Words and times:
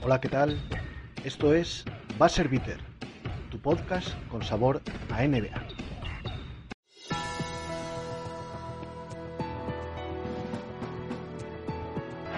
Hola, 0.00 0.20
¿qué 0.20 0.28
tal? 0.28 0.56
Esto 1.24 1.52
es 1.52 1.84
Buzzer 2.18 2.48
Beater, 2.48 2.78
tu 3.50 3.60
podcast 3.60 4.08
con 4.30 4.42
sabor 4.42 4.80
a 5.10 5.26
NBA. 5.26 5.60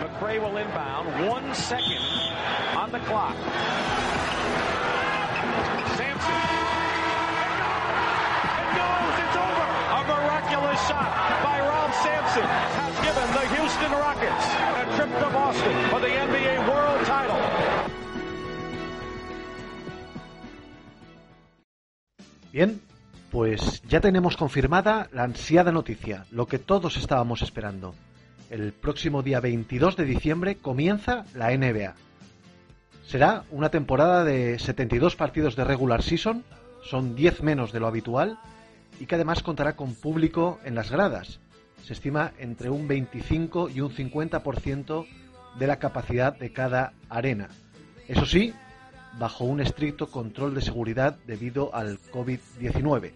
McRae 0.00 0.40
will 0.40 0.56
inbound. 0.56 1.28
One 1.28 1.54
second 1.54 2.00
on 2.76 2.90
the 2.92 2.98
clock. 3.00 3.36
Sampson. 5.96 6.40
It 8.56 8.70
goes. 8.80 9.16
It's 9.20 9.36
over. 9.36 9.68
A 9.96 10.04
miraculous 10.08 10.80
shot 10.88 11.12
by 11.44 11.60
Rob 11.90 12.04
Sampson 12.04 12.44
has 12.44 12.94
given 13.02 13.28
the 13.32 13.46
Houston 13.56 13.90
Rockets 13.90 14.46
a 14.78 14.96
trip 14.96 15.18
to 15.18 15.28
Boston 15.30 15.90
for 15.90 16.00
the 16.00 16.06
NBA 16.06 16.68
World 16.68 17.04
Title. 17.04 17.40
Bien, 22.52 22.80
pues 23.32 23.82
ya 23.88 24.00
tenemos 24.00 24.36
confirmada 24.36 25.08
la 25.12 25.24
ansiada 25.24 25.72
noticia, 25.72 26.26
lo 26.30 26.46
que 26.46 26.60
todos 26.60 26.96
estábamos 26.96 27.42
esperando. 27.42 27.94
El 28.50 28.72
próximo 28.72 29.24
día 29.24 29.40
22 29.40 29.96
de 29.96 30.04
diciembre 30.04 30.56
comienza 30.56 31.24
la 31.34 31.50
NBA. 31.50 31.94
Será 33.04 33.42
una 33.50 33.70
temporada 33.70 34.22
de 34.22 34.60
72 34.60 35.16
partidos 35.16 35.56
de 35.56 35.64
regular 35.64 36.02
season, 36.04 36.44
son 36.84 37.16
10 37.16 37.42
menos 37.42 37.72
de 37.72 37.80
lo 37.80 37.88
habitual, 37.88 38.38
y 39.00 39.06
que 39.06 39.16
además 39.16 39.42
contará 39.42 39.74
con 39.74 39.96
público 39.96 40.60
en 40.64 40.76
las 40.76 40.92
gradas. 40.92 41.40
Se 41.84 41.92
estima 41.92 42.32
entre 42.38 42.70
un 42.70 42.86
25 42.86 43.68
y 43.70 43.80
un 43.80 43.90
50% 43.90 45.06
de 45.58 45.66
la 45.66 45.78
capacidad 45.78 46.36
de 46.36 46.52
cada 46.52 46.92
arena. 47.08 47.48
Eso 48.08 48.26
sí, 48.26 48.52
bajo 49.18 49.44
un 49.44 49.60
estricto 49.60 50.10
control 50.10 50.54
de 50.54 50.62
seguridad 50.62 51.18
debido 51.26 51.74
al 51.74 51.98
COVID-19. 52.12 53.12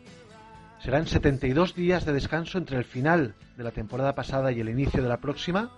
Serán 0.82 1.06
72 1.06 1.74
días 1.74 2.04
de 2.04 2.12
descanso 2.12 2.58
entre 2.58 2.76
el 2.76 2.84
final 2.84 3.34
de 3.56 3.64
la 3.64 3.70
temporada 3.70 4.14
pasada 4.14 4.52
y 4.52 4.60
el 4.60 4.68
inicio 4.68 5.02
de 5.02 5.08
la 5.08 5.18
próxima, 5.18 5.70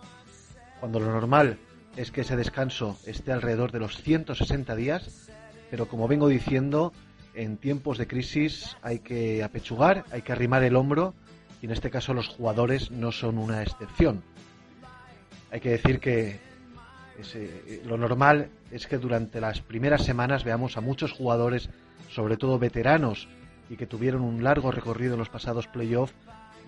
cuando 0.81 0.99
lo 0.99 1.07
normal 1.07 1.59
es 1.97 2.11
que 2.11 2.23
ese 2.23 2.37
descanso 2.37 2.99
esté 3.07 3.33
alrededor 3.33 3.73
de 3.73 3.79
los 3.79 4.03
160 4.03 4.75
días, 4.75 5.31
pero 5.71 5.89
como 5.89 6.09
vengo 6.09 6.29
diciendo, 6.29 6.93
en 7.35 7.57
tiempos 7.57 7.99
de 7.99 8.07
crisis 8.07 8.77
hay 8.83 8.99
que 8.99 9.43
apechugar, 9.43 10.05
hay 10.11 10.23
que 10.23 10.33
arrimar 10.33 10.63
el 10.65 10.77
hombro 10.77 11.15
en 11.67 11.73
este 11.73 11.91
caso 11.91 12.15
los 12.15 12.29
jugadores 12.29 12.93
no 12.93 13.11
son 13.11 13.39
una 13.39 13.61
excepción. 13.61 14.23
Hay 15.51 15.59
que 15.59 15.71
decir 15.71 15.99
que 15.99 16.39
ese, 17.19 17.83
lo 17.85 17.99
normal 17.99 18.51
es 18.71 18.87
que 18.87 18.99
durante 18.99 19.41
las 19.41 19.63
primeras 19.63 20.05
semanas 20.05 20.45
veamos 20.45 20.77
a 20.77 20.81
muchos 20.81 21.11
jugadores, 21.11 21.69
sobre 22.09 22.37
todo 22.37 22.61
veteranos, 22.61 23.27
y 23.69 23.77
que 23.77 23.87
tuvieron 23.87 24.23
un 24.23 24.45
largo 24.45 24.71
recorrido 24.71 25.15
en 25.15 25.19
los 25.19 25.29
pasados 25.29 25.67
playoffs, 25.67 26.15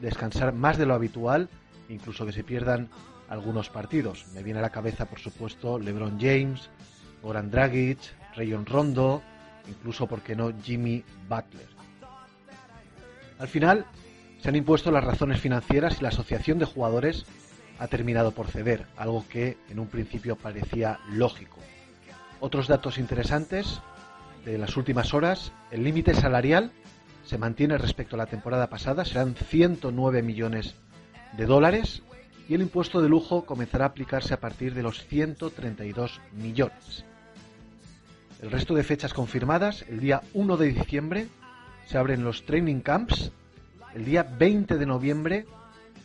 descansar 0.00 0.52
más 0.52 0.78
de 0.78 0.86
lo 0.86 0.94
habitual, 0.94 1.48
incluso 1.88 2.26
que 2.26 2.32
se 2.32 2.42
pierdan 2.42 2.88
algunos 3.28 3.70
partidos. 3.70 4.26
Me 4.34 4.42
viene 4.42 4.58
a 4.58 4.62
la 4.62 4.70
cabeza, 4.70 5.06
por 5.06 5.20
supuesto, 5.20 5.78
LeBron 5.78 6.18
James, 6.18 6.70
Goran 7.22 7.52
Dragic, 7.52 8.00
Rayon 8.34 8.66
Rondo, 8.66 9.22
incluso, 9.68 10.08
¿por 10.08 10.22
qué 10.22 10.34
no?, 10.34 10.52
Jimmy 10.60 11.04
Butler. 11.28 11.68
Al 13.38 13.46
final, 13.46 13.86
se 14.40 14.48
han 14.48 14.56
impuesto 14.56 14.90
las 14.90 15.04
razones 15.04 15.40
financieras 15.40 15.98
y 15.98 16.02
la 16.02 16.08
asociación 16.08 16.58
de 16.58 16.64
jugadores 16.64 17.24
ha 17.78 17.88
terminado 17.88 18.32
por 18.32 18.48
ceder, 18.48 18.86
algo 18.96 19.24
que 19.28 19.56
en 19.68 19.78
un 19.78 19.88
principio 19.88 20.36
parecía 20.36 20.98
lógico. 21.10 21.58
Otros 22.40 22.68
datos 22.68 22.98
interesantes 22.98 23.80
de 24.44 24.58
las 24.58 24.76
últimas 24.76 25.14
horas, 25.14 25.52
el 25.70 25.84
límite 25.84 26.14
salarial 26.14 26.72
se 27.24 27.38
mantiene 27.38 27.76
respecto 27.78 28.16
a 28.16 28.18
la 28.18 28.26
temporada 28.26 28.68
pasada, 28.68 29.04
serán 29.04 29.34
109 29.34 30.22
millones 30.22 30.74
de 31.36 31.46
dólares 31.46 32.02
y 32.48 32.54
el 32.54 32.62
impuesto 32.62 33.02
de 33.02 33.08
lujo 33.08 33.44
comenzará 33.44 33.84
a 33.84 33.88
aplicarse 33.88 34.32
a 34.32 34.40
partir 34.40 34.74
de 34.74 34.82
los 34.82 35.04
132 35.06 36.20
millones. 36.32 37.04
El 38.40 38.50
resto 38.50 38.74
de 38.74 38.84
fechas 38.84 39.12
confirmadas, 39.12 39.84
el 39.88 40.00
día 40.00 40.22
1 40.32 40.56
de 40.56 40.68
diciembre 40.68 41.28
se 41.86 41.98
abren 41.98 42.24
los 42.24 42.46
training 42.46 42.80
camps, 42.80 43.32
el 43.94 44.04
día 44.04 44.22
20 44.22 44.76
de 44.76 44.86
noviembre 44.86 45.46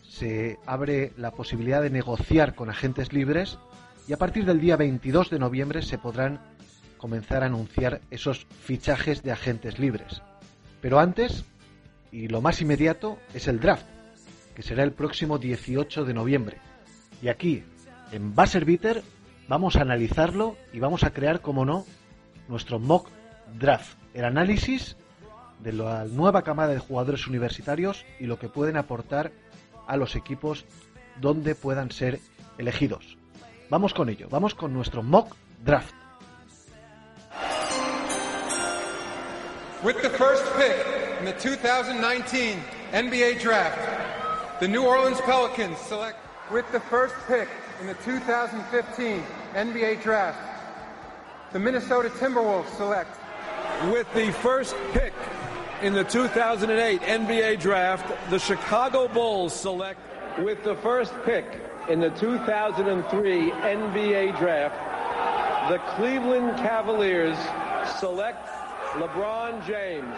se 0.07 0.59
abre 0.65 1.11
la 1.17 1.31
posibilidad 1.31 1.81
de 1.81 1.89
negociar 1.89 2.55
con 2.55 2.69
agentes 2.69 3.13
libres 3.13 3.57
y 4.07 4.13
a 4.13 4.17
partir 4.17 4.45
del 4.45 4.59
día 4.59 4.75
22 4.75 5.29
de 5.29 5.39
noviembre 5.39 5.81
se 5.81 5.97
podrán 5.97 6.39
comenzar 6.97 7.43
a 7.43 7.47
anunciar 7.47 8.01
esos 8.11 8.45
fichajes 8.61 9.23
de 9.23 9.31
agentes 9.31 9.79
libres. 9.79 10.21
Pero 10.81 10.99
antes, 10.99 11.45
y 12.11 12.27
lo 12.27 12.41
más 12.41 12.61
inmediato, 12.61 13.17
es 13.33 13.47
el 13.47 13.59
draft, 13.59 13.85
que 14.55 14.63
será 14.63 14.83
el 14.83 14.91
próximo 14.91 15.37
18 15.37 16.05
de 16.05 16.13
noviembre. 16.13 16.57
Y 17.21 17.29
aquí, 17.29 17.63
en 18.11 18.35
Buzzer 18.35 18.65
Beater, 18.65 19.03
vamos 19.47 19.75
a 19.75 19.81
analizarlo 19.81 20.55
y 20.71 20.79
vamos 20.79 21.03
a 21.03 21.11
crear, 21.11 21.41
como 21.41 21.65
no, 21.65 21.85
nuestro 22.47 22.79
mock 22.79 23.09
draft, 23.59 23.97
el 24.13 24.25
análisis 24.25 24.95
de 25.63 25.73
la 25.73 26.05
nueva 26.05 26.41
camada 26.43 26.73
de 26.73 26.79
jugadores 26.79 27.25
universitarios 27.27 28.05
y 28.19 28.25
lo 28.25 28.37
que 28.37 28.49
pueden 28.49 28.77
aportar 28.77 29.31
a 29.87 29.97
los 29.97 30.15
equipos 30.15 30.65
donde 31.19 31.55
puedan 31.55 31.91
ser 31.91 32.19
elegidos. 32.57 33.17
Vamos 33.69 33.93
con 33.93 34.09
ello, 34.09 34.27
vamos 34.29 34.53
con 34.53 34.73
nuestro 34.73 35.01
mock 35.01 35.35
draft. 35.63 35.93
With 39.83 40.01
the 40.01 40.09
first 40.09 40.45
pick 40.55 40.85
in 41.19 41.25
the 41.25 41.33
2019 41.33 42.57
NBA 42.93 43.41
Draft, 43.41 44.59
the 44.59 44.67
New 44.67 44.85
Orleans 44.85 45.19
Pelicans 45.21 45.77
select. 45.77 46.17
With 46.51 46.65
the 46.71 46.79
first 46.79 47.15
pick 47.27 47.49
in 47.81 47.87
the 47.87 47.95
2015 48.05 49.23
NBA 49.55 50.01
Draft, 50.01 50.37
the 51.51 51.59
Minnesota 51.59 52.09
Timberwolves 52.09 52.69
select. 52.77 53.09
In 55.83 55.93
the 55.93 56.03
2008 56.05 57.01
NBA 57.01 57.59
Draft, 57.59 58.05
the 58.29 58.39
Chicago 58.39 59.09
Bulls 59.09 59.53
select. 59.53 59.99
With 60.39 60.63
the 60.63 60.75
first 60.77 61.13
pick 61.25 61.45
in 61.89 61.99
the 61.99 62.09
2003 62.11 63.51
NBA 63.51 64.39
Draft, 64.39 64.75
the 65.69 65.77
Cleveland 65.95 66.57
Cavaliers 66.57 67.37
select 67.99 68.47
LeBron 68.95 69.61
James. 69.67 70.17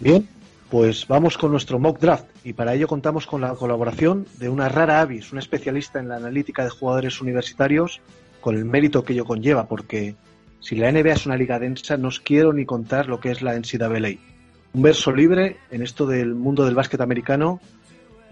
Bien, 0.00 0.26
pues 0.70 1.06
vamos 1.06 1.38
con 1.38 1.52
nuestro 1.52 1.78
mock 1.78 2.00
draft 2.00 2.24
y 2.44 2.54
para 2.54 2.74
ello 2.74 2.88
contamos 2.88 3.26
con 3.26 3.42
la 3.42 3.54
colaboración 3.54 4.26
de 4.38 4.48
una 4.48 4.68
rara 4.68 5.00
avis, 5.00 5.32
un 5.32 5.38
especialista 5.38 6.00
en 6.00 6.08
la 6.08 6.16
analítica 6.16 6.64
de 6.64 6.70
jugadores 6.70 7.20
universitarios, 7.20 8.00
con 8.40 8.56
el 8.56 8.64
mérito 8.64 9.04
que 9.04 9.12
ello 9.12 9.24
conlleva, 9.24 9.66
porque 9.68 10.16
si 10.64 10.76
la 10.76 10.90
NBA 10.90 11.12
es 11.12 11.26
una 11.26 11.36
liga 11.36 11.58
densa, 11.58 11.98
no 11.98 12.08
os 12.08 12.20
quiero 12.20 12.54
ni 12.54 12.64
contar 12.64 13.06
lo 13.06 13.20
que 13.20 13.30
es 13.30 13.42
la 13.42 13.52
NCAA. 13.52 14.16
Un 14.72 14.82
verso 14.82 15.12
libre 15.12 15.58
en 15.70 15.82
esto 15.82 16.06
del 16.06 16.34
mundo 16.34 16.64
del 16.64 16.74
básquet 16.74 17.02
americano 17.02 17.60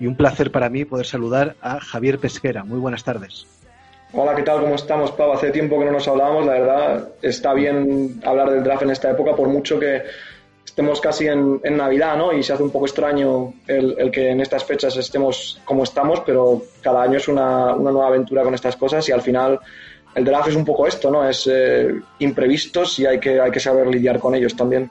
y 0.01 0.07
un 0.07 0.17
placer 0.17 0.51
para 0.51 0.71
mí 0.71 0.87
poder 0.87 1.05
saludar 1.05 1.57
a 1.61 1.79
Javier 1.79 2.19
Pesquera. 2.19 2.65
Muy 2.65 2.79
buenas 2.79 3.05
tardes. 3.05 3.47
Hola, 4.15 4.35
¿qué 4.35 4.43
tal? 4.43 4.63
¿Cómo 4.63 4.77
estamos, 4.77 5.13
Pau? 5.13 5.31
Hace 5.33 5.51
tiempo 5.51 5.79
que 5.79 5.85
no 5.85 5.93
nos 5.93 6.09
hablábamos, 6.09 6.47
la 6.47 6.53
verdad 6.53 7.09
está 7.21 7.53
bien 7.53 8.23
hablar 8.25 8.51
del 8.51 8.65
draft 8.65 8.83
en 8.83 8.91
esta 8.91 9.11
época, 9.11 9.37
por 9.37 9.49
mucho 9.49 9.79
que 9.79 10.03
estemos 10.65 11.03
casi 11.03 11.27
en, 11.27 11.61
Navidad, 11.77 12.17
¿no? 12.17 12.33
Y 12.33 12.43
se 12.43 12.55
hace 12.55 12.63
un 12.63 12.71
poco 12.71 12.87
extraño 12.87 13.53
el, 13.67 14.11
que 14.11 14.31
en 14.31 14.41
estas 14.41 14.65
fechas 14.65 14.97
estemos 14.97 15.61
como 15.67 15.85
estamos, 15.85 16.21
pero 16.21 16.63
cada 16.81 17.03
año 17.03 17.19
es 17.19 17.29
una, 17.29 17.75
nueva 17.77 18.07
aventura 18.07 18.43
con 18.43 18.55
estas 18.55 18.77
cosas 18.77 19.07
y 19.07 19.13
al 19.13 19.21
final 19.21 19.61
el 20.15 20.25
draft 20.25 20.49
es 20.49 20.57
un 20.57 20.65
poco 20.65 20.87
esto, 20.87 21.11
¿no? 21.11 21.29
Es 21.29 21.49
eh, 21.51 21.95
imprevistos 22.19 22.99
y 22.99 23.07
hay 23.07 23.19
que, 23.19 23.41
hay 23.41 23.51
que 23.51 23.61
saber 23.61 23.87
lidiar 23.87 24.19
con 24.19 24.35
ellos 24.35 24.55
también. 24.55 24.91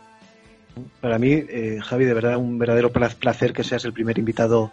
Para 1.00 1.20
mí, 1.20 1.32
eh, 1.34 1.80
Javi, 1.82 2.06
de 2.06 2.14
verdad 2.14 2.38
un 2.38 2.58
verdadero 2.58 2.92
placer 2.92 3.54
que 3.54 3.64
seas 3.64 3.86
el 3.86 3.94
primer 3.94 4.18
invitado 4.18 4.72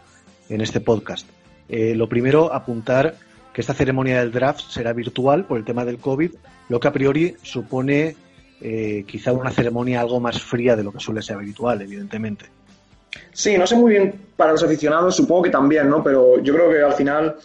en 0.48 0.60
este 0.60 0.80
podcast. 0.80 1.26
Eh, 1.68 1.94
lo 1.94 2.08
primero, 2.08 2.52
apuntar 2.52 3.14
que 3.52 3.60
esta 3.60 3.74
ceremonia 3.74 4.20
del 4.20 4.32
draft 4.32 4.70
será 4.70 4.92
virtual 4.92 5.44
por 5.44 5.58
el 5.58 5.64
tema 5.64 5.84
del 5.84 5.98
COVID, 5.98 6.30
lo 6.68 6.80
que 6.80 6.88
a 6.88 6.92
priori 6.92 7.36
supone 7.42 8.16
quizá 9.06 9.30
una 9.30 9.52
ceremonia 9.52 10.00
algo 10.00 10.18
más 10.18 10.42
fría 10.42 10.74
de 10.74 10.82
lo 10.82 10.92
que 10.92 10.98
suele 10.98 11.22
ser 11.22 11.36
habitual, 11.36 11.80
evidentemente. 11.80 12.46
Sí, 13.32 13.56
no 13.56 13.68
sé 13.68 13.76
muy 13.76 13.92
bien 13.92 14.14
para 14.36 14.50
los 14.50 14.64
aficionados, 14.64 15.14
supongo 15.14 15.44
que 15.44 15.50
también, 15.50 15.88
¿no? 15.88 16.02
Pero 16.02 16.42
yo 16.42 16.54
creo 16.54 16.70
que 16.70 16.82
al 16.82 16.94
final 16.94 17.36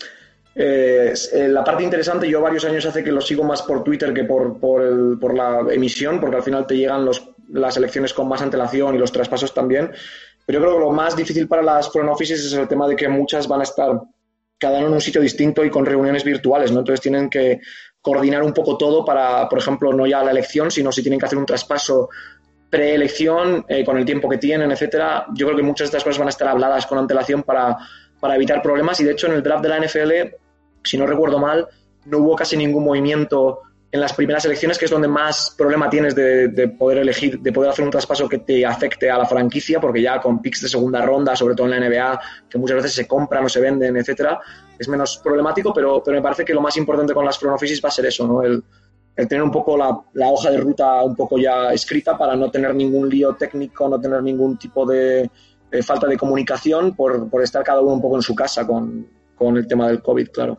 eh, 0.56 1.14
eh, 1.34 1.48
la 1.48 1.64
parte 1.64 1.84
interesante, 1.84 2.30
yo 2.30 2.42
varios 2.42 2.64
años 2.66 2.86
hace 2.86 3.04
que 3.04 3.12
lo 3.12 3.22
sigo 3.22 3.44
más 3.44 3.64
por 3.64 3.84
Twitter 3.84 4.14
que 4.14 4.24
por, 4.24 4.60
por, 4.60 5.34
la 5.34 5.62
emisión, 5.72 6.20
porque 6.20 6.38
al 6.38 6.44
final 6.44 6.68
te 6.68 6.78
llegan 6.78 7.06
los, 7.06 7.28
las 7.50 7.76
elecciones 7.78 8.14
con 8.14 8.28
más 8.28 8.42
antelación 8.42 8.96
y 8.96 9.00
los 9.00 9.12
traspasos 9.12 9.54
también. 9.54 9.92
Pero 10.46 10.60
yo 10.60 10.66
creo 10.66 10.78
que 10.78 10.84
lo 10.86 10.92
más 10.92 11.16
difícil 11.16 11.48
para 11.48 11.64
las 11.64 11.92
front 11.92 12.10
offices 12.10 12.46
es 12.46 12.54
el 12.54 12.68
tema 12.68 12.88
de 12.88 12.96
que 12.96 13.08
muchas 13.08 13.48
van 13.48 13.62
a 13.62 13.64
estar 13.64 14.00
cada 14.60 14.78
uno 14.78 14.88
en 14.88 14.94
un 14.94 15.02
sitio 15.02 15.22
distinto 15.22 15.64
y 15.66 15.70
con 15.70 15.86
reuniones 15.86 16.24
virtuales, 16.24 16.72
¿no? 16.72 16.80
Entonces 16.80 17.02
tienen 17.02 17.30
que 17.30 17.60
coordinar 18.02 18.44
un 18.44 18.54
poco 18.54 18.78
todo 18.78 19.04
para, 19.04 19.48
por 19.50 19.60
ejemplo, 19.60 19.92
no 19.94 20.06
ya 20.06 20.24
la 20.24 20.32
elección, 20.32 20.70
sino 20.70 20.92
si 20.92 21.02
tienen 21.02 21.20
que 21.20 21.26
hacer 21.26 21.38
un 21.38 21.46
traspaso 21.46 22.10
preelección, 22.70 23.66
eh, 23.68 23.86
con 23.86 23.98
el 23.98 24.06
tiempo 24.06 24.28
que 24.30 24.38
tienen, 24.38 24.72
etcétera. 24.72 25.26
Yo 25.34 25.48
creo 25.48 25.58
que 25.58 25.64
muchas 25.64 25.86
de 25.86 25.98
estas 25.98 26.04
cosas 26.04 26.20
van 26.20 26.28
a 26.28 26.32
estar 26.32 26.48
habladas 26.48 26.86
con 26.86 26.98
antelación 26.98 27.44
para, 27.44 27.78
para 28.20 28.36
evitar 28.36 28.62
problemas 28.62 29.00
y 29.00 29.04
de 29.04 29.12
hecho 29.12 29.28
en 29.28 29.34
el 29.34 29.44
draft 29.44 29.64
de 29.64 29.70
la 29.70 29.80
NFL 29.80 30.43
si 30.84 30.98
no 30.98 31.06
recuerdo 31.06 31.40
mal, 31.40 31.68
no 32.06 32.20
hubo 32.20 32.36
casi 32.36 32.58
ningún 32.58 32.84
movimiento 32.84 33.62
en 33.94 34.02
las 34.02 34.14
primeras 34.14 34.44
elecciones, 34.44 34.80
que 34.80 34.86
es 34.86 34.92
donde 34.92 35.08
más 35.08 35.54
problema 35.56 35.88
tienes 35.88 36.16
de, 36.16 36.76
poder 36.80 36.98
elegir, 36.98 37.40
de 37.40 37.54
poder 37.54 37.70
hacer 37.70 37.86
un 37.86 37.92
traspaso 37.92 38.28
que 38.28 38.40
te 38.40 38.66
afecte 38.66 39.08
a 39.12 39.20
la 39.20 39.26
franquicia, 39.26 39.80
porque 39.80 40.02
ya 40.02 40.20
con 40.20 40.42
picks 40.42 40.64
de 40.64 40.68
segunda 40.68 41.04
ronda, 41.04 41.36
sobre 41.36 41.54
todo 41.54 41.72
en 41.72 41.80
la 41.80 41.88
NBA, 41.88 42.22
que 42.50 42.58
muchas 42.58 42.78
veces 42.78 42.94
se 42.94 43.08
compran 43.08 43.46
o 43.46 43.50
se 43.50 43.62
venden, 43.62 43.96
etcétera, 43.96 44.40
es 44.80 44.88
menos 44.88 45.22
problemático, 45.24 45.72
pero, 45.72 46.02
pero 46.04 46.18
me 46.18 46.24
parece 46.24 46.44
que 46.44 46.56
lo 46.56 46.62
más 46.62 46.76
importante 46.76 47.14
con 47.14 47.24
las 47.24 47.38
front 47.38 47.56
offices 47.56 47.84
va 47.86 47.90
a 47.90 47.92
ser 47.92 48.08
eso, 48.08 48.26
¿no? 48.26 48.42
El, 48.42 48.64
tener 49.16 49.44
un 49.44 49.52
poco 49.52 49.78
la, 49.78 49.96
hoja 50.28 50.50
de 50.50 50.58
ruta 50.58 51.04
un 51.04 51.16
poco 51.16 51.38
ya 51.38 51.72
escrita 51.72 52.18
para 52.18 52.36
no 52.36 52.50
tener 52.50 52.74
ningún 52.74 53.08
lío 53.08 53.36
técnico, 53.36 53.88
no 53.88 54.02
tener 54.02 54.24
ningún 54.24 54.58
tipo 54.58 54.88
de, 54.88 55.30
falta 55.84 56.08
de 56.08 56.18
comunicación 56.18 56.96
por, 56.96 57.30
estar 57.44 57.64
cada 57.64 57.82
uno 57.82 57.94
un 57.94 58.02
poco 58.02 58.16
en 58.16 58.24
su 58.24 58.34
casa 58.34 58.66
con 58.66 59.08
el 59.56 59.68
tema 59.68 59.88
del 59.88 60.02
COVID, 60.02 60.30
claro. 60.30 60.58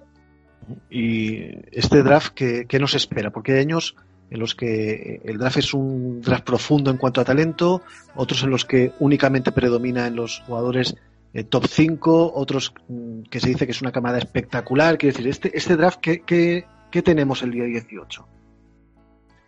Y 0.91 1.59
este 1.73 2.03
draft, 2.03 2.33
¿qué, 2.35 2.79
nos 2.81 2.95
espera? 2.95 3.31
Porque 3.31 3.53
hay 3.53 3.61
años 3.61 3.97
en 4.31 4.41
los 4.41 4.55
que 4.55 5.21
el 5.25 5.39
draft 5.39 5.59
es 5.59 5.75
un 5.75 6.21
draft 6.21 6.45
profundo 6.45 6.91
en 6.91 6.97
cuanto 6.97 7.21
a 7.21 7.25
talento, 7.25 7.83
otros 8.17 8.43
en 8.43 8.51
los 8.51 8.65
que 8.65 8.93
únicamente 8.99 9.53
predomina 9.53 10.07
en 10.07 10.17
los 10.17 10.43
jugadores 10.47 10.97
eh, 11.35 11.45
top 11.45 11.67
5, 11.67 12.33
otros 12.35 12.73
mm, 12.89 13.23
que 13.25 13.41
se 13.41 13.49
dice 13.49 13.67
que 13.67 13.73
es 13.73 13.83
una 13.83 13.93
camada 13.93 14.19
espectacular. 14.19 14.97
Quiero 14.97 15.17
decir, 15.17 15.29
este, 15.29 15.57
este 15.57 15.77
draft, 15.77 15.99
¿qué, 16.01 16.23
qué, 16.23 17.03
tenemos 17.03 17.43
el 17.43 17.51
día 17.51 17.65
18? 17.65 18.29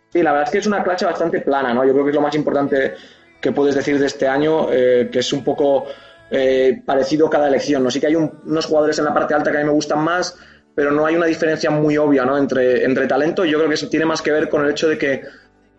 Sí, 0.09 0.21
la 0.21 0.31
verdad 0.31 0.47
es 0.47 0.51
que 0.51 0.57
es 0.57 0.67
una 0.67 0.83
clase 0.83 1.05
bastante 1.05 1.39
plana, 1.41 1.73
¿no? 1.73 1.85
Yo 1.85 1.93
creo 1.93 2.03
que 2.03 2.11
es 2.11 2.15
lo 2.15 2.21
más 2.21 2.35
importante 2.35 2.93
que 3.39 3.51
puedes 3.51 3.75
decir 3.75 3.99
de 3.99 4.05
este 4.05 4.27
año, 4.27 4.67
eh, 4.71 5.09
que 5.11 5.19
es 5.19 5.31
un 5.31 5.43
poco 5.43 5.85
eh, 6.29 6.81
parecido 6.85 7.29
cada 7.29 7.47
elección, 7.47 7.83
¿no? 7.83 7.89
Sí 7.89 8.01
que 8.01 8.07
hay 8.07 8.15
unos 8.15 8.65
jugadores 8.65 8.99
en 8.99 9.05
la 9.05 9.13
parte 9.13 9.33
alta 9.33 9.51
que 9.51 9.57
a 9.57 9.61
mí 9.61 9.65
me 9.65 9.71
gustan 9.71 10.03
más, 10.03 10.37
pero 10.77 10.91
no 10.91 11.07
hay 11.07 11.15
una 11.15 11.25
diferencia 11.25 11.71
muy 11.71 11.97
obvia 11.97 12.23
¿no? 12.23 12.37
entre, 12.37 12.85
entre 12.85 13.07
talento. 13.07 13.43
Yo 13.43 13.57
creo 13.57 13.67
que 13.67 13.73
eso 13.73 13.89
tiene 13.89 14.05
más 14.05 14.21
que 14.21 14.31
ver 14.31 14.47
con 14.47 14.63
el 14.63 14.69
hecho 14.69 14.87
de 14.87 14.95
que 14.95 15.23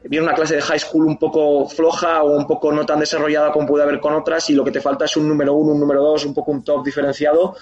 viene 0.02 0.26
una 0.26 0.34
clase 0.34 0.56
de 0.56 0.60
high 0.60 0.80
school 0.80 1.06
un 1.06 1.16
poco 1.16 1.68
floja 1.68 2.24
o 2.24 2.36
un 2.36 2.48
poco 2.48 2.72
no 2.72 2.84
tan 2.84 2.98
desarrollada 2.98 3.52
como 3.52 3.68
puede 3.68 3.84
haber 3.84 4.00
con 4.00 4.12
otras 4.14 4.50
y 4.50 4.54
lo 4.54 4.64
que 4.64 4.72
te 4.72 4.80
falta 4.80 5.04
es 5.04 5.16
un 5.16 5.28
número 5.28 5.54
uno, 5.54 5.70
un 5.70 5.78
número 5.78 6.02
dos, 6.02 6.26
un 6.26 6.34
poco 6.34 6.50
un 6.50 6.64
top 6.64 6.84
diferenciado, 6.84 7.54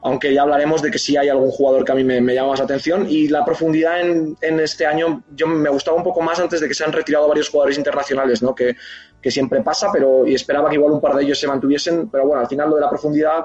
aunque 0.00 0.32
ya 0.32 0.40
hablaremos 0.40 0.80
de 0.80 0.90
que 0.90 0.98
sí 0.98 1.14
hay 1.14 1.28
algún 1.28 1.50
jugador 1.50 1.84
que 1.84 1.92
a 1.92 1.94
mí 1.94 2.04
me, 2.04 2.34
llama 2.34 2.52
más 2.52 2.60
atención 2.62 3.04
y 3.06 3.28
la 3.28 3.44
profundidad 3.44 4.00
en, 4.00 4.38
en, 4.40 4.58
este 4.58 4.86
año 4.86 5.24
yo 5.34 5.46
me 5.46 5.68
gustaba 5.68 5.94
un 5.94 6.02
poco 6.02 6.22
más 6.22 6.40
antes 6.40 6.58
de 6.58 6.68
que 6.68 6.74
se 6.74 6.84
han 6.84 6.92
retirado 6.92 7.28
varios 7.28 7.50
jugadores 7.50 7.76
internacionales, 7.76 8.42
¿no? 8.42 8.54
que, 8.54 8.76
que 9.20 9.30
siempre 9.30 9.60
pasa, 9.60 9.90
pero 9.92 10.26
y 10.26 10.32
esperaba 10.32 10.70
que 10.70 10.76
igual 10.76 10.92
un 10.92 11.02
par 11.02 11.16
de 11.16 11.24
ellos 11.24 11.38
se 11.38 11.48
mantuviesen, 11.48 12.08
pero 12.08 12.26
bueno, 12.26 12.40
al 12.40 12.48
final 12.48 12.70
lo 12.70 12.76
de 12.76 12.80
la 12.80 12.88
profundidad 12.88 13.44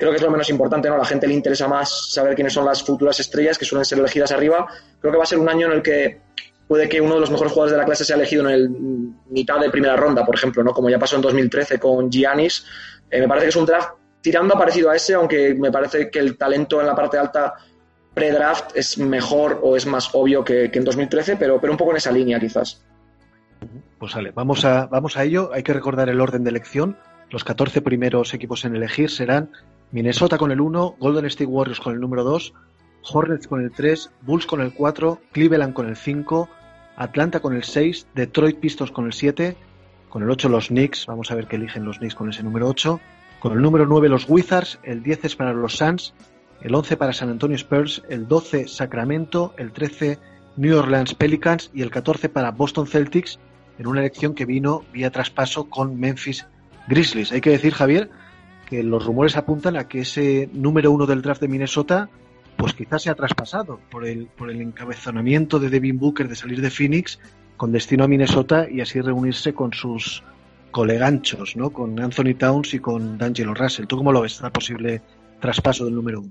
creo 0.00 0.10
que 0.12 0.16
es 0.16 0.22
lo 0.22 0.30
menos 0.30 0.48
importante, 0.48 0.88
¿no? 0.88 0.94
A 0.94 0.98
la 0.98 1.04
gente 1.04 1.28
le 1.28 1.34
interesa 1.34 1.68
más 1.68 2.10
saber 2.10 2.34
quiénes 2.34 2.54
son 2.54 2.64
las 2.64 2.82
futuras 2.82 3.20
estrellas 3.20 3.58
que 3.58 3.66
suelen 3.66 3.84
ser 3.84 3.98
elegidas 3.98 4.32
arriba. 4.32 4.66
Creo 4.98 5.12
que 5.12 5.18
va 5.18 5.24
a 5.24 5.26
ser 5.26 5.38
un 5.38 5.48
año 5.48 5.66
en 5.66 5.72
el 5.74 5.82
que 5.82 6.22
puede 6.66 6.88
que 6.88 7.02
uno 7.02 7.14
de 7.14 7.20
los 7.20 7.30
mejores 7.30 7.52
jugadores 7.52 7.72
de 7.72 7.78
la 7.78 7.84
clase 7.84 8.04
sea 8.04 8.16
elegido 8.16 8.48
en 8.48 8.54
el 8.54 8.70
mitad 9.28 9.60
de 9.60 9.68
primera 9.68 9.96
ronda, 9.96 10.24
por 10.24 10.34
ejemplo, 10.34 10.64
¿no? 10.64 10.72
Como 10.72 10.88
ya 10.88 10.98
pasó 10.98 11.16
en 11.16 11.22
2013 11.22 11.78
con 11.78 12.10
Giannis. 12.10 12.64
Eh, 13.10 13.20
me 13.20 13.28
parece 13.28 13.44
que 13.44 13.50
es 13.50 13.56
un 13.56 13.66
draft 13.66 13.90
tirando 14.22 14.54
parecido 14.54 14.88
a 14.88 14.96
ese, 14.96 15.14
aunque 15.14 15.54
me 15.54 15.70
parece 15.70 16.10
que 16.10 16.18
el 16.18 16.38
talento 16.38 16.80
en 16.80 16.86
la 16.86 16.94
parte 16.94 17.18
alta 17.18 17.54
pre-draft 18.14 18.74
es 18.74 18.96
mejor 18.96 19.60
o 19.62 19.76
es 19.76 19.84
más 19.84 20.08
obvio 20.14 20.42
que, 20.42 20.70
en 20.72 20.84
2013, 20.84 21.36
pero, 21.36 21.60
pero 21.60 21.74
un 21.74 21.76
poco 21.76 21.90
en 21.90 21.98
esa 21.98 22.10
línea 22.10 22.40
quizás. 22.40 22.82
Pues 23.98 24.14
vale, 24.14 24.30
vamos 24.30 24.64
a, 24.64 24.86
vamos 24.86 25.18
a 25.18 25.24
ello. 25.24 25.50
Hay 25.52 25.62
que 25.62 25.74
recordar 25.74 26.08
el 26.08 26.22
orden 26.22 26.42
de 26.42 26.50
elección. 26.50 26.96
Los 27.30 27.44
14 27.44 27.82
primeros 27.82 28.34
equipos 28.34 28.64
en 28.64 28.74
elegir 28.74 29.10
serán 29.10 29.50
Minnesota 29.92 30.38
con 30.38 30.52
el 30.52 30.60
1, 30.60 30.96
Golden 31.00 31.26
State 31.26 31.46
Warriors 31.46 31.80
con 31.80 31.94
el 31.94 32.00
número 32.00 32.22
2, 32.22 32.54
Hornets 33.12 33.48
con 33.48 33.60
el 33.60 33.72
3, 33.72 34.10
Bulls 34.22 34.46
con 34.46 34.60
el 34.60 34.72
4, 34.72 35.20
Cleveland 35.32 35.72
con 35.72 35.88
el 35.88 35.96
5, 35.96 36.48
Atlanta 36.96 37.40
con 37.40 37.56
el 37.56 37.64
6, 37.64 38.06
Detroit 38.14 38.58
Pistons 38.58 38.92
con 38.92 39.06
el 39.06 39.12
7, 39.12 39.56
con 40.08 40.22
el 40.22 40.30
8 40.30 40.48
los 40.48 40.68
Knicks, 40.68 41.06
vamos 41.06 41.30
a 41.30 41.34
ver 41.34 41.48
qué 41.48 41.56
eligen 41.56 41.84
los 41.84 41.98
Knicks 41.98 42.14
con 42.14 42.30
ese 42.30 42.42
número 42.42 42.68
8, 42.68 43.00
con 43.40 43.52
el 43.52 43.62
número 43.62 43.86
9 43.86 44.08
los 44.08 44.28
Wizards, 44.28 44.78
el 44.84 45.02
10 45.02 45.24
es 45.24 45.36
para 45.36 45.52
los 45.52 45.76
Suns, 45.76 46.14
el 46.62 46.74
11 46.74 46.96
para 46.96 47.12
San 47.12 47.30
Antonio 47.30 47.56
Spurs, 47.56 48.02
el 48.08 48.28
12 48.28 48.68
Sacramento, 48.68 49.54
el 49.56 49.72
13 49.72 50.18
New 50.56 50.78
Orleans 50.78 51.14
Pelicans 51.14 51.70
y 51.74 51.82
el 51.82 51.90
14 51.90 52.28
para 52.28 52.50
Boston 52.50 52.86
Celtics 52.86 53.38
en 53.78 53.86
una 53.86 54.00
elección 54.00 54.34
que 54.34 54.44
vino 54.44 54.84
vía 54.92 55.10
traspaso 55.10 55.70
con 55.70 55.98
Memphis 55.98 56.46
Grizzlies. 56.86 57.32
Hay 57.32 57.40
que 57.40 57.50
decir, 57.50 57.72
Javier, 57.72 58.10
que 58.70 58.84
los 58.84 59.04
rumores 59.04 59.36
apuntan 59.36 59.76
a 59.76 59.88
que 59.88 60.00
ese 60.00 60.48
número 60.52 60.92
uno 60.92 61.04
del 61.04 61.20
draft 61.20 61.40
de 61.42 61.48
Minnesota 61.48 62.08
pues 62.56 62.74
quizás 62.74 63.02
se 63.02 63.10
ha 63.10 63.14
traspasado 63.14 63.80
por 63.90 64.06
el, 64.06 64.26
por 64.26 64.50
el 64.50 64.60
encabezonamiento 64.60 65.58
de 65.58 65.70
Devin 65.70 65.98
Booker 65.98 66.28
de 66.28 66.36
salir 66.36 66.60
de 66.60 66.70
Phoenix 66.70 67.18
con 67.56 67.72
destino 67.72 68.04
a 68.04 68.08
Minnesota 68.08 68.68
y 68.70 68.80
así 68.80 69.00
reunirse 69.00 69.52
con 69.54 69.72
sus 69.72 70.22
coleganchos, 70.70 71.56
¿no? 71.56 71.70
Con 71.70 71.98
Anthony 71.98 72.34
Towns 72.38 72.74
y 72.74 72.78
con 72.78 73.18
D'Angelo 73.18 73.54
Russell. 73.54 73.86
¿Tú 73.86 73.96
cómo 73.96 74.12
lo 74.12 74.20
ves, 74.20 74.40
el 74.40 74.50
posible 74.52 75.02
traspaso 75.40 75.84
del 75.84 75.94
número 75.94 76.20
uno? 76.20 76.30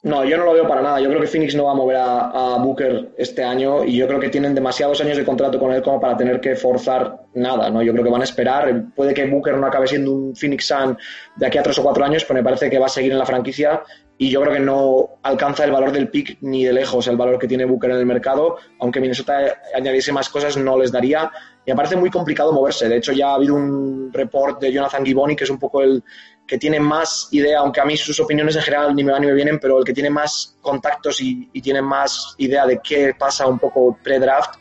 No, 0.00 0.24
yo 0.24 0.36
no 0.38 0.44
lo 0.44 0.52
veo 0.52 0.68
para 0.68 0.80
nada. 0.80 1.00
Yo 1.00 1.08
creo 1.08 1.20
que 1.20 1.26
Phoenix 1.26 1.56
no 1.56 1.64
va 1.64 1.72
a 1.72 1.74
mover 1.74 1.96
a, 1.98 2.56
Booker 2.58 3.10
este 3.16 3.42
año 3.42 3.84
y 3.84 3.96
yo 3.96 4.06
creo 4.06 4.20
que 4.20 4.28
tienen 4.28 4.54
demasiados 4.54 5.00
años 5.00 5.16
de 5.16 5.24
contrato 5.24 5.58
con 5.58 5.72
él 5.72 5.82
como 5.82 6.00
para 6.00 6.16
tener 6.16 6.40
que 6.40 6.54
forzar 6.54 7.24
nada, 7.34 7.68
¿no? 7.68 7.82
Yo 7.82 7.92
creo 7.92 8.04
que 8.04 8.10
van 8.10 8.20
a 8.20 8.24
esperar. 8.24 8.84
Puede 8.94 9.12
que 9.12 9.26
Booker 9.26 9.56
no 9.56 9.66
acabe 9.66 9.88
siendo 9.88 10.12
un 10.12 10.36
Phoenix 10.36 10.66
Sun 10.66 10.96
de 11.36 11.46
aquí 11.46 11.58
a 11.58 11.62
tres 11.64 11.78
o 11.78 11.82
cuatro 11.82 12.04
años, 12.04 12.24
pero 12.24 12.38
me 12.38 12.44
parece 12.44 12.70
que 12.70 12.78
va 12.78 12.86
a 12.86 12.90
seguir 12.90 13.10
en 13.10 13.18
la 13.18 13.26
franquicia 13.26 13.82
y 14.20 14.30
yo 14.30 14.40
creo 14.40 14.52
que 14.52 14.60
no 14.60 15.18
alcanza 15.22 15.64
el 15.64 15.72
valor 15.72 15.92
del 15.92 16.08
pick 16.08 16.38
ni 16.40 16.64
de 16.64 16.72
lejos 16.72 17.06
el 17.06 17.16
valor 17.16 17.38
que 17.38 17.48
tiene 17.48 17.64
Booker 17.64 17.90
en 17.90 17.98
el 17.98 18.06
mercado. 18.06 18.56
Aunque 18.80 19.00
Minnesota 19.00 19.60
añadiese 19.74 20.12
más 20.12 20.28
cosas, 20.28 20.56
no 20.56 20.78
les 20.78 20.92
daría. 20.92 21.30
Y 21.64 21.70
me 21.70 21.76
parece 21.76 21.96
muy 21.96 22.10
complicado 22.10 22.52
moverse. 22.52 22.88
De 22.88 22.96
hecho, 22.96 23.12
ya 23.12 23.30
ha 23.30 23.34
habido 23.34 23.54
un 23.54 24.12
report 24.12 24.60
de 24.60 24.72
Jonathan 24.72 25.04
Giboni, 25.04 25.36
que 25.36 25.44
es 25.44 25.50
un 25.50 25.58
poco 25.58 25.82
el, 25.82 26.02
que 26.48 26.56
tiene 26.56 26.80
más 26.80 27.28
idea, 27.30 27.60
aunque 27.60 27.80
a 27.80 27.84
mí 27.84 27.94
sus 27.96 28.18
opiniones 28.18 28.56
en 28.56 28.62
general 28.62 28.96
ni 28.96 29.04
me 29.04 29.12
van 29.12 29.20
ni 29.20 29.26
me 29.28 29.34
vienen, 29.34 29.60
pero 29.60 29.78
el 29.78 29.84
que 29.84 29.92
tiene 29.92 30.08
más 30.08 30.56
contactos 30.62 31.20
y, 31.20 31.46
tiene 31.60 31.82
más 31.82 32.34
idea 32.38 32.66
de 32.66 32.80
qué 32.82 33.14
pasa 33.16 33.46
un 33.46 33.58
poco 33.58 33.98
pre-draft 34.02 34.54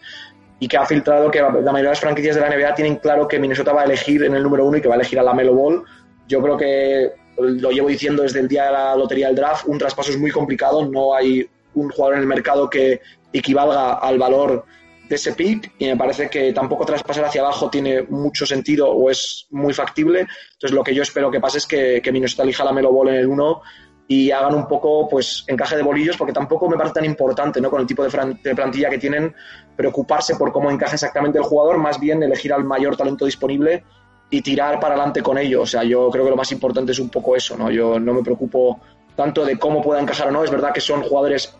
y 0.59 0.67
que 0.67 0.75
ha 0.75 0.85
filtrado 0.85 1.31
que 1.31 1.39
la 1.39 1.49
mayoría 1.49 1.75
de 1.75 1.83
las 1.83 1.99
franquicias 2.01 2.35
de 2.35 2.41
la 2.41 2.49
NBA 2.49 2.75
tienen 2.75 2.97
claro 2.97 3.25
que 3.25 3.39
Minnesota 3.39 3.71
va 3.71 3.83
a 3.83 3.85
elegir 3.85 4.23
en 4.23 4.35
el 4.35 4.43
número 4.43 4.65
uno 4.65 4.77
y 4.77 4.81
que 4.81 4.89
va 4.89 4.95
a 4.95 4.97
elegir 4.97 5.17
a 5.17 5.23
la 5.23 5.33
Melo 5.33 5.53
Ball. 5.53 5.83
Yo 6.27 6.41
creo 6.41 6.57
que 6.57 7.13
lo 7.37 7.71
llevo 7.71 7.87
diciendo 7.87 8.23
desde 8.23 8.41
el 8.41 8.49
día 8.49 8.65
de 8.65 8.71
la 8.73 8.95
lotería 8.97 9.27
del 9.27 9.37
draft, 9.37 9.65
un 9.67 9.77
traspaso 9.77 10.11
es 10.11 10.17
muy 10.17 10.31
complicado, 10.31 10.85
no 10.85 11.15
hay 11.15 11.49
un 11.73 11.89
jugador 11.89 12.15
en 12.15 12.21
el 12.21 12.27
mercado 12.27 12.69
que 12.69 12.99
equivalga 13.31 13.93
al 13.93 14.17
valor 14.17 14.65
de 15.07 15.15
ese 15.15 15.33
pick 15.33 15.73
y 15.79 15.85
me 15.87 15.97
parece 15.97 16.29
que 16.29 16.51
tampoco 16.53 16.85
traspasar 16.85 17.25
hacia 17.25 17.41
abajo 17.41 17.69
tiene 17.69 18.03
mucho 18.03 18.45
sentido 18.45 18.89
o 18.89 19.09
es 19.09 19.47
muy 19.51 19.73
factible. 19.73 20.21
Entonces 20.21 20.71
lo 20.71 20.83
que 20.83 20.93
yo 20.93 21.03
espero 21.03 21.31
que 21.31 21.39
pase 21.39 21.59
es 21.59 21.65
que, 21.65 22.01
que 22.01 22.11
Minnesota 22.11 22.43
elija 22.43 22.63
la 22.63 22.73
Melo 22.73 22.91
Ball 22.91 23.09
en 23.09 23.15
el 23.15 23.27
1 23.27 23.61
y 24.07 24.31
hagan 24.31 24.55
un 24.55 24.67
poco 24.67 25.07
pues 25.09 25.43
encaje 25.47 25.75
de 25.75 25.83
bolillos 25.83 26.15
porque 26.15 26.33
tampoco 26.33 26.69
me 26.69 26.77
parece 26.77 26.95
tan 26.95 27.05
importante 27.05 27.59
¿no? 27.59 27.69
con 27.69 27.81
el 27.81 27.87
tipo 27.87 28.03
de, 28.03 28.55
plantilla 28.55 28.89
que 28.89 28.97
tienen 28.97 29.35
preocuparse 29.75 30.35
por 30.35 30.51
cómo 30.51 30.71
encaja 30.71 30.93
exactamente 30.93 31.37
el 31.37 31.43
jugador, 31.43 31.77
más 31.77 31.99
bien 31.99 32.23
elegir 32.23 32.53
al 32.53 32.63
mayor 32.63 32.95
talento 32.95 33.25
disponible 33.25 33.83
y 34.29 34.41
tirar 34.41 34.79
para 34.79 34.95
adelante 34.95 35.21
con 35.21 35.37
ello. 35.37 35.61
O 35.61 35.65
sea, 35.65 35.83
yo 35.83 36.09
creo 36.09 36.23
que 36.23 36.31
lo 36.31 36.37
más 36.37 36.51
importante 36.51 36.91
es 36.91 36.99
un 36.99 37.09
poco 37.09 37.35
eso, 37.35 37.57
¿no? 37.57 37.69
Yo 37.69 37.99
no 37.99 38.13
me 38.13 38.23
preocupo 38.23 38.79
tanto 39.15 39.45
de 39.45 39.57
cómo 39.57 39.81
pueda 39.81 40.01
encajar 40.01 40.27
o 40.27 40.31
no. 40.31 40.43
Es 40.43 40.51
verdad 40.51 40.73
que 40.73 40.81
son 40.81 41.01
jugadores 41.03 41.57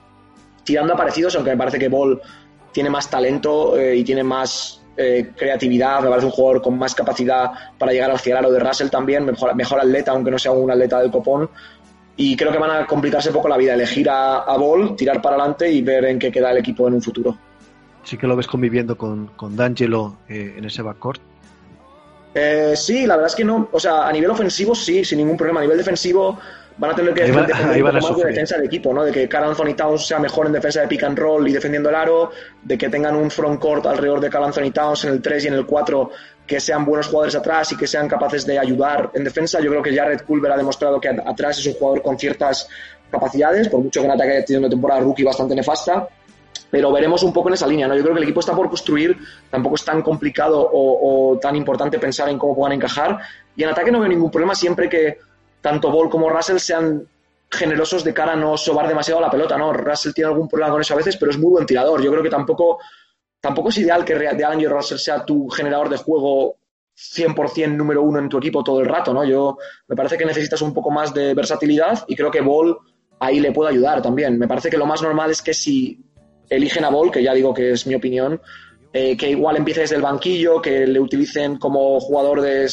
tirando 0.63 0.93
a 0.93 0.97
parecidos, 0.97 1.35
aunque 1.35 1.51
me 1.51 1.57
parece 1.57 1.79
que 1.79 1.87
Ball 1.87 2.21
tiene 2.77 2.91
más 2.91 3.10
talento 3.10 3.75
eh, 3.75 3.96
y 3.96 4.03
tiene 4.03 4.24
más 4.24 4.84
eh, 4.96 5.31
creatividad, 5.36 6.00
me 6.00 6.10
parece 6.10 6.27
un 6.27 6.31
jugador 6.31 6.62
con 6.62 6.77
más 6.77 6.93
capacidad 6.93 7.50
para 7.75 7.91
llegar 7.91 8.12
al 8.12 8.19
cielo 8.19 8.51
de 8.51 8.60
Russell 8.60 8.89
también, 8.89 9.25
mejor, 9.25 9.55
mejor 9.55 9.79
atleta, 9.79 10.12
aunque 10.12 10.29
no 10.29 10.38
sea 10.38 10.51
un 10.51 10.69
atleta 10.69 11.00
del 11.00 11.10
copón. 11.10 11.50
y 12.17 12.38
creo 12.38 12.51
que 12.51 12.60
van 12.60 12.69
a 12.69 12.86
complicarse 12.86 13.29
un 13.29 13.34
poco 13.34 13.48
la 13.48 13.57
vida, 13.57 13.74
elegir 13.74 14.07
a, 14.12 14.43
a 14.43 14.57
Ball, 14.57 14.96
tirar 14.96 15.24
para 15.24 15.38
adelante 15.38 15.72
y 15.72 15.81
ver 15.81 16.05
en 16.05 16.19
qué 16.19 16.31
queda 16.31 16.51
el 16.51 16.60
equipo 16.60 16.88
en 16.88 16.93
un 16.93 17.01
futuro. 17.01 17.36
Sí 18.03 18.15
que 18.15 18.27
lo 18.27 18.36
ves 18.36 18.46
conviviendo 18.46 18.96
con, 18.96 19.25
con 19.36 19.55
D'Angelo 19.55 20.19
eh, 20.29 20.53
en 20.55 20.63
ese 20.65 20.84
backcourt. 20.84 21.19
Eh, 22.36 22.74
sí, 22.75 23.07
la 23.07 23.15
verdad 23.15 23.31
es 23.31 23.36
que 23.36 23.43
no, 23.43 23.69
o 23.72 23.79
sea, 23.79 24.07
a 24.07 24.12
nivel 24.12 24.29
ofensivo 24.29 24.75
sí, 24.75 25.03
sin 25.03 25.17
ningún 25.17 25.36
problema. 25.36 25.62
A 25.62 25.63
nivel 25.63 25.79
defensivo 25.79 26.38
van 26.77 26.91
a 26.91 26.96
tener 26.96 27.13
que 27.13 27.24
Ahí 27.24 27.31
va- 27.31 27.41
defender 27.43 27.75
ahí 27.75 27.81
van 27.81 27.96
a 27.98 28.00
más 28.00 28.15
de 28.17 28.25
defensa 28.25 28.55
del 28.57 28.65
equipo, 28.65 28.93
¿no? 28.93 29.03
De 29.03 29.12
que 29.12 29.27
Carl 29.27 29.50
Anthony 29.50 29.74
Towns 29.75 30.05
sea 30.07 30.19
mejor 30.19 30.46
en 30.48 30.53
defensa 30.53 30.81
de 30.81 30.88
pick 30.88 31.03
and 31.03 31.17
roll 31.17 31.48
y 31.48 31.53
defendiendo 31.53 31.89
el 31.89 31.96
aro, 31.96 32.31
de 32.63 32.77
que 32.77 32.89
tengan 32.89 33.15
un 33.15 33.31
front 33.31 33.60
court 33.60 33.86
alrededor 33.86 34.19
de 34.19 34.29
Carl 34.29 34.46
Anthony 34.46 34.72
Towns 34.72 35.05
en 35.05 35.12
el 35.13 35.22
3 35.22 35.46
y 35.46 35.48
en 35.48 35.53
el 35.55 35.65
4 35.65 36.12
que 36.46 36.60
sean 36.60 36.86
buenos 36.86 37.07
jugadores 37.07 37.36
atrás 37.36 37.72
y 37.74 37.77
que 37.77 37.88
sean 37.88 38.07
capaces 38.07 38.46
de 38.46 38.57
ayudar 38.57 39.10
en 39.13 39.24
defensa. 39.24 39.60
Yo 39.60 39.69
creo 39.69 39.81
que 39.84 39.93
Jared 39.96 40.22
Culver 40.22 40.51
ha 40.51 40.57
demostrado 40.57 41.00
que 41.01 41.10
atrás 41.10 41.57
es 41.60 41.65
un 41.67 41.74
jugador 41.74 42.01
con 42.01 42.17
ciertas 42.17 42.69
capacidades, 43.12 43.67
por 43.69 43.81
mucho 43.81 44.00
que 44.01 44.05
en 44.05 44.12
ataque 44.12 44.31
haya 44.31 44.46
tenido 44.46 44.62
una 44.62 44.69
temporada 44.69 45.01
rookie 45.01 45.24
bastante 45.24 45.55
nefasta 45.55 46.07
pero 46.69 46.91
veremos 46.91 47.24
un 47.24 47.31
poco 47.31 47.48
en 47.48 47.53
esa 47.53 47.65
línea, 47.65 47.88
¿no? 47.88 47.96
Yo 47.96 48.01
creo 48.01 48.13
que 48.13 48.17
el 48.19 48.24
equipo 48.25 48.41
está 48.41 48.53
por 48.53 48.67
construir, 48.67 49.17
tampoco 49.50 49.75
es 49.75 49.86
tan 49.86 50.01
complicado 50.01 50.60
o, 50.60 51.31
o 51.31 51.39
tan 51.39 51.55
importante 51.55 51.98
pensar 51.98 52.27
en 52.27 52.38
cómo 52.38 52.53
puedan 52.57 52.74
encajar, 52.74 53.19
y 53.55 53.63
en 53.63 53.69
ataque 53.69 53.89
no 53.89 54.01
veo 54.01 54.10
ningún 54.10 54.29
problema 54.29 54.53
siempre 54.53 54.89
que 54.89 55.17
tanto 55.67 55.91
Ball 55.91 56.09
como 56.09 56.29
Russell 56.29 56.59
sean 56.59 57.05
generosos 57.51 58.03
de 58.05 58.13
cara 58.13 58.33
a 58.33 58.36
no 58.38 58.55
sobar 58.55 58.88
demasiado 58.88 59.19
la 59.19 59.29
pelota, 59.29 59.57
¿no? 59.57 59.74
Russell 59.74 60.13
tiene 60.13 60.29
algún 60.29 60.47
problema 60.47 60.71
con 60.71 60.79
eso 60.79 60.93
a 60.93 60.97
veces, 60.97 61.17
pero 61.17 61.29
es 61.31 61.38
muy 61.38 61.50
buen 61.51 61.65
tirador. 61.65 62.01
Yo 62.01 62.09
creo 62.12 62.24
que 62.24 62.29
tampoco, 62.29 62.79
tampoco 63.41 63.67
es 63.69 63.77
ideal 63.79 64.05
que 64.05 64.15
Re- 64.15 64.33
de 64.33 64.45
Angelo 64.45 64.75
Russell 64.77 64.97
sea 64.97 65.25
tu 65.25 65.50
generador 65.50 65.89
de 65.89 65.97
juego 65.97 66.55
100% 66.95 67.75
número 67.75 68.01
uno 68.01 68.19
en 68.19 68.29
tu 68.29 68.38
equipo 68.38 68.63
todo 68.63 68.79
el 68.79 68.86
rato, 68.88 69.13
¿no? 69.13 69.25
Yo 69.25 69.57
me 69.89 69.95
parece 69.97 70.17
que 70.17 70.25
necesitas 70.25 70.62
un 70.62 70.74
poco 70.74 70.89
más 70.89 71.13
de 71.13 71.33
versatilidad 71.33 72.05
y 72.07 72.15
creo 72.15 72.31
que 72.31 72.39
Ball 72.41 72.77
ahí 73.19 73.41
le 73.41 73.51
puede 73.51 73.71
ayudar 73.71 74.01
también. 74.01 74.39
Me 74.39 74.47
parece 74.47 74.69
que 74.69 74.77
lo 74.77 74.86
más 74.86 75.01
normal 75.01 75.31
es 75.31 75.41
que 75.41 75.53
si 75.53 76.00
eligen 76.50 76.86
a 76.86 76.89
Ball, 76.89 77.12
que 77.12 77.21
ya 77.21 77.33
digo 77.33 77.53
que 77.53 77.71
es 77.74 77.86
mi 77.86 77.95
opinión, 77.95 78.39
eh, 78.99 79.15
que 79.15 79.29
igual 79.29 79.57
empiece 79.57 79.81
desde 79.81 79.95
el 79.95 80.01
banquillo, 80.01 80.59
que 80.59 80.87
le 80.87 80.99
utilicen 80.99 81.59
como 81.59 81.99
jugador 81.99 82.41
de, 82.41 82.67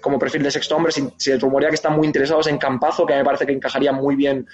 como 0.00 0.18
perfil 0.18 0.42
de 0.42 0.50
sexto 0.50 0.74
hombre. 0.74 0.90
Si, 0.90 1.06
se 1.18 1.36
rumorea 1.38 1.68
que 1.68 1.74
están 1.74 1.94
muy 1.96 2.06
interesados 2.06 2.46
en 2.46 2.56
Campazo, 2.56 3.04
que 3.04 3.12
a 3.12 3.18
me 3.18 3.24
parece 3.24 3.44
que 3.44 3.52
encajaría 3.52 3.92
muy 3.92 4.16
bien 4.16 4.46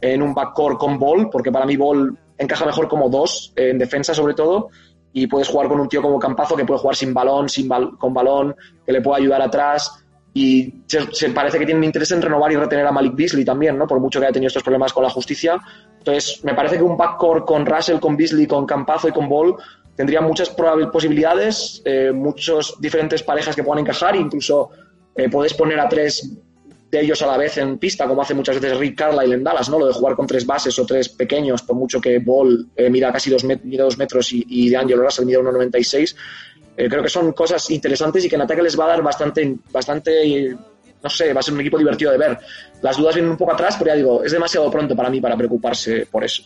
en 0.00 0.20
un 0.20 0.34
backcourt 0.34 0.76
con 0.76 0.98
Ball, 0.98 1.30
porque 1.30 1.52
para 1.52 1.64
mí 1.64 1.76
Ball 1.76 2.18
encaja 2.36 2.66
mejor 2.66 2.88
como 2.88 3.08
dos, 3.08 3.52
en 3.54 3.78
defensa 3.78 4.12
sobre 4.14 4.34
todo, 4.34 4.70
y 5.12 5.28
puedes 5.28 5.46
jugar 5.48 5.68
con 5.68 5.78
un 5.78 5.88
tío 5.88 6.02
como 6.02 6.18
Campazo 6.18 6.56
que 6.56 6.64
puede 6.64 6.80
jugar 6.80 6.96
sin 6.96 7.14
balón, 7.14 7.48
sin 7.48 7.68
bal- 7.68 7.96
con 7.96 8.12
balón, 8.12 8.56
que 8.84 8.92
le 8.92 9.00
puede 9.00 9.22
ayudar 9.22 9.40
atrás. 9.42 10.04
Y 10.34 10.82
se, 10.86 11.12
se 11.12 11.30
parece 11.30 11.58
que 11.58 11.66
tienen 11.66 11.84
interés 11.84 12.10
en 12.10 12.20
renovar 12.20 12.50
y 12.50 12.56
retener 12.56 12.86
a 12.86 12.92
Malik 12.92 13.14
Beasley 13.14 13.44
también, 13.44 13.78
¿no? 13.78 13.86
Por 13.86 14.00
mucho 14.00 14.18
que 14.18 14.26
haya 14.26 14.32
tenido 14.32 14.48
estos 14.48 14.62
problemas 14.62 14.92
con 14.92 15.02
la 15.04 15.10
justicia. 15.10 15.56
Entonces, 15.98 16.44
me 16.44 16.54
parece 16.54 16.76
que 16.76 16.82
un 16.82 16.96
backcourt 16.96 17.44
con 17.46 17.64
Russell, 17.64 17.98
con 18.00 18.16
Beasley, 18.16 18.46
con 18.46 18.66
Campazo 18.66 19.08
y 19.08 19.12
con 19.12 19.28
Ball 19.28 19.54
tendría 19.98 20.22
muchas 20.22 20.48
posibilidades, 20.92 21.82
eh, 21.84 22.12
muchas 22.14 22.74
diferentes 22.80 23.22
parejas 23.22 23.54
que 23.54 23.62
puedan 23.62 23.80
encajar, 23.84 24.16
incluso 24.16 24.70
eh, 25.14 25.28
poner 25.28 25.78
a 25.80 25.88
tres 25.88 26.30
de 26.90 27.00
ellos 27.02 27.20
a 27.20 27.26
la 27.26 27.36
vez 27.36 27.58
en 27.58 27.76
pista, 27.78 28.06
como 28.06 28.22
hace 28.22 28.32
muchas 28.32 28.58
veces 28.58 28.78
Rick 28.78 28.96
Carlisle 28.96 29.34
en 29.34 29.44
Dallas, 29.44 29.68
¿no? 29.68 29.78
Lo 29.78 29.86
de 29.88 29.92
jugar 29.92 30.16
con 30.16 30.26
tres 30.26 30.46
bases 30.46 30.78
o 30.78 30.86
tres 30.86 31.10
pequeños, 31.10 31.60
por 31.62 31.76
mucho 31.76 32.00
que 32.00 32.18
Ball 32.18 32.66
eh, 32.76 32.88
mida 32.88 33.12
casi 33.12 33.28
dos, 33.28 33.44
met- 33.44 33.60
mide 33.62 33.82
dos 33.82 33.98
metros 33.98 34.32
y, 34.32 34.42
y 34.48 34.70
de 34.70 34.76
Angelo 34.78 35.02
Russell 35.02 35.26
mide 35.26 35.38
1,96. 35.40 36.16
Eh, 36.78 36.88
creo 36.88 37.02
que 37.02 37.08
son 37.10 37.32
cosas 37.32 37.68
interesantes 37.70 38.24
y 38.24 38.28
que 38.28 38.36
en 38.36 38.42
ataque 38.42 38.62
les 38.62 38.78
va 38.78 38.84
a 38.84 38.88
dar 38.88 39.02
bastante, 39.02 39.56
bastante, 39.70 40.56
no 41.02 41.10
sé, 41.10 41.34
va 41.34 41.40
a 41.40 41.42
ser 41.42 41.52
un 41.54 41.60
equipo 41.60 41.76
divertido 41.76 42.10
de 42.12 42.18
ver. 42.18 42.38
Las 42.80 42.96
dudas 42.96 43.16
vienen 43.16 43.32
un 43.32 43.36
poco 43.36 43.52
atrás, 43.52 43.74
pero 43.78 43.90
ya 43.90 43.96
digo, 43.96 44.22
es 44.24 44.32
demasiado 44.32 44.70
pronto 44.70 44.94
para 44.96 45.10
mí 45.10 45.20
para 45.20 45.36
preocuparse 45.36 46.06
por 46.06 46.24
eso. 46.24 46.44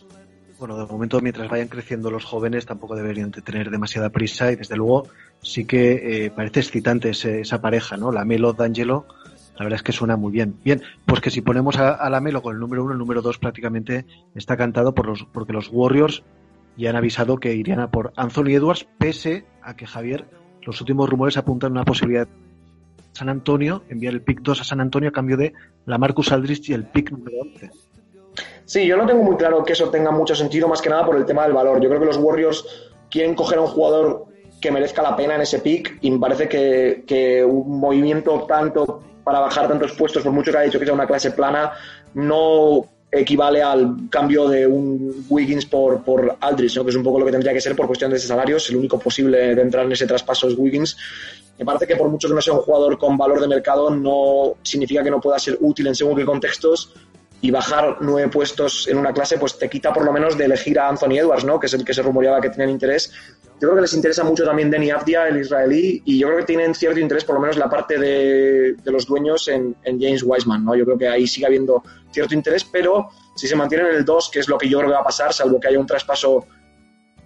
Bueno, 0.62 0.76
de 0.76 0.86
momento, 0.86 1.20
mientras 1.20 1.48
vayan 1.50 1.66
creciendo 1.66 2.08
los 2.08 2.24
jóvenes, 2.24 2.66
tampoco 2.66 2.94
deberían 2.94 3.32
de 3.32 3.42
tener 3.42 3.68
demasiada 3.68 4.10
prisa 4.10 4.52
y, 4.52 4.54
desde 4.54 4.76
luego, 4.76 5.08
sí 5.42 5.64
que 5.64 6.26
eh, 6.26 6.30
parece 6.30 6.60
excitante 6.60 7.10
ese- 7.10 7.40
esa 7.40 7.60
pareja, 7.60 7.96
¿no? 7.96 8.12
La 8.12 8.24
Melo 8.24 8.52
D'Angelo, 8.52 9.04
la 9.58 9.64
verdad 9.64 9.78
es 9.78 9.82
que 9.82 9.90
suena 9.90 10.16
muy 10.16 10.30
bien. 10.30 10.54
Bien, 10.64 10.80
pues 11.04 11.20
que 11.20 11.32
si 11.32 11.40
ponemos 11.40 11.78
a, 11.78 12.08
la 12.08 12.20
Melo 12.20 12.42
con 12.42 12.54
el 12.54 12.60
número 12.60 12.84
uno, 12.84 12.92
el 12.92 12.98
número 13.00 13.22
dos 13.22 13.38
prácticamente 13.38 14.06
está 14.36 14.56
cantado 14.56 14.94
por 14.94 15.06
los, 15.08 15.24
porque 15.32 15.52
los 15.52 15.68
Warriors 15.68 16.22
ya 16.76 16.90
han 16.90 16.96
avisado 16.96 17.38
que 17.38 17.52
irían 17.56 17.80
a 17.80 17.90
por 17.90 18.12
Anthony 18.14 18.50
Edwards, 18.50 18.86
pese 18.98 19.44
a 19.62 19.74
que 19.74 19.88
Javier, 19.88 20.26
los 20.64 20.80
últimos 20.80 21.10
rumores 21.10 21.36
apuntan 21.38 21.70
a 21.72 21.80
una 21.80 21.84
posibilidad 21.84 22.28
San 23.14 23.28
Antonio, 23.28 23.82
enviar 23.88 24.14
el 24.14 24.22
pick 24.22 24.42
2 24.42 24.60
a 24.60 24.64
San 24.64 24.80
Antonio 24.80 25.08
a 25.08 25.12
cambio 25.12 25.36
de 25.36 25.54
la 25.86 25.98
Marcus 25.98 26.30
Aldridge 26.30 26.70
y 26.70 26.72
el 26.74 26.84
pick 26.84 27.10
número 27.10 27.38
11. 27.40 27.70
Sí, 28.64 28.86
yo 28.86 28.96
no 28.96 29.06
tengo 29.06 29.22
muy 29.22 29.36
claro 29.36 29.64
que 29.64 29.72
eso 29.72 29.90
tenga 29.90 30.10
mucho 30.10 30.34
sentido, 30.34 30.68
más 30.68 30.80
que 30.80 30.90
nada 30.90 31.04
por 31.04 31.16
el 31.16 31.26
tema 31.26 31.44
del 31.44 31.52
valor. 31.52 31.80
Yo 31.80 31.88
creo 31.88 32.00
que 32.00 32.06
los 32.06 32.16
Warriors 32.16 32.64
quieren 33.10 33.34
coger 33.34 33.58
a 33.58 33.62
un 33.62 33.68
jugador 33.68 34.26
que 34.60 34.70
merezca 34.70 35.02
la 35.02 35.16
pena 35.16 35.34
en 35.34 35.42
ese 35.42 35.58
pick 35.58 35.98
y 36.00 36.10
me 36.10 36.18
parece 36.18 36.48
que, 36.48 37.04
que 37.06 37.44
un 37.44 37.80
movimiento 37.80 38.44
tanto 38.48 39.02
para 39.24 39.40
bajar 39.40 39.68
tantos 39.68 39.92
puestos, 39.92 40.22
por 40.22 40.32
mucho 40.32 40.50
que 40.50 40.58
haya 40.58 40.66
dicho 40.66 40.78
que 40.78 40.84
sea 40.84 40.94
una 40.94 41.06
clase 41.06 41.32
plana, 41.32 41.72
no 42.14 42.86
equivale 43.10 43.62
al 43.62 44.08
cambio 44.08 44.48
de 44.48 44.66
un 44.66 45.26
Wiggins 45.28 45.66
por, 45.66 46.02
por 46.02 46.36
Aldridge, 46.40 46.76
¿no? 46.76 46.84
que 46.84 46.90
es 46.90 46.96
un 46.96 47.02
poco 47.02 47.18
lo 47.18 47.26
que 47.26 47.32
tendría 47.32 47.52
que 47.52 47.60
ser 47.60 47.76
por 47.76 47.86
cuestión 47.86 48.10
de 48.10 48.18
salarios. 48.18 48.70
El 48.70 48.76
único 48.76 48.98
posible 48.98 49.54
de 49.54 49.60
entrar 49.60 49.84
en 49.84 49.92
ese 49.92 50.06
traspaso 50.06 50.48
es 50.48 50.54
Wiggins. 50.56 50.96
Me 51.58 51.64
parece 51.64 51.86
que 51.86 51.96
por 51.96 52.08
mucho 52.08 52.26
que 52.28 52.34
no 52.34 52.40
sea 52.40 52.54
un 52.54 52.60
jugador 52.60 52.98
con 52.98 53.18
valor 53.18 53.40
de 53.40 53.48
mercado, 53.48 53.90
no 53.90 54.54
significa 54.62 55.04
que 55.04 55.10
no 55.10 55.20
pueda 55.20 55.38
ser 55.38 55.58
útil 55.60 55.88
en 55.88 55.94
según 55.94 56.16
qué 56.16 56.24
contextos 56.24 56.94
y 57.42 57.50
bajar 57.50 57.96
nueve 58.00 58.28
puestos 58.28 58.86
en 58.86 58.96
una 58.96 59.12
clase, 59.12 59.36
pues 59.36 59.58
te 59.58 59.68
quita 59.68 59.92
por 59.92 60.04
lo 60.04 60.12
menos 60.12 60.38
de 60.38 60.44
elegir 60.44 60.78
a 60.78 60.88
Anthony 60.88 61.18
Edwards, 61.18 61.44
¿no? 61.44 61.58
que 61.58 61.66
es 61.66 61.74
el 61.74 61.84
que 61.84 61.92
se 61.92 62.00
rumoreaba 62.00 62.40
que 62.40 62.50
tenían 62.50 62.70
interés. 62.70 63.12
Yo 63.60 63.68
creo 63.68 63.74
que 63.74 63.80
les 63.82 63.92
interesa 63.94 64.22
mucho 64.22 64.44
también 64.44 64.70
Denny 64.70 64.90
Avdia, 64.90 65.26
el 65.26 65.40
israelí, 65.40 66.02
y 66.04 66.20
yo 66.20 66.28
creo 66.28 66.38
que 66.38 66.44
tienen 66.44 66.72
cierto 66.72 67.00
interés, 67.00 67.24
por 67.24 67.34
lo 67.34 67.40
menos 67.40 67.56
la 67.56 67.68
parte 67.68 67.98
de, 67.98 68.74
de 68.74 68.92
los 68.92 69.06
dueños, 69.06 69.48
en, 69.48 69.74
en 69.82 70.00
James 70.00 70.22
Wiseman. 70.22 70.64
¿no? 70.64 70.76
Yo 70.76 70.84
creo 70.84 70.96
que 70.96 71.08
ahí 71.08 71.26
sigue 71.26 71.46
habiendo 71.46 71.82
cierto 72.12 72.34
interés, 72.34 72.64
pero 72.64 73.08
si 73.34 73.48
se 73.48 73.56
mantienen 73.56 73.88
en 73.88 73.96
el 73.96 74.04
2, 74.04 74.30
que 74.30 74.38
es 74.38 74.48
lo 74.48 74.56
que 74.56 74.68
yo 74.68 74.78
creo 74.78 74.90
que 74.90 74.94
va 74.94 75.00
a 75.00 75.04
pasar, 75.04 75.32
salvo 75.32 75.58
que 75.58 75.66
haya 75.66 75.80
un 75.80 75.86
traspaso 75.86 76.46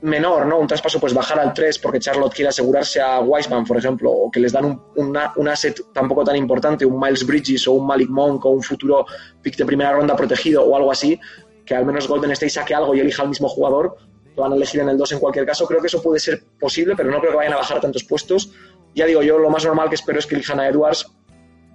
menor, 0.03 0.47
¿no? 0.47 0.59
Un 0.59 0.67
traspaso 0.67 1.01
pues 1.01 1.15
bajar 1.15 1.39
al 1.41 1.53
3 1.55 1.79
porque 1.79 1.99
Charlotte 1.99 2.35
quiere 2.35 2.49
asegurarse 2.51 3.01
a 3.01 3.21
Wiseman, 3.21 3.65
por 3.65 3.77
ejemplo, 3.79 4.11
o 4.11 4.31
que 4.31 4.41
les 4.41 4.53
dan 4.53 4.65
un, 4.67 4.83
una- 4.97 5.33
un 5.37 5.49
asset 5.49 5.81
tampoco 5.93 6.23
tan 6.25 6.37
importante, 6.37 6.85
un 6.85 7.01
Miles 7.01 7.27
Bridges 7.27 7.67
o 7.69 7.73
un 7.73 7.87
Malik 7.87 8.09
Monk 8.11 8.45
o 8.45 8.51
un 8.51 8.63
futuro 8.63 9.07
pick 9.43 9.57
de 9.57 9.65
primera 9.65 9.93
ronda 9.93 10.15
protegido 10.15 10.65
o 10.65 10.77
algo 10.77 10.93
así, 10.93 11.19
que 11.65 11.75
al 11.75 11.87
menos 11.87 12.07
Golden 12.09 12.31
State 12.33 12.51
saque 12.51 12.75
algo 12.75 12.95
y 12.95 13.01
elija 13.01 13.23
al 13.23 13.29
mismo 13.29 13.49
jugador, 13.49 13.97
lo 14.37 14.43
van 14.43 14.53
a 14.53 14.57
elegir 14.57 14.81
en 14.81 14.91
el 14.91 14.99
2 14.99 15.13
en 15.13 15.19
cualquier 15.19 15.47
caso. 15.47 15.67
Creo 15.67 15.81
que 15.81 15.87
eso 15.87 16.03
puede 16.03 16.21
ser 16.21 16.43
posible, 16.61 16.95
pero 16.95 17.11
no 17.11 17.19
creo 17.19 17.31
que 17.33 17.39
vayan 17.39 17.55
a 17.55 17.57
bajar 17.57 17.81
tantos 17.81 18.05
puestos. 18.05 18.53
Ya 18.95 19.07
digo, 19.07 19.23
yo 19.23 19.39
lo 19.39 19.49
más 19.51 19.65
normal 19.65 19.89
que 19.89 19.95
espero 19.95 20.19
es 20.19 20.27
que 20.27 20.35
elijan 20.35 20.61
a 20.61 20.69
Edwards, 20.69 21.11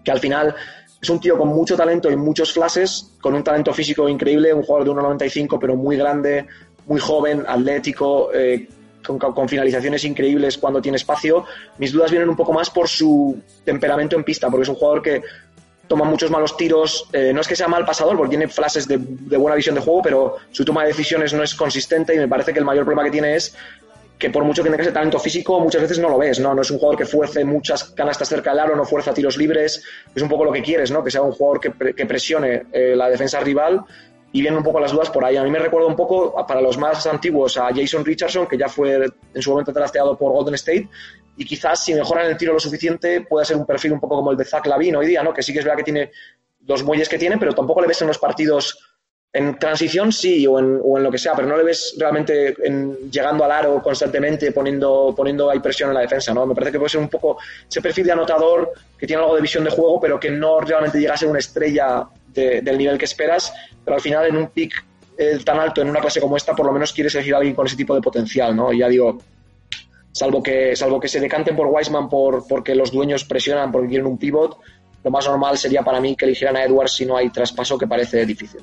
que 0.04 0.12
al 0.12 0.20
final 0.20 0.56
es 1.02 1.10
un 1.10 1.20
tío 1.20 1.36
con 1.36 1.48
mucho 1.48 1.76
talento 1.76 2.12
y 2.12 2.16
muchos 2.16 2.54
flashes, 2.54 3.18
con 3.20 3.34
un 3.34 3.44
talento 3.44 3.74
físico 3.74 4.08
increíble, 4.08 4.54
un 4.54 4.62
jugador 4.62 4.86
de 4.88 4.92
1,95 5.02 5.58
pero 5.60 5.76
muy 5.76 5.98
grande, 5.98 6.46
muy 6.86 7.00
joven, 7.00 7.44
atlético, 7.48 8.34
eh, 8.34 8.68
con, 9.06 9.18
con 9.18 9.50
finalizaciones 9.50 10.04
increíbles 10.04 10.58
cuando 10.58 10.82
tiene 10.82 10.98
espacio. 10.98 11.46
Mis 11.78 11.92
dudas 11.92 12.12
vienen 12.12 12.30
un 12.30 12.36
poco 12.36 12.54
más 12.54 12.70
por 12.70 12.88
su 12.88 13.42
temperamento 13.64 14.16
en 14.16 14.24
pista, 14.24 14.50
porque 14.50 14.64
es 14.64 14.70
un 14.70 14.76
jugador 14.76 15.02
que 15.02 15.22
toma 15.88 16.06
muchos 16.06 16.30
malos 16.32 16.56
tiros. 16.56 17.08
eh, 17.12 17.32
no 17.34 17.42
es 17.42 17.48
que 17.48 17.56
sea 17.56 17.68
mal 17.68 17.84
pasador, 17.86 18.16
porque 18.16 18.30
tiene 18.30 18.48
flashes 18.48 18.88
de, 18.88 18.98
de 19.00 19.38
buena 19.38 19.56
visión 19.56 19.76
de 19.76 19.82
juego, 19.82 20.02
pero 20.02 20.36
su 20.52 20.64
toma 20.64 20.84
de 20.84 20.90
decisiones 20.90 21.34
no 21.34 21.44
es 21.44 21.54
consistente 21.56 22.14
y 22.16 22.18
me 22.18 22.28
parece 22.28 22.54
que 22.54 22.60
el 22.60 22.66
mayor 22.66 22.86
problema 22.86 23.04
que 23.04 23.12
tiene 23.12 23.36
es 23.36 23.56
que 24.18 24.30
por 24.30 24.44
mucho 24.44 24.62
que 24.62 24.70
tenga 24.70 24.84
ese 24.84 24.92
talento 24.92 25.18
físico, 25.20 25.60
muchas 25.60 25.82
veces 25.82 25.98
no 25.98 26.08
lo 26.08 26.20
ves, 26.20 26.40
¿no? 26.40 26.54
No 26.54 26.62
es 26.62 26.70
un 26.70 26.78
jugador 26.78 26.96
que 26.96 27.08
fuerce 27.08 27.44
muchas 27.44 27.86
canastas 27.86 28.30
cerca 28.30 28.52
del 28.52 28.60
aro, 28.60 28.76
no 28.76 28.86
fuerza 28.86 29.16
tiros 29.16 29.36
libres, 29.36 29.84
es 30.14 30.22
un 30.22 30.30
poco 30.30 30.46
lo 30.46 30.52
que 30.52 30.62
quieres, 30.62 30.92
¿no? 30.92 31.04
Que 31.04 31.10
sea 31.10 31.24
un 31.24 31.32
jugador 31.32 31.60
que, 31.60 31.72
pre- 31.72 31.96
que 31.96 32.06
presione 32.06 32.68
eh, 32.72 32.94
la 32.96 33.10
defensa 33.10 33.40
rival 33.40 33.82
y 34.34 34.42
vienen 34.42 34.58
un 34.60 34.64
poco 34.64 34.80
las 34.80 34.92
dudas 34.92 35.10
por 35.10 35.26
ahí. 35.26 35.36
A 35.38 35.44
mí 35.44 35.50
me 35.50 35.60
recuerda 35.60 35.88
un 35.88 35.96
poco, 35.96 36.34
para 36.48 36.62
los 36.62 36.78
más 36.78 37.06
antiguos, 37.08 37.58
a 37.58 37.70
Jason 37.74 38.06
Richardson, 38.06 38.48
que 38.48 38.58
ya 38.58 38.70
fue 38.70 39.06
en 39.34 39.42
su 39.42 39.50
momento 39.52 39.74
trasteado 39.74 40.18
por 40.18 40.32
Golden 40.32 40.56
State, 40.56 40.88
y 41.38 41.46
quizás 41.46 41.84
si 41.84 41.94
mejoran 41.94 42.28
el 42.28 42.38
tiro 42.38 42.54
lo 42.54 42.60
suficiente 42.60 43.22
pueda 43.22 43.46
ser 43.46 43.58
un 43.58 43.66
perfil 43.66 43.94
un 43.94 44.00
poco 44.00 44.16
como 44.18 44.32
el 44.32 44.38
de 44.38 44.46
Zach 44.46 44.66
Lavin 44.68 44.96
hoy 44.96 45.08
día, 45.08 45.24
¿no? 45.24 45.34
Que 45.34 45.42
sí 45.44 45.52
que 45.54 45.60
es 45.60 45.66
verdad 45.66 45.78
que 45.78 45.84
tiene 45.84 46.12
los 46.68 46.84
muelles 46.84 47.10
que 47.10 47.18
tiene, 47.18 47.38
pero 47.38 47.54
tampoco 47.54 47.82
le 47.82 47.88
ves 47.88 48.02
en 48.02 48.08
los 48.08 48.18
partidos 48.18 48.78
en 49.34 49.58
transición 49.58 50.12
sí, 50.12 50.46
o 50.46 50.60
en, 50.60 50.80
o 50.84 50.98
en 50.98 51.04
lo 51.06 51.10
que 51.10 51.18
sea, 51.18 51.34
pero 51.34 51.48
no 51.48 51.56
le 51.56 51.64
ves 51.64 51.96
realmente 51.98 52.54
en- 52.68 53.10
llegando 53.10 53.46
al 53.46 53.52
aro 53.52 53.82
constantemente, 53.82 54.52
poniendo, 54.52 55.14
poniendo 55.16 55.50
ahí 55.50 55.60
presión 55.60 55.90
en 55.90 55.96
la 55.96 56.02
defensa, 56.02 56.34
¿no? 56.34 56.46
Me 56.46 56.54
parece 56.54 56.74
que 56.74 56.78
puede 56.80 56.90
ser 56.90 57.00
un 57.00 57.08
poco 57.08 57.38
ese 57.70 57.82
perfil 57.82 58.06
de 58.08 58.12
anotador 58.12 58.74
que 59.00 59.08
tiene 59.08 59.22
algo 59.24 59.36
de 59.36 59.42
visión 59.42 59.64
de 59.64 59.70
juego, 59.70 60.02
pero 60.02 60.20
que 60.20 60.30
no 60.30 60.60
realmente 60.60 61.00
llega 61.00 61.14
a 61.14 61.18
ser 61.18 61.30
una 61.30 61.40
estrella 61.40 62.04
de- 62.28 62.62
del 62.62 62.78
nivel 62.78 62.98
que 62.98 63.06
esperas, 63.06 63.54
pero 63.84 63.96
al 63.96 64.02
final 64.02 64.26
en 64.28 64.38
un 64.38 64.48
pick 64.48 64.86
eh, 65.18 65.40
tan 65.44 65.60
alto 65.60 65.82
en 65.82 65.90
una 65.90 66.00
clase 66.00 66.22
como 66.22 66.38
esta, 66.38 66.56
por 66.56 66.66
lo 66.66 66.72
menos 66.72 66.94
quieres 66.94 67.14
elegir 67.16 67.36
a 67.36 67.38
alguien 67.38 67.56
con 67.56 67.68
ese 67.68 67.76
tipo 67.76 67.94
de 67.94 68.02
potencial, 68.02 68.56
¿no? 68.56 68.72
Y 68.74 68.80
ya 68.80 68.88
digo, 68.88 69.20
salvo 70.12 70.42
que, 70.42 70.76
salvo 70.76 71.00
que 71.00 71.08
se 71.08 71.20
decanten 71.20 71.56
por 71.56 71.68
Wiseman 71.68 72.10
por, 72.10 72.48
porque 72.48 72.76
los 72.76 72.92
dueños 72.92 73.24
presionan 73.26 73.72
porque 73.72 73.90
quieren 73.90 74.08
un 74.08 74.18
pivot, 74.18 74.58
lo 75.04 75.12
más 75.12 75.28
normal 75.28 75.58
sería 75.58 75.84
para 75.84 76.00
mí 76.00 76.16
que 76.16 76.26
eligieran 76.26 76.56
a 76.58 76.64
Edwards 76.64 76.94
si 76.94 77.06
no 77.06 77.18
hay 77.18 77.30
traspaso, 77.30 77.78
que 77.78 77.88
parece 77.88 78.26
difícil. 78.26 78.62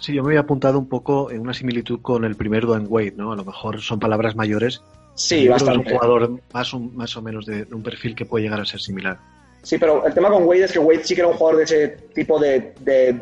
Sí, 0.00 0.12
yo 0.12 0.22
me 0.22 0.30
había 0.30 0.40
apuntado 0.40 0.78
un 0.78 0.88
poco 0.88 1.30
en 1.30 1.40
una 1.40 1.54
similitud 1.54 2.00
con 2.02 2.24
el 2.24 2.34
primer 2.34 2.66
Dwayne 2.66 2.88
Wade, 2.88 3.14
¿no? 3.16 3.32
A 3.32 3.36
lo 3.36 3.44
mejor 3.44 3.80
son 3.80 4.00
palabras 4.00 4.34
mayores. 4.34 4.82
Sí, 5.14 5.46
bastante. 5.46 5.88
Es 5.88 5.92
un 5.92 5.98
jugador 5.98 6.40
más, 6.52 6.74
más 6.74 7.16
o 7.16 7.22
menos 7.22 7.46
de, 7.46 7.66
un 7.70 7.82
perfil 7.82 8.16
que 8.16 8.24
puede 8.24 8.44
llegar 8.44 8.60
a 8.60 8.64
ser 8.64 8.80
similar. 8.80 9.18
Sí, 9.62 9.78
pero 9.78 10.04
el 10.04 10.12
tema 10.12 10.28
con 10.28 10.42
Wade 10.44 10.64
es 10.64 10.72
que 10.72 10.80
Wade 10.80 11.04
sí 11.04 11.14
que 11.14 11.20
era 11.20 11.28
un 11.28 11.36
jugador 11.36 11.58
de 11.58 11.64
ese 11.64 11.88
tipo 12.14 12.40
de, 12.40 12.74
de 12.80 13.20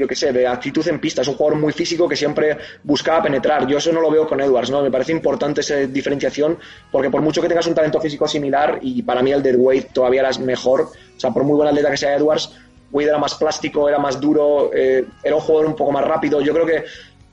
yo 0.00 0.08
qué 0.08 0.16
sé, 0.16 0.32
de 0.32 0.46
actitud 0.46 0.86
en 0.88 0.98
pista. 0.98 1.20
Es 1.20 1.28
un 1.28 1.34
jugador 1.34 1.60
muy 1.60 1.74
físico 1.74 2.08
que 2.08 2.16
siempre 2.16 2.56
buscaba 2.82 3.22
penetrar. 3.22 3.66
Yo 3.66 3.76
eso 3.76 3.92
no 3.92 4.00
lo 4.00 4.10
veo 4.10 4.26
con 4.26 4.40
Edwards, 4.40 4.70
¿no? 4.70 4.82
Me 4.82 4.90
parece 4.90 5.12
importante 5.12 5.60
esa 5.60 5.76
diferenciación 5.76 6.58
porque 6.90 7.10
por 7.10 7.20
mucho 7.20 7.42
que 7.42 7.48
tengas 7.48 7.66
un 7.66 7.74
talento 7.74 8.00
físico 8.00 8.26
similar 8.26 8.78
y 8.80 9.02
para 9.02 9.22
mí 9.22 9.30
el 9.30 9.42
de 9.42 9.54
Wade 9.54 9.88
todavía 9.92 10.20
era 10.20 10.30
mejor, 10.38 10.80
o 10.80 11.20
sea, 11.20 11.30
por 11.30 11.44
muy 11.44 11.54
buena 11.54 11.70
atleta 11.70 11.90
que 11.90 11.98
sea 11.98 12.16
Edwards, 12.16 12.50
Wade 12.90 13.08
era 13.08 13.18
más 13.18 13.34
plástico, 13.34 13.88
era 13.90 13.98
más 13.98 14.18
duro, 14.18 14.70
eh, 14.74 15.04
era 15.22 15.36
un 15.36 15.42
jugador 15.42 15.68
un 15.68 15.76
poco 15.76 15.92
más 15.92 16.04
rápido. 16.04 16.40
Yo 16.40 16.54
creo 16.54 16.64
que, 16.64 16.84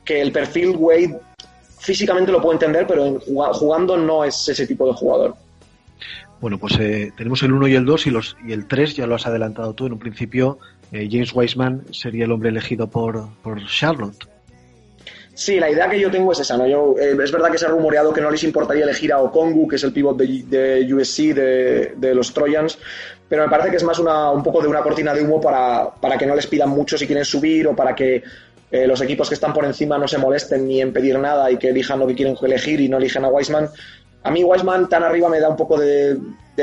que 0.03 0.21
el 0.21 0.33
perfil 0.33 0.75
Wade 0.75 1.17
físicamente 1.79 2.33
lo 2.33 2.41
puedo 2.41 2.51
entender, 2.53 2.85
pero 2.85 3.17
jugando 3.53 3.95
no 3.95 4.25
es 4.25 4.49
ese 4.49 4.67
tipo 4.67 4.85
de 4.87 4.93
jugador. 4.93 5.35
Bueno, 6.39 6.59
pues 6.59 6.77
eh, 6.79 7.11
tenemos 7.17 7.41
el 7.41 7.53
1 7.53 7.67
y 7.69 7.75
el 7.75 7.85
2 7.85 8.07
y, 8.07 8.09
los, 8.11 8.37
y 8.45 8.51
el 8.51 8.67
3 8.67 8.95
ya 8.95 9.07
lo 9.07 9.15
has 9.15 9.25
adelantado 9.25 9.73
tú. 9.73 9.87
En 9.87 9.93
un 9.93 9.99
principio, 9.99 10.59
eh, 10.91 11.07
James 11.11 11.31
Wiseman 11.33 11.83
sería 11.91 12.25
el 12.25 12.31
hombre 12.31 12.49
elegido 12.49 12.87
por, 12.87 13.27
por 13.41 13.65
Charlotte. 13.65 14.27
Sí, 15.33 15.59
la 15.59 15.69
idea 15.69 15.87
que 15.87 15.99
yo 15.99 16.09
tengo 16.09 16.31
es 16.31 16.39
esa, 16.39 16.57
¿no? 16.57 16.65
Yo, 16.65 16.95
es 16.97 17.31
verdad 17.31 17.51
que 17.51 17.59
se 17.59 17.67
ha 17.67 17.69
rumoreado 17.69 18.11
que 18.11 18.21
no 18.21 18.31
les 18.31 18.43
importaría 18.43 18.83
elegir 18.83 19.13
a 19.13 19.19
Okongu, 19.19 19.67
que 19.67 19.75
es 19.75 19.83
el 19.83 19.93
pivot 19.93 20.17
de, 20.17 20.43
de 20.47 20.93
USC, 20.93 21.35
de, 21.35 21.93
de, 21.95 22.15
los 22.15 22.33
Trojans, 22.33 22.79
pero 23.29 23.43
me 23.43 23.49
parece 23.49 23.69
que 23.69 23.75
es 23.75 23.83
más 23.83 23.99
una, 23.99 24.31
un 24.31 24.41
poco 24.41 24.63
de 24.63 24.67
una 24.67 24.81
cortina 24.81 25.13
de 25.13 25.21
humo 25.21 25.39
para, 25.39 25.91
para 25.91 26.17
que 26.17 26.25
no 26.25 26.35
les 26.35 26.47
pidan 26.47 26.69
mucho 26.69 26.97
si 26.97 27.05
quieren 27.05 27.23
subir 27.23 27.67
o 27.67 27.75
para 27.75 27.93
que 27.93 28.23
eh, 28.71 28.87
los 28.87 28.99
equipos 29.01 29.29
que 29.29 29.35
están 29.35 29.53
por 29.53 29.63
encima 29.63 29.97
no 29.97 30.07
se 30.07 30.17
molesten 30.17 30.67
ni 30.67 30.81
en 30.81 30.91
pedir 30.91 31.17
nada 31.19 31.51
y 31.51 31.57
que 31.57 31.69
elijan 31.69 31.99
lo 31.99 32.07
que 32.07 32.15
quieren 32.15 32.35
elegir 32.41 32.81
y 32.81 32.89
no 32.89 32.97
elijan 32.97 33.23
a 33.23 33.29
Wiseman. 33.29 33.69
A 34.27 34.31
mí 34.31 34.43
Wiseman 34.43 34.89
tan 34.89 35.03
arriba 35.03 35.29
me 35.29 35.39
da 35.39 35.47
un 35.47 35.55
poco 35.55 35.79
de, 35.79 36.17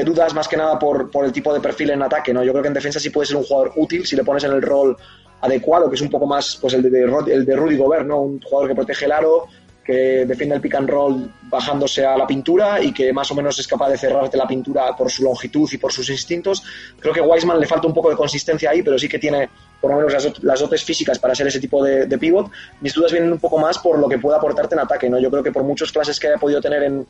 dudas 0.04 0.34
más 0.34 0.46
que 0.46 0.54
nada 0.54 0.78
por, 0.78 1.10
por, 1.10 1.24
el 1.24 1.32
tipo 1.32 1.50
de 1.54 1.60
perfil 1.60 1.90
en 1.92 2.02
ataque, 2.02 2.34
¿no? 2.34 2.44
Yo 2.44 2.52
creo 2.52 2.62
que 2.62 2.68
en 2.68 2.74
defensa 2.74 3.00
sí 3.00 3.08
puede 3.08 3.26
ser 3.26 3.36
un 3.36 3.44
jugador 3.44 3.72
útil 3.76 4.04
si 4.04 4.16
le 4.16 4.22
pones 4.22 4.44
en 4.44 4.52
el 4.52 4.60
rol 4.60 4.94
adecuado, 5.40 5.88
que 5.88 5.94
es 5.94 6.02
un 6.02 6.10
poco 6.10 6.26
más 6.26 6.58
pues 6.60 6.74
el 6.74 6.82
de, 6.82 7.32
el 7.32 7.46
de 7.46 7.56
Rudy 7.56 7.78
Gobert, 7.78 8.06
¿no? 8.06 8.20
Un 8.20 8.38
jugador 8.42 8.68
que 8.68 8.74
protege 8.74 9.06
el 9.06 9.12
aro, 9.12 9.46
que 9.82 10.26
defiende 10.26 10.56
el 10.56 10.60
pick 10.60 10.74
and 10.74 10.90
roll 10.90 11.30
bajándose 11.44 12.04
a 12.04 12.18
la 12.18 12.26
pintura 12.26 12.82
y 12.82 12.92
que 12.92 13.14
más 13.14 13.30
o 13.30 13.34
menos 13.34 13.58
es 13.58 13.66
capaz 13.66 13.88
de 13.88 13.96
cerrarte 13.96 14.36
la 14.36 14.46
pintura 14.46 14.94
por 14.94 15.10
su 15.10 15.22
longitud 15.22 15.66
y 15.72 15.78
por 15.78 15.90
sus 15.90 16.10
instintos. 16.10 16.62
Creo 16.98 17.14
que 17.14 17.22
Wiseman 17.22 17.60
le 17.60 17.66
falta 17.66 17.86
un 17.86 17.94
poco 17.94 18.10
de 18.10 18.16
consistencia 18.16 18.70
ahí, 18.70 18.82
pero 18.82 18.98
sí 18.98 19.08
que 19.08 19.18
tiene 19.18 19.48
por 19.80 19.90
lo 19.90 19.98
menos 19.98 20.42
las, 20.42 20.60
dotes 20.60 20.82
físicas 20.82 21.18
para 21.18 21.34
ser 21.34 21.46
ese 21.46 21.60
tipo 21.60 21.84
de, 21.84 22.06
de, 22.06 22.18
pivot. 22.18 22.50
Mis 22.80 22.94
dudas 22.94 23.12
vienen 23.12 23.30
un 23.30 23.38
poco 23.38 23.58
más 23.58 23.78
por 23.78 23.98
lo 23.98 24.08
que 24.08 24.18
pueda 24.18 24.38
aportarte 24.38 24.74
en 24.74 24.80
ataque. 24.80 25.10
¿no? 25.10 25.18
Yo 25.18 25.30
creo 25.30 25.42
que 25.42 25.52
por 25.52 25.62
muchas 25.62 25.92
clases 25.92 26.18
que 26.18 26.28
haya 26.28 26.38
podido 26.38 26.62
tener 26.62 26.82
en 26.82 27.06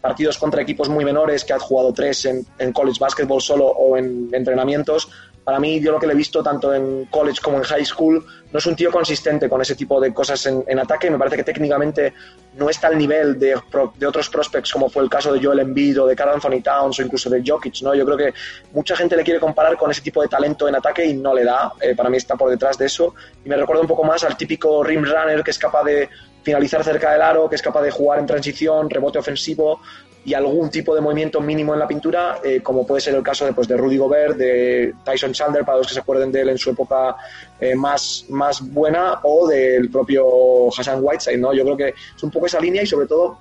partidos 0.00 0.38
contra 0.38 0.62
equipos 0.62 0.88
muy 0.88 1.04
menores, 1.04 1.44
que 1.44 1.52
ha 1.52 1.58
jugado 1.58 1.92
tres 1.92 2.24
en, 2.24 2.46
en 2.58 2.72
college 2.72 2.98
basketball 3.00 3.40
solo 3.40 3.66
o 3.66 3.96
en 3.96 4.28
entrenamientos, 4.32 5.08
para 5.48 5.60
mí, 5.60 5.80
yo 5.80 5.92
lo 5.92 5.98
que 5.98 6.06
le 6.06 6.12
he 6.12 6.16
visto 6.16 6.42
tanto 6.42 6.74
en 6.74 7.06
college 7.06 7.40
como 7.42 7.56
en 7.56 7.62
high 7.62 7.82
school, 7.82 8.22
no 8.52 8.58
es 8.58 8.66
un 8.66 8.76
tío 8.76 8.92
consistente 8.92 9.48
con 9.48 9.62
ese 9.62 9.74
tipo 9.74 9.98
de 9.98 10.12
cosas 10.12 10.44
en, 10.44 10.78
ataque. 10.78 11.10
Me 11.10 11.16
parece 11.16 11.36
que 11.36 11.44
técnicamente 11.44 12.12
no 12.58 12.68
está 12.68 12.88
al 12.88 12.98
nivel 12.98 13.38
de, 13.38 13.58
de, 13.96 14.06
otros 14.06 14.28
prospects, 14.28 14.70
como 14.70 14.90
fue 14.90 15.02
el 15.02 15.08
caso 15.08 15.32
de 15.32 15.42
Joel 15.42 15.60
Embiid 15.60 16.02
o 16.02 16.06
de 16.06 16.14
Carl 16.14 16.34
Anthony 16.34 16.60
Towns 16.62 16.98
o 16.98 17.02
incluso 17.02 17.30
de 17.30 17.42
Jokic. 17.42 17.80
¿no? 17.80 17.94
Yo 17.94 18.04
creo 18.04 18.18
que 18.18 18.34
mucha 18.74 18.94
gente 18.94 19.16
le 19.16 19.24
quiere 19.24 19.40
comparar 19.40 19.78
con 19.78 19.90
ese 19.90 20.02
tipo 20.02 20.20
de 20.20 20.28
talento 20.28 20.68
en 20.68 20.76
ataque 20.76 21.06
y 21.06 21.14
no 21.14 21.32
le 21.32 21.44
da. 21.44 21.72
Eh, 21.80 21.96
para 21.96 22.10
mí 22.10 22.18
está 22.18 22.36
por 22.36 22.50
detrás 22.50 22.76
de 22.76 22.84
eso. 22.84 23.14
Y 23.42 23.48
me 23.48 23.56
recuerda 23.56 23.80
un 23.80 23.88
poco 23.88 24.04
más 24.04 24.22
al 24.24 24.36
típico 24.36 24.84
rim 24.84 25.02
runner 25.02 25.42
que 25.42 25.52
es 25.52 25.58
capaz 25.58 25.84
de 25.84 26.10
finalizar 26.48 26.82
cerca 26.82 27.12
del 27.12 27.20
aro, 27.20 27.46
que 27.46 27.56
es 27.56 27.62
capaz 27.62 27.82
de 27.82 27.90
jugar 27.90 28.18
en 28.20 28.26
transición, 28.26 28.88
rebote 28.88 29.18
ofensivo 29.18 29.80
y 30.24 30.32
algún 30.32 30.70
tipo 30.70 30.94
de 30.94 31.02
movimiento 31.02 31.42
mínimo 31.42 31.74
en 31.74 31.80
la 31.80 31.86
pintura, 31.86 32.38
eh, 32.42 32.62
como 32.62 32.86
puede 32.86 33.02
ser 33.02 33.14
el 33.16 33.22
caso 33.22 33.44
de, 33.44 33.52
pues, 33.52 33.68
de 33.68 33.76
Rudy 33.76 33.98
Gobert, 33.98 34.34
de 34.38 34.94
Tyson 35.04 35.34
Chandler, 35.34 35.62
para 35.62 35.76
los 35.76 35.88
que 35.88 35.92
se 35.92 36.00
acuerden 36.00 36.32
de 36.32 36.40
él 36.40 36.48
en 36.48 36.56
su 36.56 36.70
época 36.70 37.16
eh, 37.60 37.74
más, 37.74 38.24
más 38.30 38.62
buena, 38.66 39.20
o 39.24 39.46
del 39.46 39.90
propio 39.90 40.68
Hassan 40.68 41.00
Whiteside. 41.02 41.36
¿no? 41.36 41.52
Yo 41.52 41.64
creo 41.64 41.76
que 41.76 41.88
es 42.16 42.22
un 42.22 42.30
poco 42.30 42.46
esa 42.46 42.60
línea 42.60 42.82
y 42.82 42.86
sobre 42.86 43.06
todo 43.06 43.36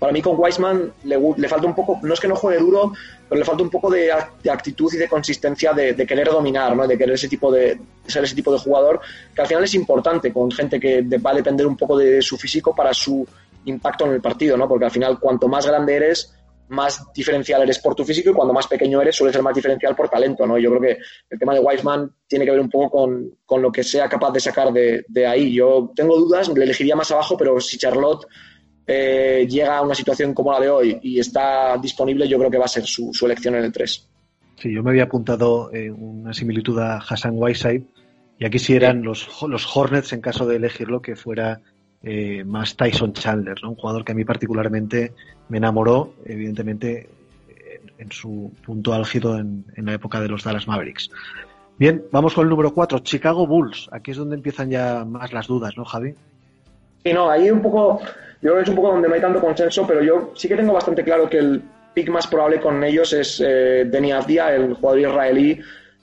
para 0.00 0.12
mí 0.12 0.22
con 0.22 0.34
Wiseman 0.36 0.94
le, 1.04 1.18
le, 1.36 1.48
falta 1.48 1.66
un 1.66 1.74
poco, 1.74 2.00
no 2.02 2.14
es 2.14 2.18
que 2.18 2.26
no 2.26 2.34
juegue 2.34 2.58
duro, 2.58 2.94
pero 3.28 3.38
le 3.38 3.44
falta 3.44 3.62
un 3.62 3.68
poco 3.68 3.90
de, 3.90 4.10
de 4.42 4.50
actitud 4.50 4.90
y 4.94 4.96
de 4.96 5.06
consistencia 5.06 5.74
de, 5.74 5.94
querer 6.06 6.28
dominar, 6.28 6.74
¿no? 6.74 6.88
de 6.88 6.96
querer 6.96 7.14
ese 7.14 7.28
tipo 7.28 7.52
de, 7.52 7.78
ser 8.06 8.24
ese 8.24 8.34
tipo 8.34 8.50
de 8.50 8.58
jugador, 8.58 9.00
que 9.34 9.42
al 9.42 9.46
final 9.46 9.64
es 9.64 9.74
importante 9.74 10.32
con 10.32 10.50
gente 10.50 10.80
que 10.80 11.02
va 11.18 11.32
a 11.32 11.34
depender 11.34 11.66
un 11.66 11.76
poco 11.76 11.98
de 11.98 12.22
su 12.22 12.38
físico 12.38 12.74
para 12.74 12.94
su 12.94 13.28
impacto 13.66 14.06
en 14.06 14.12
el 14.12 14.22
partido, 14.22 14.56
¿no? 14.56 14.66
Porque 14.66 14.86
al 14.86 14.90
final, 14.90 15.20
cuanto 15.20 15.48
más 15.48 15.66
grande 15.66 15.94
eres, 15.94 16.34
más 16.68 17.12
diferencial 17.12 17.62
eres 17.62 17.78
por 17.78 17.94
tu 17.94 18.04
físico 18.04 18.30
y 18.30 18.32
cuando 18.32 18.54
más 18.54 18.66
pequeño 18.68 19.02
eres, 19.02 19.16
suele 19.16 19.32
ser 19.32 19.42
más 19.42 19.54
diferencial 19.54 19.94
por 19.94 20.08
talento, 20.08 20.46
¿no? 20.46 20.56
Yo 20.56 20.70
creo 20.70 20.80
que 20.80 20.98
el 21.28 21.38
tema 21.38 21.52
de 21.52 21.60
Wiseman 21.60 22.10
tiene 22.26 22.46
que 22.46 22.52
ver 22.52 22.60
un 22.60 22.70
poco 22.70 22.90
con, 22.90 23.38
con 23.44 23.60
lo 23.60 23.70
que 23.70 23.82
sea 23.82 24.08
capaz 24.08 24.30
de 24.30 24.40
sacar 24.40 24.72
de, 24.72 25.04
de, 25.08 25.26
ahí. 25.26 25.52
Yo 25.52 25.92
tengo 25.94 26.16
dudas, 26.16 26.48
le 26.48 26.64
elegiría 26.64 26.96
más 26.96 27.10
abajo, 27.10 27.36
pero 27.36 27.60
si 27.60 27.76
Charlotte 27.76 28.26
eh, 28.92 29.46
llega 29.46 29.78
a 29.78 29.82
una 29.82 29.94
situación 29.94 30.34
como 30.34 30.50
la 30.50 30.58
de 30.58 30.68
hoy 30.68 30.98
y 31.00 31.20
está 31.20 31.78
disponible, 31.78 32.26
yo 32.26 32.38
creo 32.38 32.50
que 32.50 32.58
va 32.58 32.64
a 32.64 32.68
ser 32.68 32.84
su, 32.84 33.14
su 33.14 33.24
elección 33.24 33.54
en 33.54 33.62
el 33.62 33.72
3. 33.72 34.08
Sí, 34.56 34.72
yo 34.72 34.82
me 34.82 34.90
había 34.90 35.04
apuntado 35.04 35.72
eh, 35.72 35.92
una 35.92 36.34
similitud 36.34 36.76
a 36.80 36.96
Hassan 36.96 37.34
Whiteside 37.36 37.84
y 38.36 38.44
aquí 38.44 38.58
sí 38.58 38.74
eran 38.74 39.04
los, 39.04 39.28
los 39.46 39.76
Hornets 39.76 40.12
en 40.12 40.20
caso 40.20 40.44
de 40.44 40.56
elegirlo 40.56 41.00
que 41.00 41.14
fuera 41.14 41.60
eh, 42.02 42.42
más 42.42 42.76
Tyson 42.76 43.12
Chandler, 43.12 43.62
¿no? 43.62 43.70
un 43.70 43.76
jugador 43.76 44.04
que 44.04 44.10
a 44.10 44.14
mí 44.16 44.24
particularmente 44.24 45.12
me 45.48 45.58
enamoró, 45.58 46.14
evidentemente, 46.24 47.08
en, 47.48 47.92
en 47.96 48.10
su 48.10 48.52
punto 48.66 48.92
álgido 48.92 49.38
en, 49.38 49.66
en, 49.76 49.86
la 49.86 49.92
época 49.92 50.20
de 50.20 50.26
los 50.26 50.42
Dallas 50.42 50.66
Mavericks. 50.66 51.12
Bien, 51.78 52.02
vamos 52.10 52.34
con 52.34 52.42
el 52.42 52.50
número 52.50 52.74
4, 52.74 52.98
Chicago 52.98 53.46
Bulls. 53.46 53.88
Aquí 53.92 54.10
es 54.10 54.16
donde 54.16 54.34
empiezan 54.34 54.68
ya 54.68 55.04
más 55.04 55.32
las 55.32 55.46
dudas, 55.46 55.76
¿no, 55.76 55.84
Javi? 55.84 56.14
Sí, 57.04 57.12
no, 57.12 57.30
ahí 57.30 57.50
un 57.50 57.62
poco, 57.62 58.00
yo 58.42 58.50
creo 58.50 58.56
que 58.56 58.62
es 58.62 58.68
un 58.68 58.76
poco 58.76 58.92
donde 58.92 59.08
no 59.08 59.14
hay 59.14 59.20
tanto 59.20 59.40
consenso, 59.40 59.86
pero 59.86 60.02
yo 60.02 60.32
sí 60.34 60.48
que 60.48 60.56
tengo 60.56 60.72
bastante 60.72 61.04
claro 61.04 61.28
que 61.28 61.38
el 61.38 61.62
pick 61.94 62.08
más 62.08 62.26
probable 62.26 62.60
con 62.60 62.82
ellos 62.82 63.12
es 63.12 63.42
eh, 63.44 63.90
Avdia, 64.14 64.54
el 64.54 64.74
jugador 64.74 65.00
israelí, 65.00 65.60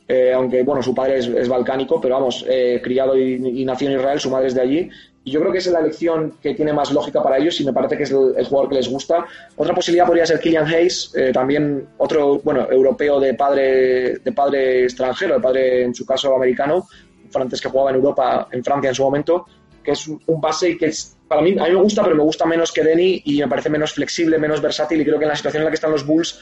eh, 0.08 0.34
aunque 0.34 0.64
bueno, 0.64 0.82
su 0.84 0.94
padre 0.94 1.20
es, 1.20 1.28
es 1.28 1.50
balcánico, 1.50 2.00
pero 2.00 2.16
vamos, 2.16 2.46
eh, 2.48 2.80
criado 2.84 3.18
y, 3.18 3.62
y, 3.62 3.66
nació 3.66 3.90
en 3.90 3.98
Israel, 3.98 4.20
su 4.20 4.30
madre 4.30 4.48
es 4.48 4.56
de 4.56 4.62
allí, 4.62 4.90
y 5.28 5.32
yo 5.32 5.42
creo 5.42 5.52
que 5.52 5.58
es 5.58 5.68
la 5.68 5.80
elección 5.80 6.36
que 6.42 6.54
tiene 6.54 6.72
más 6.72 6.90
lógica 6.94 7.22
para 7.22 7.38
ellos 7.38 7.60
y 7.60 7.66
me 7.66 7.74
parece 7.74 7.98
que 7.98 8.04
es 8.04 8.12
el, 8.12 8.34
el 8.38 8.46
jugador 8.46 8.70
que 8.70 8.76
les 8.76 8.88
gusta. 8.88 9.26
Otra 9.58 9.76
posibilidad 9.76 10.06
podría 10.06 10.26
ser 10.26 10.40
Killian 10.40 10.66
Hayes, 10.66 11.12
eh, 11.16 11.32
también 11.34 11.86
otro, 11.98 12.40
bueno, 12.40 12.66
europeo 12.72 13.20
de 13.20 13.34
padre, 13.34 14.20
de 14.20 14.32
padre 14.32 14.84
extranjero, 14.84 15.34
de 15.34 15.42
padre 15.42 15.84
en 15.84 15.94
su 15.94 16.06
caso 16.06 16.34
americano, 16.34 16.88
francés 17.30 17.60
que 17.60 17.68
jugaba 17.68 17.90
en 17.90 17.98
Europa, 17.98 18.48
en 18.52 18.64
Francia 18.64 18.88
en 18.88 18.96
su 18.96 19.04
momento, 19.04 19.46
que 19.84 19.92
es 19.92 20.08
un 20.08 20.40
base 20.40 20.70
y 20.70 20.78
que 20.78 20.86
es, 20.86 21.17
para 21.28 21.42
mí, 21.42 21.52
a 21.60 21.64
mí 21.64 21.72
me 21.72 21.82
gusta, 21.82 22.04
pero 22.04 22.16
me 22.16 22.24
gusta 22.24 22.46
menos 22.46 22.72
que 22.72 22.84
Denny 22.84 23.22
y 23.26 23.40
me 23.40 23.48
parece 23.48 23.70
menos 23.70 23.94
flexible, 23.94 24.38
menos 24.38 24.62
versátil 24.62 25.02
y 25.02 25.06
creo 25.06 25.18
que 25.18 25.26
en 25.26 25.30
la 25.30 25.36
situación 25.36 25.62
en 25.62 25.66
la 25.66 25.72
que 25.72 25.76
están 25.76 25.92
los 25.92 26.06
Bulls, 26.06 26.40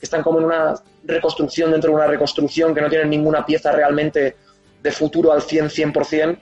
están 0.00 0.22
como 0.22 0.38
en 0.40 0.46
una 0.46 0.74
reconstrucción 1.04 1.70
dentro 1.70 1.90
de 1.90 1.96
una 1.96 2.06
reconstrucción, 2.06 2.74
que 2.74 2.80
no 2.80 2.88
tienen 2.88 3.10
ninguna 3.10 3.46
pieza 3.46 3.72
realmente 3.72 4.36
de 4.82 4.90
futuro 4.90 5.32
al 5.32 5.42
100, 5.42 5.70
100%, 5.70 6.38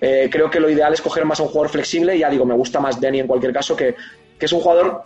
eh, 0.00 0.28
creo 0.30 0.50
que 0.50 0.60
lo 0.60 0.68
ideal 0.68 0.92
es 0.92 1.00
coger 1.00 1.24
más 1.24 1.40
a 1.40 1.44
un 1.44 1.48
jugador 1.48 1.70
flexible. 1.70 2.18
Ya 2.18 2.28
digo, 2.28 2.44
me 2.44 2.54
gusta 2.54 2.80
más 2.80 3.00
Denny 3.00 3.20
en 3.20 3.26
cualquier 3.26 3.52
caso, 3.52 3.76
que, 3.76 3.94
que 4.38 4.46
es 4.46 4.52
un 4.52 4.60
jugador 4.60 5.04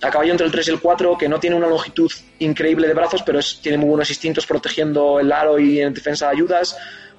a 0.00 0.10
caballo 0.10 0.32
entre 0.32 0.46
el 0.46 0.52
3 0.52 0.68
y 0.68 0.70
el 0.70 0.80
4, 0.80 1.18
que 1.18 1.28
no 1.28 1.38
tiene 1.38 1.56
una 1.56 1.68
longitud 1.68 2.10
increíble 2.38 2.88
de 2.88 2.94
brazos, 2.94 3.22
pero 3.22 3.38
es, 3.38 3.60
tiene 3.60 3.76
muy 3.76 3.90
buenos 3.90 4.08
instintos 4.08 4.46
protegiendo 4.46 5.20
el 5.20 5.30
aro 5.30 5.58
y 5.58 5.80
en 5.80 5.92
defensa 5.92 6.26
de 6.26 6.32
ayudas. 6.32 6.76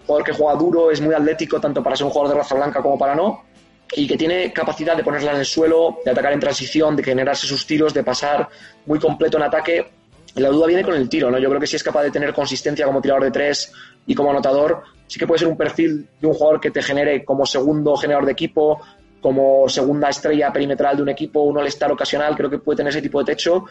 Jugador 0.08 0.26
que 0.26 0.34
juega 0.34 0.56
duro, 0.56 0.92
es 0.92 1.00
muy 1.00 1.14
atlético, 1.14 1.62
tanto 1.62 1.84
para 1.84 1.96
ser 1.96 2.08
un 2.08 2.12
jugador 2.12 2.34
de 2.34 2.42
raza 2.42 2.56
blanca 2.56 2.82
como 2.82 2.98
para 2.98 3.14
no. 3.14 3.44
Y 3.94 4.08
que 4.08 4.18
tiene 4.18 4.54
capacidad 4.54 4.96
de 4.96 5.04
ponerla 5.04 5.32
en 5.32 5.40
el 5.40 5.46
suelo, 5.46 5.98
de 6.06 6.12
atacar 6.12 6.34
en 6.34 6.40
transición, 6.40 6.96
de 6.96 7.04
generarse 7.04 7.48
sus 7.48 7.66
tiros, 7.66 7.94
de 7.94 8.04
pasar 8.04 8.48
muy 8.86 9.00
completo 9.00 9.38
en 9.38 9.44
ataque. 9.44 9.92
La 10.36 10.50
duda 10.50 10.68
viene 10.68 10.84
con 10.84 10.94
el 10.94 11.10
tiro, 11.10 11.32
¿no? 11.32 11.40
Yo 11.40 11.50
creo 11.50 11.60
que 11.60 11.68
si 11.68 11.76
es 11.76 11.84
capaz 11.84 12.04
de 12.04 12.12
tener 12.12 12.34
consistencia 12.34 12.86
como 12.86 13.02
tirador 13.02 13.24
de 13.24 13.32
tres 13.32 13.74
y 14.06 14.14
como 14.14 14.30
anotador, 14.30 14.84
sí 15.08 15.20
que 15.20 15.26
puede 15.26 15.40
ser 15.40 15.48
un 15.48 15.58
perfil 15.58 16.08
de 16.22 16.28
un 16.28 16.34
jugador 16.34 16.62
que 16.62 16.70
te 16.70 16.84
genere 16.84 17.26
como 17.26 17.46
segundo 17.46 17.96
generador 17.98 18.28
de 18.28 18.34
equipo, 18.34 18.80
como 19.22 19.68
segunda 19.68 20.10
estrella 20.10 20.52
perimetral 20.54 20.98
de 20.98 21.04
un 21.04 21.10
equipo, 21.10 21.42
un 21.42 21.58
all-star 21.58 21.92
ocasional, 21.92 22.36
creo 22.36 22.50
que 22.50 22.60
puede 22.60 22.78
tener 22.78 22.92
ese 22.92 23.02
tipo 23.02 23.20
de 23.20 23.34
techo, 23.34 23.66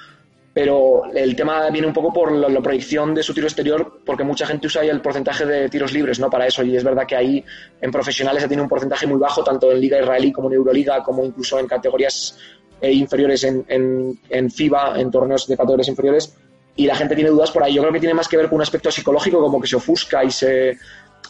pero 0.59 1.05
el 1.14 1.37
tema 1.37 1.71
viene 1.71 1.87
un 1.87 1.92
poco 1.92 2.12
por 2.12 2.33
la, 2.33 2.49
la, 2.49 2.61
proyección 2.61 3.14
de 3.14 3.23
su 3.23 3.33
tiro 3.33 3.47
exterior, 3.47 4.01
porque 4.05 4.25
mucha 4.25 4.44
gente 4.44 4.66
usa 4.66 4.83
ahí 4.83 4.88
el 4.88 5.01
porcentaje 5.01 5.47
de 5.47 5.68
tiros 5.68 5.92
libres 5.92 6.18
¿no? 6.18 6.29
para 6.29 6.49
eso, 6.49 6.64
y 6.64 6.77
es 6.77 6.83
verdad 6.83 7.07
que 7.07 7.14
ahí 7.14 7.44
en 7.81 7.92
profesionales 7.92 8.42
se 8.42 8.49
tiene 8.49 8.64
un 8.64 8.68
porcentaje 8.68 9.07
muy 9.07 9.21
bajo, 9.21 9.44
tanto 9.44 9.71
en 9.71 9.81
Liga 9.81 10.01
Israelí 10.01 10.33
como 10.33 10.49
en 10.49 10.55
Euroliga, 10.55 11.01
como 11.05 11.25
incluso 11.25 11.61
en 11.61 11.68
categorías 11.68 12.37
eh, 12.81 12.92
inferiores 12.92 13.44
en, 13.44 13.64
en, 13.68 14.18
en 14.29 14.51
FIBA, 14.51 14.99
en 14.99 15.12
torneos 15.12 15.47
de 15.47 15.57
categorías 15.57 15.87
inferiores, 15.87 16.37
y 16.75 16.87
la 16.87 16.97
gente 16.97 17.14
tiene 17.14 17.31
dudas 17.31 17.53
por 17.53 17.62
ahí. 17.62 17.75
Yo 17.75 17.83
creo 17.83 17.92
que 17.92 18.01
tiene 18.01 18.14
más 18.14 18.27
que 18.27 18.37
ver 18.37 18.49
con 18.49 18.57
un 18.57 18.62
aspecto 18.62 18.90
psicológico, 18.90 19.40
como 19.40 19.61
que 19.61 19.68
se 19.68 19.77
ofusca 19.77 20.25
y 20.25 20.33
se, 20.33 20.77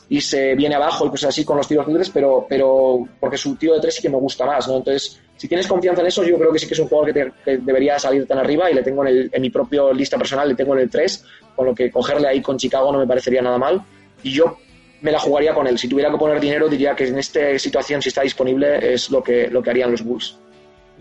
y 0.09 0.23
se 0.23 0.55
viene 0.55 0.77
abajo 0.77 1.05
y 1.05 1.11
cosas 1.11 1.29
así 1.29 1.45
con 1.45 1.59
los 1.59 1.69
tiros 1.69 1.87
libres, 1.87 2.09
pero, 2.09 2.47
pero 2.49 3.07
porque 3.21 3.37
su 3.37 3.57
tiro 3.57 3.75
de 3.75 3.81
tres 3.83 3.97
sí 3.97 4.01
que 4.01 4.09
me 4.09 4.17
gusta 4.17 4.47
más, 4.47 4.67
¿no? 4.67 4.79
Entonces, 4.79 5.21
si 5.39 5.47
tienes 5.47 5.69
confianza 5.69 6.03
en 6.03 6.09
eso, 6.09 6.25
yo 6.25 6.37
creo 6.37 6.53
que 6.53 6.59
sí 6.59 6.67
que 6.67 6.75
es 6.75 6.81
un 6.81 6.89
jugador 6.89 7.15
que, 7.15 7.33
que 7.45 7.59
debería 7.59 7.99
salir 7.99 8.27
tan 8.27 8.39
arriba 8.39 8.69
y 8.71 8.75
le 8.75 8.83
tengo 8.83 9.07
en, 9.07 9.09
el, 9.09 9.31
en 9.33 9.41
mi 9.41 9.51
propio 9.51 9.93
lista 9.93 10.19
personal, 10.19 10.49
le 10.49 10.57
tengo 10.57 10.75
en 10.75 10.81
el 10.81 10.91
3, 10.91 11.25
con 11.55 11.67
lo 11.67 11.75
que 11.75 11.91
cogerle 11.93 12.27
ahí 12.27 12.43
con 12.43 12.59
Chicago 12.59 12.93
no 12.93 12.99
me 12.99 13.07
parecería 13.07 13.41
nada 13.41 13.57
mal. 13.57 13.81
Y 14.25 14.33
yo 14.33 14.59
me 15.01 15.13
la 15.13 15.21
jugaría 15.21 15.55
con 15.55 15.69
él. 15.69 15.79
Si 15.79 15.89
tuviera 15.89 16.11
que 16.11 16.19
poner 16.19 16.41
dinero, 16.41 16.69
diría 16.69 16.97
que 16.97 17.07
en 17.07 17.19
esta 17.19 17.57
situación, 17.57 18.03
si 18.03 18.09
está 18.09 18.23
disponible, 18.23 18.93
es 18.93 19.11
lo 19.11 19.23
que, 19.23 19.49
lo 19.49 19.63
que 19.63 19.71
harían 19.71 19.93
los 19.93 20.03
Bulls. 20.03 20.37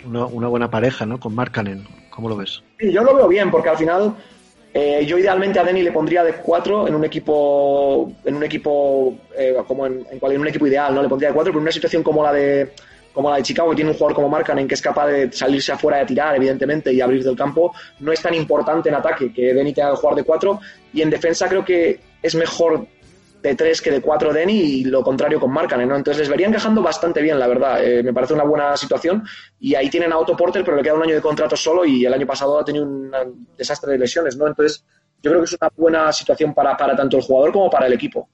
Una, 0.05 0.27
una 0.27 0.47
buena 0.47 0.69
pareja, 0.69 1.07
¿no? 1.07 1.19
Con 1.19 1.33
Markkanen. 1.33 1.87
¿Cómo 2.11 2.29
lo 2.29 2.37
ves? 2.37 2.61
Sí, 2.79 2.91
yo 2.91 3.03
lo 3.03 3.15
veo 3.15 3.27
bien, 3.27 3.49
porque 3.49 3.69
al 3.69 3.77
final 3.77 4.15
eh, 4.71 5.03
yo 5.07 5.17
idealmente 5.17 5.59
a 5.59 5.63
Denny 5.63 5.81
le 5.81 5.91
pondría 5.91 6.23
de 6.23 6.33
4 6.33 6.87
en 6.87 6.93
un 6.93 7.03
equipo, 7.03 8.11
en 8.23 8.35
un 8.35 8.43
equipo 8.43 9.17
eh, 9.35 9.55
como 9.67 9.87
en, 9.87 10.05
en, 10.11 10.31
en, 10.31 10.41
un 10.41 10.47
equipo 10.47 10.67
ideal, 10.67 10.93
¿no? 10.93 11.01
Le 11.01 11.09
pondría 11.09 11.29
de 11.29 11.33
4, 11.33 11.51
pero 11.51 11.59
en 11.59 11.63
una 11.63 11.71
situación 11.71 12.03
como 12.03 12.21
la 12.21 12.33
de 12.33 12.73
como 13.17 13.31
la 13.31 13.37
de 13.37 13.41
Chicago, 13.41 13.71
que 13.71 13.77
tiene 13.77 13.89
un 13.89 13.97
jugador 13.97 14.13
como 14.13 14.29
Markkanen 14.29 14.67
que 14.67 14.75
es 14.75 14.81
capaz 14.81 15.07
de 15.07 15.31
salirse 15.31 15.71
afuera 15.71 15.97
de 15.97 16.05
tirar, 16.05 16.35
evidentemente, 16.35 16.93
y 16.93 17.01
abrir 17.01 17.23
del 17.23 17.35
campo, 17.35 17.73
no 17.99 18.11
es 18.11 18.21
tan 18.21 18.35
importante 18.35 18.89
en 18.89 18.95
ataque 18.95 19.33
que 19.33 19.55
Denny 19.55 19.73
tenga 19.73 19.89
que 19.89 19.95
jugar 19.95 20.15
de 20.17 20.23
4, 20.23 20.59
y 20.93 21.01
en 21.01 21.09
defensa 21.09 21.47
creo 21.49 21.65
que 21.65 21.99
es 22.21 22.35
mejor 22.35 22.85
de 23.41 23.55
3 23.55 23.81
que 23.81 23.89
de 23.89 24.01
4 24.01 24.31
Denny 24.31 24.53
y 24.53 24.83
lo 24.83 25.01
contrario 25.01 25.39
con 25.39 25.51
Markkanen, 25.51 25.89
¿no? 25.89 25.95
Entonces 25.95 26.19
les 26.19 26.29
vería 26.29 26.45
encajando 26.45 26.83
bastante 26.83 27.19
bien, 27.23 27.39
la 27.39 27.47
verdad. 27.47 27.83
Eh, 27.83 28.03
me 28.03 28.13
parece 28.13 28.35
una 28.35 28.43
buena 28.43 28.77
situación. 28.77 29.23
Y 29.59 29.73
ahí 29.73 29.89
tienen 29.89 30.13
a 30.13 30.19
Otto 30.19 30.37
Porter, 30.37 30.63
pero 30.63 30.77
le 30.77 30.83
queda 30.83 30.93
un 30.93 31.01
año 31.01 31.15
de 31.15 31.21
contrato 31.21 31.57
solo 31.57 31.85
y 31.85 32.05
el 32.05 32.13
año 32.13 32.27
pasado 32.27 32.59
ha 32.59 32.63
tenido 32.63 32.85
un 32.85 33.11
desastre 33.57 33.93
de 33.93 33.97
lesiones, 33.97 34.37
¿no? 34.37 34.45
Entonces 34.45 34.85
yo 35.23 35.31
creo 35.31 35.39
que 35.41 35.45
es 35.45 35.57
una 35.59 35.71
buena 35.75 36.13
situación 36.13 36.53
para, 36.53 36.77
para 36.77 36.95
tanto 36.95 37.17
el 37.17 37.23
jugador 37.23 37.51
como 37.51 37.67
para 37.67 37.87
el 37.87 37.93
equipo. 37.93 38.29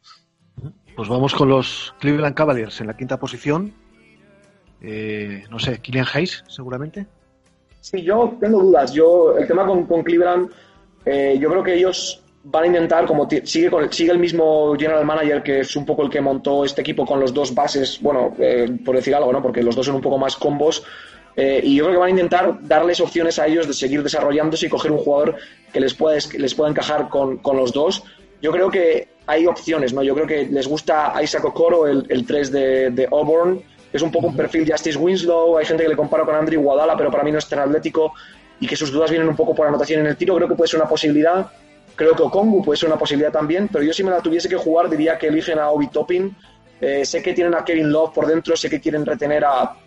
Pues 0.93 1.07
vamos 1.07 1.33
con 1.33 1.47
los 1.47 1.95
Cleveland 1.99 2.35
Cavaliers 2.35 2.81
en 2.81 2.87
la 2.87 2.97
quinta 2.97 3.17
posición. 3.17 3.73
Eh, 4.83 5.43
no 5.49 5.57
sé, 5.59 5.79
Killian 5.79 6.05
Hayes, 6.13 6.43
seguramente. 6.47 7.07
Sí, 7.79 8.03
yo 8.03 8.37
tengo 8.39 8.61
dudas. 8.61 8.93
Yo, 8.93 9.37
el 9.37 9.47
tema 9.47 9.65
con, 9.65 9.85
con 9.85 10.03
Cleveland, 10.03 10.49
eh, 11.05 11.37
yo 11.39 11.49
creo 11.49 11.63
que 11.63 11.73
ellos 11.73 12.23
van 12.43 12.63
a 12.63 12.67
intentar, 12.67 13.05
como 13.05 13.27
sigue, 13.29 13.71
sigue 13.91 14.11
el 14.11 14.19
mismo 14.19 14.75
general 14.77 15.05
manager 15.05 15.41
que 15.41 15.59
es 15.61 15.75
un 15.75 15.85
poco 15.85 16.03
el 16.03 16.09
que 16.09 16.19
montó 16.19 16.65
este 16.65 16.81
equipo 16.81 17.05
con 17.05 17.19
los 17.19 17.33
dos 17.33 17.55
bases, 17.55 17.99
bueno, 18.01 18.35
eh, 18.37 18.69
por 18.83 18.95
decir 18.95 19.15
algo, 19.15 19.31
¿no? 19.31 19.41
Porque 19.41 19.63
los 19.63 19.75
dos 19.75 19.85
son 19.85 19.95
un 19.95 20.01
poco 20.01 20.17
más 20.17 20.35
combos. 20.35 20.83
Eh, 21.35 21.61
y 21.63 21.75
yo 21.75 21.85
creo 21.85 21.95
que 21.95 21.99
van 21.99 22.07
a 22.07 22.11
intentar 22.11 22.57
darles 22.67 22.99
opciones 22.99 23.39
a 23.39 23.47
ellos 23.47 23.65
de 23.65 23.73
seguir 23.73 24.03
desarrollándose 24.03 24.67
y 24.67 24.69
coger 24.69 24.91
un 24.91 24.99
jugador 24.99 25.35
que 25.71 25.79
les 25.79 25.93
pueda, 25.93 26.19
les 26.37 26.53
pueda 26.53 26.69
encajar 26.69 27.09
con, 27.09 27.37
con, 27.37 27.57
los 27.57 27.73
dos. 27.73 28.03
Yo 28.41 28.51
creo 28.51 28.69
que 28.69 29.07
hay 29.25 29.47
opciones, 29.47 29.93
¿no? 29.93 30.03
Yo 30.03 30.13
creo 30.13 30.27
que 30.27 30.45
les 30.45 30.67
gusta 30.67 31.13
Isaac 31.23 31.45
Okoro, 31.45 31.87
el, 31.87 32.05
el 32.09 32.25
3 32.25 32.51
de, 32.51 33.07
Auburn, 33.11 33.63
es 33.93 34.01
un 34.01 34.11
poco 34.11 34.27
un 34.27 34.35
perfil 34.35 34.69
Justice 34.69 34.97
Winslow. 34.97 35.57
Hay 35.57 35.65
gente 35.65 35.83
que 35.83 35.89
le 35.89 35.95
compara 35.95 36.25
con 36.25 36.35
Andrew 36.35 36.61
Guadala, 36.61 36.97
pero 36.97 37.11
para 37.11 37.23
mí 37.23 37.31
no 37.31 37.37
es 37.37 37.47
tan 37.47 37.59
atlético 37.59 38.13
y 38.59 38.67
que 38.67 38.75
sus 38.75 38.91
dudas 38.91 39.11
vienen 39.11 39.29
un 39.29 39.35
poco 39.35 39.53
por 39.53 39.67
anotación 39.67 40.01
en 40.01 40.07
el 40.07 40.17
tiro. 40.17 40.35
Creo 40.35 40.47
que 40.47 40.55
puede 40.55 40.67
ser 40.67 40.79
una 40.79 40.89
posibilidad. 40.89 41.51
Creo 41.95 42.15
que 42.15 42.23
Okongu 42.23 42.63
puede 42.63 42.77
ser 42.77 42.89
una 42.89 42.97
posibilidad 42.97 43.31
también, 43.31 43.69
pero 43.71 43.83
yo 43.83 43.93
si 43.93 44.03
me 44.03 44.09
la 44.09 44.19
tuviese 44.19 44.49
que 44.49 44.55
jugar 44.55 44.89
diría 44.89 45.17
que 45.17 45.27
eligen 45.27 45.59
a 45.59 45.69
Obi 45.69 45.87
Toppin. 45.89 46.35
Eh, 46.81 47.05
sé 47.05 47.21
que 47.21 47.33
tienen 47.33 47.53
a 47.53 47.63
Kevin 47.63 47.91
Love 47.91 48.13
por 48.13 48.25
dentro, 48.25 48.57
sé 48.57 48.69
que 48.69 48.81
quieren 48.81 49.05
retener 49.05 49.45
a, 49.45 49.77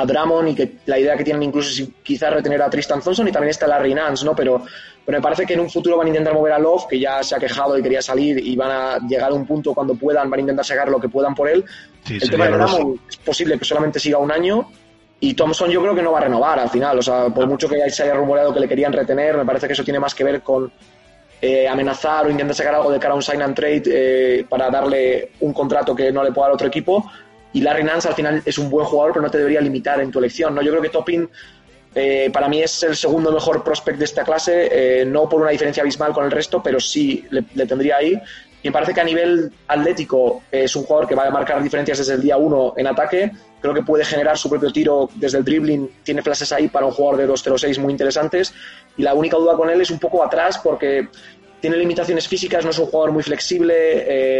a 0.00 0.06
Drummond 0.06 0.48
y 0.48 0.54
que 0.54 0.72
la 0.86 0.98
idea 0.98 1.16
que 1.16 1.24
tienen 1.24 1.42
incluso 1.42 1.70
es 1.70 1.88
quizás 2.02 2.32
retener 2.32 2.60
a 2.62 2.70
Tristan 2.70 3.00
Thompson 3.00 3.28
y 3.28 3.32
también 3.32 3.50
está 3.50 3.66
Larry 3.66 3.94
Nance, 3.94 4.24
¿no? 4.24 4.34
Pero, 4.34 4.62
pero 5.04 5.18
me 5.18 5.22
parece 5.22 5.46
que 5.46 5.54
en 5.54 5.60
un 5.60 5.70
futuro 5.70 5.96
van 5.96 6.06
a 6.06 6.10
intentar 6.10 6.34
mover 6.34 6.52
a 6.52 6.58
Love, 6.58 6.86
que 6.88 6.98
ya 6.98 7.22
se 7.22 7.34
ha 7.36 7.38
quejado 7.38 7.78
y 7.78 7.82
quería 7.82 8.02
salir 8.02 8.38
y 8.38 8.56
van 8.56 8.70
a 8.70 8.98
llegar 9.06 9.30
a 9.30 9.34
un 9.34 9.46
punto 9.46 9.74
cuando 9.74 9.94
puedan, 9.94 10.28
van 10.30 10.38
a 10.38 10.40
intentar 10.40 10.64
sacar 10.64 10.88
lo 10.88 11.00
que 11.00 11.08
puedan 11.08 11.34
por 11.34 11.48
él. 11.48 11.64
Sí, 12.04 12.18
El 12.20 12.30
tema 12.30 12.46
de 12.46 12.52
Drummond 12.52 13.00
es 13.08 13.16
posible 13.18 13.58
que 13.58 13.64
solamente 13.64 14.00
siga 14.00 14.18
un 14.18 14.32
año 14.32 14.68
y 15.20 15.34
Thompson 15.34 15.70
yo 15.70 15.82
creo 15.82 15.94
que 15.94 16.02
no 16.02 16.12
va 16.12 16.18
a 16.18 16.22
renovar 16.22 16.58
al 16.58 16.70
final, 16.70 16.98
o 16.98 17.02
sea, 17.02 17.26
por 17.28 17.46
mucho 17.46 17.68
que 17.68 17.90
se 17.90 18.02
haya 18.02 18.14
rumoreado 18.14 18.54
que 18.54 18.60
le 18.60 18.68
querían 18.68 18.92
retener, 18.92 19.36
me 19.36 19.44
parece 19.44 19.66
que 19.66 19.74
eso 19.74 19.84
tiene 19.84 20.00
más 20.00 20.14
que 20.14 20.24
ver 20.24 20.40
con 20.40 20.72
eh, 21.42 21.68
amenazar 21.68 22.26
o 22.26 22.30
intentar 22.30 22.54
sacar 22.54 22.74
algo 22.74 22.90
de 22.90 22.98
cara 22.98 23.12
a 23.12 23.16
un 23.16 23.22
sign 23.22 23.42
and 23.42 23.54
trade 23.54 23.82
eh, 23.86 24.46
para 24.48 24.70
darle 24.70 25.32
un 25.40 25.52
contrato 25.52 25.94
que 25.94 26.10
no 26.10 26.22
le 26.22 26.32
pueda 26.32 26.48
dar 26.48 26.54
otro 26.54 26.68
equipo. 26.68 27.10
Y 27.52 27.60
Larry 27.60 27.84
Nance 27.84 28.08
al 28.08 28.14
final 28.14 28.42
es 28.44 28.58
un 28.58 28.70
buen 28.70 28.86
jugador, 28.86 29.12
pero 29.12 29.24
no 29.24 29.30
te 29.30 29.38
debería 29.38 29.60
limitar 29.60 30.00
en 30.00 30.10
tu 30.10 30.18
elección. 30.18 30.54
¿no? 30.54 30.62
Yo 30.62 30.70
creo 30.70 30.82
que 30.82 30.88
Toppin 30.88 31.28
eh, 31.94 32.30
para 32.32 32.48
mí 32.48 32.62
es 32.62 32.82
el 32.84 32.94
segundo 32.96 33.32
mejor 33.32 33.64
prospect 33.64 33.98
de 33.98 34.04
esta 34.04 34.22
clase, 34.22 34.68
eh, 35.00 35.04
no 35.04 35.28
por 35.28 35.40
una 35.40 35.50
diferencia 35.50 35.82
abismal 35.82 36.12
con 36.12 36.24
el 36.24 36.30
resto, 36.30 36.62
pero 36.62 36.78
sí 36.78 37.24
le, 37.30 37.44
le, 37.54 37.66
tendría 37.66 37.96
ahí. 37.96 38.20
Y 38.62 38.68
me 38.68 38.72
parece 38.72 38.92
que 38.92 39.00
a 39.00 39.04
nivel 39.04 39.50
atlético 39.66 40.42
es 40.52 40.76
un 40.76 40.84
jugador 40.84 41.08
que 41.08 41.14
va 41.14 41.26
a 41.26 41.30
marcar 41.30 41.62
diferencias 41.62 41.98
desde 41.98 42.14
el 42.14 42.20
día 42.20 42.36
uno 42.36 42.74
en 42.76 42.86
ataque. 42.86 43.32
Creo 43.60 43.72
que 43.72 43.82
puede 43.82 44.04
generar 44.04 44.36
su 44.36 44.50
propio 44.50 44.70
tiro 44.70 45.08
desde 45.14 45.38
el 45.38 45.44
dribbling. 45.44 45.90
Tiene 46.02 46.22
flashes 46.22 46.52
ahí 46.52 46.68
para 46.68 46.84
un 46.86 46.92
jugador 46.92 47.20
de 47.20 47.28
2-0-6 47.28 47.78
muy 47.78 47.92
interesantes. 47.92 48.52
Y 48.98 49.02
la 49.02 49.14
única 49.14 49.38
duda 49.38 49.56
con 49.56 49.70
él 49.70 49.80
es 49.80 49.90
un 49.90 49.98
poco 49.98 50.22
atrás 50.22 50.58
porque 50.62 51.08
tiene 51.60 51.76
limitaciones 51.76 52.26
físicas, 52.26 52.64
no 52.64 52.70
es 52.70 52.78
un 52.78 52.86
jugador 52.86 53.12
muy 53.12 53.22
flexible, 53.22 53.74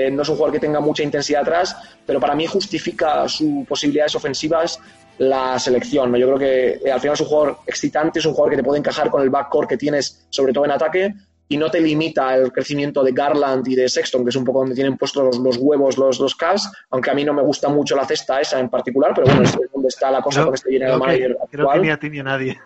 eh, 0.06 0.10
no 0.10 0.22
es 0.22 0.28
un 0.28 0.36
jugador 0.36 0.54
que 0.54 0.60
tenga 0.60 0.80
mucha 0.80 1.02
intensidad 1.02 1.42
atrás, 1.42 1.76
pero 2.06 2.18
para 2.18 2.34
mí 2.34 2.46
justifica 2.46 3.28
sus 3.28 3.66
posibilidades 3.66 4.14
ofensivas 4.14 4.78
la 5.18 5.58
selección. 5.58 6.10
¿no? 6.10 6.18
Yo 6.18 6.26
creo 6.28 6.38
que 6.38 6.88
eh, 6.88 6.92
al 6.92 7.00
final 7.00 7.14
es 7.14 7.20
un 7.20 7.26
jugador 7.26 7.58
excitante, 7.66 8.18
es 8.20 8.26
un 8.26 8.32
jugador 8.32 8.52
que 8.52 8.56
te 8.56 8.62
puede 8.64 8.78
encajar 8.78 9.10
con 9.10 9.22
el 9.22 9.28
backcourt 9.28 9.68
que 9.68 9.76
tienes, 9.76 10.26
sobre 10.30 10.52
todo 10.52 10.64
en 10.64 10.70
ataque, 10.70 11.14
y 11.46 11.56
no 11.56 11.70
te 11.70 11.80
limita 11.80 12.34
el 12.36 12.52
crecimiento 12.52 13.02
de 13.02 13.12
Garland 13.12 13.66
y 13.68 13.74
de 13.74 13.88
Sexton, 13.88 14.22
que 14.24 14.30
es 14.30 14.36
un 14.36 14.44
poco 14.44 14.60
donde 14.60 14.74
tienen 14.74 14.96
puestos 14.96 15.24
los, 15.24 15.38
los 15.38 15.56
huevos 15.58 15.98
los, 15.98 16.20
los 16.20 16.34
Cavs, 16.36 16.70
aunque 16.90 17.10
a 17.10 17.14
mí 17.14 17.24
no 17.24 17.34
me 17.34 17.42
gusta 17.42 17.68
mucho 17.68 17.96
la 17.96 18.06
cesta 18.06 18.40
esa 18.40 18.60
en 18.60 18.68
particular, 18.70 19.12
pero 19.14 19.26
bueno, 19.26 19.42
es 19.42 19.58
donde 19.72 19.88
está 19.88 20.10
la 20.12 20.22
cosa 20.22 20.40
creo, 20.40 20.46
con 20.46 20.54
este 20.54 20.70
general 20.70 20.92
creo 20.92 20.98
manager 21.00 21.36
que, 21.50 21.56
Creo 21.56 21.70
que 21.70 21.80
ni 21.80 21.90
a 21.90 21.96
ti 21.98 22.08
ni 22.10 22.18
a 22.20 22.22
nadie. 22.22 22.60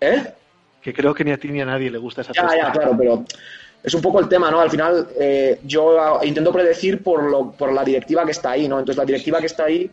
¿Eh? 0.00 0.24
Que 0.82 0.92
creo 0.92 1.14
que 1.14 1.24
ni 1.24 1.30
a 1.30 1.38
ti 1.38 1.48
ni 1.48 1.60
a 1.60 1.66
nadie 1.66 1.88
le 1.90 1.98
gusta 1.98 2.22
esa 2.22 2.32
Ya, 2.32 2.48
cesta. 2.48 2.56
ya, 2.56 2.72
claro, 2.72 2.96
pero 2.98 3.24
es 3.82 3.94
un 3.94 4.02
poco 4.02 4.20
el 4.20 4.28
tema, 4.28 4.50
¿no? 4.50 4.60
Al 4.60 4.70
final 4.70 5.08
eh, 5.18 5.60
yo 5.64 6.20
intento 6.22 6.52
predecir 6.52 7.02
por, 7.02 7.22
lo, 7.22 7.52
por 7.52 7.72
la 7.72 7.84
directiva 7.84 8.24
que 8.24 8.32
está 8.32 8.50
ahí, 8.50 8.68
¿no? 8.68 8.78
Entonces 8.78 8.98
la 8.98 9.04
directiva 9.04 9.40
que 9.40 9.46
está 9.46 9.64
ahí, 9.64 9.90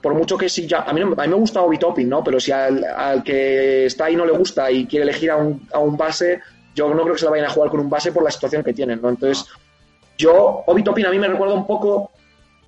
por 0.00 0.14
mucho 0.14 0.38
que 0.38 0.48
si 0.48 0.66
ya... 0.66 0.80
A 0.82 0.92
mí, 0.92 1.02
a 1.02 1.04
mí 1.04 1.28
me 1.28 1.34
gusta 1.34 1.62
Obi 1.62 1.78
Toppin, 1.78 2.08
¿no? 2.08 2.24
Pero 2.24 2.40
si 2.40 2.52
al, 2.52 2.82
al, 2.84 3.22
que 3.22 3.86
está 3.86 4.06
ahí 4.06 4.16
no 4.16 4.24
le 4.24 4.32
gusta 4.32 4.70
y 4.70 4.86
quiere 4.86 5.04
elegir 5.04 5.30
a 5.30 5.36
un, 5.36 5.68
a 5.72 5.78
un 5.78 5.96
base, 5.96 6.40
yo 6.74 6.92
no 6.94 7.02
creo 7.02 7.14
que 7.14 7.18
se 7.18 7.26
la 7.26 7.32
vayan 7.32 7.46
a 7.46 7.50
jugar 7.50 7.70
con 7.70 7.80
un 7.80 7.90
base 7.90 8.12
por 8.12 8.22
la 8.22 8.30
situación 8.30 8.62
que 8.62 8.72
tienen, 8.72 9.00
¿no? 9.02 9.10
Entonces 9.10 9.46
yo, 10.16 10.64
Obi 10.66 10.82
Toppin 10.82 11.06
a 11.06 11.10
mí 11.10 11.18
me 11.18 11.28
recuerda 11.28 11.54
un 11.54 11.66
poco 11.66 12.10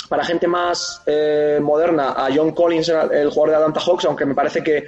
para 0.09 0.25
gente 0.25 0.47
más 0.47 1.03
eh, 1.07 1.59
moderna 1.63 2.11
a 2.11 2.29
John 2.35 2.53
Collins, 2.53 2.89
el 2.89 3.31
jugador 3.31 3.51
de 3.51 3.57
Atlanta 3.57 3.81
Hawks, 3.81 4.05
aunque 4.05 4.27
me 4.27 4.35
parece 4.35 4.63
que 4.63 4.85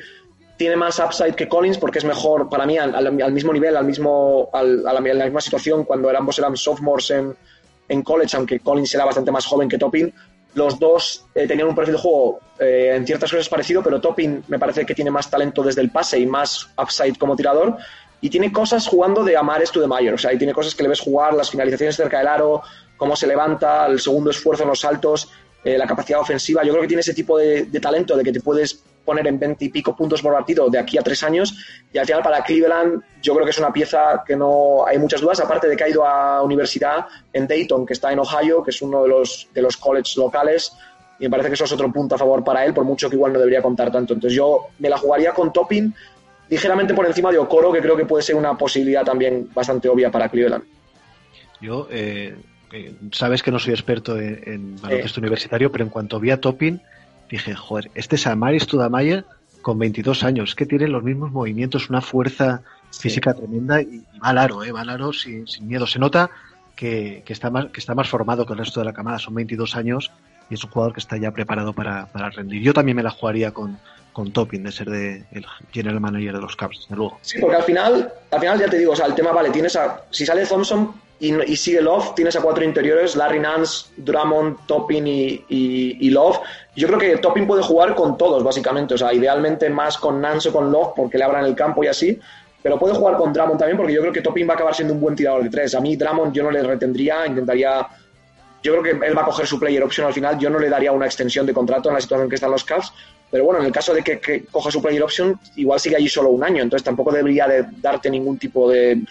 tiene 0.56 0.76
más 0.76 0.98
upside 0.98 1.34
que 1.34 1.48
Collins 1.48 1.78
porque 1.78 1.98
es 1.98 2.04
mejor 2.04 2.48
para 2.48 2.66
mí 2.66 2.78
al, 2.78 3.32
mismo 3.32 3.52
nivel, 3.52 3.76
al 3.76 3.84
mismo, 3.84 4.50
al, 4.52 4.86
a 4.86 4.92
la, 4.92 5.00
misma 5.00 5.40
situación 5.40 5.84
cuando 5.84 6.10
ambos 6.16 6.38
eran 6.38 6.56
sophomores 6.56 7.10
en, 7.10 7.34
en, 7.88 8.02
college, 8.02 8.36
aunque 8.36 8.60
Collins 8.60 8.94
era 8.94 9.04
bastante 9.04 9.30
más 9.30 9.46
joven 9.46 9.68
que 9.68 9.78
Toppin. 9.78 10.12
Los 10.54 10.78
dos 10.78 11.26
eh, 11.34 11.48
tenían 11.48 11.68
un 11.68 11.74
perfil 11.74 11.94
de 11.94 12.00
juego 12.00 12.38
eh, 12.60 12.92
en 12.94 13.04
ciertas 13.04 13.30
cosas 13.30 13.48
parecido, 13.48 13.82
pero 13.82 14.00
Toppin 14.00 14.44
me 14.46 14.58
parece 14.58 14.86
que 14.86 14.94
tiene 14.94 15.10
más 15.10 15.28
talento 15.28 15.62
desde 15.62 15.80
el 15.80 15.90
pase 15.90 16.18
y 16.18 16.26
más 16.26 16.68
upside 16.80 17.16
como 17.18 17.34
tirador. 17.34 17.76
Y 18.20 18.30
tiene 18.30 18.52
cosas 18.52 18.86
jugando 18.86 19.24
de 19.24 19.36
Amares 19.36 19.72
to 19.72 19.80
the 19.80 19.86
Mayor, 19.86 20.14
o 20.14 20.18
sea, 20.18 20.32
y 20.32 20.38
tiene 20.38 20.54
cosas 20.54 20.74
que 20.74 20.84
le 20.84 20.88
ves 20.88 21.00
jugar, 21.00 21.34
las 21.34 21.50
finalizaciones 21.50 21.96
cerca 21.96 22.18
del 22.18 22.28
aro, 22.28 22.62
cómo 22.96 23.16
se 23.16 23.26
levanta, 23.26 23.86
el 23.86 24.00
segundo 24.00 24.30
esfuerzo 24.30 24.62
en 24.62 24.70
los 24.70 24.80
saltos, 24.80 25.28
eh, 25.64 25.76
la 25.76 25.86
capacidad 25.86 26.20
ofensiva. 26.20 26.62
Yo 26.62 26.70
creo 26.70 26.82
que 26.82 26.88
tiene 26.88 27.00
ese 27.00 27.12
tipo 27.12 27.36
de, 27.36 27.64
de 27.64 27.80
talento 27.80 28.16
de 28.16 28.22
que 28.22 28.32
te 28.32 28.40
puedes 28.40 28.82
poner 29.04 29.26
en 29.26 29.38
20 29.38 29.64
y 29.64 29.68
pico 29.68 29.94
puntos 29.94 30.22
por 30.22 30.32
partido 30.32 30.68
de 30.68 30.78
aquí 30.78 30.98
a 30.98 31.02
tres 31.02 31.22
años. 31.22 31.56
Y 31.92 31.98
al 31.98 32.06
final 32.06 32.22
para 32.22 32.42
Cleveland 32.42 33.02
yo 33.22 33.34
creo 33.34 33.44
que 33.44 33.50
es 33.50 33.58
una 33.58 33.72
pieza 33.72 34.22
que 34.26 34.36
no 34.36 34.86
hay 34.86 34.98
muchas 34.98 35.20
dudas 35.20 35.40
aparte 35.40 35.68
de 35.68 35.76
que 35.76 35.84
ha 35.84 35.88
ido 35.88 36.06
a 36.06 36.42
universidad 36.42 37.06
en 37.32 37.46
Dayton 37.46 37.86
que 37.86 37.92
está 37.92 38.12
en 38.12 38.18
Ohio 38.18 38.62
que 38.62 38.70
es 38.70 38.82
uno 38.82 39.02
de 39.02 39.08
los 39.08 39.48
de 39.52 39.62
los 39.62 39.76
colleges 39.76 40.16
locales 40.16 40.72
y 41.18 41.24
me 41.24 41.30
parece 41.30 41.48
que 41.48 41.54
eso 41.54 41.64
es 41.64 41.72
otro 41.72 41.92
punto 41.92 42.14
a 42.14 42.18
favor 42.18 42.42
para 42.42 42.64
él 42.64 42.74
por 42.74 42.84
mucho 42.84 43.08
que 43.08 43.16
igual 43.16 43.32
no 43.32 43.38
debería 43.38 43.62
contar 43.62 43.92
tanto. 43.92 44.14
Entonces 44.14 44.36
yo 44.36 44.68
me 44.78 44.88
la 44.88 44.98
jugaría 44.98 45.32
con 45.32 45.52
Topping 45.52 45.94
ligeramente 46.48 46.94
por 46.94 47.06
encima 47.06 47.30
de 47.30 47.38
Okoro 47.38 47.72
que 47.72 47.80
creo 47.80 47.96
que 47.96 48.04
puede 48.04 48.22
ser 48.22 48.36
una 48.36 48.56
posibilidad 48.56 49.04
también 49.04 49.48
bastante 49.54 49.88
obvia 49.88 50.10
para 50.10 50.28
Cleveland. 50.28 50.64
Yo 51.60 51.88
eh, 51.90 52.36
sabes 53.12 53.42
que 53.42 53.50
no 53.50 53.58
soy 53.58 53.72
experto 53.72 54.18
en, 54.18 54.42
en 54.44 54.76
baloncesto 54.80 55.20
eh. 55.20 55.22
universitario 55.22 55.70
pero 55.70 55.84
en 55.84 55.90
cuanto 55.90 56.20
vi 56.20 56.30
a 56.30 56.40
Topping 56.40 56.80
dije, 57.30 57.54
joder, 57.54 57.90
este 57.94 58.16
es 58.16 58.26
Amaris 58.26 58.66
Tudamayer 58.66 59.24
con 59.62 59.78
22 59.78 60.24
años, 60.24 60.54
que 60.54 60.66
tiene 60.66 60.88
los 60.88 61.02
mismos 61.02 61.32
movimientos, 61.32 61.88
una 61.88 62.00
fuerza 62.00 62.62
física 62.92 63.34
tremenda 63.34 63.80
y, 63.80 64.04
y, 64.12 64.18
va 64.18 64.28
al 64.28 64.38
aro, 64.38 64.62
¿eh? 64.64 64.72
va 64.72 64.82
al 64.82 64.90
aro 64.90 65.12
sin, 65.12 65.46
sin 65.46 65.66
miedo. 65.66 65.86
Se 65.86 65.98
nota 65.98 66.30
que, 66.76 67.22
que, 67.24 67.32
está 67.32 67.50
más, 67.50 67.66
que 67.66 67.80
está 67.80 67.94
más 67.94 68.08
formado 68.08 68.46
que 68.46 68.52
el 68.52 68.58
resto 68.58 68.80
de 68.80 68.86
la 68.86 68.92
camada, 68.92 69.18
son 69.18 69.34
22 69.34 69.76
años 69.76 70.12
y 70.50 70.54
es 70.54 70.64
un 70.64 70.70
jugador 70.70 70.92
que 70.92 71.00
está 71.00 71.16
ya 71.16 71.30
preparado 71.30 71.72
para, 71.72 72.06
para 72.06 72.30
rendir. 72.30 72.62
Yo 72.62 72.74
también 72.74 72.96
me 72.96 73.02
la 73.02 73.10
jugaría 73.10 73.52
con, 73.52 73.78
con 74.12 74.32
Topping 74.32 74.62
de 74.62 74.72
ser 74.72 74.90
de 74.90 75.24
el 75.32 75.46
general 75.72 76.00
manager 76.00 76.34
de 76.34 76.40
los 76.40 76.56
Cavs, 76.56 76.80
desde 76.80 76.96
luego. 76.96 77.18
Sí, 77.22 77.38
porque 77.40 77.56
al 77.56 77.62
final, 77.62 78.12
al 78.30 78.40
final 78.40 78.58
ya 78.58 78.68
te 78.68 78.78
digo, 78.78 78.92
o 78.92 78.96
sea, 78.96 79.06
el 79.06 79.14
tema, 79.14 79.32
vale, 79.32 79.50
tienes 79.50 79.76
a, 79.76 80.02
si 80.10 80.26
sale 80.26 80.46
Thompson 80.46 80.92
y, 81.24 81.52
y 81.52 81.56
sigue 81.56 81.80
Love, 81.80 82.14
tienes 82.14 82.36
a 82.36 82.40
cuatro 82.40 82.64
interiores, 82.64 83.16
Larry 83.16 83.40
Nance, 83.40 83.86
Drummond, 83.96 84.66
Topping 84.66 85.06
y, 85.06 85.44
y, 85.48 86.10
Love. 86.10 86.38
Yo 86.76 86.86
creo 86.88 86.98
que 86.98 87.16
Topping 87.16 87.46
puede 87.46 87.62
jugar 87.62 87.94
con 87.94 88.18
todos, 88.18 88.42
básicamente, 88.42 88.94
o 88.94 88.98
sea, 88.98 89.12
idealmente 89.12 89.70
más 89.70 89.96
con 89.98 90.20
Nance 90.20 90.48
o 90.48 90.52
con 90.52 90.70
Love, 90.70 90.92
porque 90.94 91.18
le 91.18 91.24
abran 91.24 91.44
el 91.44 91.54
campo 91.54 91.82
y 91.82 91.86
así, 91.86 92.18
pero 92.62 92.78
puede 92.78 92.94
jugar 92.94 93.16
con 93.16 93.32
Drummond 93.32 93.58
también, 93.58 93.76
porque 93.76 93.92
yo 93.92 94.00
creo 94.00 94.12
que 94.12 94.20
Topping 94.20 94.48
va 94.48 94.52
a 94.52 94.56
acabar 94.56 94.74
siendo 94.74 94.94
un 94.94 95.00
buen 95.00 95.14
tirador 95.14 95.42
de 95.42 95.50
tres. 95.50 95.74
A 95.74 95.80
mí 95.80 95.96
Drummond 95.96 96.32
yo 96.32 96.42
no 96.42 96.50
le 96.50 96.62
retendría, 96.62 97.26
intentaría 97.26 97.86
yo 98.64 98.72
creo 98.72 98.82
que 98.82 99.06
él 99.06 99.16
va 99.16 99.20
a 99.20 99.26
coger 99.26 99.46
su 99.46 99.60
player 99.60 99.82
option 99.82 100.06
al 100.06 100.14
final. 100.14 100.38
Yo 100.38 100.48
no 100.48 100.58
le 100.58 100.70
daría 100.70 100.90
una 100.90 101.04
extensión 101.04 101.44
de 101.44 101.52
contrato 101.52 101.90
en 101.90 101.96
la 101.96 102.00
situación 102.00 102.30
que 102.30 102.36
están 102.36 102.50
los 102.50 102.64
Cavs, 102.64 102.92
pero 103.30 103.44
bueno, 103.44 103.60
en 103.60 103.66
el 103.66 103.72
caso 103.72 103.92
de 103.92 104.02
que, 104.02 104.44
coja 104.50 104.70
su 104.70 104.80
player 104.80 105.02
option, 105.02 105.38
igual 105.56 105.78
sigue 105.78 105.96
allí 105.96 106.08
solo 106.08 106.30
un 106.30 106.42
año, 106.42 106.62
entonces 106.62 106.82
tampoco 106.82 107.12
debería 107.12 107.46
de 107.46 107.66
darte 107.82 108.08
ningún 108.08 108.38
tipo 108.38 108.70
de, 108.70 109.02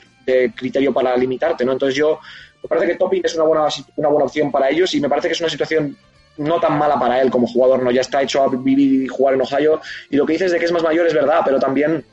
criterio 0.56 0.94
para 0.94 1.16
limitarte, 1.18 1.66
¿no? 1.66 1.74
Entonces 1.74 1.96
yo 1.96 2.20
me 2.62 2.70
parece 2.70 2.88
que 2.88 2.96
Topping 2.96 3.22
es 3.24 3.36
una 3.36 3.44
buena, 3.44 3.68
una 3.98 4.08
buena 4.10 4.26
opción 4.26 4.52
para 4.52 4.70
ellos 4.70 4.94
y 4.96 5.02
me 5.02 5.10
parece 5.10 5.28
que 5.28 5.34
es 5.34 5.42
una 5.42 5.50
situación 5.50 5.98
no 6.38 6.60
tan 6.60 6.78
mala 6.78 7.00
para 7.00 7.22
él 7.22 7.30
como 7.30 7.48
jugador, 7.48 7.84
¿no? 7.84 7.92
Ya 7.92 8.02
está 8.02 8.22
hecho 8.22 8.42
a 8.42 8.50
vivir 8.50 8.80
y 8.80 9.08
jugar 9.08 9.36
en 9.36 9.42
Ohio 9.42 9.82
y 10.10 10.16
lo 10.16 10.26
que 10.26 10.34
dices 10.34 10.52
de 10.52 10.60
que 10.60 10.66
es 10.66 10.72
más 10.72 10.84
mayor 10.84 11.06
es 11.06 11.14
verdad, 11.14 11.42
pero 11.44 11.60
también 11.60 12.04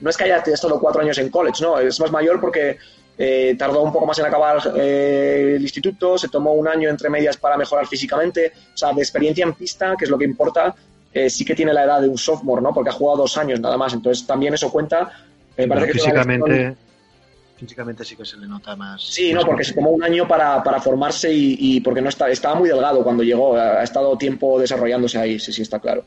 no 0.00 0.10
es 0.10 0.16
que 0.16 0.24
haya 0.24 0.38
estado 0.38 0.80
cuatro 0.80 1.02
años 1.02 1.18
en 1.18 1.30
college, 1.30 1.62
¿no? 1.62 1.78
Es 1.78 1.98
más 2.00 2.10
mayor 2.10 2.40
porque 2.40 2.78
eh, 3.18 3.56
tardó 3.58 3.82
un 3.82 3.92
poco 3.92 4.06
más 4.06 4.18
en 4.18 4.26
acabar 4.26 4.58
eh, 4.76 5.54
el 5.56 5.62
instituto, 5.62 6.18
se 6.18 6.28
tomó 6.28 6.52
un 6.52 6.68
año 6.68 6.88
entre 6.88 7.08
medias 7.08 7.36
para 7.36 7.56
mejorar 7.56 7.86
físicamente, 7.86 8.52
o 8.74 8.76
sea, 8.76 8.92
de 8.92 9.00
experiencia 9.00 9.44
en 9.44 9.54
pista, 9.54 9.94
que 9.98 10.04
es 10.04 10.10
lo 10.10 10.18
que 10.18 10.24
importa, 10.24 10.74
eh, 11.12 11.30
sí 11.30 11.44
que 11.44 11.54
tiene 11.54 11.72
la 11.72 11.84
edad 11.84 12.00
de 12.02 12.08
un 12.08 12.18
sophomore, 12.18 12.62
¿no? 12.62 12.74
Porque 12.74 12.90
ha 12.90 12.92
jugado 12.92 13.22
dos 13.22 13.36
años 13.38 13.58
nada 13.58 13.76
más, 13.76 13.94
entonces 13.94 14.26
también 14.26 14.54
eso 14.54 14.70
cuenta. 14.70 15.10
Me 15.56 15.66
parece 15.66 15.86
que 15.86 15.92
físicamente, 15.94 16.76
físicamente 17.56 18.04
sí 18.04 18.16
que 18.16 18.24
se 18.24 18.36
le 18.36 18.46
nota 18.46 18.76
más. 18.76 19.02
Sí, 19.02 19.32
no, 19.32 19.42
porque 19.42 19.64
se 19.64 19.74
tomó 19.74 19.90
un 19.90 20.02
año 20.02 20.28
para, 20.28 20.62
para 20.62 20.80
formarse 20.80 21.32
y, 21.32 21.80
porque 21.80 22.02
no 22.02 22.08
está, 22.08 22.28
estaba 22.28 22.54
muy 22.54 22.68
delgado 22.68 23.02
cuando 23.02 23.22
llegó, 23.22 23.56
ha, 23.56 23.82
estado 23.82 24.16
tiempo 24.16 24.60
desarrollándose 24.60 25.18
ahí, 25.18 25.38
sí, 25.38 25.52
sí, 25.52 25.62
está 25.62 25.78
claro. 25.78 26.04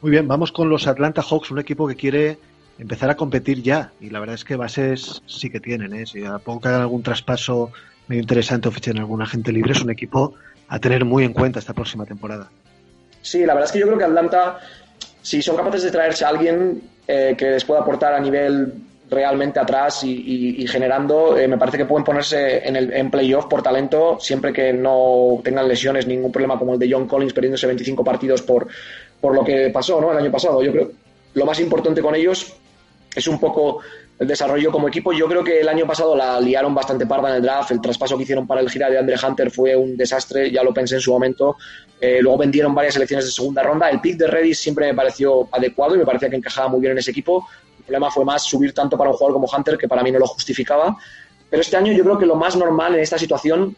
Muy 0.00 0.10
bien, 0.10 0.26
vamos 0.26 0.50
con 0.50 0.68
los 0.68 0.86
Atlanta 0.86 1.22
Hawks, 1.22 1.50
un 1.50 1.60
equipo 1.60 1.86
que 1.86 1.94
quiere 1.94 2.38
empezar 2.78 3.10
a 3.10 3.16
competir 3.16 3.62
ya. 3.62 3.92
Y 4.00 4.10
la 4.10 4.18
verdad 4.18 4.34
es 4.34 4.44
que 4.44 4.56
bases 4.56 5.22
sí 5.26 5.50
que 5.50 5.60
tienen. 5.60 5.94
¿eh? 5.94 6.06
Si 6.06 6.24
a 6.24 6.38
poco 6.38 6.62
que 6.62 6.68
hagan 6.68 6.80
algún 6.80 7.02
traspaso 7.02 7.70
medio 8.08 8.22
interesante 8.22 8.68
o 8.68 8.72
fichen 8.72 8.98
algún 8.98 9.22
agente 9.22 9.52
libre, 9.52 9.72
es 9.72 9.82
un 9.82 9.90
equipo 9.90 10.34
a 10.68 10.78
tener 10.80 11.04
muy 11.04 11.24
en 11.24 11.32
cuenta 11.32 11.60
esta 11.60 11.72
próxima 11.72 12.04
temporada. 12.04 12.50
Sí, 13.20 13.46
la 13.46 13.54
verdad 13.54 13.66
es 13.66 13.72
que 13.72 13.78
yo 13.78 13.86
creo 13.86 13.98
que 13.98 14.04
Atlanta, 14.04 14.58
si 15.22 15.40
son 15.40 15.56
capaces 15.56 15.84
de 15.84 15.90
traerse 15.92 16.24
a 16.24 16.28
alguien 16.28 16.82
eh, 17.06 17.36
que 17.38 17.50
les 17.50 17.64
pueda 17.64 17.80
aportar 17.80 18.14
a 18.14 18.20
nivel 18.20 18.72
realmente 19.12 19.60
atrás 19.60 20.02
y, 20.04 20.66
generando, 20.66 21.36
eh, 21.36 21.46
me 21.46 21.58
parece 21.58 21.78
que 21.78 21.84
pueden 21.84 22.04
ponerse 22.04 22.66
en, 22.66 22.76
el, 22.76 22.92
en 22.92 23.10
playoff 23.10 23.46
por 23.46 23.62
talento 23.62 24.18
siempre 24.18 24.52
que 24.52 24.72
no 24.72 25.40
tengan 25.44 25.68
lesiones, 25.68 26.06
ningún 26.06 26.32
problema 26.32 26.58
como 26.58 26.74
el 26.74 26.78
de 26.78 26.90
John 26.90 27.06
Collins 27.06 27.32
perdiéndose 27.32 27.66
25 27.66 28.02
partidos 28.02 28.42
por, 28.42 28.66
por 29.20 29.34
lo 29.34 29.44
que 29.44 29.70
pasó 29.70 30.10
el 30.10 30.18
año 30.18 30.30
pasado. 30.30 30.62
Yo 30.62 30.72
creo 30.72 30.90
lo 31.34 31.46
más 31.46 31.58
importante 31.60 32.02
con 32.02 32.14
ellos 32.14 32.54
es 33.14 33.26
un 33.26 33.38
poco 33.38 33.80
el 34.18 34.26
desarrollo 34.26 34.70
como 34.70 34.88
equipo. 34.88 35.12
Yo 35.12 35.26
creo 35.26 35.42
que 35.42 35.60
el 35.60 35.68
año 35.68 35.86
pasado 35.86 36.14
la 36.14 36.40
liaron 36.40 36.74
bastante 36.74 37.06
parda 37.06 37.30
en 37.30 37.36
el 37.36 37.42
draft. 37.42 37.70
El 37.72 37.80
traspaso 37.80 38.16
que 38.16 38.22
hicieron 38.22 38.46
para 38.46 38.60
el 38.60 38.70
gira 38.70 38.88
de 38.88 38.98
Andre 38.98 39.16
Hunter 39.22 39.50
fue 39.50 39.74
un 39.76 39.96
desastre, 39.96 40.50
ya 40.50 40.62
lo 40.62 40.72
pensé 40.72 40.96
en 40.96 41.00
su 41.00 41.12
momento. 41.12 41.56
Eh, 42.00 42.18
luego 42.20 42.38
vendieron 42.38 42.74
varias 42.74 42.94
selecciones 42.94 43.26
de 43.26 43.32
segunda 43.32 43.62
ronda. 43.62 43.90
El 43.90 44.00
pick 44.00 44.16
de 44.16 44.26
Redis 44.26 44.60
siempre 44.60 44.86
me 44.86 44.94
pareció 44.94 45.48
adecuado 45.50 45.94
y 45.94 45.98
me 45.98 46.04
parecía 46.04 46.30
que 46.30 46.36
encajaba 46.36 46.68
muy 46.68 46.80
bien 46.80 46.92
en 46.92 46.98
ese 46.98 47.10
equipo. 47.10 47.46
El 47.82 47.86
problema 47.86 48.10
fue 48.10 48.24
más 48.24 48.44
subir 48.44 48.72
tanto 48.72 48.96
para 48.96 49.10
un 49.10 49.16
jugador 49.16 49.34
como 49.34 49.48
Hunter, 49.54 49.76
que 49.76 49.88
para 49.88 50.02
mí 50.02 50.10
no 50.10 50.18
lo 50.18 50.26
justificaba. 50.26 50.96
Pero 51.50 51.60
este 51.60 51.76
año 51.76 51.92
yo 51.92 52.04
creo 52.04 52.18
que 52.18 52.26
lo 52.26 52.36
más 52.36 52.56
normal 52.56 52.94
en 52.94 53.00
esta 53.00 53.18
situación 53.18 53.76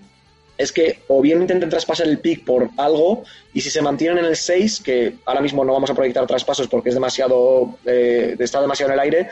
es 0.56 0.70
que 0.70 1.00
o 1.08 1.20
bien 1.20 1.40
intenten 1.40 1.68
traspasar 1.68 2.06
el 2.06 2.18
pick 2.18 2.44
por 2.44 2.70
algo 2.76 3.24
y 3.52 3.60
si 3.60 3.70
se 3.70 3.82
mantienen 3.82 4.18
en 4.18 4.26
el 4.26 4.36
6, 4.36 4.80
que 4.84 5.16
ahora 5.24 5.40
mismo 5.40 5.64
no 5.64 5.72
vamos 5.72 5.90
a 5.90 5.94
proyectar 5.94 6.26
traspasos 6.26 6.68
porque 6.68 6.90
es 6.90 6.94
demasiado, 6.94 7.76
eh, 7.84 8.36
está 8.38 8.60
demasiado 8.60 8.92
en 8.92 8.98
el 8.98 9.00
aire, 9.00 9.30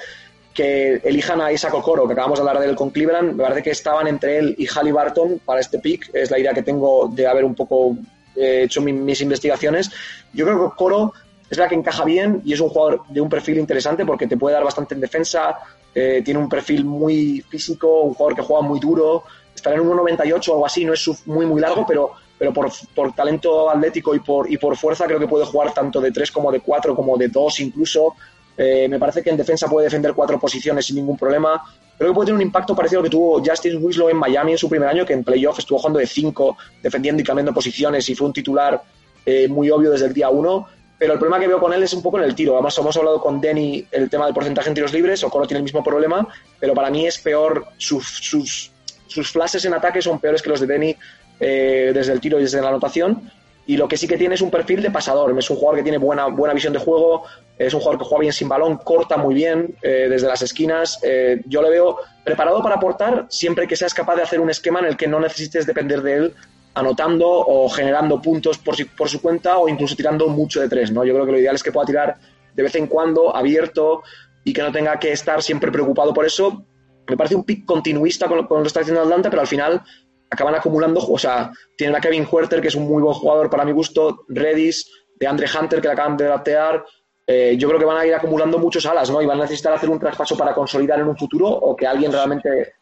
que 0.52 1.00
elijan 1.04 1.40
a 1.40 1.52
Isaac 1.52 1.74
Okoro, 1.74 2.06
que 2.06 2.14
acabamos 2.14 2.38
de 2.38 2.40
hablar 2.48 2.62
de 2.62 2.70
él 2.70 2.74
con 2.74 2.90
Cleveland, 2.90 3.34
me 3.34 3.42
parece 3.42 3.62
que 3.62 3.70
estaban 3.70 4.06
entre 4.06 4.38
él 4.38 4.54
y 4.58 4.66
Halliburton 4.66 5.40
para 5.44 5.60
este 5.60 5.78
pick, 5.78 6.10
es 6.12 6.30
la 6.30 6.38
idea 6.38 6.52
que 6.52 6.62
tengo 6.62 7.08
de 7.08 7.26
haber 7.26 7.44
un 7.44 7.54
poco 7.54 7.96
eh, 8.34 8.62
hecho 8.64 8.80
mis 8.80 9.20
investigaciones. 9.20 9.90
Yo 10.32 10.44
creo 10.44 10.58
que 10.58 10.64
Okoro 10.64 11.12
es 11.52 11.58
la 11.58 11.68
que 11.68 11.74
encaja 11.74 12.02
bien 12.04 12.40
y 12.46 12.54
es 12.54 12.60
un 12.60 12.70
jugador 12.70 13.02
de 13.10 13.20
un 13.20 13.28
perfil 13.28 13.58
interesante 13.58 14.06
porque 14.06 14.26
te 14.26 14.38
puede 14.38 14.54
dar 14.54 14.64
bastante 14.64 14.94
en 14.94 15.02
defensa, 15.02 15.58
eh, 15.94 16.22
tiene 16.24 16.40
un 16.40 16.48
perfil 16.48 16.82
muy 16.82 17.44
físico, 17.46 18.00
un 18.00 18.14
jugador 18.14 18.36
que 18.36 18.42
juega 18.42 18.62
muy 18.62 18.80
duro, 18.80 19.24
estar 19.54 19.74
en 19.74 19.80
1,98 19.80 20.48
o 20.48 20.52
algo 20.54 20.64
así, 20.64 20.86
no 20.86 20.94
es 20.94 21.26
muy, 21.26 21.44
muy 21.44 21.60
largo, 21.60 21.84
pero, 21.86 22.12
pero 22.38 22.54
por, 22.54 22.70
por, 22.94 23.14
talento 23.14 23.68
atlético 23.68 24.14
y 24.14 24.20
por, 24.20 24.50
y 24.50 24.56
por 24.56 24.78
fuerza 24.78 25.04
creo 25.04 25.18
que 25.18 25.28
puede 25.28 25.44
jugar 25.44 25.74
tanto 25.74 26.00
de 26.00 26.10
3 26.10 26.32
como 26.32 26.50
de 26.50 26.60
4, 26.60 26.96
como 26.96 27.18
de 27.18 27.28
2 27.28 27.60
incluso. 27.60 28.14
Eh, 28.56 28.88
me 28.88 28.98
parece 28.98 29.22
que 29.22 29.28
en 29.28 29.36
defensa 29.36 29.68
puede 29.68 29.86
defender 29.86 30.14
cuatro 30.14 30.40
posiciones 30.40 30.86
sin 30.86 30.96
ningún 30.96 31.18
problema. 31.18 31.62
Creo 31.98 32.12
que 32.12 32.14
puede 32.14 32.26
tener 32.26 32.36
un 32.36 32.46
impacto 32.46 32.74
parecido 32.74 33.00
al 33.00 33.04
que 33.04 33.10
tuvo 33.10 33.42
Justin 33.44 33.78
Winslow 33.84 34.08
en 34.08 34.16
Miami 34.16 34.52
en 34.52 34.58
su 34.58 34.70
primer 34.70 34.88
año, 34.88 35.04
que 35.04 35.12
en 35.12 35.22
playoff 35.22 35.58
estuvo 35.58 35.78
jugando 35.78 35.98
de 35.98 36.06
5, 36.06 36.56
defendiendo 36.82 37.20
y 37.20 37.24
cambiando 37.26 37.52
posiciones 37.52 38.08
y 38.08 38.14
fue 38.14 38.26
un 38.26 38.32
titular 38.32 38.82
eh, 39.26 39.48
muy 39.48 39.70
obvio 39.70 39.90
desde 39.90 40.06
el 40.06 40.14
día 40.14 40.30
1. 40.30 40.66
Pero 41.02 41.14
el 41.14 41.18
problema 41.18 41.40
que 41.40 41.48
veo 41.48 41.58
con 41.58 41.72
él 41.72 41.82
es 41.82 41.92
un 41.94 42.00
poco 42.00 42.18
en 42.18 42.22
el 42.22 42.32
tiro. 42.36 42.52
Además, 42.52 42.78
hemos 42.78 42.96
hablado 42.96 43.20
con 43.20 43.40
Denny 43.40 43.84
el 43.90 44.08
tema 44.08 44.26
del 44.26 44.32
porcentaje 44.32 44.68
en 44.68 44.76
tiros 44.76 44.92
libres. 44.92 45.24
Ocoro 45.24 45.48
tiene 45.48 45.58
el 45.58 45.64
mismo 45.64 45.82
problema, 45.82 46.28
pero 46.60 46.74
para 46.74 46.90
mí 46.90 47.04
es 47.08 47.18
peor 47.18 47.66
sus, 47.76 48.06
sus 48.06 48.70
sus 49.08 49.32
flashes 49.32 49.64
en 49.64 49.74
ataque 49.74 50.00
son 50.00 50.20
peores 50.20 50.40
que 50.40 50.48
los 50.48 50.60
de 50.60 50.68
Denny 50.68 50.96
eh, 51.40 51.90
desde 51.92 52.12
el 52.12 52.20
tiro 52.20 52.38
y 52.38 52.42
desde 52.42 52.62
la 52.62 52.68
anotación. 52.68 53.32
Y 53.66 53.76
lo 53.76 53.88
que 53.88 53.96
sí 53.96 54.06
que 54.06 54.16
tiene 54.16 54.36
es 54.36 54.42
un 54.42 54.50
perfil 54.52 54.80
de 54.80 54.92
pasador. 54.92 55.36
Es 55.36 55.50
un 55.50 55.56
jugador 55.56 55.78
que 55.78 55.82
tiene 55.82 55.98
buena, 55.98 56.26
buena 56.26 56.54
visión 56.54 56.72
de 56.72 56.78
juego, 56.78 57.24
es 57.58 57.74
un 57.74 57.80
jugador 57.80 57.98
que 57.98 58.04
juega 58.04 58.20
bien 58.20 58.32
sin 58.32 58.48
balón, 58.48 58.76
corta 58.76 59.16
muy 59.16 59.34
bien 59.34 59.74
eh, 59.82 60.06
desde 60.08 60.28
las 60.28 60.40
esquinas. 60.42 61.00
Eh, 61.02 61.42
yo 61.46 61.62
le 61.62 61.70
veo 61.70 61.96
preparado 62.22 62.62
para 62.62 62.76
aportar 62.76 63.26
siempre 63.28 63.66
que 63.66 63.74
seas 63.74 63.92
capaz 63.92 64.14
de 64.14 64.22
hacer 64.22 64.38
un 64.38 64.50
esquema 64.50 64.78
en 64.78 64.86
el 64.86 64.96
que 64.96 65.08
no 65.08 65.18
necesites 65.18 65.66
depender 65.66 66.00
de 66.00 66.14
él 66.14 66.34
anotando 66.74 67.28
o 67.28 67.68
generando 67.68 68.20
puntos 68.20 68.58
por, 68.58 68.74
por 68.96 69.08
su 69.08 69.20
cuenta 69.20 69.58
o 69.58 69.68
incluso 69.68 69.96
tirando 69.96 70.28
mucho 70.28 70.60
de 70.60 70.68
tres. 70.68 70.90
¿no? 70.90 71.04
Yo 71.04 71.12
creo 71.14 71.26
que 71.26 71.32
lo 71.32 71.38
ideal 71.38 71.54
es 71.54 71.62
que 71.62 71.72
pueda 71.72 71.86
tirar 71.86 72.16
de 72.54 72.62
vez 72.62 72.74
en 72.74 72.86
cuando, 72.86 73.34
abierto, 73.34 74.02
y 74.44 74.52
que 74.52 74.62
no 74.62 74.72
tenga 74.72 74.98
que 74.98 75.12
estar 75.12 75.42
siempre 75.42 75.70
preocupado 75.70 76.12
por 76.12 76.26
eso, 76.26 76.64
me 77.08 77.16
parece 77.16 77.34
un 77.34 77.44
pick 77.44 77.64
continuista 77.64 78.28
con, 78.28 78.38
lo 78.38 78.48
que 78.48 78.66
está 78.66 78.80
haciendo 78.80 79.02
Atlanta, 79.02 79.30
pero 79.30 79.42
al 79.42 79.48
final 79.48 79.82
acaban 80.30 80.54
acumulando, 80.54 81.00
o 81.00 81.18
sea, 81.18 81.52
tienen 81.76 81.96
a 81.96 82.00
Kevin 82.00 82.26
Huerter, 82.30 82.60
que 82.60 82.68
es 82.68 82.74
un 82.74 82.84
muy 82.84 83.02
buen 83.02 83.14
jugador 83.14 83.50
para 83.50 83.64
mi 83.64 83.72
gusto, 83.72 84.24
Redis, 84.28 84.90
de 85.18 85.26
Andre 85.26 85.46
Hunter, 85.46 85.80
que 85.80 85.88
le 85.88 85.92
acaban 85.92 86.16
de 86.16 86.26
batear. 86.26 86.84
Eh, 87.26 87.56
yo 87.58 87.68
creo 87.68 87.78
que 87.78 87.86
van 87.86 87.98
a 87.98 88.06
ir 88.06 88.14
acumulando 88.14 88.58
muchos 88.58 88.84
alas, 88.86 89.10
¿no? 89.10 89.20
Y 89.20 89.26
van 89.26 89.38
a 89.38 89.42
necesitar 89.42 89.72
hacer 89.72 89.90
un 89.90 89.98
traspaso 89.98 90.36
para 90.36 90.54
consolidar 90.54 91.00
en 91.00 91.08
un 91.08 91.16
futuro 91.16 91.48
o 91.48 91.76
que 91.76 91.86
alguien 91.86 92.10
realmente. 92.10 92.74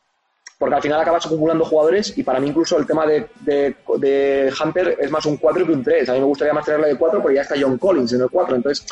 Porque 0.61 0.77
al 0.77 0.83
final 0.83 1.01
acabas 1.01 1.25
acumulando 1.25 1.65
jugadores 1.65 2.13
y 2.19 2.23
para 2.23 2.39
mí 2.39 2.49
incluso 2.49 2.77
el 2.77 2.87
tema 2.87 3.07
de, 3.07 3.29
de, 3.41 4.53
Hunter 4.63 4.99
es 5.01 5.11
más 5.11 5.25
un 5.25 5.39
4 5.39 5.65
que 5.65 5.73
un 5.73 5.83
3. 5.83 6.07
A 6.07 6.13
mí 6.13 6.19
me 6.19 6.27
gustaría 6.27 6.53
más 6.53 6.67
tenerle 6.67 6.89
de 6.89 6.99
4, 6.99 7.23
pero 7.23 7.35
ya 7.35 7.41
está 7.41 7.55
John 7.59 7.79
Collins 7.79 8.13
en 8.13 8.21
el 8.21 8.29
4. 8.29 8.57
Entonces, 8.57 8.87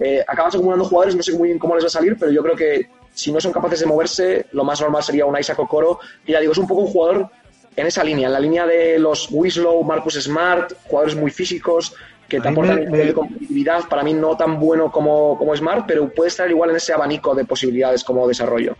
eh, 0.00 0.24
acabas 0.26 0.56
acumulando 0.56 0.84
jugadores, 0.84 1.14
no 1.14 1.22
sé 1.22 1.32
muy 1.34 1.46
bien 1.46 1.60
cómo 1.60 1.76
les 1.76 1.84
va 1.84 1.86
a 1.86 1.90
salir, 1.90 2.16
pero 2.18 2.32
yo 2.32 2.42
creo 2.42 2.56
que 2.56 2.90
si 3.14 3.30
no 3.30 3.40
son 3.40 3.52
capaces 3.52 3.78
de 3.78 3.86
moverse, 3.86 4.46
lo 4.50 4.64
más 4.64 4.80
normal 4.80 5.00
sería 5.04 5.26
un 5.26 5.38
Isaac 5.38 5.60
Okoro. 5.60 6.00
Y 6.26 6.32
ya 6.32 6.40
digo, 6.40 6.50
es 6.50 6.58
un 6.58 6.66
poco 6.66 6.80
un 6.80 6.88
jugador 6.88 7.30
en 7.76 7.86
esa 7.86 8.02
línea, 8.02 8.26
en 8.26 8.32
la 8.32 8.40
línea 8.40 8.66
de 8.66 8.98
los 8.98 9.28
Winslow, 9.30 9.84
Marcus 9.84 10.14
Smart, 10.14 10.72
jugadores 10.88 11.14
muy 11.14 11.30
físicos 11.30 11.94
que 12.28 12.40
te 12.40 12.48
aportan 12.48 12.90
de 12.90 13.14
competitividad, 13.14 13.88
para 13.88 14.02
mí 14.02 14.12
no 14.12 14.36
tan 14.36 14.58
bueno 14.58 14.90
como, 14.90 15.38
como 15.38 15.54
Smart, 15.54 15.84
pero 15.86 16.08
puede 16.08 16.28
estar 16.28 16.50
igual 16.50 16.70
en 16.70 16.76
ese 16.76 16.92
abanico 16.92 17.32
de 17.32 17.44
posibilidades 17.44 18.02
como 18.02 18.26
desarrollo. 18.26 18.76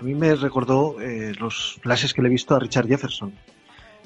A 0.00 0.02
mí 0.02 0.14
me 0.14 0.34
recordó 0.34 0.96
eh, 0.98 1.34
los 1.38 1.78
flashes 1.82 2.14
que 2.14 2.22
le 2.22 2.28
he 2.28 2.30
visto 2.30 2.54
a 2.54 2.58
Richard 2.58 2.88
Jefferson. 2.88 3.34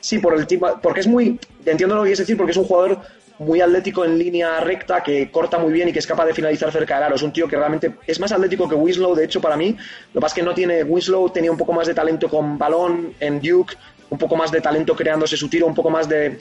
Sí, 0.01 0.19
por 0.19 0.35
el 0.35 0.45
tipo, 0.45 0.69
porque 0.83 1.01
es 1.01 1.07
muy, 1.07 1.39
entiendo 1.65 1.95
lo 1.95 2.03
que 2.03 2.09
quieres 2.09 2.19
decir, 2.19 2.37
porque 2.37 2.51
es 2.51 2.59
un 2.59 2.65
jugador 2.65 2.99
muy 3.39 3.61
atlético 3.61 4.05
en 4.05 4.19
línea 4.19 4.59
recta, 4.59 5.05
que 5.05 5.31
corta 5.31 5.57
muy 5.57 5.73
bien 5.73 5.89
y 5.89 5.93
que 5.93 6.01
es 6.01 6.07
capaz 6.07 6.27
de 6.27 6.35
finalizar 6.35 6.73
cerca 6.73 6.97
del 6.97 7.05
aro. 7.05 7.15
Es 7.15 7.23
un 7.23 7.33
tío 7.33 7.47
que 7.47 7.57
realmente 7.57 7.95
es 8.07 8.19
más 8.19 8.33
atlético 8.33 8.69
que 8.69 8.75
Winslow, 8.75 9.15
de 9.15 9.25
hecho, 9.25 9.41
para 9.41 9.57
mí. 9.57 9.77
Lo 10.13 10.21
que 10.21 10.27
es 10.27 10.35
que 10.35 10.43
no 10.43 10.53
tiene. 10.53 10.83
Winslow 10.83 11.31
tenía 11.31 11.53
un 11.53 11.57
poco 11.57 11.73
más 11.73 11.87
de 11.87 11.95
talento 11.95 12.29
con 12.29 12.59
balón 12.59 13.15
en 13.21 13.41
Duke, 13.41 13.75
un 14.11 14.19
poco 14.19 14.35
más 14.35 14.51
de 14.51 14.61
talento 14.61 14.97
creándose 14.97 15.37
su 15.37 15.49
tiro, 15.49 15.67
un 15.67 15.75
poco 15.75 15.91
más 15.91 16.09
de 16.09 16.39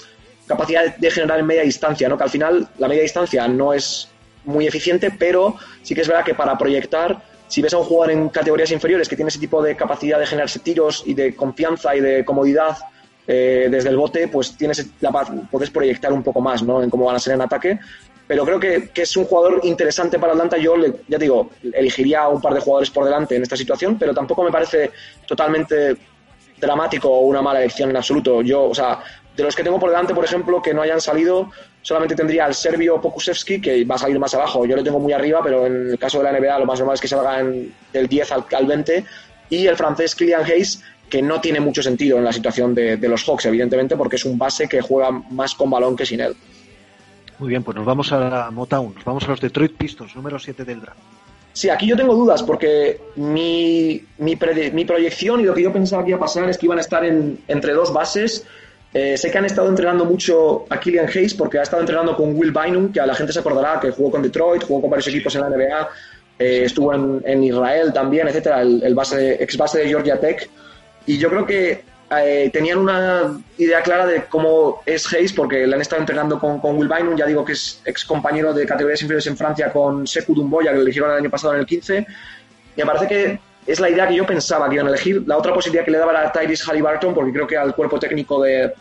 capacidad 0.47 0.95
de 0.97 1.11
generar 1.11 1.39
en 1.39 1.45
media 1.45 1.61
distancia, 1.61 2.09
¿no? 2.09 2.17
Que 2.17 2.23
al 2.23 2.29
final 2.31 2.67
la 2.79 2.87
media 2.87 3.03
distancia 3.03 3.47
no 3.47 3.71
es 3.71 4.09
muy 4.45 4.67
eficiente, 4.67 5.11
pero 5.11 5.55
sí 5.83 5.95
que 5.95 6.01
es 6.01 6.07
verdad 6.07 6.25
que 6.25 6.33
para 6.33 6.57
proyectar, 6.57 7.21
si 7.53 7.61
ves 7.61 7.71
a 7.75 7.77
un 7.77 7.83
jugador 7.83 8.09
en 8.09 8.29
categorías 8.29 8.71
inferiores 8.71 9.07
que 9.07 9.15
tiene 9.15 9.29
ese 9.29 9.37
tipo 9.37 9.61
de 9.61 9.75
capacidad 9.75 10.17
de 10.17 10.25
generarse 10.25 10.57
tiros 10.57 11.03
y 11.05 11.13
de 11.13 11.35
confianza 11.35 11.95
y 11.95 11.99
de 11.99 12.25
comodidad 12.25 12.75
eh, 13.27 13.67
desde 13.69 13.89
el 13.89 13.95
bote, 13.95 14.27
pues 14.27 14.57
tienes 14.57 14.87
la, 15.01 15.11
puedes 15.51 15.69
proyectar 15.69 16.11
un 16.11 16.23
poco 16.23 16.41
más 16.41 16.63
¿no? 16.63 16.81
en 16.81 16.89
cómo 16.89 17.05
van 17.05 17.15
a 17.15 17.19
ser 17.19 17.35
en 17.35 17.41
ataque. 17.41 17.77
pero 18.25 18.43
creo 18.43 18.59
que, 18.59 18.89
es 18.95 19.17
un 19.17 19.25
jugador 19.25 19.59
interesante 19.65 20.17
para 20.17 20.33
Atlanta. 20.33 20.57
Yo, 20.57 20.75
le, 20.75 20.95
ya 21.07 21.19
digo, 21.19 21.51
elegiría 21.61 22.27
un 22.27 22.41
par 22.41 22.55
de 22.55 22.59
jugadores 22.59 22.89
por 22.89 23.05
delante 23.05 23.35
en 23.35 23.43
esta 23.43 23.55
situación, 23.55 23.99
pero 23.99 24.15
tampoco 24.15 24.43
me 24.43 24.51
parece 24.51 24.89
totalmente 25.27 25.95
dramático 26.59 27.07
o 27.07 27.19
una 27.19 27.43
mala 27.43 27.59
elección 27.59 27.91
en 27.91 27.97
absoluto. 27.97 28.41
Yo, 28.41 28.63
o 28.63 28.73
sea, 28.73 28.99
de 29.36 29.43
los 29.43 29.56
que 29.56 29.63
tengo 29.63 29.80
por 29.80 29.89
delante, 29.89 30.13
por 30.13 30.24
ejemplo, 30.24 30.62
que 30.62 30.74
no 30.74 30.82
hayan 30.82 31.02
salido, 31.02 31.52
solamente 31.82 32.15
tendría 32.15 32.46
al 32.46 32.54
serbio 32.54 33.02
Pokusevski, 33.02 33.60
que 33.60 33.84
va 33.86 33.96
a 33.96 33.98
salir 33.98 34.19
más 34.19 34.34
abajo. 34.34 34.65
Yo 34.65 34.76
lo 34.76 34.84
tengo 34.84 35.00
muy 35.00 35.13
arriba, 35.13 35.41
pero 35.43 35.65
en 35.65 35.91
el 35.91 36.00
caso 36.00 36.19
de 36.19 36.26
la 36.32 36.39
NBA 36.39 36.60
lo 36.60 36.65
más 36.65 36.80
normal 36.80 36.96
es 36.96 37.02
que 37.02 37.08
salga 37.08 37.39
en, 37.39 37.74
del 37.91 38.08
10 38.08 38.32
al, 38.32 38.46
al 38.56 38.65
20. 38.65 39.06
Y 39.50 39.67
el 39.67 39.76
francés 39.76 40.15
Kylian 40.15 40.43
Hayes, 40.43 40.84
que 41.10 41.22
no 41.22 41.41
tiene 41.41 41.60
mucho 41.60 41.82
sentido 41.82 42.17
en 42.17 42.24
la 42.24 42.34
situación 42.34 42.74
de, 42.74 42.98
de, 42.98 43.08
los 43.08 43.24
Hawks, 43.28 43.46
evidentemente, 43.46 43.98
porque 43.98 44.15
es 44.15 44.26
un 44.26 44.38
base 44.38 44.67
que 44.67 44.82
juega 44.82 45.12
más 45.12 45.56
con 45.56 45.69
balón 45.69 45.96
que 45.96 46.06
sin 46.06 46.22
él. 46.22 46.36
Muy 47.39 47.50
bien, 47.50 47.63
pues 47.63 47.76
nos 47.76 47.86
vamos 47.86 48.12
a 48.12 48.50
Motown, 48.52 48.93
nos 48.96 49.04
vamos 49.04 49.24
a 49.26 49.28
los 49.28 49.41
Detroit 49.41 49.76
Pistons, 49.76 50.15
número 50.15 50.39
7 50.39 50.63
del 50.63 50.82
draft. 50.82 51.00
Sí, 51.54 51.69
aquí 51.69 51.86
yo 51.86 51.96
tengo 51.96 52.15
dudas 52.15 52.41
porque 52.41 53.00
mi, 53.15 54.04
mi, 54.17 54.38
mi, 54.74 54.86
proyección 54.86 55.39
y 55.39 55.43
lo 55.43 55.54
que 55.54 55.62
yo 55.62 55.72
pensaba 55.72 56.04
que 56.04 56.10
iba 56.10 56.17
a 56.17 56.22
pasar 56.22 56.50
es 56.50 56.58
que 56.58 56.65
iban 56.65 56.80
a 56.80 56.82
estar 56.82 57.06
en, 57.06 57.39
entre 57.48 57.74
dos 57.74 57.93
bases. 57.93 58.46
Eh, 58.93 59.17
sé 59.17 59.32
que 59.32 59.38
han 59.39 59.45
estado 59.45 59.67
entrenando 59.69 60.06
mucho 60.06 60.65
a 60.69 60.79
Killian 60.79 61.08
Hayes 61.08 61.34
porque 61.34 61.58
ha 61.58 61.63
estado 61.63 61.82
entrenando 61.82 62.15
con 62.15 62.38
Will 62.38 62.51
Bynum, 62.51 62.91
que 62.91 62.99
a 62.99 63.08
la 63.08 63.15
gente 63.15 63.34
se 63.34 63.39
acordará 63.39 63.79
que 63.79 63.89
jugó 63.89 64.12
con 64.12 64.21
Detroit, 64.21 64.63
jugó 64.63 64.82
con 64.82 64.89
varios 64.91 65.08
equipos 65.08 65.34
en 65.36 65.41
la 65.41 65.49
NBA, 65.49 65.89
eh, 66.38 66.62
estuvo 66.65 66.93
en, 66.93 67.43
Israel 67.43 67.91
también, 67.91 68.27
etcétera, 68.27 68.62
el, 68.62 68.84
el 68.84 68.95
ex 69.39 69.58
base 69.58 69.79
de 69.79 69.88
Georgia 69.88 70.19
Tech. 70.19 70.47
Y 71.08 71.17
yo 71.17 71.29
creo 71.29 71.45
que 71.45 71.84
eh, 72.12 72.49
tenían 72.53 72.77
una 72.77 73.41
idea 73.58 73.82
clara 73.82 74.06
de 74.06 74.25
cómo 74.25 74.82
es 74.86 75.12
Hayes, 75.12 75.34
porque 75.34 75.65
le 75.65 75.75
han 75.75 75.82
estado 75.82 76.01
entrenando 76.01 76.39
con, 76.39 76.60
Will 76.77 76.89
Bynum, 76.89 77.15
ya 77.15 77.25
digo 77.25 77.43
que 77.43 77.53
es 77.53 77.82
ex 77.86 78.06
compañero 78.06 78.53
de 78.53 78.65
categorías 78.65 79.01
inferiores 79.01 79.27
en 79.27 79.38
Francia 79.38 79.71
con 79.71 80.06
Sekou 80.06 80.36
Dumboya, 80.36 80.71
que 80.71 80.77
lo 80.77 80.84
eligieron 80.84 81.12
el 81.12 81.17
año 81.17 81.29
pasado 81.29 81.53
en 81.53 81.62
el 81.62 81.65
15. 81.65 82.06
Y 82.75 82.79
me 82.79 82.86
parece 82.86 83.08
que 83.08 83.39
es 83.65 83.79
la 83.79 83.89
idea 83.89 84.08
que 84.08 84.15
yo 84.15 84.25
pensaba 84.25 84.67
que 84.69 84.75
iban 84.75 84.88
a 84.88 84.89
elegir. 84.89 85.23
La 85.25 85.38
otra 85.38 85.53
posibilidad 85.53 85.86
que 85.86 85.91
le 85.91 85.97
daba 85.97 86.12
era 86.12 86.32
Tyrese 86.32 86.65
Halliburton, 86.69 87.13
porque 87.13 87.32
creo 87.32 87.47
que 87.47 87.58
al 87.58 87.73
cuerpo 87.75 87.99
técnico 87.99 88.41
de, 88.41 88.71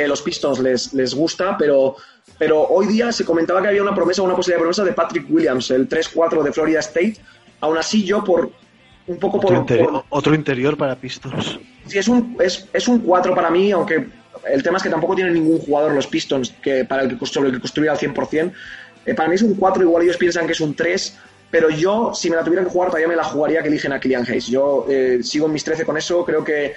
de 0.00 0.08
los 0.08 0.22
Pistons 0.22 0.58
les, 0.58 0.92
les 0.92 1.14
gusta, 1.14 1.56
pero, 1.56 1.96
pero 2.38 2.62
hoy 2.62 2.86
día 2.86 3.12
se 3.12 3.24
comentaba 3.24 3.62
que 3.62 3.68
había 3.68 3.82
una 3.82 3.94
promesa, 3.94 4.22
una 4.22 4.34
posibilidad 4.34 4.58
de 4.58 4.62
promesa 4.62 4.84
de 4.84 4.92
Patrick 4.92 5.26
Williams, 5.30 5.70
el 5.70 5.88
3-4 5.88 6.42
de 6.42 6.52
Florida 6.52 6.80
State. 6.80 7.16
Aún 7.60 7.78
así, 7.78 8.04
yo 8.04 8.22
por 8.24 8.50
un 9.06 9.18
poco 9.18 9.38
otro, 9.38 9.64
por, 9.66 10.04
otro 10.08 10.34
interior 10.34 10.76
para 10.76 10.96
Pistons. 10.96 11.58
Sí, 11.86 11.98
es 11.98 12.08
un, 12.08 12.36
es, 12.40 12.68
es 12.72 12.88
un 12.88 13.00
4 13.00 13.34
para 13.34 13.50
mí, 13.50 13.70
aunque 13.70 14.06
el 14.50 14.62
tema 14.62 14.78
es 14.78 14.82
que 14.82 14.90
tampoco 14.90 15.14
tienen 15.14 15.34
ningún 15.34 15.58
jugador 15.58 15.92
los 15.92 16.06
Pistons 16.06 16.50
que 16.62 16.84
para 16.84 17.02
el 17.02 17.18
que, 17.18 17.26
sobre 17.26 17.48
el 17.48 17.54
que 17.54 17.60
construir 17.60 17.90
al 17.90 17.98
100%. 17.98 18.52
Eh, 19.06 19.14
para 19.14 19.28
mí 19.28 19.34
es 19.34 19.42
un 19.42 19.54
4, 19.54 19.82
igual 19.82 20.02
ellos 20.02 20.16
piensan 20.16 20.46
que 20.46 20.52
es 20.52 20.60
un 20.60 20.74
3, 20.74 21.18
pero 21.50 21.70
yo, 21.70 22.12
si 22.14 22.30
me 22.30 22.36
la 22.36 22.42
tuviera 22.42 22.64
que 22.64 22.70
jugar, 22.70 22.88
todavía 22.88 23.08
me 23.08 23.16
la 23.16 23.24
jugaría 23.24 23.62
que 23.62 23.68
eligen 23.68 23.92
a 23.92 24.00
Killian 24.00 24.26
Hayes. 24.26 24.48
Yo 24.48 24.86
eh, 24.88 25.20
sigo 25.22 25.46
en 25.46 25.52
mis 25.52 25.62
13 25.62 25.84
con 25.84 25.96
eso, 25.96 26.24
creo 26.24 26.42
que 26.42 26.74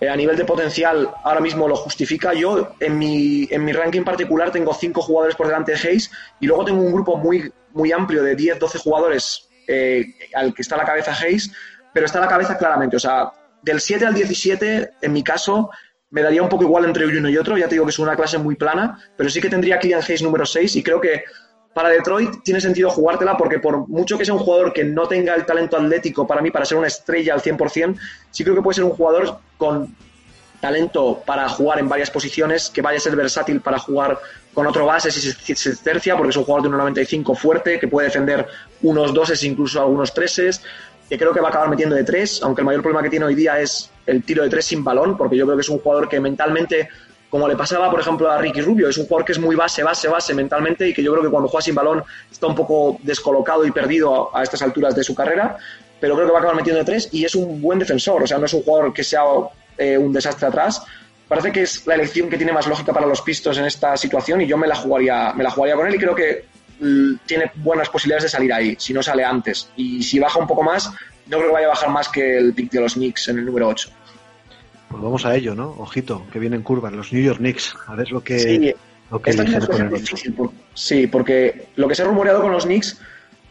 eh, 0.00 0.08
a 0.08 0.16
nivel 0.16 0.36
de 0.36 0.44
potencial 0.44 1.10
ahora 1.22 1.40
mismo 1.40 1.68
lo 1.68 1.76
justifica. 1.76 2.32
Yo 2.32 2.74
en 2.80 2.98
mi, 2.98 3.46
en 3.50 3.64
mi 3.64 3.72
ranking 3.72 4.02
particular 4.02 4.50
tengo 4.50 4.72
5 4.72 5.02
jugadores 5.02 5.36
por 5.36 5.46
delante 5.46 5.72
de 5.72 5.78
Hayes 5.78 6.10
y 6.40 6.46
luego 6.46 6.64
tengo 6.64 6.80
un 6.80 6.92
grupo 6.92 7.16
muy, 7.16 7.52
muy 7.72 7.92
amplio 7.92 8.22
de 8.22 8.34
10, 8.34 8.58
12 8.58 8.78
jugadores 8.78 9.48
eh, 9.68 10.06
al 10.34 10.54
que 10.54 10.62
está 10.62 10.74
a 10.76 10.78
la 10.78 10.84
cabeza 10.84 11.12
Hayes, 11.12 11.52
pero 11.92 12.06
está 12.06 12.18
a 12.18 12.22
la 12.22 12.28
cabeza 12.28 12.56
claramente. 12.56 12.96
O 12.96 13.00
sea, 13.00 13.30
del 13.62 13.80
7 13.80 14.06
al 14.06 14.14
17, 14.14 14.90
en 15.02 15.12
mi 15.12 15.22
caso, 15.22 15.70
me 16.10 16.22
daría 16.22 16.42
un 16.42 16.48
poco 16.48 16.64
igual 16.64 16.84
entre 16.86 17.06
uno 17.06 17.28
y 17.28 17.36
otro. 17.36 17.58
Ya 17.58 17.68
te 17.68 17.74
digo 17.74 17.84
que 17.84 17.90
es 17.90 17.98
una 17.98 18.16
clase 18.16 18.38
muy 18.38 18.56
plana, 18.56 18.98
pero 19.16 19.28
sí 19.28 19.40
que 19.40 19.50
tendría 19.50 19.78
Killian 19.78 20.02
Hayes 20.02 20.22
número 20.22 20.46
6 20.46 20.76
y 20.76 20.82
creo 20.82 21.00
que 21.00 21.24
para 21.74 21.88
Detroit 21.88 22.42
tiene 22.42 22.60
sentido 22.60 22.90
jugártela 22.90 23.36
porque 23.36 23.58
por 23.58 23.88
mucho 23.88 24.18
que 24.18 24.24
sea 24.24 24.34
un 24.34 24.40
jugador 24.40 24.72
que 24.72 24.84
no 24.84 25.06
tenga 25.06 25.34
el 25.34 25.46
talento 25.46 25.76
atlético 25.76 26.26
para 26.26 26.42
mí 26.42 26.50
para 26.50 26.64
ser 26.64 26.78
una 26.78 26.88
estrella 26.88 27.34
al 27.34 27.42
100%, 27.42 27.96
sí 28.30 28.42
creo 28.42 28.56
que 28.56 28.62
puede 28.62 28.74
ser 28.74 28.84
un 28.84 28.90
jugador 28.90 29.38
con 29.56 29.94
talento 30.60 31.22
para 31.24 31.48
jugar 31.48 31.78
en 31.78 31.88
varias 31.88 32.10
posiciones, 32.10 32.68
que 32.70 32.82
vaya 32.82 32.98
a 32.98 33.00
ser 33.00 33.16
versátil 33.16 33.60
para 33.60 33.78
jugar 33.78 34.18
con 34.52 34.66
otro 34.66 34.84
base 34.84 35.10
si 35.10 35.32
se, 35.54 35.76
tercia, 35.76 36.16
porque 36.16 36.30
es 36.30 36.36
un 36.36 36.44
jugador 36.44 36.70
de 36.70 36.76
1,95 36.76 37.36
fuerte, 37.36 37.78
que 37.78 37.88
puede 37.88 38.08
defender 38.08 38.46
unos 38.82 39.14
doses, 39.14 39.42
incluso 39.44 39.80
algunos 39.80 40.12
treses, 40.12 40.62
que 41.08 41.18
creo 41.18 41.32
que 41.32 41.40
va 41.40 41.48
a 41.48 41.50
acabar 41.50 41.70
metiendo 41.70 41.96
de 41.96 42.04
tres, 42.04 42.40
aunque 42.42 42.60
el 42.60 42.66
mayor 42.66 42.82
problema 42.82 43.02
que 43.02 43.10
tiene 43.10 43.24
hoy 43.24 43.34
día 43.34 43.58
es 43.58 43.90
el 44.06 44.22
tiro 44.22 44.42
de 44.42 44.50
tres 44.50 44.66
sin 44.66 44.84
balón, 44.84 45.16
porque 45.16 45.36
yo 45.36 45.46
creo 45.46 45.56
que 45.56 45.62
es 45.62 45.68
un 45.68 45.78
jugador 45.78 46.08
que 46.08 46.20
mentalmente 46.20 46.88
como 47.30 47.46
le 47.46 47.56
pasaba, 47.56 47.88
por 47.90 48.00
ejemplo, 48.00 48.30
a 48.30 48.38
Ricky 48.38 48.60
Rubio. 48.60 48.88
Es 48.88 48.98
un 48.98 49.06
jugador 49.06 49.24
que 49.24 49.32
es 49.32 49.38
muy 49.38 49.54
base, 49.54 49.82
base, 49.84 50.08
base 50.08 50.34
mentalmente 50.34 50.88
y 50.88 50.92
que 50.92 51.02
yo 51.02 51.12
creo 51.12 51.22
que 51.22 51.30
cuando 51.30 51.48
juega 51.48 51.62
sin 51.62 51.76
balón 51.76 52.02
está 52.30 52.48
un 52.48 52.56
poco 52.56 52.98
descolocado 53.02 53.64
y 53.64 53.70
perdido 53.70 54.36
a, 54.36 54.42
estas 54.42 54.60
alturas 54.62 54.96
de 54.96 55.04
su 55.04 55.14
carrera, 55.14 55.56
pero 56.00 56.16
creo 56.16 56.26
que 56.26 56.32
va 56.32 56.38
a 56.38 56.40
acabar 56.40 56.56
metiendo 56.56 56.80
de 56.80 56.84
tres 56.84 57.08
y 57.12 57.24
es 57.24 57.36
un 57.36 57.62
buen 57.62 57.78
defensor. 57.78 58.24
O 58.24 58.26
sea, 58.26 58.38
no 58.38 58.46
es 58.46 58.52
un 58.52 58.62
jugador 58.62 58.92
que 58.92 59.04
sea 59.04 59.22
eh, 59.78 59.96
un 59.96 60.12
desastre 60.12 60.48
atrás. 60.48 60.82
Parece 61.28 61.52
que 61.52 61.62
es 61.62 61.86
la 61.86 61.94
elección 61.94 62.28
que 62.28 62.36
tiene 62.36 62.52
más 62.52 62.66
lógica 62.66 62.92
para 62.92 63.06
los 63.06 63.22
pistos 63.22 63.56
en 63.58 63.64
esta 63.64 63.96
situación 63.96 64.40
y 64.40 64.48
yo 64.48 64.58
me 64.58 64.66
la 64.66 64.74
jugaría, 64.74 65.32
me 65.32 65.44
la 65.44 65.50
jugaría 65.50 65.76
con 65.76 65.86
él 65.86 65.94
y 65.94 65.98
creo 65.98 66.14
que 66.16 66.46
mm, 66.80 67.14
tiene 67.26 67.52
buenas 67.54 67.88
posibilidades 67.88 68.24
de 68.24 68.28
salir 68.30 68.52
ahí, 68.52 68.74
si 68.76 68.92
no 68.92 69.04
sale 69.04 69.24
antes. 69.24 69.70
Y 69.76 70.02
si 70.02 70.18
baja 70.18 70.40
un 70.40 70.48
poco 70.48 70.64
más, 70.64 70.90
no 71.26 71.36
creo 71.36 71.50
que 71.50 71.54
vaya 71.54 71.66
a 71.66 71.70
bajar 71.70 71.90
más 71.90 72.08
que 72.08 72.38
el 72.38 72.52
pick 72.54 72.72
de 72.72 72.80
los 72.80 72.94
Knicks 72.94 73.28
en 73.28 73.38
el 73.38 73.46
número 73.46 73.68
8. 73.68 73.88
Pues 74.90 75.02
vamos 75.02 75.24
a 75.24 75.36
ello, 75.36 75.54
¿no? 75.54 75.74
Ojito, 75.78 76.26
que 76.32 76.40
vienen 76.40 76.62
curvas, 76.62 76.92
los 76.92 77.12
New 77.12 77.22
York 77.22 77.38
Knicks. 77.38 77.76
A 77.86 77.94
ver 77.94 78.10
lo 78.10 78.22
que, 78.24 78.38
sí, 78.40 78.74
lo 79.10 79.22
que 79.22 79.36
con 79.36 79.90
difícil. 79.90 80.34
Por, 80.34 80.50
sí, 80.74 81.06
porque 81.06 81.68
lo 81.76 81.86
que 81.86 81.94
se 81.94 82.02
ha 82.02 82.06
rumoreado 82.06 82.42
con 82.42 82.50
los 82.50 82.64
Knicks 82.64 83.00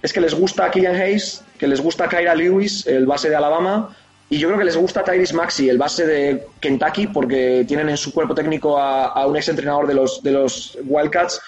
es 0.02 0.12
que 0.12 0.20
les 0.20 0.34
gusta 0.34 0.70
Killian 0.70 0.96
Hayes, 0.96 1.44
que 1.58 1.68
les 1.68 1.80
gusta 1.80 2.10
Kyra 2.10 2.36
Lewis, 2.36 2.86
el 2.88 3.06
base 3.06 3.30
de 3.30 3.38
Alabama, 3.38 3.96
y 4.30 4.38
yo 4.38 4.48
creo 4.48 4.60
que 4.60 4.66
les 4.66 4.78
gusta 4.78 5.04
Tyrese 5.04 5.34
Maxi, 5.34 5.70
el 5.70 5.78
base 5.78 6.06
de 6.06 6.46
Kentucky, 6.60 7.08
porque 7.08 7.66
tienen 7.68 7.90
en 7.90 7.98
su 7.98 8.14
cuerpo 8.14 8.36
técnico 8.36 8.78
a, 8.78 9.08
a 9.08 9.26
un 9.26 9.36
ex 9.36 9.50
entrenador 9.50 9.88
de 9.88 9.96
los, 9.96 10.22
de 10.22 10.32
los 10.32 10.78
Wildcats. 10.86 11.42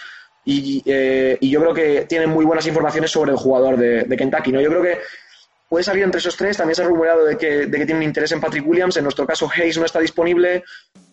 Y, 0.44 0.82
eh, 0.88 1.38
y, 1.40 1.52
yo 1.52 1.62
creo 1.62 1.74
que 1.76 2.06
tienen 2.10 2.32
muy 2.32 2.44
buenas 2.46 2.66
informaciones 2.66 3.12
sobre 3.12 3.32
el 3.32 3.38
jugador 3.38 3.78
de, 3.78 4.06
de 4.06 4.18
Kentucky. 4.18 4.52
¿no? 4.52 4.60
Yo 4.60 4.70
creo 4.70 4.82
que 4.82 4.98
puede 5.72 5.86
salir 5.86 6.04
entre 6.04 6.20
esos 6.20 6.36
tres. 6.36 6.58
También 6.58 6.76
se 6.76 6.84
ha 6.84 6.86
rumoreado 6.86 7.24
de 7.24 7.38
que, 7.38 7.66
de 7.66 7.78
que 7.78 7.86
tienen 7.86 8.04
interés 8.04 8.30
en 8.34 8.42
Patrick 8.42 8.68
Williams. 8.68 8.98
En 8.98 9.04
nuestro 9.04 9.26
caso, 9.26 9.50
Hayes 9.56 9.78
no 9.78 9.86
está 9.86 10.02
disponible. 10.02 10.66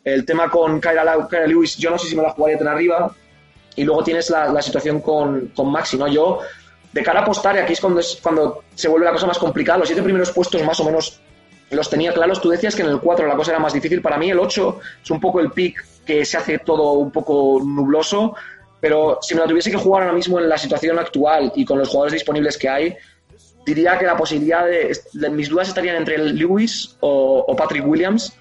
El 0.03 0.25
tema 0.25 0.51
con 0.51 0.81
Kyra, 0.81 1.47
Lewis, 1.47 1.77
yo 1.77 1.91
no 1.91 1.99
sé 1.99 2.09
si 2.09 2.17
me 2.17 2.23
la 2.23 2.31
jugaría 2.31 2.59
tan 2.59 2.67
arriba. 2.67 3.15
Y 3.77 3.85
luego 3.85 4.03
tienes 4.03 4.29
la, 4.31 4.49
la 4.49 4.61
situación 4.61 5.01
con, 5.01 5.53
con, 5.55 5.71
Maxi. 5.71 5.97
¿no? 5.97 6.09
Yo, 6.09 6.41
de 6.93 7.03
cara 7.05 7.21
a 7.21 7.23
apostar, 7.23 7.55
y 7.55 7.61
aquí 7.61 7.75
es 7.75 7.81
cuando, 7.81 8.01
es 8.01 8.19
cuando 8.21 8.65
se 8.75 8.89
vuelve 8.89 9.07
la 9.07 9.13
cosa 9.13 9.29
más 9.29 9.39
complicada. 9.39 9.79
Los 9.79 9.87
siete 9.87 10.03
primeros 10.03 10.33
puestos, 10.33 10.61
más 10.65 10.81
o 10.81 10.85
menos, 10.85 11.21
los 11.71 11.89
tenía 11.89 12.13
claros. 12.13 12.41
Tú 12.43 12.49
decías 12.49 12.75
que 12.75 12.83
en 12.83 12.89
el 12.89 12.99
4 12.99 13.29
la 13.29 13.37
cosa 13.37 13.53
era 13.53 13.61
más 13.61 13.75
difícil. 13.75 14.03
Para 14.03 14.19
mí, 14.19 14.29
el 14.29 14.41
8 14.41 14.81
es 15.05 15.11
un 15.13 15.21
poco 15.21 15.39
el 15.39 15.53
pick 15.53 15.85
que 16.05 16.25
se 16.25 16.37
hace 16.37 16.59
todo 16.59 16.95
un 16.95 17.13
poco 17.13 17.61
nubloso. 17.65 18.35
Pero 18.81 19.21
si 19.23 19.37
me 19.37 19.41
la 19.43 19.47
tuviese 19.47 19.71
que 19.71 19.77
jugar 19.77 20.03
ahora 20.03 20.15
mismo 20.15 20.41
en 20.41 20.49
la 20.49 20.59
situación 20.59 20.99
actual 20.99 21.53
y 21.55 21.65
con 21.65 21.79
los 21.79 21.91
jugadores 21.91 22.15
disponibles 22.15 22.59
que 22.59 22.69
hay, 22.69 22.97
diría 23.75 23.99
que 23.99 24.07
la 24.07 24.17
posibilidad 24.17 24.65
de, 24.67 25.31
mis 25.31 25.49
dudas 25.49 25.69
estarían 25.69 25.97
entre 25.97 26.19
Lewis 26.19 26.97
o, 27.01 27.45
o, 27.47 27.57
Patrick 27.57 27.87
Williams. 27.87 28.33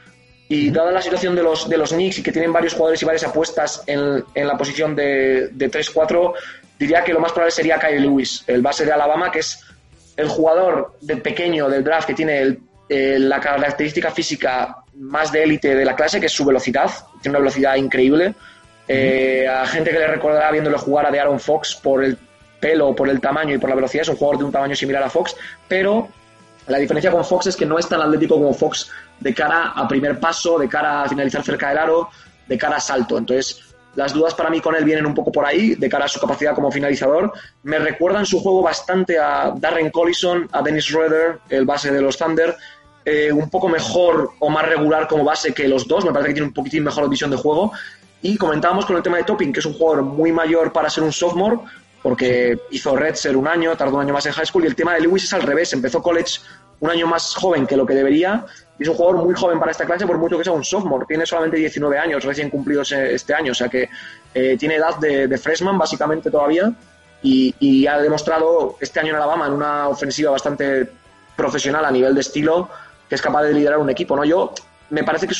Y 0.49 0.71
dada 0.71 0.91
la 0.91 1.01
situación 1.01 1.35
de 1.35 1.43
los, 1.43 1.67
de 1.67 1.77
los 1.77 1.91
Knicks 1.91 2.19
y 2.19 2.23
que 2.23 2.31
tienen 2.31 2.53
varios 2.53 2.73
jugadores 2.73 3.01
y 3.01 3.05
varias 3.05 3.25
apuestas 3.25 3.83
en, 3.85 4.23
en 4.33 4.47
la 4.47 4.57
posición 4.57 4.95
de, 4.95 5.49
de 5.49 5.69
3-4, 5.69 6.33
diría 6.79 7.03
que 7.03 7.11
lo 7.11 7.19
más 7.19 7.33
probable 7.33 7.51
sería 7.51 7.77
Kyle 7.77 8.01
Lewis, 8.01 8.45
el 8.47 8.61
base 8.61 8.85
de 8.85 8.93
Alabama, 8.93 9.29
que 9.29 9.39
es 9.39 9.59
el 10.15 10.29
jugador 10.29 10.95
de 11.01 11.17
pequeño 11.17 11.69
del 11.69 11.83
draft 11.83 12.07
que 12.07 12.13
tiene 12.13 12.39
el, 12.39 12.59
eh, 12.89 13.17
la 13.19 13.41
característica 13.41 14.11
física 14.11 14.77
más 14.95 15.31
de 15.31 15.43
élite 15.43 15.75
de 15.75 15.83
la 15.83 15.95
clase, 15.95 16.19
que 16.19 16.27
es 16.27 16.31
su 16.31 16.45
velocidad, 16.45 16.89
tiene 17.21 17.37
una 17.37 17.39
velocidad 17.39 17.75
increíble. 17.75 18.33
Eh, 18.87 19.45
a 19.47 19.65
gente 19.65 19.91
que 19.91 19.99
le 19.99 20.07
recordará 20.07 20.49
viéndole 20.51 20.77
jugar 20.77 21.05
a 21.05 21.11
de 21.11 21.19
Aaron 21.19 21.39
Fox 21.41 21.75
por 21.75 22.03
el 22.03 22.17
pelo, 22.67 22.93
por 22.93 23.07
el 23.07 23.21
tamaño 23.21 23.55
y 23.55 23.57
por 23.57 23.69
la 23.69 23.77
velocidad, 23.77 24.01
es 24.01 24.09
un 24.09 24.17
jugador 24.17 24.39
de 24.39 24.43
un 24.43 24.51
tamaño 24.51 24.75
similar 24.75 25.01
a 25.01 25.09
Fox, 25.09 25.37
pero 25.69 26.09
la 26.67 26.77
diferencia 26.79 27.09
con 27.09 27.23
Fox 27.23 27.47
es 27.47 27.55
que 27.55 27.65
no 27.65 27.79
es 27.79 27.87
tan 27.87 28.01
atlético 28.01 28.35
como 28.35 28.53
Fox 28.53 28.91
de 29.21 29.33
cara 29.33 29.71
a 29.73 29.87
primer 29.87 30.19
paso, 30.19 30.59
de 30.59 30.67
cara 30.67 31.03
a 31.03 31.07
finalizar 31.07 31.41
cerca 31.43 31.69
del 31.69 31.77
aro, 31.77 32.09
de 32.45 32.57
cara 32.57 32.75
a 32.75 32.79
salto. 32.81 33.17
Entonces, 33.17 33.61
las 33.95 34.11
dudas 34.11 34.33
para 34.33 34.49
mí 34.49 34.59
con 34.59 34.75
él 34.75 34.83
vienen 34.83 35.05
un 35.05 35.15
poco 35.15 35.31
por 35.31 35.45
ahí, 35.45 35.75
de 35.75 35.87
cara 35.87 36.05
a 36.05 36.07
su 36.09 36.19
capacidad 36.19 36.53
como 36.53 36.69
finalizador. 36.69 37.31
Me 37.63 37.79
recuerdan 37.79 38.25
su 38.25 38.41
juego 38.41 38.61
bastante 38.61 39.17
a 39.17 39.53
Darren 39.55 39.89
Collison, 39.89 40.49
a 40.51 40.61
Dennis 40.61 40.83
Schroeder, 40.83 41.39
el 41.47 41.63
base 41.63 41.89
de 41.89 42.01
los 42.01 42.17
Thunder, 42.17 42.53
eh, 43.05 43.31
un 43.31 43.49
poco 43.49 43.69
mejor 43.69 44.31
o 44.39 44.49
más 44.49 44.67
regular 44.67 45.07
como 45.07 45.23
base 45.23 45.53
que 45.53 45.69
los 45.69 45.87
dos, 45.87 46.03
me 46.03 46.11
parece 46.11 46.27
que 46.27 46.33
tiene 46.33 46.47
un 46.47 46.53
poquitín 46.53 46.83
mejor 46.83 47.09
visión 47.09 47.31
de 47.31 47.37
juego. 47.37 47.71
Y 48.21 48.35
comentábamos 48.35 48.85
con 48.85 48.97
el 48.97 49.03
tema 49.03 49.15
de 49.15 49.23
Topping, 49.23 49.53
que 49.53 49.61
es 49.61 49.65
un 49.65 49.73
jugador 49.73 50.03
muy 50.03 50.33
mayor 50.33 50.73
para 50.73 50.89
ser 50.89 51.03
un 51.05 51.13
sophomore, 51.13 51.59
porque 52.07 52.57
hizo 52.71 52.95
Red 52.95 53.15
ser 53.15 53.35
un 53.35 53.49
año, 53.49 53.75
tardó 53.75 53.95
un 53.97 54.01
año 54.03 54.13
más 54.13 54.25
en 54.25 54.31
high 54.31 54.45
school, 54.45 54.63
y 54.63 54.67
el 54.67 54.75
tema 54.75 54.93
de 54.93 55.01
Lewis 55.01 55.25
es 55.25 55.33
al 55.33 55.41
revés, 55.41 55.73
empezó 55.73 56.01
college 56.01 56.39
un 56.79 56.89
año 56.89 57.05
más 57.05 57.35
joven 57.35 57.67
que 57.67 57.75
lo 57.75 57.85
que 57.85 57.93
debería, 57.93 58.45
Y 58.79 58.83
es 58.83 58.87
un 58.87 58.95
jugador 58.95 59.25
muy 59.25 59.35
joven 59.35 59.59
para 59.59 59.71
esta 59.71 59.85
clase, 59.85 60.07
por 60.07 60.17
mucho 60.17 60.37
que 60.37 60.45
sea 60.45 60.53
un 60.53 60.63
sophomore. 60.63 61.05
Tiene 61.05 61.25
solamente 61.25 61.57
19 61.57 61.99
años 61.99 62.23
recién 62.23 62.49
cumplidos 62.49 62.93
este 62.93 63.33
año, 63.33 63.51
o 63.51 63.55
sea 63.55 63.67
que 63.67 63.89
eh, 64.33 64.55
tiene 64.57 64.75
edad 64.75 64.95
de, 64.99 65.27
de, 65.27 65.37
freshman 65.37 65.77
básicamente 65.77 66.31
todavía 66.31 66.71
y, 67.21 67.53
y, 67.59 67.85
ha 67.87 67.99
demostrado 67.99 68.77
este 68.79 69.01
año 69.01 69.09
en 69.09 69.17
Alabama 69.17 69.47
en 69.47 69.51
una 69.51 69.89
ofensiva 69.89 70.31
bastante 70.31 70.89
profesional 71.35 71.83
a 71.83 71.91
nivel 71.91 72.15
de 72.15 72.21
estilo 72.21 72.69
que 73.09 73.15
es 73.15 73.21
capaz 73.21 73.43
de 73.43 73.53
liderar 73.53 73.79
un 73.79 73.89
equipo. 73.89 74.15
¿no? 74.15 74.23
Yo 74.23 74.53
me 74.91 75.03
parece 75.03 75.27
que 75.27 75.33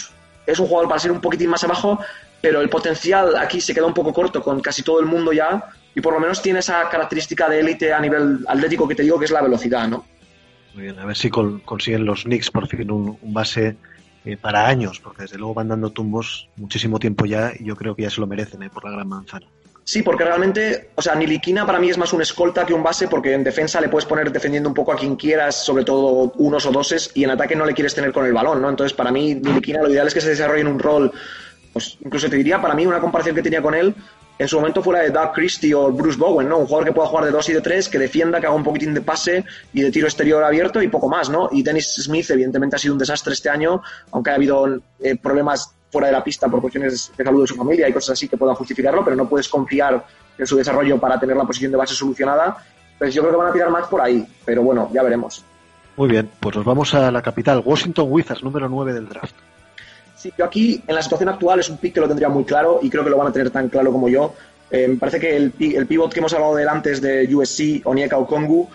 es 0.46 0.60
un 0.60 0.68
jugador 0.68 0.90
para 0.90 1.00
ser 1.00 1.14
un 1.14 1.22
poquitín 1.22 1.50
más 1.50 1.64
abajo, 1.64 1.98
pero 2.42 2.60
el 2.60 2.68
potencial 2.68 3.38
aquí 3.38 3.62
se 3.62 3.74
queda 3.74 3.86
un 3.86 3.94
poco 3.94 4.12
corto 4.12 4.44
con 4.44 4.60
casi 4.60 4.84
todo 4.84 5.00
el 5.00 5.06
mundo 5.06 5.32
ya 5.32 5.64
y 5.98 6.02
por 6.02 6.14
lo 6.14 6.20
menos 6.20 6.44
tiene 6.44 6.60
esa 6.60 6.88
característica 6.90 7.50
de 7.50 7.60
élite 7.60 7.92
a 7.92 8.00
nivel 8.00 8.46
atlético 8.48 8.88
que 8.88 8.94
te 8.94 9.02
digo 9.02 9.18
que 9.18 9.26
es 9.26 9.32
la 9.32 9.42
velocidad, 9.42 9.88
¿no? 9.88 10.06
Muy 10.76 10.84
bien, 10.84 11.00
a 11.00 11.06
ver 11.06 11.18
si 11.18 11.32
con, 11.32 11.60
consiguen 11.62 12.06
los 12.06 12.26
Knicks 12.26 12.52
por 12.52 12.68
fin 12.68 12.92
un, 12.92 13.18
un 13.20 13.34
base 13.34 13.76
eh, 14.24 14.38
para 14.38 14.68
años, 14.68 15.00
porque 15.00 15.24
desde 15.24 15.40
luego 15.40 15.56
van 15.56 15.70
dando 15.70 15.90
tumbos 15.90 16.50
muchísimo 16.56 17.00
tiempo 17.00 17.26
ya 17.26 17.52
y 17.60 17.66
yo 17.66 17.76
creo 17.76 17.96
que 17.96 18.04
ya 18.04 18.12
se 18.12 18.22
lo 18.22 18.28
merecen 18.28 18.62
eh, 18.62 18.70
por 18.70 18.86
la 18.86 18.92
gran 18.92 19.08
manzana. 19.08 19.48
Sí, 19.84 20.04
porque 20.04 20.24
realmente, 20.24 20.92
o 20.94 21.02
sea, 21.02 21.16
Niliquina 21.16 21.66
para 21.66 21.80
mí 21.80 21.90
es 21.90 21.98
más 21.98 22.14
un 22.14 22.22
escolta 22.22 22.64
que 22.64 22.76
un 22.76 22.84
base, 22.84 23.08
porque 23.08 23.34
en 23.34 23.44
defensa 23.44 23.82
le 23.82 23.90
puedes 23.90 24.06
poner 24.06 24.32
defendiendo 24.32 24.70
un 24.70 24.76
poco 24.76 24.94
a 24.94 24.98
quien 24.98 25.16
quieras, 25.16 25.66
sobre 25.66 25.84
todo 25.84 26.32
unos 26.36 26.64
o 26.68 26.72
doses, 26.72 27.10
y 27.16 27.24
en 27.24 27.32
ataque 27.32 27.56
no 27.56 27.66
le 27.66 27.74
quieres 27.74 27.96
tener 27.96 28.12
con 28.12 28.24
el 28.24 28.34
balón, 28.34 28.62
¿no? 28.62 28.70
Entonces, 28.70 28.96
para 28.96 29.12
mí, 29.12 29.34
Niliquina 29.34 29.82
lo 29.82 29.90
ideal 29.90 30.06
es 30.06 30.14
que 30.14 30.22
se 30.22 30.30
desarrolle 30.30 30.62
en 30.62 30.68
un 30.68 30.78
rol, 30.78 31.12
pues 31.74 31.98
incluso 32.06 32.30
te 32.30 32.36
diría, 32.36 32.62
para 32.62 32.76
mí, 32.76 32.86
una 32.86 33.00
comparación 33.00 33.34
que 33.34 33.42
tenía 33.42 33.64
con 33.64 33.74
él, 33.74 33.96
en 34.40 34.48
su 34.48 34.58
momento 34.58 34.84
fuera 34.84 35.02
de 35.02 35.10
Doug 35.10 35.34
Christie 35.34 35.74
o 35.74 35.92
Bruce 35.92 36.18
Bowen, 36.18 36.48
¿no? 36.48 36.60
Un 36.60 36.66
jugador 36.66 36.86
que 36.86 36.94
pueda 36.94 37.08
jugar 37.08 37.26
de 37.26 37.32
dos 37.32 37.50
y 37.50 37.54
de 37.54 37.62
tres, 37.62 37.90
que 37.90 37.98
defienda, 37.98 38.40
que 38.40 38.48
haga 38.48 38.56
un 38.56 38.64
poquitín 38.64 38.94
de 38.94 39.02
pase 39.02 39.46
y 39.74 39.82
de 39.82 39.92
tiro 39.92 40.08
exterior 40.08 40.44
abierto 40.44 40.82
y 40.82 40.88
poco 40.88 41.10
más, 41.10 41.30
¿no? 41.30 41.50
Y 41.52 41.64
Dennis 41.64 41.96
Smith, 41.96 42.30
evidentemente, 42.30 42.76
ha 42.76 42.80
sido 42.80 42.94
un 42.94 43.00
desastre 43.00 43.34
este 43.34 43.50
año, 43.50 43.82
aunque 44.12 44.30
ha 44.30 44.36
habido 44.36 44.68
eh, 45.00 45.16
problemas 45.16 45.74
fuera 45.92 46.08
de 46.08 46.14
la 46.14 46.24
pista 46.24 46.48
por 46.48 46.62
cuestiones 46.62 47.12
de 47.18 47.24
salud 47.24 47.42
de 47.42 47.48
su 47.48 47.56
familia 47.56 47.88
y 47.88 47.94
cosas 47.94 48.12
así 48.12 48.28
que 48.28 48.38
puedan 48.38 48.56
justificarlo, 48.56 49.04
pero 49.04 49.16
no 49.16 49.28
puedes 49.28 49.48
confiar 49.48 50.06
en 50.38 50.46
su 50.46 50.58
desarrollo 50.58 51.00
para 51.00 51.20
tener 51.20 51.36
la 51.36 51.46
posición 51.46 51.72
de 51.72 51.78
base 51.78 51.96
solucionada. 51.96 52.58
Pues 52.98 53.14
yo 53.14 53.22
creo 53.22 53.34
que 53.34 53.38
van 53.38 53.48
a 53.50 53.54
tirar 53.54 53.70
más 53.70 53.88
por 53.88 54.02
ahí, 54.02 54.28
pero 54.46 54.62
bueno, 54.64 54.90
ya 54.94 55.04
veremos. 55.04 55.44
Muy 55.96 56.10
bien, 56.10 56.30
pues 56.40 56.56
nos 56.56 56.66
vamos 56.66 56.94
a 56.94 57.12
la 57.12 57.22
capital, 57.22 57.62
Washington 57.66 58.08
Wizards, 58.10 58.44
número 58.44 58.70
9 58.70 58.94
del 58.94 59.10
draft. 59.10 59.36
Sí, 60.18 60.34
yo 60.36 60.46
aquí, 60.46 60.82
en 60.88 60.96
la 60.96 61.04
situación 61.04 61.30
actual, 61.30 61.60
es 61.60 61.70
un 61.70 61.78
pick 61.78 61.94
que 61.94 62.00
lo 62.00 62.08
tendría 62.08 62.28
muy 62.28 62.44
claro 62.44 62.80
y 62.82 62.90
creo 62.90 63.04
que 63.04 63.10
lo 63.12 63.18
van 63.18 63.28
a 63.28 63.32
tener 63.32 63.52
tan 63.52 63.70
claro 63.70 63.92
como 63.92 64.10
yo. 64.10 64.34
Eh, 64.72 64.88
me 64.88 64.96
parece 64.98 65.20
que 65.20 65.36
el, 65.36 65.54
el, 65.60 65.86
pivot 65.86 66.12
que 66.12 66.20
hemos 66.20 66.34
hablado 66.34 66.56
de 66.56 66.68
antes 66.68 67.02
de 67.02 67.34
USC, 67.34 67.86
Onyeka 67.86 68.18
Okongu, 68.18 68.68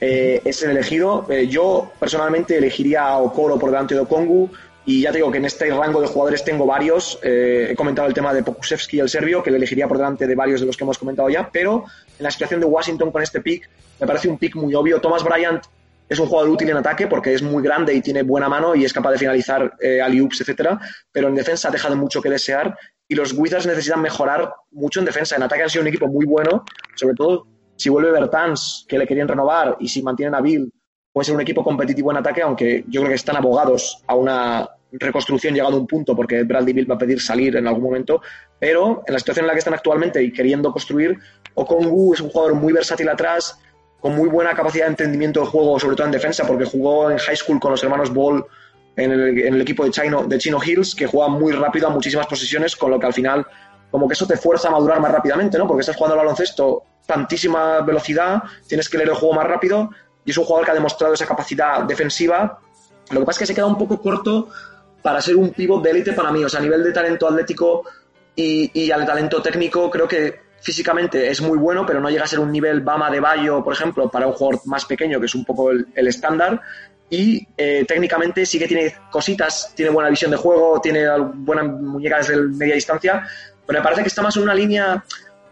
eh, 0.00 0.42
es 0.44 0.60
el 0.64 0.72
elegido. 0.72 1.24
Eh, 1.30 1.46
yo 1.46 1.92
personalmente 2.00 2.58
elegiría 2.58 3.04
a 3.04 3.18
Okoro 3.18 3.60
por 3.60 3.70
delante 3.70 3.94
de 3.94 4.00
Okongu 4.00 4.50
y 4.84 5.02
ya 5.02 5.12
te 5.12 5.18
digo 5.18 5.30
que 5.30 5.38
en 5.38 5.44
este 5.44 5.70
rango 5.70 6.00
de 6.00 6.08
jugadores 6.08 6.42
tengo 6.42 6.66
varios. 6.66 7.20
he 7.22 7.74
comentado 7.76 8.08
el 8.08 8.14
tema 8.14 8.34
de 8.34 8.42
Pokusevski, 8.42 8.98
el 8.98 9.08
serbio, 9.08 9.42
que 9.42 9.50
le 9.52 9.58
elegiría 9.58 9.86
por 9.86 9.98
delante 9.98 10.26
de 10.26 10.34
varios 10.34 10.60
de 10.60 10.66
los 10.66 10.76
que 10.76 10.82
hemos 10.82 10.98
comentado 10.98 11.28
ya, 11.28 11.48
pero 11.52 11.84
en 12.18 12.24
la 12.24 12.30
situación 12.30 12.58
de 12.58 12.66
Washington 12.66 13.12
con 13.12 13.22
este 13.22 13.40
pick 13.40 13.68
me 14.00 14.06
parece 14.06 14.28
un 14.28 14.38
pick 14.38 14.56
muy 14.56 14.74
obvio. 14.74 15.00
Thomas 15.00 15.22
Bryant 15.22 15.62
es 16.08 16.18
un 16.18 16.26
jugador 16.26 16.50
útil 16.50 16.70
en 16.70 16.76
ataque 16.76 17.06
porque 17.06 17.34
es 17.34 17.42
muy 17.42 17.62
grande 17.62 17.94
y 17.94 18.00
tiene 18.00 18.22
buena 18.22 18.48
mano 18.48 18.74
y 18.74 18.84
es 18.84 18.92
capaz 18.92 19.12
de 19.12 19.18
finalizar 19.18 19.74
eh, 19.80 20.00
alley-oops, 20.00 20.40
etcétera, 20.40 20.78
pero 21.12 21.28
en 21.28 21.34
defensa 21.34 21.68
ha 21.68 21.70
dejado 21.70 21.96
mucho 21.96 22.22
que 22.22 22.30
desear 22.30 22.76
y 23.06 23.14
los 23.14 23.32
Wizards 23.32 23.66
necesitan 23.66 24.02
mejorar 24.02 24.52
mucho 24.70 25.00
en 25.00 25.06
defensa. 25.06 25.36
En 25.36 25.42
ataque 25.42 25.62
han 25.62 25.70
sido 25.70 25.82
un 25.82 25.88
equipo 25.88 26.06
muy 26.08 26.26
bueno, 26.26 26.64
sobre 26.94 27.14
todo 27.14 27.46
si 27.76 27.88
vuelve 27.88 28.10
Bertans, 28.10 28.84
que 28.88 28.98
le 28.98 29.06
querían 29.06 29.28
renovar, 29.28 29.76
y 29.78 29.88
si 29.88 30.02
mantienen 30.02 30.34
a 30.34 30.40
Bill, 30.40 30.72
puede 31.12 31.26
ser 31.26 31.34
un 31.34 31.40
equipo 31.40 31.62
competitivo 31.62 32.10
en 32.10 32.18
ataque, 32.18 32.42
aunque 32.42 32.84
yo 32.88 33.00
creo 33.00 33.10
que 33.10 33.14
están 33.14 33.36
abogados 33.36 34.02
a 34.06 34.14
una 34.14 34.68
reconstrucción 34.92 35.54
llegado 35.54 35.76
a 35.76 35.80
un 35.80 35.86
punto 35.86 36.16
porque 36.16 36.42
Bradley 36.44 36.72
Bill 36.72 36.90
va 36.90 36.94
a 36.94 36.98
pedir 36.98 37.20
salir 37.20 37.56
en 37.56 37.66
algún 37.66 37.84
momento, 37.84 38.22
pero 38.58 39.02
en 39.06 39.12
la 39.12 39.18
situación 39.18 39.44
en 39.44 39.48
la 39.48 39.52
que 39.52 39.58
están 39.58 39.74
actualmente 39.74 40.22
y 40.22 40.32
queriendo 40.32 40.72
construir, 40.72 41.18
Okongu 41.54 42.14
es 42.14 42.20
un 42.20 42.30
jugador 42.30 42.54
muy 42.54 42.72
versátil 42.72 43.08
atrás, 43.08 43.58
con 44.00 44.14
muy 44.14 44.28
buena 44.28 44.54
capacidad 44.54 44.84
de 44.84 44.90
entendimiento 44.90 45.40
de 45.40 45.46
juego, 45.46 45.78
sobre 45.78 45.96
todo 45.96 46.06
en 46.06 46.12
defensa, 46.12 46.46
porque 46.46 46.64
jugó 46.64 47.10
en 47.10 47.18
high 47.18 47.36
school 47.36 47.58
con 47.58 47.72
los 47.72 47.82
hermanos 47.82 48.12
Ball 48.12 48.44
en 48.96 49.12
el, 49.12 49.60
equipo 49.60 49.84
de 49.84 49.90
Chino, 49.90 50.24
de 50.24 50.38
Chino 50.38 50.58
Hills, 50.64 50.94
que 50.94 51.06
juega 51.06 51.28
muy 51.28 51.52
rápido 51.52 51.86
a 51.86 51.90
muchísimas 51.90 52.26
posiciones, 52.26 52.74
con 52.74 52.90
lo 52.90 52.98
que 52.98 53.06
al 53.06 53.12
final, 53.12 53.46
como 53.90 54.08
que 54.08 54.14
eso 54.14 54.26
te 54.26 54.36
fuerza 54.36 54.68
a 54.68 54.70
madurar 54.72 55.00
más 55.00 55.12
rápidamente, 55.12 55.56
¿no? 55.56 55.68
Porque 55.68 55.82
estás 55.82 55.96
jugando 55.96 56.14
al 56.14 56.18
baloncesto, 56.18 56.82
tantísima 57.06 57.80
velocidad, 57.82 58.42
tienes 58.66 58.88
que 58.88 58.98
leer 58.98 59.10
el 59.10 59.14
juego 59.14 59.36
más 59.36 59.46
rápido, 59.46 59.90
y 60.24 60.30
es 60.32 60.38
un 60.38 60.44
jugador 60.44 60.64
que 60.64 60.72
ha 60.72 60.74
demostrado 60.74 61.14
esa 61.14 61.26
capacidad 61.26 61.84
defensiva. 61.84 62.58
Lo 63.10 63.20
que 63.20 63.26
pasa 63.26 63.36
es 63.36 63.38
que 63.38 63.46
se 63.46 63.54
queda 63.54 63.66
un 63.66 63.78
poco 63.78 64.00
corto 64.00 64.48
para 65.00 65.20
ser 65.20 65.36
un 65.36 65.50
pivot 65.50 65.82
de 65.82 65.90
élite 65.90 66.12
para 66.12 66.32
mí, 66.32 66.44
o 66.44 66.48
sea, 66.48 66.58
a 66.58 66.62
nivel 66.62 66.82
de 66.82 66.92
talento 66.92 67.28
atlético 67.28 67.84
y 68.34 68.90
al 68.92 69.04
talento 69.04 69.42
técnico, 69.42 69.90
creo 69.90 70.06
que 70.06 70.47
físicamente 70.60 71.30
es 71.30 71.40
muy 71.40 71.58
bueno, 71.58 71.84
pero 71.86 72.00
no 72.00 72.10
llega 72.10 72.24
a 72.24 72.28
ser 72.28 72.40
un 72.40 72.52
nivel 72.52 72.80
Bama 72.80 73.10
de 73.10 73.20
Bayo, 73.20 73.62
por 73.62 73.74
ejemplo, 73.74 74.10
para 74.10 74.26
un 74.26 74.32
jugador 74.32 74.60
más 74.66 74.84
pequeño, 74.84 75.20
que 75.20 75.26
es 75.26 75.34
un 75.34 75.44
poco 75.44 75.70
el, 75.70 75.86
el 75.94 76.08
estándar. 76.08 76.60
Y 77.10 77.46
eh, 77.56 77.84
técnicamente 77.88 78.44
sí 78.44 78.58
que 78.58 78.68
tiene 78.68 78.94
cositas, 79.10 79.72
tiene 79.74 79.90
buena 79.90 80.10
visión 80.10 80.30
de 80.30 80.36
juego, 80.36 80.80
tiene 80.80 81.06
buena 81.34 81.62
muñeca 81.62 82.18
desde 82.18 82.36
media 82.36 82.74
distancia, 82.74 83.26
pero 83.66 83.78
me 83.78 83.82
parece 83.82 84.02
que 84.02 84.08
está 84.08 84.22
más 84.22 84.36
en 84.36 84.42
una 84.42 84.54
línea. 84.54 85.02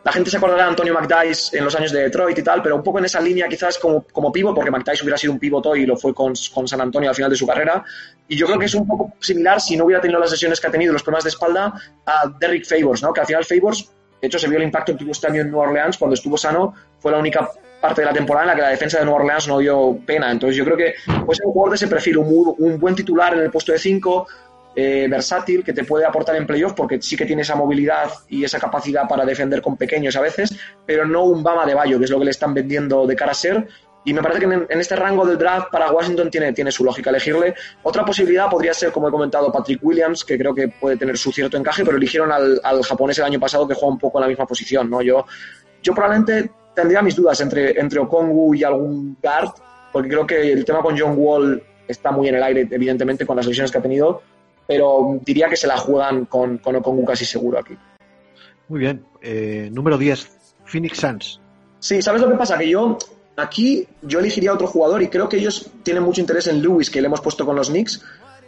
La 0.05 0.13
gente 0.13 0.31
se 0.31 0.37
acordará 0.37 0.65
de 0.65 0.69
Antonio 0.69 0.95
McDyess 0.95 1.53
en 1.55 1.65
los 1.65 1.75
años 1.75 1.91
de 1.93 2.03
Detroit 2.03 2.39
y 2.39 2.43
tal, 2.43 2.63
pero 2.63 2.77
un 2.77 2.83
poco 2.83 2.99
en 2.99 3.07
esa 3.07 3.21
línea 3.21 3.49
quizás 3.49 3.79
como, 3.79 4.03
como 4.03 4.31
pivot, 4.31 4.55
porque 4.55 4.71
McDyess 4.71 5.03
hubiera 5.03 5.17
sido 5.17 5.33
un 5.33 5.39
pivot 5.39 5.77
y 5.77 5.87
lo 5.87 5.97
fue 5.97 6.15
con, 6.15 6.35
con 6.55 6.69
San 6.69 6.81
Antonio 6.81 7.09
al 7.09 7.17
final 7.17 7.31
de 7.31 7.37
su 7.37 7.47
carrera. 7.47 7.83
Y 8.29 8.37
yo 8.37 8.47
creo 8.47 8.59
que 8.59 8.67
es 8.67 8.75
un 8.75 8.87
poco 8.87 9.15
similar, 9.19 9.61
si 9.61 9.77
no 9.77 9.87
hubiera 9.87 10.01
tenido 10.01 10.21
las 10.21 10.31
lesiones 10.31 10.61
que 10.61 10.67
ha 10.67 10.71
tenido, 10.71 10.93
los 10.93 11.03
problemas 11.03 11.25
de 11.25 11.31
espalda, 11.31 11.73
a 12.05 12.31
Derrick 12.39 12.67
Favors, 12.67 13.03
¿no? 13.03 13.13
que 13.13 13.21
al 13.21 13.27
final 13.27 13.45
Favors 13.45 13.91
de 14.21 14.27
hecho, 14.27 14.39
se 14.39 14.49
vio 14.49 14.59
el 14.59 14.65
impacto 14.65 14.93
que 14.93 14.99
tuvo 14.99 15.13
este 15.13 15.27
año 15.27 15.43
en 15.43 15.51
Nueva 15.51 15.69
Orleans 15.69 15.99
cuando 15.99 16.15
estuvo 16.15 16.37
sano. 16.37 16.75
Fue 16.99 17.13
la 17.13 17.19
única 17.19 17.49
parte 17.81 18.01
de 18.01 18.07
la 18.07 18.13
temporada 18.13 18.45
en 18.45 18.49
la 18.49 18.55
que 18.55 18.63
la 18.63 18.69
defensa 18.71 18.99
de 18.99 19.05
Nueva 19.05 19.21
Orleans 19.21 19.49
no 19.49 19.59
dio 19.59 19.99
pena. 20.05 20.31
Entonces, 20.31 20.57
yo 20.57 20.65
creo 20.65 20.77
que 20.77 20.95
puede 21.25 21.37
ser 21.37 21.47
un 21.47 21.53
jugador 21.53 21.71
de 21.71 21.77
ese 21.77 21.89
perfil, 21.89 22.19
un, 22.19 22.55
un 22.59 22.79
buen 22.79 22.95
titular 22.95 23.35
en 23.35 23.41
el 23.41 23.51
puesto 23.51 23.73
de 23.73 23.79
5, 23.79 24.27
eh, 24.79 25.07
versátil, 25.09 25.65
que 25.65 25.73
te 25.73 25.85
puede 25.85 26.05
aportar 26.05 26.37
en 26.37 26.47
playoff, 26.47 26.75
porque 26.75 27.01
sí 27.01 27.17
que 27.17 27.25
tiene 27.25 27.41
esa 27.41 27.55
movilidad 27.55 28.11
y 28.29 28.45
esa 28.45 28.61
capacidad 28.61 29.09
para 29.09 29.25
defender 29.25 29.63
con 29.63 29.79
pequeños 29.79 30.17
a 30.17 30.21
veces, 30.21 30.55
pero 30.85 31.07
no 31.07 31.25
un 31.25 31.43
Bama 31.43 31.65
de 31.65 31.73
Bayo, 31.73 31.99
que 31.99 32.05
es 32.05 32.11
lo 32.11 32.19
que 32.19 32.27
le 32.27 32.31
están 32.31 32.53
vendiendo 32.53 33.07
de 33.07 33.17
cara 33.17 33.33
a 33.33 33.35
ser. 33.35 33.69
Y 34.07 34.15
me 34.15 34.23
parece 34.23 34.39
que 34.39 34.47
en, 34.47 34.67
en, 34.71 34.81
este 34.81 34.95
rango 34.95 35.27
del 35.27 35.37
draft 35.37 35.69
para 35.73 35.91
Washington 35.91 36.31
tiene, 36.31 36.53
tiene 36.53 36.71
su 36.71 36.85
lógica 36.85 37.11
elegirle. 37.11 37.57
Otra 37.83 38.05
posibilidad 38.05 38.49
podría 38.49 38.73
ser, 38.73 38.93
como 38.93 39.09
he 39.09 39.11
comentado, 39.11 39.51
Patrick 39.51 39.81
Williams, 39.83 40.25
que 40.25 40.39
creo 40.39 40.55
que 40.55 40.69
puede 40.69 40.97
tener 40.97 41.19
su 41.19 41.33
cierto 41.33 41.57
encaje, 41.57 41.85
pero 41.85 41.97
eligieron 41.97 42.31
al, 42.31 42.61
al 42.63 42.85
japonés 42.85 43.19
el 43.19 43.25
año 43.25 43.41
pasado 43.41 43.67
que 43.67 43.75
juega 43.75 43.93
un 43.93 43.99
poco 43.99 44.19
en 44.19 44.23
la 44.23 44.29
misma 44.29 44.47
posición. 44.47 44.89
¿no? 44.89 45.03
Yo, 45.03 45.27
yo 45.83 45.93
probablemente 45.93 46.53
tendría 46.73 47.03
mis 47.03 47.17
dudas 47.17 47.41
entre, 47.41 47.81
entre 47.81 47.99
Okongu 47.99 48.55
y 48.55 48.63
algún 48.63 49.17
guard, 49.21 49.51
porque 49.93 50.09
creo 50.09 50.25
que 50.25 50.53
el 50.53 50.65
tema 50.65 50.83
con 50.83 50.97
John 50.97 51.15
Wall 51.17 51.61
está 51.89 52.13
muy 52.13 52.29
en 52.29 52.37
el 52.37 52.45
aire, 52.45 52.69
evidentemente, 52.71 53.27
con 53.27 53.37
las 53.37 53.47
lesiones 53.47 53.73
que 53.73 53.79
ha 53.79 53.83
tenido, 53.83 54.23
pero 54.69 55.19
diría 55.25 55.49
que 55.49 55.57
se 55.57 55.67
la 55.67 55.79
juegan 55.79 56.27
con, 56.27 56.59
con 56.59 56.77
Okongu 56.77 57.05
casi 57.05 57.25
seguro 57.25 57.59
aquí. 57.59 57.77
Muy 58.69 58.79
bien. 58.79 59.05
Eh, 59.21 59.69
número 59.73 59.99
10, 59.99 60.61
Phoenix 60.65 60.99
Suns. 60.99 61.41
Sí, 61.81 62.01
¿sabes 62.01 62.23
lo 62.23 62.29
que 62.31 62.37
pasa? 62.37 62.57
Que 62.57 62.69
yo 62.69 62.97
Aquí 63.37 63.87
yo 64.03 64.19
elegiría 64.19 64.51
a 64.51 64.55
otro 64.55 64.67
jugador 64.67 65.03
y 65.03 65.09
creo 65.09 65.29
que 65.29 65.37
ellos 65.37 65.71
tienen 65.83 66.03
mucho 66.03 66.21
interés 66.21 66.47
en 66.47 66.63
Lewis, 66.63 66.91
que 66.91 67.01
le 67.01 67.07
hemos 67.07 67.21
puesto 67.21 67.45
con 67.45 67.55
los 67.55 67.69
Knicks, 67.69 67.99
uh 67.99 68.01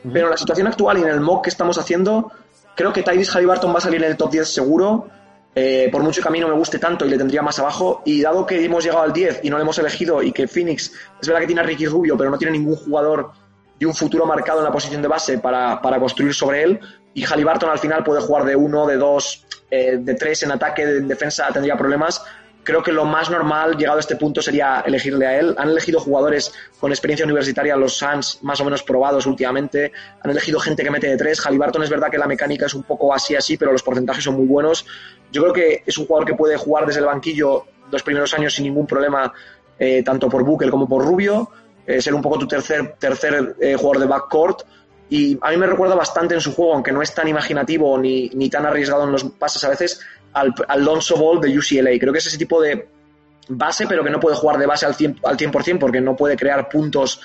-huh. 0.08 0.12
pero 0.12 0.26
en 0.26 0.30
la 0.30 0.36
situación 0.36 0.66
actual 0.66 0.98
y 0.98 1.02
en 1.02 1.08
el 1.08 1.20
mock 1.20 1.44
que 1.44 1.50
estamos 1.50 1.76
haciendo, 1.76 2.32
creo 2.74 2.92
que 2.92 3.02
Tyrese 3.02 3.32
Halliburton 3.32 3.72
va 3.72 3.78
a 3.78 3.80
salir 3.82 4.02
en 4.02 4.10
el 4.10 4.16
top 4.16 4.30
10 4.30 4.48
seguro, 4.48 5.08
eh, 5.54 5.88
por 5.90 6.02
mucho 6.02 6.22
que 6.22 6.28
a 6.28 6.30
mí 6.30 6.40
no 6.40 6.48
me 6.48 6.54
guste 6.54 6.78
tanto 6.78 7.04
y 7.04 7.10
le 7.10 7.18
tendría 7.18 7.42
más 7.42 7.58
abajo, 7.58 8.02
y 8.04 8.22
dado 8.22 8.46
que 8.46 8.64
hemos 8.64 8.84
llegado 8.84 9.02
al 9.02 9.12
10 9.12 9.40
y 9.42 9.50
no 9.50 9.56
le 9.56 9.62
hemos 9.62 9.78
elegido 9.78 10.22
y 10.22 10.32
que 10.32 10.46
Phoenix, 10.46 10.92
es 11.20 11.26
verdad 11.26 11.40
que 11.40 11.46
tiene 11.46 11.60
a 11.60 11.64
Ricky 11.64 11.86
Rubio, 11.86 12.16
pero 12.16 12.30
no 12.30 12.38
tiene 12.38 12.52
ningún 12.52 12.76
jugador 12.76 13.32
de 13.78 13.86
un 13.86 13.94
futuro 13.94 14.24
marcado 14.24 14.58
en 14.58 14.64
la 14.64 14.72
posición 14.72 15.02
de 15.02 15.08
base 15.08 15.38
para, 15.38 15.82
para 15.82 15.98
construir 15.98 16.32
sobre 16.32 16.62
él, 16.62 16.80
y 17.12 17.24
Halliburton 17.24 17.70
al 17.70 17.78
final 17.78 18.04
puede 18.04 18.20
jugar 18.20 18.44
de 18.44 18.54
uno, 18.54 18.86
de 18.86 18.96
dos, 18.96 19.44
eh, 19.70 19.98
de 19.98 20.14
tres 20.14 20.44
en 20.44 20.52
ataque, 20.52 20.82
en 20.82 21.08
defensa 21.08 21.48
tendría 21.52 21.76
problemas, 21.76 22.24
creo 22.68 22.82
que 22.82 22.92
lo 22.92 23.06
más 23.06 23.30
normal 23.30 23.78
llegado 23.78 23.96
a 23.96 24.00
este 24.00 24.16
punto 24.16 24.42
sería 24.42 24.82
elegirle 24.84 25.26
a 25.26 25.38
él. 25.38 25.54
Han 25.56 25.70
elegido 25.70 26.00
jugadores 26.00 26.52
con 26.78 26.92
experiencia 26.92 27.24
universitaria, 27.24 27.74
los 27.76 27.96
Suns 27.96 28.40
más 28.42 28.60
o 28.60 28.64
menos 28.66 28.82
probados 28.82 29.24
últimamente. 29.24 29.90
Han 30.20 30.30
elegido 30.32 30.60
gente 30.60 30.84
que 30.84 30.90
mete 30.90 31.06
de 31.06 31.16
tres. 31.16 31.40
Halliburton 31.40 31.84
es 31.84 31.88
verdad 31.88 32.10
que 32.10 32.18
la 32.18 32.26
mecánica 32.26 32.66
es 32.66 32.74
un 32.74 32.82
poco 32.82 33.14
así 33.14 33.34
así, 33.34 33.56
pero 33.56 33.72
los 33.72 33.82
porcentajes 33.82 34.22
son 34.22 34.34
muy 34.34 34.44
buenos. 34.44 34.84
Yo 35.32 35.40
creo 35.44 35.54
que 35.54 35.82
es 35.86 35.96
un 35.96 36.04
jugador 36.04 36.28
que 36.28 36.34
puede 36.34 36.58
jugar 36.58 36.84
desde 36.84 37.00
el 37.00 37.06
banquillo 37.06 37.64
los 37.90 38.02
primeros 38.02 38.34
años 38.34 38.52
sin 38.54 38.64
ningún 38.64 38.86
problema, 38.86 39.32
eh, 39.78 40.02
tanto 40.02 40.28
por 40.28 40.44
Booker 40.44 40.68
como 40.68 40.86
por 40.86 41.02
Rubio. 41.06 41.50
Eh, 41.86 42.02
ser 42.02 42.12
un 42.12 42.20
poco 42.20 42.38
tu 42.38 42.46
tercer, 42.46 42.96
tercer 42.98 43.56
eh, 43.62 43.76
jugador 43.76 44.00
de 44.00 44.06
backcourt. 44.08 44.64
Y 45.08 45.38
a 45.40 45.52
mí 45.52 45.56
me 45.56 45.66
recuerda 45.66 45.94
bastante 45.94 46.34
en 46.34 46.42
su 46.42 46.54
juego, 46.54 46.74
aunque 46.74 46.92
no 46.92 47.00
es 47.00 47.14
tan 47.14 47.28
imaginativo 47.28 47.96
ni, 47.96 48.28
ni 48.34 48.50
tan 48.50 48.66
arriesgado 48.66 49.04
en 49.04 49.12
los 49.12 49.24
pases 49.24 49.64
a 49.64 49.70
veces, 49.70 50.02
al, 50.40 50.54
al 50.66 50.84
Lonzo 50.84 51.16
Ball 51.16 51.40
de 51.40 51.56
UCLA. 51.58 51.98
Creo 51.98 52.12
que 52.12 52.18
es 52.18 52.26
ese 52.26 52.38
tipo 52.38 52.60
de 52.60 52.88
base, 53.48 53.86
pero 53.86 54.04
que 54.04 54.10
no 54.10 54.20
puede 54.20 54.36
jugar 54.36 54.58
de 54.58 54.66
base 54.66 54.86
al 54.86 54.94
100%, 54.94 55.20
al 55.24 55.36
100% 55.36 55.78
porque 55.78 56.00
no 56.00 56.16
puede 56.16 56.36
crear 56.36 56.68
puntos 56.68 57.20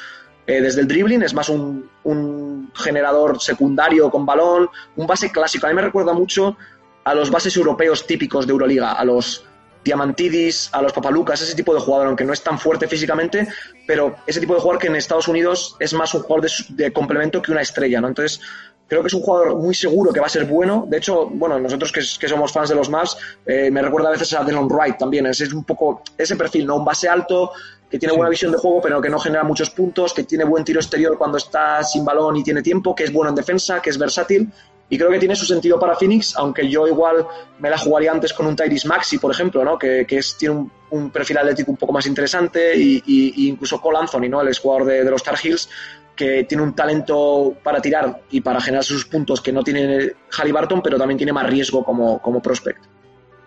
eh, 0.46 0.62
desde 0.62 0.82
el 0.82 0.88
dribbling, 0.88 1.24
es 1.24 1.34
más 1.34 1.50
un, 1.50 1.90
un, 2.04 2.72
generador 2.76 3.42
secundario 3.42 4.10
con 4.10 4.26
balón, 4.26 4.70
un 4.96 5.08
base 5.08 5.32
clásico. 5.32 5.68
A 5.68 5.70
mí 5.70 5.76
me 5.76 5.82
recuerda 5.82 6.14
mucho 6.14 6.58
a 7.04 7.14
los 7.14 7.30
bases 7.30 7.56
europeos 7.56 8.06
típicos 8.08 8.46
de 8.46 8.52
Euroliga, 8.52 8.94
a 8.94 9.06
los 9.06 9.46
Diamantidis, 9.84 10.70
a 10.72 10.82
los 10.82 10.94
Papalucas, 10.94 11.42
ese 11.42 11.56
tipo 11.56 11.74
de 11.74 11.80
jugador, 11.80 12.08
aunque 12.08 12.24
no 12.24 12.34
es 12.34 12.42
tan 12.42 12.58
fuerte 12.58 12.88
físicamente, 12.88 13.48
pero 13.86 14.16
ese 14.26 14.40
tipo 14.40 14.54
de 14.54 14.62
jugador 14.62 14.82
que 14.82 14.88
en 14.88 14.96
Estados 14.96 15.28
Unidos 15.28 15.76
es 15.80 15.94
más 15.94 16.14
un 16.14 16.22
jugador 16.22 16.50
de, 16.50 16.52
de 16.84 16.94
complemento 16.94 17.42
que 17.42 17.52
una 17.52 17.62
estrella, 17.62 18.02
¿no? 18.02 18.08
Entonces, 18.08 18.42
creo 18.88 19.02
que 19.02 19.08
es 19.08 19.14
un 19.14 19.22
jugador 19.22 19.56
muy 19.58 19.74
seguro 19.74 20.12
que 20.12 20.20
va 20.20 20.28
a 20.28 20.30
ser 20.30 20.46
bueno. 20.46 20.86
De 20.88 20.98
hecho, 20.98 21.28
bueno, 21.28 21.60
nosotros 21.60 21.92
que, 21.92 22.02
que 22.20 22.28
somos 22.28 22.52
fans 22.52 22.70
de 22.70 22.76
los 22.76 22.90
Mavs, 22.90 23.18
eh, 23.46 23.72
me 23.72 23.82
recuerda 23.82 24.10
a 24.10 24.12
veces 24.12 24.34
a 24.34 24.44
Delon 24.44 24.68
Wright 24.68 24.98
también. 24.98 25.26
Es, 25.26 25.42
es, 25.42 25.54
un 25.54 25.64
poco 25.64 26.04
ese 26.18 26.36
perfil, 26.36 26.66
¿no? 26.66 26.78
Un 26.78 26.86
base 26.86 27.08
alto, 27.10 27.52
que 27.90 28.00
tiene 28.00 28.16
buena 28.16 28.30
visión 28.30 28.52
de 28.52 28.58
juego, 28.58 28.82
pero 28.82 29.00
que 29.02 29.10
no 29.10 29.20
genera 29.20 29.44
muchos 29.44 29.70
puntos, 29.70 30.14
que 30.14 30.24
tiene 30.24 30.44
buen 30.44 30.64
tiro 30.64 30.80
exterior 30.80 31.18
cuando 31.18 31.38
está 31.38 31.84
sin 31.84 32.04
balón 32.04 32.36
y 32.38 32.44
tiene 32.44 32.62
tiempo, 32.62 32.96
que 32.96 33.04
es 33.04 33.14
bueno 33.14 33.30
en 33.30 33.36
defensa, 33.36 33.82
que 33.82 33.92
es 33.92 33.98
versátil. 33.98 34.52
Y 34.90 34.98
creo 34.98 35.10
que 35.10 35.18
tiene 35.18 35.36
su 35.36 35.46
sentido 35.46 35.80
para 35.80 35.96
Phoenix, 35.96 36.36
aunque 36.36 36.68
yo 36.68 36.88
igual 36.88 37.26
me 37.60 37.70
la 37.70 37.78
jugaría 37.78 38.12
antes 38.12 38.34
con 38.34 38.46
un 38.46 38.56
Tyrese 38.56 38.88
Maxi, 38.88 39.18
por 39.18 39.32
ejemplo, 39.32 39.64
¿no? 39.64 39.78
que, 39.78 40.06
que 40.06 40.18
es, 40.18 40.36
tiene 40.38 40.56
un, 40.56 40.72
un, 40.92 41.10
perfil 41.10 41.38
atlético 41.38 41.72
un 41.72 41.78
poco 41.78 41.94
más 41.94 42.06
interesante, 42.06 42.76
y, 42.76 43.02
y, 43.06 43.46
y 43.46 43.50
incluso 43.50 43.80
Cole 43.82 44.00
Anthony, 44.00 44.30
¿no? 44.30 44.42
el 44.42 44.58
jugador 44.58 44.86
de, 44.86 45.04
de 45.04 45.10
los 45.12 45.24
Tar 45.24 45.38
Heels, 45.42 45.70
que 46.16 46.44
tiene 46.44 46.64
un 46.64 46.76
talento 46.76 47.56
para 47.64 47.82
tirar 47.82 48.22
y 48.30 48.42
para 48.42 48.62
generar 48.62 48.84
sus 48.84 49.06
puntos 49.06 49.42
que 49.42 49.52
no 49.52 49.64
tiene 49.64 50.12
Halliburton, 50.30 50.82
pero 50.82 50.98
también 50.98 51.18
tiene 51.18 51.34
más 51.34 51.50
riesgo 51.50 51.84
como, 51.84 52.22
como 52.22 52.42
prospect. 52.42 52.84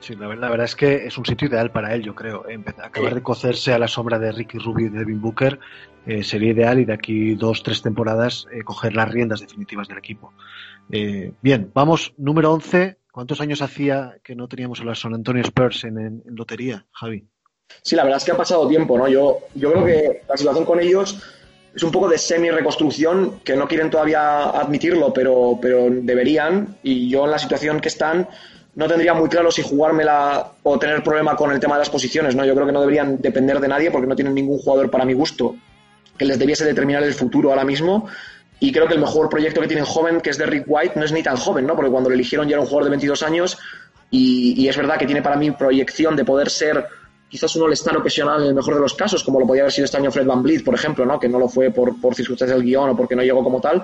Sí, 0.01 0.15
la 0.15 0.29
verdad, 0.29 0.43
la 0.43 0.51
verdad, 0.51 0.65
es 0.67 0.77
que 0.77 1.07
es 1.07 1.17
un 1.19 1.25
sitio 1.25 1.49
ideal 1.49 1.71
para 1.71 1.95
él, 1.95 2.03
yo 2.03 2.15
creo. 2.15 2.49
Empezar, 2.49 2.87
acabar 2.87 3.15
de 3.15 3.23
cocerse 3.23 3.73
a 3.73 3.79
la 3.79 3.89
sombra 3.89 4.19
de 4.19 4.31
Ricky 4.31 4.59
Rubio 4.59 4.87
y 4.87 4.91
de 4.91 4.99
Devin 4.99 5.21
Booker 5.21 5.59
eh, 6.07 6.23
sería 6.23 6.53
ideal 6.53 6.79
y 6.79 6.85
de 6.85 6.93
aquí 6.93 7.35
dos, 7.35 7.63
tres 7.63 7.83
temporadas 7.83 8.47
eh, 8.53 8.63
coger 8.63 8.95
las 8.95 9.11
riendas 9.11 9.41
definitivas 9.41 9.89
del 9.89 9.99
equipo. 9.99 10.33
Eh, 10.93 11.33
bien, 11.41 11.71
vamos, 11.75 12.15
número 12.19 12.53
11. 12.53 12.99
¿Cuántos 13.11 13.41
años 13.41 13.63
hacía 13.63 14.19
que 14.23 14.37
no 14.37 14.47
teníamos 14.47 14.81
a 14.81 14.85
los 14.85 15.01
San 15.01 15.15
Antonio 15.15 15.43
Spurs 15.43 15.85
en, 15.85 15.99
en, 15.99 16.23
en 16.27 16.37
lotería, 16.37 16.87
Javi? 16.93 17.27
Sí, 17.83 17.97
la 17.97 18.05
verdad 18.05 18.19
es 18.19 18.25
que 18.25 18.33
ha 18.33 18.37
pasado 18.37 18.69
tiempo, 18.69 18.99
¿no? 18.99 19.09
Yo, 19.09 19.39
yo 19.55 19.73
creo 19.73 19.85
que 19.85 20.23
la 20.29 20.37
situación 20.37 20.65
con 20.65 20.81
ellos 20.81 21.23
es 21.77 21.83
un 21.83 21.93
poco 21.93 22.09
de 22.09 22.17
semi-reconstrucción, 22.17 23.41
que 23.45 23.55
no 23.55 23.69
quieren 23.69 23.91
todavía 23.91 24.45
admitirlo, 24.45 25.13
pero, 25.13 25.59
pero 25.61 25.89
deberían. 25.91 26.79
Y 26.83 27.11
yo 27.11 27.27
en 27.27 27.33
la 27.33 27.39
situación 27.39 27.81
que 27.81 27.89
están 27.89 28.27
no 28.77 28.89
tendría 28.89 29.13
muy 29.13 29.29
claro 29.29 29.51
si 29.51 29.61
jugármela 29.61 30.53
o 30.63 30.79
tener 30.79 31.03
problema 31.03 31.37
con 31.37 31.53
el 31.53 31.61
tema 31.61 31.75
de 31.75 31.81
las 31.81 31.91
posiciones, 31.91 32.35
¿no? 32.35 32.47
Yo 32.47 32.55
creo 32.55 32.67
que 32.67 32.73
no 32.73 32.81
deberían 32.81 33.21
depender 33.21 33.61
de 33.61 33.69
nadie 33.69 33.91
porque 33.91 34.07
no 34.07 34.17
tienen 34.17 34.35
ningún 34.35 34.59
jugador 34.59 34.91
para 34.91 35.05
mi 35.05 35.13
gusto 35.13 35.55
que 36.17 36.25
les 36.25 36.39
debiese 36.39 36.65
determinar 36.65 37.03
el 37.03 37.13
futuro 37.13 37.51
ahora 37.51 37.65
mismo. 37.65 38.09
Y 38.59 38.73
creo 38.73 38.89
que 38.89 38.95
el 38.95 39.01
mejor 39.01 39.29
proyecto 39.29 39.61
que 39.61 39.67
tienen 39.67 39.85
joven, 39.85 40.23
que 40.23 40.31
es 40.31 40.39
de 40.39 40.47
Rick 40.47 40.65
White, 40.67 40.95
no 40.97 41.05
es 41.05 41.13
ni 41.13 41.23
tan 41.23 41.37
joven, 41.37 41.67
¿no? 41.67 41.77
Porque 41.77 41.91
cuando 41.91 42.09
lo 42.09 42.15
eligieron 42.15 42.49
ya 42.49 42.55
era 42.55 42.63
un 42.63 42.67
jugador 42.67 42.85
de 42.85 42.91
22 42.91 43.23
años 43.23 43.59
y, 44.11 44.55
y 44.57 44.67
es 44.67 44.77
verdad 44.79 44.97
que 44.97 45.05
tiene 45.05 45.21
para 45.21 45.37
mí 45.37 45.51
proyección 45.51 46.17
de 46.17 46.25
poder 46.25 46.49
ser 46.49 46.87
quizás 47.29 47.55
un 47.57 47.65
all-star 47.65 47.97
ocasional 47.97 48.43
en 48.43 48.49
el 48.49 48.55
mejor 48.55 48.75
de 48.75 48.81
los 48.81 48.95
casos, 48.95 49.23
como 49.23 49.41
lo 49.41 49.47
podía 49.47 49.63
haber 49.63 49.73
sido 49.73 49.85
este 49.87 49.97
año 49.97 50.11
Fred 50.11 50.27
Van 50.27 50.43
Vliet, 50.43 50.65
por 50.65 50.75
ejemplo, 50.75 51.05
¿no? 51.05 51.19
que 51.19 51.29
no 51.29 51.39
lo 51.39 51.49
fue 51.49 51.71
por, 51.71 52.01
por 52.01 52.15
circunstancias 52.15 52.57
del 52.59 52.67
guion 52.67 52.91
o 52.91 52.97
porque 52.97 53.17
no 53.17 53.23
llegó 53.23 53.43
como 53.43 53.61
tal. 53.61 53.83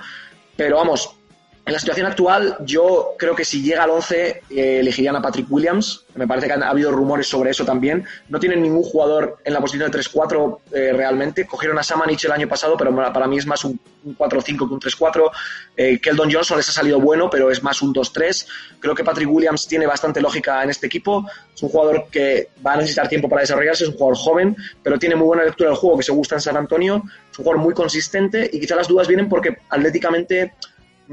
Pero 0.57 0.77
vamos, 0.77 1.17
en 1.65 1.73
la 1.73 1.79
situación 1.79 2.07
actual, 2.07 2.57
yo 2.65 3.15
creo 3.17 3.37
que 3.37 3.45
si 3.45 3.63
llega 3.63 3.85
al 3.85 3.91
11, 3.91 4.43
eh, 4.51 4.79
elegirían 4.81 5.15
a 5.15 5.23
Patrick 5.23 5.47
Williams. 5.49 6.07
Me 6.17 6.27
parece 6.27 6.49
que 6.49 6.55
han 6.55 6.63
ha 6.65 6.71
habido 6.71 6.91
rumores 6.91 7.29
sobre 7.29 7.51
eso 7.51 7.65
también. 7.65 8.05
No 8.29 8.41
tienen 8.41 8.63
ningún 8.63 8.83
jugador 8.83 9.39
en 9.45 9.53
la 9.53 9.61
posición 9.61 9.89
de 9.89 9.97
3-4 9.97 10.59
eh, 10.73 10.93
realmente. 10.93 11.47
Cogieron 11.47 11.79
a 11.79 11.85
Samanich 11.85 12.25
el 12.25 12.33
año 12.33 12.49
pasado, 12.49 12.77
pero 12.77 12.93
para 13.13 13.29
mí 13.29 13.39
es 13.39 13.47
más 13.47 13.65
un, 13.65 13.79
un 14.03 14.19
4-5 14.19 14.45
que 14.45 14.75
un 14.75 14.81
3-4. 14.81 15.31
Eh, 15.77 16.01
Keldon 16.01 16.33
Johnson 16.33 16.57
les 16.57 16.69
ha 16.69 16.73
salido 16.73 16.99
bueno, 16.99 17.31
pero 17.31 17.49
es 17.49 17.63
más 17.63 17.81
un 17.81 17.95
2-3. 17.95 18.45
Creo 18.81 18.97
que 18.97 19.05
Patrick 19.05 19.31
Williams 19.31 19.69
tiene 19.69 19.87
bastante 19.87 20.21
lógica 20.21 20.65
en 20.65 20.71
este 20.71 20.89
equipo. 20.89 21.25
Es 21.55 21.63
un 21.63 21.69
jugador 21.69 22.07
que 22.11 22.49
va 22.67 22.73
a 22.73 22.77
necesitar 22.79 23.09
tiempo 23.09 23.29
para 23.29 23.43
desarrollarse. 23.43 23.85
Es 23.85 23.91
un 23.91 23.97
jugador 23.97 24.17
joven, 24.17 24.57
pero 24.83 24.99
tiene 24.99 25.15
muy 25.15 25.29
buena 25.29 25.45
lectura 25.45 25.71
del 25.71 25.79
juego 25.79 25.97
que 25.97 26.03
se 26.03 26.13
gusta 26.13 26.35
en 26.35 26.41
San 26.41 26.57
Antonio. 26.57 27.05
Es 27.31 27.39
un 27.39 27.45
jugador 27.45 27.63
muy 27.63 27.73
consistente 27.73 28.51
y 28.53 28.59
quizás 28.59 28.77
las 28.77 28.89
dudas 28.89 29.07
vienen 29.07 29.29
porque 29.29 29.59
atléticamente 29.71 30.55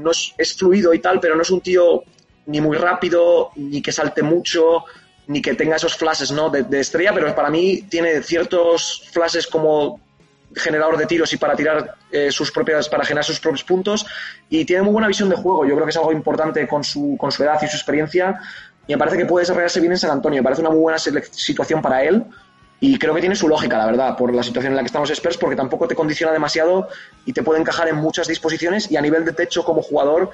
no 0.00 0.10
es, 0.10 0.54
fluido 0.56 0.92
y 0.94 0.98
tal, 0.98 1.20
pero 1.20 1.34
no 1.36 1.42
es 1.42 1.50
un 1.50 1.60
tío 1.60 2.02
ni 2.46 2.60
muy 2.60 2.76
rápido, 2.76 3.50
ni 3.56 3.80
que 3.80 3.92
salte 3.92 4.22
mucho, 4.22 4.84
ni 5.26 5.40
que 5.40 5.54
tenga 5.54 5.76
esos 5.76 5.96
flashes 5.96 6.32
¿no? 6.32 6.50
de, 6.50 6.62
de, 6.64 6.80
estrella, 6.80 7.12
pero 7.14 7.34
para 7.34 7.50
mí 7.50 7.82
tiene 7.88 8.22
ciertos 8.22 9.08
flashes 9.12 9.46
como 9.46 10.00
generador 10.54 10.96
de 10.96 11.06
tiros 11.06 11.32
y 11.32 11.36
para 11.36 11.54
tirar 11.54 11.94
eh, 12.10 12.30
sus 12.30 12.50
propias, 12.50 12.88
para 12.88 13.04
generar 13.04 13.24
sus 13.24 13.40
propios 13.40 13.64
puntos, 13.64 14.06
y 14.48 14.64
tiene 14.64 14.82
muy 14.82 14.92
buena 14.92 15.08
visión 15.08 15.28
de 15.28 15.36
juego. 15.36 15.64
Yo 15.64 15.74
creo 15.74 15.86
que 15.86 15.90
es 15.90 15.96
algo 15.96 16.12
importante 16.12 16.66
con 16.66 16.82
su, 16.82 17.16
con 17.18 17.30
su 17.30 17.42
edad 17.42 17.58
y 17.62 17.68
su 17.68 17.76
experiencia, 17.76 18.40
y 18.86 18.92
me 18.92 18.98
parece 18.98 19.18
que 19.18 19.26
puede 19.26 19.42
desarrollarse 19.42 19.80
bien 19.80 19.92
en 19.92 19.98
San 19.98 20.10
Antonio. 20.10 20.40
Me 20.40 20.44
parece 20.44 20.62
una 20.62 20.70
muy 20.70 20.80
buena 20.80 20.98
situación 20.98 21.80
para 21.80 22.02
él. 22.02 22.24
Y 22.82 22.98
creo 22.98 23.14
que 23.14 23.20
tiene 23.20 23.36
su 23.36 23.46
lógica, 23.46 23.76
la 23.76 23.84
verdad, 23.84 24.16
por 24.16 24.34
la 24.34 24.42
situación 24.42 24.72
en 24.72 24.76
la 24.76 24.82
que 24.82 24.86
estamos 24.86 25.10
Spurs, 25.10 25.36
porque 25.36 25.54
tampoco 25.54 25.86
te 25.86 25.94
condiciona 25.94 26.32
demasiado 26.32 26.88
y 27.26 27.32
te 27.34 27.42
puede 27.42 27.60
encajar 27.60 27.88
en 27.88 27.96
muchas 27.96 28.26
disposiciones. 28.26 28.90
Y 28.90 28.96
a 28.96 29.02
nivel 29.02 29.26
de 29.26 29.32
techo 29.32 29.62
como 29.64 29.82
jugador, 29.82 30.30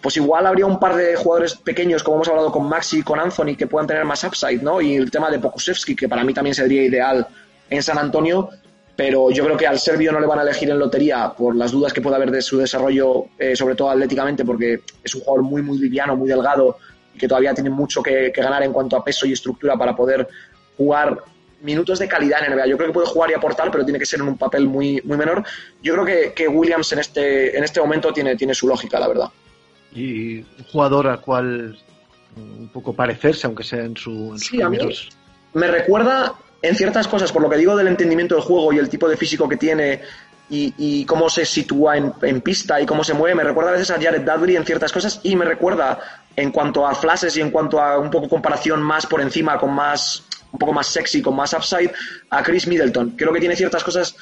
pues 0.00 0.16
igual 0.16 0.46
habría 0.46 0.64
un 0.64 0.78
par 0.78 0.94
de 0.94 1.16
jugadores 1.16 1.56
pequeños, 1.56 2.04
como 2.04 2.18
hemos 2.18 2.28
hablado 2.28 2.52
con 2.52 2.68
Maxi 2.68 3.00
y 3.00 3.02
con 3.02 3.18
Anthony, 3.18 3.56
que 3.58 3.66
puedan 3.66 3.88
tener 3.88 4.04
más 4.04 4.22
upside, 4.22 4.62
¿no? 4.62 4.80
Y 4.80 4.94
el 4.94 5.10
tema 5.10 5.28
de 5.28 5.40
Pokusevski, 5.40 5.96
que 5.96 6.08
para 6.08 6.22
mí 6.22 6.32
también 6.32 6.54
sería 6.54 6.84
ideal 6.84 7.26
en 7.68 7.82
San 7.82 7.98
Antonio, 7.98 8.48
pero 8.94 9.30
yo 9.30 9.44
creo 9.44 9.56
que 9.56 9.66
al 9.66 9.80
serbio 9.80 10.12
no 10.12 10.20
le 10.20 10.26
van 10.28 10.38
a 10.38 10.42
elegir 10.42 10.70
en 10.70 10.78
lotería 10.78 11.32
por 11.36 11.56
las 11.56 11.72
dudas 11.72 11.92
que 11.92 12.00
puede 12.00 12.14
haber 12.14 12.30
de 12.30 12.42
su 12.42 12.58
desarrollo, 12.58 13.26
eh, 13.38 13.56
sobre 13.56 13.74
todo 13.74 13.90
atléticamente, 13.90 14.44
porque 14.44 14.82
es 15.02 15.14
un 15.16 15.22
jugador 15.22 15.42
muy, 15.42 15.62
muy 15.62 15.78
liviano, 15.78 16.16
muy 16.16 16.28
delgado 16.28 16.78
y 17.12 17.18
que 17.18 17.26
todavía 17.26 17.54
tiene 17.54 17.70
mucho 17.70 18.02
que 18.04 18.30
ganar 18.30 18.62
en 18.62 18.72
cuanto 18.72 18.96
a 18.96 19.04
peso 19.04 19.26
y 19.26 19.32
estructura 19.32 19.76
para 19.76 19.96
poder 19.96 20.28
jugar 20.76 21.22
minutos 21.60 21.98
de 21.98 22.08
calidad 22.08 22.44
en 22.44 22.54
NBA. 22.54 22.66
Yo 22.66 22.76
creo 22.76 22.88
que 22.88 22.94
puede 22.94 23.06
jugar 23.06 23.30
y 23.30 23.34
aportar, 23.34 23.70
pero 23.70 23.84
tiene 23.84 23.98
que 23.98 24.06
ser 24.06 24.20
en 24.20 24.28
un 24.28 24.38
papel 24.38 24.66
muy, 24.66 25.00
muy 25.04 25.16
menor. 25.16 25.44
Yo 25.82 25.94
creo 25.94 26.04
que, 26.04 26.32
que 26.32 26.48
Williams 26.48 26.92
en 26.92 26.98
este, 27.00 27.56
en 27.56 27.64
este 27.64 27.80
momento 27.80 28.12
tiene, 28.12 28.36
tiene 28.36 28.54
su 28.54 28.68
lógica, 28.68 28.98
la 29.00 29.08
verdad. 29.08 29.30
Y 29.92 30.38
un 30.38 30.64
jugador 30.70 31.08
al 31.08 31.20
cual 31.20 31.78
un 32.36 32.68
poco 32.68 32.92
parecerse, 32.92 33.46
aunque 33.46 33.64
sea 33.64 33.84
en 33.84 33.96
su. 33.96 34.32
En 34.32 34.38
sí, 34.38 34.62
a 34.62 34.68
mí 34.68 34.78
me 35.54 35.66
recuerda 35.66 36.34
en 36.62 36.74
ciertas 36.74 37.08
cosas, 37.08 37.32
por 37.32 37.42
lo 37.42 37.48
que 37.48 37.56
digo 37.56 37.76
del 37.76 37.88
entendimiento 37.88 38.34
del 38.34 38.44
juego 38.44 38.72
y 38.72 38.78
el 38.78 38.88
tipo 38.88 39.08
de 39.08 39.16
físico 39.16 39.48
que 39.48 39.56
tiene 39.56 40.02
y, 40.50 40.74
y 40.76 41.04
cómo 41.04 41.28
se 41.30 41.44
sitúa 41.44 41.96
en, 41.96 42.12
en, 42.22 42.40
pista 42.40 42.80
y 42.80 42.86
cómo 42.86 43.04
se 43.04 43.14
mueve, 43.14 43.34
me 43.34 43.44
recuerda 43.44 43.70
a 43.70 43.72
veces 43.74 43.90
a 43.90 44.00
Jared 44.00 44.22
Dudley 44.22 44.56
en 44.56 44.64
ciertas 44.64 44.92
cosas 44.92 45.20
y 45.22 45.36
me 45.36 45.44
recuerda 45.44 45.98
en 46.36 46.50
cuanto 46.50 46.86
a 46.86 46.94
flashes 46.94 47.36
y 47.36 47.40
en 47.40 47.50
cuanto 47.50 47.80
a 47.80 47.98
un 47.98 48.10
poco 48.10 48.28
comparación 48.28 48.82
más 48.82 49.06
por 49.06 49.20
encima, 49.20 49.58
con 49.58 49.72
más 49.72 50.24
un 50.52 50.58
poco 50.58 50.72
más 50.72 50.86
sexy, 50.86 51.22
con 51.22 51.36
más 51.36 51.52
upside, 51.52 51.92
a 52.30 52.42
Chris 52.42 52.66
Middleton. 52.66 53.10
Creo 53.16 53.32
que 53.32 53.40
tiene 53.40 53.56
ciertas 53.56 53.84
cosas 53.84 54.16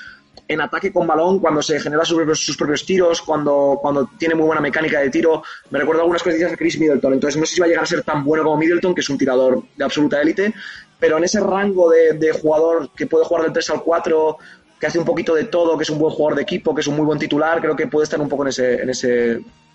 en 0.48 0.60
ataque 0.60 0.92
con 0.92 1.06
balón, 1.06 1.40
cuando 1.40 1.62
se 1.62 1.80
genera 1.80 2.04
sus 2.04 2.56
propios, 2.56 2.84
tiros, 2.84 3.22
cuando, 3.22 3.78
cuando 3.80 4.08
tiene 4.18 4.34
muy 4.34 4.46
buena 4.46 4.60
mecánica 4.60 5.00
de 5.00 5.10
tiro. 5.10 5.42
Me 5.70 5.78
recuerda 5.78 6.02
algunas 6.02 6.22
cosas 6.22 6.38
de 6.38 6.56
Chris 6.56 6.78
Middleton. 6.78 7.14
Entonces 7.14 7.38
no 7.38 7.46
sé 7.46 7.54
si 7.54 7.60
va 7.60 7.66
a 7.66 7.68
llegar 7.68 7.84
a 7.84 7.86
ser 7.86 8.02
tan 8.02 8.24
bueno 8.24 8.44
como 8.44 8.56
Middleton, 8.56 8.94
que 8.94 9.00
es 9.00 9.08
un 9.08 9.18
tirador 9.18 9.62
de 9.76 9.84
absoluta 9.84 10.20
élite, 10.20 10.54
pero 10.98 11.18
en 11.18 11.24
ese 11.24 11.40
rango 11.40 11.90
de, 11.90 12.12
de 12.14 12.32
jugador 12.32 12.90
que 12.94 13.06
puede 13.06 13.24
jugar 13.24 13.44
del 13.44 13.52
3 13.52 13.70
al 13.70 13.82
4, 13.82 14.38
que 14.78 14.86
hace 14.86 14.98
un 14.98 15.04
poquito 15.04 15.34
de 15.34 15.44
todo, 15.44 15.76
que 15.76 15.84
es 15.84 15.90
un 15.90 15.98
buen 15.98 16.14
jugador 16.14 16.36
de 16.36 16.42
equipo, 16.42 16.74
que 16.74 16.80
es 16.80 16.86
un 16.86 16.96
muy 16.96 17.04
buen 17.04 17.18
titular, 17.18 17.60
creo 17.60 17.74
que 17.74 17.86
puede 17.86 18.04
estar 18.04 18.20
un 18.20 18.28
poco 18.28 18.42
en 18.42 18.48
ese, 18.48 18.82
en 18.82 18.90
ese, 18.90 19.32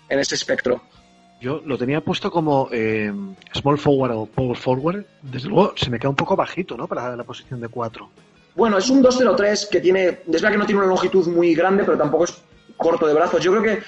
en 0.08 0.18
ese 0.18 0.34
espectro. 0.34 0.82
Yo 1.42 1.60
lo 1.66 1.76
tenía 1.76 2.00
puesto 2.00 2.30
como 2.30 2.68
eh, 2.70 3.12
small 3.52 3.76
forward 3.76 4.12
o 4.12 4.26
power 4.26 4.56
forward. 4.56 5.04
Desde 5.22 5.48
luego 5.48 5.72
se 5.74 5.90
me 5.90 5.98
queda 5.98 6.10
un 6.10 6.14
poco 6.14 6.36
bajito, 6.36 6.76
¿no? 6.76 6.86
Para 6.86 7.16
la 7.16 7.24
posición 7.24 7.60
de 7.60 7.66
4. 7.66 8.08
Bueno, 8.54 8.78
es 8.78 8.88
un 8.88 9.02
2-0-3 9.02 9.68
que 9.68 9.80
tiene. 9.80 10.06
Es 10.06 10.20
verdad 10.26 10.52
que 10.52 10.58
no 10.58 10.66
tiene 10.66 10.82
una 10.82 10.88
longitud 10.88 11.26
muy 11.26 11.52
grande, 11.56 11.82
pero 11.82 11.98
tampoco 11.98 12.24
es 12.24 12.40
corto 12.76 13.08
de 13.08 13.14
brazos. 13.14 13.42
Yo 13.42 13.50
creo 13.50 13.62
que 13.64 13.82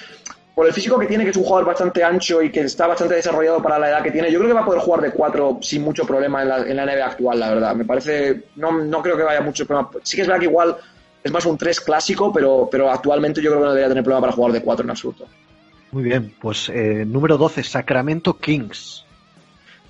por 0.53 0.67
el 0.67 0.73
físico 0.73 0.99
que 0.99 1.05
tiene, 1.05 1.23
que 1.23 1.29
es 1.29 1.37
un 1.37 1.45
jugador 1.45 1.67
bastante 1.67 2.03
ancho 2.03 2.41
y 2.41 2.51
que 2.51 2.59
está 2.59 2.87
bastante 2.87 3.15
desarrollado 3.15 3.63
para 3.63 3.79
la 3.79 3.87
edad 3.87 4.03
que 4.03 4.11
tiene, 4.11 4.29
yo 4.29 4.39
creo 4.39 4.49
que 4.49 4.55
va 4.55 4.61
a 4.61 4.65
poder 4.65 4.81
jugar 4.81 4.99
de 4.99 5.11
4 5.11 5.59
sin 5.61 5.81
mucho 5.81 6.05
problema 6.05 6.41
en 6.41 6.49
la, 6.49 6.57
en 6.57 6.75
la 6.75 6.85
NBA 6.85 7.05
actual, 7.05 7.39
la 7.39 7.53
verdad. 7.53 7.73
Me 7.73 7.85
parece. 7.85 8.47
No, 8.57 8.73
no 8.73 9.01
creo 9.01 9.15
que 9.15 9.23
vaya 9.23 9.39
mucho 9.39 9.65
problema. 9.65 9.89
Sí 10.03 10.17
que 10.17 10.23
es 10.23 10.27
verdad 10.27 10.41
que 10.41 10.47
igual 10.47 10.75
es 11.23 11.31
más 11.31 11.45
un 11.45 11.57
3 11.57 11.79
clásico, 11.79 12.33
pero, 12.33 12.67
pero 12.69 12.91
actualmente 12.91 13.41
yo 13.41 13.49
creo 13.49 13.61
que 13.61 13.65
no 13.65 13.71
debería 13.71 13.87
tener 13.87 14.03
problema 14.03 14.27
para 14.27 14.33
jugar 14.33 14.51
de 14.51 14.61
4 14.61 14.83
en 14.83 14.89
absoluto. 14.89 15.25
Muy 15.95 16.03
bien, 16.03 16.33
pues 16.41 16.67
eh, 16.67 17.05
número 17.07 17.37
12, 17.37 17.63
Sacramento 17.63 18.37
Kings. 18.37 19.05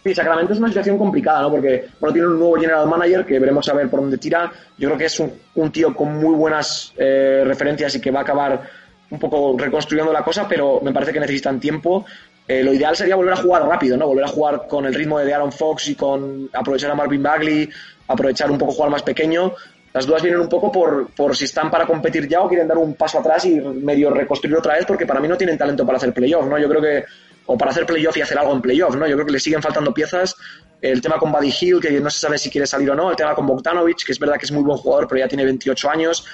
Sí, 0.03 0.13
Sacramento 0.13 0.53
es 0.53 0.59
una 0.59 0.67
situación 0.67 0.99
complicada, 0.99 1.41
¿no? 1.41 1.49
Porque 1.49 1.85
bueno, 1.99 2.13
tiene 2.13 2.27
un 2.27 2.37
nuevo 2.37 2.53
general 2.57 2.87
manager 2.87 3.25
que 3.25 3.39
veremos 3.39 3.67
a 3.69 3.73
ver 3.73 3.89
por 3.89 4.01
dónde 4.01 4.19
tira. 4.19 4.51
Yo 4.77 4.89
creo 4.89 4.99
que 4.99 5.05
es 5.05 5.19
un, 5.19 5.33
un 5.55 5.71
tío 5.71 5.95
con 5.95 6.19
muy 6.19 6.35
buenas 6.35 6.93
eh, 6.95 7.41
referencias 7.43 7.95
y 7.95 8.01
que 8.01 8.11
va 8.11 8.19
a 8.19 8.21
acabar 8.21 8.69
un 9.09 9.17
poco 9.17 9.55
reconstruyendo 9.57 10.13
la 10.13 10.23
cosa, 10.23 10.47
pero 10.47 10.79
me 10.79 10.93
parece 10.93 11.11
que 11.11 11.19
necesitan 11.19 11.59
tiempo. 11.59 12.05
Eh, 12.47 12.63
lo 12.63 12.71
ideal 12.71 12.95
sería 12.95 13.15
volver 13.15 13.33
a 13.33 13.37
jugar 13.37 13.63
rápido, 13.67 13.97
¿no? 13.97 14.05
Volver 14.05 14.25
a 14.25 14.27
jugar 14.27 14.67
con 14.67 14.85
el 14.85 14.93
ritmo 14.93 15.17
de 15.17 15.33
Aaron 15.33 15.51
Fox 15.51 15.87
y 15.87 15.95
con 15.95 16.51
aprovechar 16.53 16.91
a 16.91 16.93
Marvin 16.93 17.23
Bagley, 17.23 17.67
aprovechar 18.07 18.51
un 18.51 18.59
poco 18.59 18.73
jugar 18.73 18.91
más 18.91 19.01
pequeño. 19.01 19.53
Las 19.95 20.05
dudas 20.05 20.21
vienen 20.21 20.41
un 20.41 20.49
poco 20.49 20.69
por, 20.73 21.07
por 21.11 21.37
si 21.37 21.45
están 21.45 21.71
para 21.71 21.87
competir 21.87 22.27
ya 22.27 22.41
o 22.41 22.49
quieren 22.49 22.67
dar 22.67 22.77
un 22.77 22.95
paso 22.95 23.19
atrás 23.19 23.45
y 23.45 23.61
medio 23.61 24.09
reconstruir 24.09 24.57
otra 24.57 24.73
vez, 24.73 24.85
porque 24.85 25.05
para 25.05 25.21
mí 25.21 25.27
no 25.29 25.37
tienen 25.37 25.57
talento 25.57 25.85
para 25.85 25.97
hacer 25.97 26.13
playoff, 26.13 26.45
¿no? 26.47 26.59
Yo 26.59 26.67
creo 26.67 26.81
que, 26.81 27.05
o 27.45 27.57
para 27.57 27.71
hacer 27.71 27.85
playoff 27.85 28.17
y 28.17 28.21
hacer 28.21 28.37
algo 28.37 28.51
en 28.51 28.61
playoff, 28.61 28.93
¿no? 28.97 29.07
Yo 29.07 29.13
creo 29.15 29.25
que 29.25 29.31
le 29.31 29.39
siguen 29.39 29.61
faltando 29.61 29.93
piezas. 29.93 30.35
El 30.81 30.99
tema 30.99 31.17
con 31.17 31.31
Buddy 31.31 31.53
Hill, 31.61 31.79
que 31.79 32.01
no 32.01 32.09
se 32.09 32.19
sabe 32.19 32.37
si 32.37 32.49
quiere 32.49 32.67
salir 32.67 32.91
o 32.91 32.95
no. 32.95 33.09
El 33.09 33.15
tema 33.15 33.33
con 33.33 33.47
Bogdanovic, 33.47 34.03
que 34.05 34.11
es 34.11 34.19
verdad 34.19 34.35
que 34.37 34.43
es 34.43 34.51
muy 34.51 34.63
buen 34.63 34.77
jugador, 34.77 35.07
pero 35.07 35.19
ya 35.19 35.29
tiene 35.29 35.45
28 35.45 35.89
años. 35.89 36.25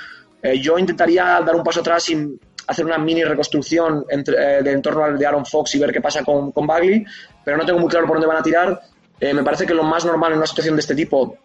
Eh, 0.41 0.59
yo 0.59 0.79
intentaría 0.79 1.23
dar 1.45 1.55
un 1.55 1.63
paso 1.63 1.81
atrás 1.81 2.09
y 2.09 2.17
hacer 2.65 2.83
una 2.83 2.97
mini 2.97 3.23
reconstrucción 3.23 4.05
entre, 4.09 4.57
eh, 4.57 4.63
de 4.63 4.71
en 4.71 4.81
torno 4.81 5.03
al 5.03 5.19
de 5.19 5.25
Aaron 5.27 5.45
Fox 5.45 5.75
y 5.75 5.77
ver 5.77 5.93
qué 5.93 6.01
pasa 6.01 6.23
con, 6.23 6.51
con 6.51 6.65
Bagley, 6.65 7.05
pero 7.45 7.57
no 7.57 7.65
tengo 7.67 7.77
muy 7.77 7.89
claro 7.89 8.07
por 8.07 8.15
dónde 8.15 8.27
van 8.27 8.37
a 8.37 8.41
tirar. 8.41 8.81
Eh, 9.19 9.35
me 9.35 9.43
parece 9.43 9.67
que 9.67 9.75
lo 9.75 9.83
más 9.83 10.03
normal 10.03 10.31
en 10.31 10.39
una 10.39 10.47
situación 10.47 10.75
de 10.75 10.79
este 10.79 10.95
tipo 10.95 11.37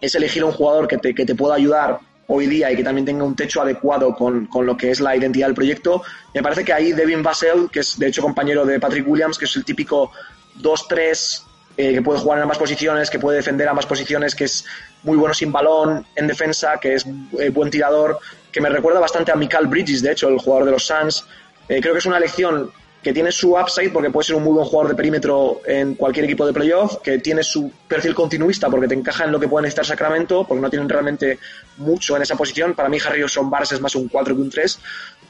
es 0.00 0.14
elegir 0.14 0.44
un 0.44 0.52
jugador 0.52 0.88
que 0.88 0.98
te, 0.98 1.14
que 1.14 1.24
te 1.24 1.34
pueda 1.34 1.54
ayudar 1.54 2.00
hoy 2.26 2.46
día 2.46 2.70
y 2.70 2.76
que 2.76 2.84
también 2.84 3.04
tenga 3.04 3.24
un 3.24 3.34
techo 3.34 3.60
adecuado 3.60 4.14
con, 4.14 4.46
con, 4.46 4.64
lo 4.64 4.76
que 4.76 4.90
es 4.90 5.00
la 5.00 5.16
identidad 5.16 5.48
del 5.48 5.54
proyecto. 5.54 6.02
Me 6.32 6.42
parece 6.42 6.64
que 6.64 6.72
ahí 6.72 6.92
Devin 6.92 7.22
Vassell, 7.22 7.68
que 7.70 7.80
es 7.80 7.98
de 7.98 8.06
hecho 8.06 8.22
compañero 8.22 8.64
de 8.64 8.78
Patrick 8.78 9.06
Williams, 9.06 9.36
que 9.36 9.46
es 9.46 9.56
el 9.56 9.64
típico 9.64 10.12
2-3 10.60 11.42
eh, 11.76 11.94
que 11.94 12.02
puede 12.02 12.18
jugar 12.18 12.38
en 12.38 12.42
ambas 12.42 12.58
posiciones, 12.58 13.08
que 13.08 13.18
puede 13.18 13.38
defender 13.38 13.68
ambas 13.68 13.86
posiciones, 13.86 14.34
que 14.34 14.44
es 14.44 14.66
muy 15.02 15.16
bueno 15.16 15.32
sin 15.32 15.50
balón 15.50 16.04
en 16.14 16.26
defensa, 16.26 16.78
que 16.80 16.94
es 16.94 17.06
eh, 17.38 17.48
buen 17.48 17.70
tirador, 17.70 18.18
que 18.52 18.60
me 18.60 18.68
recuerda 18.68 19.00
bastante 19.00 19.32
a 19.32 19.34
Michael 19.34 19.66
Bridges, 19.66 20.02
de 20.02 20.12
hecho, 20.12 20.28
el 20.28 20.38
jugador 20.38 20.66
de 20.66 20.72
los 20.72 20.84
Suns. 20.84 21.24
Eh, 21.68 21.80
creo 21.80 21.94
que 21.94 22.00
es 22.00 22.06
una 22.06 22.18
elección 22.18 22.70
que 23.02 23.12
tiene 23.12 23.32
su 23.32 23.56
upside 23.56 23.90
porque 23.90 24.10
puede 24.10 24.26
ser 24.26 24.36
un 24.36 24.44
muy 24.44 24.52
buen 24.52 24.66
jugador 24.66 24.90
de 24.90 24.96
perímetro 24.96 25.60
en 25.66 25.94
cualquier 25.94 26.26
equipo 26.26 26.46
de 26.46 26.52
playoff, 26.52 26.98
que 26.98 27.18
tiene 27.18 27.42
su 27.42 27.72
perfil 27.88 28.14
continuista 28.14 28.68
porque 28.68 28.88
te 28.88 28.94
encaja 28.94 29.24
en 29.24 29.32
lo 29.32 29.40
que 29.40 29.48
puede 29.48 29.62
necesitar 29.62 29.86
Sacramento, 29.86 30.44
porque 30.46 30.60
no 30.60 30.68
tienen 30.70 30.88
realmente 30.88 31.38
mucho 31.78 32.16
en 32.16 32.22
esa 32.22 32.36
posición. 32.36 32.74
Para 32.74 32.88
mí 32.88 32.98
Harrison 33.04 33.48
Barnes 33.48 33.72
es 33.72 33.80
más 33.80 33.94
un 33.94 34.08
4 34.08 34.34
que 34.34 34.42
un 34.42 34.50
3. 34.50 34.80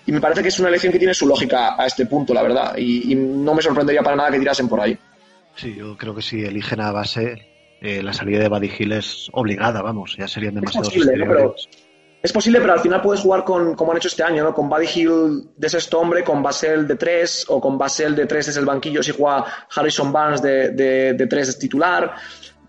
Y 0.07 0.13
me 0.13 0.21
parece 0.21 0.43
que 0.43 0.49
es 0.49 0.59
una 0.59 0.69
elección 0.69 0.93
que 0.93 0.99
tiene 0.99 1.15
su 1.15 1.27
lógica 1.27 1.81
a 1.81 1.87
este 1.87 2.07
punto, 2.07 2.35
la 2.35 2.43
verdad. 2.43 2.75
Y, 2.77 3.13
y 3.13 3.15
no 3.15 3.55
me 3.55 3.63
sorprendería 3.63 4.03
para 4.03 4.17
nada 4.17 4.31
que 4.31 4.39
tirasen 4.39 4.69
por 4.69 4.81
ahí. 4.81 4.99
Sí, 5.55 5.75
yo 5.77 5.97
creo 5.97 6.15
que 6.15 6.23
si 6.23 6.43
eligen 6.43 6.81
a 6.81 6.91
base, 6.91 7.51
eh, 7.81 8.03
la 8.03 8.13
salida 8.13 8.41
de 8.41 8.49
Buddy 8.49 8.71
Hill 8.79 8.93
es 8.93 9.29
obligada, 9.33 9.83
vamos, 9.83 10.17
ya 10.19 10.29
serían 10.29 10.55
demasiados 10.55 10.89
es 10.89 10.95
posible, 10.95 11.25
¿no? 11.25 11.33
pero, 11.33 11.55
es 12.23 12.33
posible, 12.33 12.61
pero 12.61 12.75
al 12.75 12.81
final 12.81 13.01
puedes 13.01 13.23
jugar 13.23 13.45
con, 13.45 13.75
como 13.75 13.93
han 13.93 13.99
hecho 13.99 14.09
este 14.09 14.23
año, 14.23 14.45
¿no? 14.45 14.55
Con 14.55 14.69
Buddy 14.69 14.87
Hill 14.95 15.49
de 15.57 15.69
sexto 15.71 16.01
hombre, 16.01 16.23
con 16.23 16.43
Basel 16.43 16.87
de 16.87 16.97
tres, 16.97 17.47
o 17.49 17.61
con 17.61 17.79
Basel 17.79 18.15
de 18.15 18.27
tres 18.27 18.47
desde 18.47 18.61
el 18.61 18.67
banquillo 18.67 19.03
si 19.03 19.13
juega 19.13 19.47
Harrison 19.75 20.13
Barnes 20.13 20.43
de, 20.43 20.71
de, 20.71 21.27
tres 21.27 21.59
titular. 21.59 22.15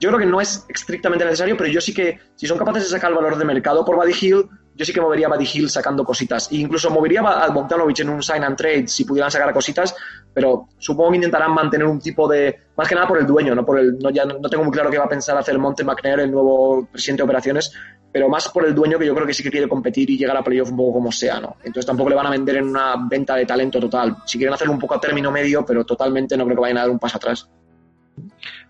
Yo 0.02 0.10
creo 0.10 0.20
que 0.20 0.26
no 0.26 0.42
es 0.42 0.66
estrictamente 0.68 1.24
necesario, 1.24 1.56
pero 1.56 1.70
yo 1.70 1.80
sí 1.80 1.94
que, 1.94 2.20
si 2.36 2.48
son 2.48 2.58
capaces 2.58 2.84
de 2.84 2.90
sacar 2.90 3.14
valor 3.14 3.38
de 3.38 3.46
mercado 3.46 3.86
por 3.86 3.98
Buddy 3.98 4.14
Hill, 4.20 4.50
yo 4.74 4.84
sí 4.84 4.94
que 4.94 5.00
movería 5.00 5.28
a 5.28 5.30
Buddy 5.30 5.48
Hill 5.54 5.70
sacando 5.70 6.04
cositas. 6.04 6.52
E 6.52 6.56
incluso 6.56 6.90
movería 6.90 7.22
a 7.22 7.50
Bogdanovich 7.52 8.00
en 8.00 8.10
un 8.10 8.24
sign 8.24 8.44
and 8.44 8.58
trade 8.58 8.88
si 8.88 9.06
pudieran 9.06 9.30
sacar 9.30 9.54
cositas, 9.54 9.96
pero 10.34 10.70
supongo 10.80 11.12
que 11.12 11.18
intentarán 11.18 11.54
mantener 11.54 11.86
un 11.86 12.00
tipo 12.00 12.28
de. 12.28 12.62
Más 12.76 12.90
que 12.90 12.96
nada 12.96 13.08
por 13.08 13.20
el 13.20 13.28
dueño, 13.28 13.54
no 13.54 13.64
por 13.64 13.78
el. 13.78 14.00
No, 14.00 14.10
ya 14.10 14.26
no 14.26 14.50
tengo 14.50 14.64
muy 14.64 14.74
claro 14.74 14.90
qué 14.90 14.98
va 14.98 15.06
a 15.06 15.10
pensar 15.10 15.38
hacer 15.38 15.60
Monte 15.60 15.84
McNair, 15.84 16.22
el 16.22 16.32
nuevo 16.32 16.88
presidente 16.92 17.22
de 17.22 17.26
operaciones, 17.26 17.72
pero 18.12 18.28
más 18.28 18.50
por 18.50 18.66
el 18.66 18.74
dueño 18.74 18.98
que 18.98 19.06
yo 19.06 19.14
creo 19.14 19.28
que 19.28 19.36
sí 19.36 19.44
que 19.44 19.52
quiere 19.52 19.70
competir 19.70 20.10
y 20.10 20.18
llegar 20.18 20.36
a 20.36 20.44
playoff 20.44 20.72
un 20.72 20.78
poco 20.78 20.94
como 20.94 21.12
sea, 21.12 21.40
¿no? 21.40 21.58
Entonces 21.60 21.86
tampoco 21.86 22.10
le 22.10 22.16
van 22.16 22.26
a 22.26 22.32
vender 22.32 22.56
en 22.56 22.70
una 22.70 22.96
venta 23.08 23.36
de 23.36 23.46
talento 23.46 23.80
total. 23.80 24.18
Si 24.26 24.40
quieren 24.40 24.56
hacerlo 24.56 24.74
un 24.74 24.80
poco 24.80 24.96
a 24.96 25.00
término 25.00 25.30
medio, 25.30 25.64
pero 25.64 25.86
totalmente 25.86 26.36
no 26.36 26.46
creo 26.46 26.56
que 26.56 26.62
vayan 26.62 26.78
a 26.78 26.82
dar 26.82 26.90
un 26.90 26.98
paso 26.98 27.18
atrás. 27.18 27.48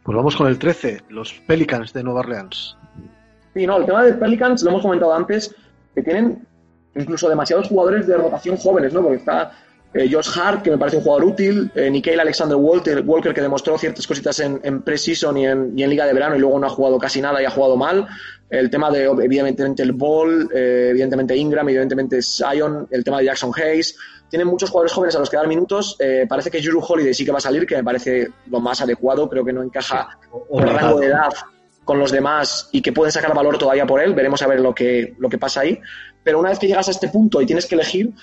Pues 0.04 0.16
vamos 0.16 0.36
con 0.36 0.48
el 0.48 0.58
13, 0.58 1.04
los 1.10 1.34
Pelicans 1.46 1.94
de 1.94 2.04
Nueva 2.04 2.22
Orleans. 2.22 2.76
Sí, 3.54 3.68
no, 3.68 3.78
el 3.78 3.86
tema 3.86 4.04
de 4.04 4.14
Pelicans 4.14 4.64
lo 4.64 4.70
hemos 4.70 4.82
comentado 4.82 5.14
antes, 5.14 5.54
que 5.94 6.02
tienen 6.02 6.46
incluso 6.96 7.30
demasiados 7.30 7.68
jugadores 7.68 8.08
de 8.08 8.18
rotación 8.18 8.58
jóvenes, 8.58 8.94
¿no? 8.94 9.02
Porque 9.02 9.18
está 9.18 9.52
eh, 9.94 10.10
Josh 10.10 10.30
Hart, 10.38 10.64
que 10.64 10.72
me 10.72 10.78
parece 10.78 10.98
un 10.98 11.04
jugador 11.04 11.26
útil, 11.26 11.70
eh, 11.76 11.90
Nikhil 11.90 12.20
Alexander 12.20 12.56
Walker, 12.56 13.04
Walker, 13.06 13.34
que 13.34 13.42
demostró 13.42 13.78
ciertas 13.78 14.08
cositas 14.08 14.40
en, 14.40 14.60
en 14.64 14.82
pre-season 14.82 15.38
y 15.38 15.46
en, 15.46 15.78
y 15.78 15.84
en, 15.84 15.90
Liga 15.90 16.06
de 16.06 16.14
Verano 16.14 16.36
y 16.36 16.40
luego 16.40 16.58
no 16.60 16.68
ha 16.68 16.70
jugado 16.70 16.98
casi 16.98 17.22
nada 17.22 17.42
y 17.42 17.46
ha 17.46 17.50
jugado 17.50 17.76
mal. 17.76 18.08
El 18.50 18.70
tema 18.70 18.90
de, 18.90 19.04
evidentemente, 19.04 19.84
el 19.84 19.92
Ball, 19.92 20.50
eh, 20.54 20.88
evidentemente 20.92 21.36
Ingram, 21.36 21.68
evidentemente 21.68 22.22
Zion, 22.22 22.88
el 22.90 23.04
tema 23.04 23.20
de 23.20 23.26
Jackson 23.26 23.52
Hayes. 23.56 23.98
Tienen 24.32 24.48
muchos 24.48 24.70
jugadores 24.70 24.94
jóvenes 24.94 25.16
a 25.16 25.20
los 25.20 25.30
que 25.30 25.36
dar 25.36 25.48
minutos. 25.48 25.98
Eh, 26.00 26.26
parece 26.28 26.50
que 26.50 26.64
Juru 26.64 26.82
Holiday 26.82 27.14
sí 27.14 27.26
que 27.26 27.32
va 27.32 27.38
a 27.38 27.42
salir, 27.42 27.68
que 27.68 27.76
me 27.76 27.84
parece 27.84 28.30
lo 28.48 28.62
más 28.62 28.82
adecuado. 28.82 29.30
Creo 29.30 29.44
que 29.44 29.52
no 29.52 29.62
encaja 29.62 30.18
por 30.50 30.64
el 30.64 30.70
rango 30.70 31.00
de 31.00 31.08
edad 31.08 31.34
con 31.84 32.00
los 32.00 32.12
demás 32.12 32.70
y 32.72 32.82
que 32.82 32.94
pueden 32.94 33.12
sacar 33.12 33.36
valor 33.36 33.58
todavía 33.58 33.86
por 33.86 34.02
él. 34.02 34.14
Veremos 34.14 34.42
a 34.42 34.48
ver 34.48 34.62
lo 34.62 34.74
que, 34.74 35.16
lo 35.20 35.28
que 35.28 35.38
pasa 35.38 35.62
ahí. 35.62 35.78
Pero 36.24 36.40
una 36.40 36.50
vez 36.50 36.60
que 36.60 36.68
llegas 36.68 36.88
a 36.88 36.92
este 36.92 37.10
punto 37.10 37.42
y 37.42 37.46
tienes 37.46 37.66
que 37.66 37.76
elegir, 37.76 38.14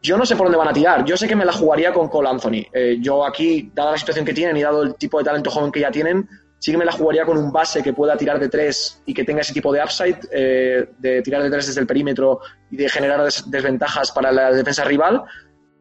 yo 0.00 0.16
no 0.16 0.24
sé 0.24 0.36
por 0.36 0.46
dónde 0.46 0.58
van 0.58 0.68
a 0.68 0.72
tirar. 0.72 1.04
Yo 1.04 1.16
sé 1.16 1.26
que 1.26 1.34
me 1.34 1.44
la 1.44 1.52
jugaría 1.52 1.92
con 1.92 2.08
Cole 2.08 2.28
Anthony. 2.28 2.66
Eh, 2.72 2.98
yo 3.00 3.26
aquí, 3.26 3.72
dada 3.74 3.90
la 3.90 3.98
situación 3.98 4.24
que 4.24 4.32
tienen 4.32 4.56
y 4.56 4.62
dado 4.62 4.84
el 4.84 4.94
tipo 4.94 5.18
de 5.18 5.24
talento 5.24 5.50
joven 5.50 5.72
que 5.72 5.80
ya 5.80 5.90
tienen, 5.90 6.28
sí 6.60 6.70
que 6.70 6.78
me 6.78 6.84
la 6.84 6.92
jugaría 6.92 7.24
con 7.24 7.38
un 7.38 7.50
base 7.50 7.82
que 7.82 7.92
pueda 7.92 8.16
tirar 8.16 8.38
de 8.38 8.48
tres 8.48 9.02
y 9.06 9.14
que 9.14 9.24
tenga 9.24 9.40
ese 9.40 9.54
tipo 9.54 9.72
de 9.72 9.82
upside, 9.82 10.18
eh, 10.30 10.90
de 10.98 11.22
tirar 11.22 11.42
de 11.42 11.50
tres 11.50 11.66
desde 11.66 11.80
el 11.80 11.86
perímetro 11.86 12.40
y 12.70 12.76
de 12.76 12.88
generar 12.88 13.24
des 13.24 13.50
desventajas 13.50 14.12
para 14.12 14.30
la 14.30 14.52
defensa 14.52 14.84
rival. 14.84 15.24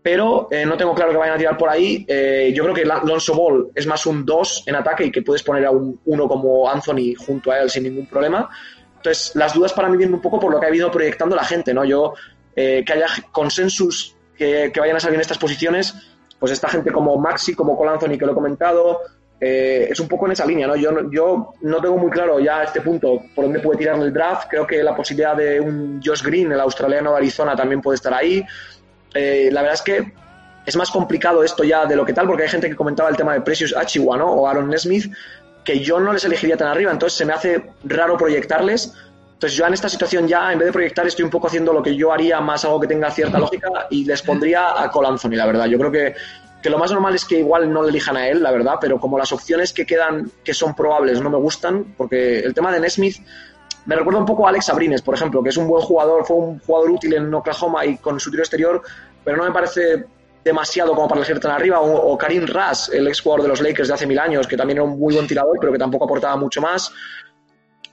Pero 0.02 0.48
eh, 0.50 0.66
no 0.66 0.78
tengo 0.78 0.96
claro 0.96 1.12
que 1.12 1.18
vayan 1.18 1.36
a 1.36 1.38
tirar 1.38 1.58
por 1.58 1.70
ahí. 1.70 2.06
Eh, 2.08 2.54
yo 2.56 2.64
creo 2.64 2.74
que 2.74 2.86
Lonzo 2.86 3.36
Ball 3.36 3.70
es 3.76 3.86
más 3.86 4.06
un 4.06 4.26
2 4.26 4.64
en 4.68 4.76
ataque 4.76 5.06
y 5.06 5.12
que 5.12 5.22
puedes 5.22 5.44
poner 5.44 5.66
a 5.66 5.72
un 5.72 6.00
1 6.06 6.28
como 6.30 6.70
Anthony 6.70 7.14
junto 7.18 7.52
a 7.52 7.60
él 7.60 7.70
sin 7.70 7.84
ningún 7.84 8.06
problema. 8.06 8.50
Entonces, 8.96 9.36
las 9.36 9.54
dudas 9.54 9.74
para 9.74 9.90
mí 9.90 9.98
vienen 9.98 10.16
un 10.16 10.22
poco 10.22 10.40
por 10.40 10.52
lo 10.52 10.60
que 10.60 10.66
ha 10.66 10.74
ido 10.74 10.90
proyectando 10.90 11.36
la 11.36 11.44
gente, 11.44 11.74
¿no? 11.74 11.84
Yo, 11.84 12.14
eh, 12.56 12.84
que 12.86 12.94
haya 12.94 13.08
consensus 13.32 14.16
que, 14.38 14.72
que, 14.74 14.80
vayan 14.80 14.96
a 14.96 15.00
salir 15.02 15.16
en 15.16 15.22
estas 15.22 15.38
posiciones, 15.38 15.94
pues 16.40 16.54
esta 16.54 16.70
gente 16.70 16.92
como 16.92 17.18
Maxi, 17.18 17.54
como 17.54 17.78
Cole 17.78 17.92
Anthony, 17.92 18.18
que 18.18 18.26
lo 18.26 18.32
he 18.32 18.36
comentado, 18.36 19.02
eh, 19.42 19.88
es 19.90 20.00
un 20.00 20.08
poco 20.08 20.26
en 20.26 20.34
esa 20.34 20.46
línea, 20.46 20.68
¿no? 20.68 20.76
Yo, 20.76 21.10
yo 21.12 21.54
no 21.62 21.82
tengo 21.82 21.98
muy 21.98 22.12
claro 22.12 22.40
ya 22.40 22.60
a 22.60 22.64
este 22.64 22.82
punto 22.82 23.24
por 23.34 23.46
dónde 23.46 23.60
puede 23.60 23.80
tirar 23.80 23.98
el 23.98 24.12
draft. 24.12 24.50
Creo 24.50 24.68
que 24.68 24.84
la 24.84 24.96
posibilidad 24.96 25.36
de 25.36 25.62
un 25.62 26.02
Josh 26.04 26.24
Green, 26.24 26.52
el 26.52 26.60
australiano 26.60 27.12
de 27.12 27.18
Arizona, 27.18 27.56
también 27.56 27.82
puede 27.82 27.96
estar 27.96 28.14
ahí. 28.14 28.44
Eh, 29.14 29.50
la 29.52 29.62
verdad 29.62 29.76
es 29.76 29.82
que 29.82 30.14
es 30.66 30.76
más 30.76 30.92
complicado 30.92 31.44
esto 31.44 31.64
ya 31.64 31.86
de 31.86 31.96
lo 31.96 32.06
que 32.06 32.14
tal, 32.14 32.28
porque 32.28 32.44
hay 32.44 32.50
gente 32.50 32.70
que 32.70 32.76
comentaba 32.76 33.10
el 33.10 33.16
tema 33.16 33.34
de 33.34 33.42
Precious 33.42 33.76
Achiwa, 33.76 34.18
¿no? 34.18 34.28
O 34.28 34.48
Aaron 34.48 34.70
Nesmith, 34.70 35.12
que 35.64 35.80
yo 35.80 36.00
no 36.00 36.12
les 36.12 36.26
elegiría 36.26 36.58
tan 36.58 36.68
arriba, 36.68 36.92
entonces 36.92 37.18
se 37.18 37.26
me 37.26 37.34
hace 37.34 37.64
raro 37.86 38.18
proyectarles. 38.18 38.94
Entonces 39.34 39.58
yo 39.58 39.66
en 39.66 39.74
esta 39.74 39.88
situación 39.88 40.28
ya, 40.28 40.52
en 40.52 40.60
vez 40.60 40.66
de 40.66 40.74
proyectar, 40.74 41.08
estoy 41.08 41.24
un 41.24 41.32
poco 41.32 41.48
haciendo 41.48 41.72
lo 41.72 41.82
que 41.82 41.96
yo 41.96 42.12
haría, 42.12 42.42
más 42.42 42.66
algo 42.66 42.78
que 42.82 42.88
tenga 42.88 43.10
cierta 43.10 43.40
lógica, 43.40 43.70
y 43.90 44.04
les 44.04 44.22
pondría 44.22 44.82
a 44.84 44.92
Cole 44.92 45.08
Anthony, 45.08 45.36
la 45.36 45.46
verdad. 45.46 45.66
Yo 45.66 45.80
creo 45.80 45.92
que, 45.92 46.14
que 46.62 46.70
lo 46.70 46.78
más 46.78 46.92
normal 46.92 47.16
es 47.16 47.26
que 47.26 47.40
igual 47.40 47.72
no 47.72 47.84
le 47.84 47.90
elijan 47.90 48.18
a 48.18 48.28
él, 48.28 48.44
la 48.44 48.52
verdad, 48.52 48.76
pero 48.82 49.00
como 49.00 49.18
las 49.18 49.32
opciones 49.32 49.72
que 49.74 49.86
quedan, 49.86 50.32
que 50.44 50.54
son 50.54 50.76
probables, 50.76 51.22
no 51.22 51.30
me 51.30 51.38
gustan, 51.38 51.94
porque 51.98 52.40
el 52.40 52.54
tema 52.54 52.72
de 52.72 52.80
Nesmith 52.80 53.18
me 53.86 53.96
recuerda 53.96 54.20
un 54.20 54.26
poco 54.26 54.46
a 54.46 54.50
Alex 54.50 54.70
Abrines, 54.70 55.02
por 55.02 55.16
ejemplo, 55.16 55.42
que 55.42 55.50
es 55.50 55.58
un 55.58 55.68
buen 55.68 55.82
jugador, 55.82 56.26
fue 56.26 56.38
un 56.38 56.60
jugador 56.60 56.92
útil 56.92 57.14
en 57.14 57.34
Oklahoma 57.34 57.86
y 57.86 57.98
con 57.98 58.20
su 58.20 58.30
tiro 58.30 58.44
exterior, 58.44 58.82
pero 59.24 59.38
no 59.38 59.46
me 59.46 59.52
parece 59.52 60.06
demasiado 60.44 60.94
como 60.94 61.08
para 61.08 61.22
elegir 61.22 61.40
tan 61.40 61.52
arriba. 61.52 61.80
O, 61.80 62.12
o 62.12 62.18
Karim 62.18 62.46
Ras, 62.46 62.90
el 62.90 63.08
ex 63.08 63.22
jugador 63.22 63.44
de 63.44 63.50
los 63.50 63.62
Lakers 63.62 63.88
de 63.88 63.94
hace 63.94 64.06
mil 64.06 64.20
años, 64.20 64.48
que 64.48 64.58
también 64.58 64.78
era 64.78 64.84
un 64.84 65.00
muy 65.00 65.14
buen 65.14 65.28
tirador, 65.28 65.58
pero 65.60 65.72
que 65.72 65.80
tampoco 65.80 66.06
aportaba 66.06 66.36
mucho 66.38 66.62
más. 66.62 66.92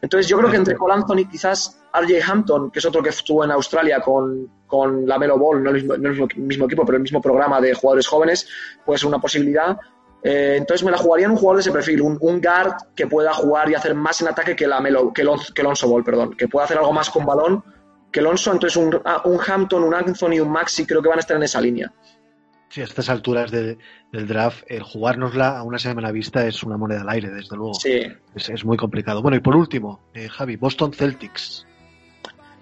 Entonces 0.06 0.28
yo 0.28 0.38
creo 0.38 0.48
que 0.48 0.56
entre 0.56 0.76
Cole 0.76 0.94
Anthony, 0.94 1.28
quizás 1.28 1.80
RJ 1.92 2.22
Hampton, 2.30 2.70
que 2.70 2.78
es 2.78 2.84
otro 2.84 3.02
que 3.02 3.08
estuvo 3.08 3.42
en 3.42 3.50
Australia 3.50 4.00
con, 4.00 4.48
con 4.64 5.04
la 5.04 5.18
Melo 5.18 5.36
Ball, 5.36 5.64
no 5.64 5.70
el, 5.70 5.74
mismo, 5.74 5.96
no 5.96 6.10
el 6.10 6.36
mismo 6.36 6.66
equipo, 6.66 6.86
pero 6.86 6.94
el 6.98 7.02
mismo 7.02 7.20
programa 7.20 7.60
de 7.60 7.74
jugadores 7.74 8.06
jóvenes, 8.06 8.48
puede 8.84 9.00
ser 9.00 9.08
una 9.08 9.18
posibilidad. 9.18 9.76
Eh, 10.22 10.54
entonces 10.58 10.84
me 10.84 10.92
la 10.92 10.98
jugaría 10.98 11.26
en 11.26 11.32
un 11.32 11.38
jugador 11.38 11.56
de 11.56 11.62
ese 11.62 11.72
perfil, 11.72 12.02
un, 12.02 12.18
un, 12.20 12.40
guard 12.40 12.74
que 12.94 13.08
pueda 13.08 13.34
jugar 13.34 13.68
y 13.68 13.74
hacer 13.74 13.96
más 13.96 14.22
en 14.22 14.28
ataque 14.28 14.54
que 14.54 14.68
la 14.68 14.80
Melo, 14.80 15.12
que, 15.12 15.24
Lon, 15.24 15.40
que 15.52 15.64
Lonzo 15.64 15.88
Ball, 15.88 16.04
perdón, 16.04 16.36
que 16.36 16.46
pueda 16.46 16.66
hacer 16.66 16.78
algo 16.78 16.92
más 16.92 17.10
con 17.10 17.26
balón 17.26 17.64
que 18.12 18.22
Lonzo, 18.22 18.52
entonces 18.52 18.76
un, 18.76 18.98
un 19.24 19.40
Hampton, 19.44 19.82
un 19.82 19.92
Anthony, 19.92 20.40
un 20.40 20.50
Maxi, 20.50 20.86
creo 20.86 21.02
que 21.02 21.08
van 21.08 21.18
a 21.18 21.20
estar 21.20 21.36
en 21.36 21.42
esa 21.42 21.60
línea. 21.60 21.92
Sí, 22.68 22.80
a 22.80 22.84
estas 22.84 23.08
alturas 23.08 23.50
de, 23.50 23.78
del 24.12 24.26
draft, 24.26 24.64
el 24.68 24.82
jugárnosla 24.82 25.58
a 25.58 25.62
una 25.62 25.78
semana 25.78 26.10
vista 26.10 26.46
es 26.46 26.62
una 26.62 26.76
moneda 26.76 27.02
al 27.02 27.08
aire, 27.10 27.30
desde 27.30 27.56
luego. 27.56 27.74
Sí. 27.74 28.02
Es, 28.34 28.48
es 28.48 28.64
muy 28.64 28.76
complicado. 28.76 29.22
Bueno, 29.22 29.36
y 29.36 29.40
por 29.40 29.56
último, 29.56 30.00
eh, 30.14 30.28
Javi, 30.28 30.56
Boston 30.56 30.92
Celtics. 30.92 31.66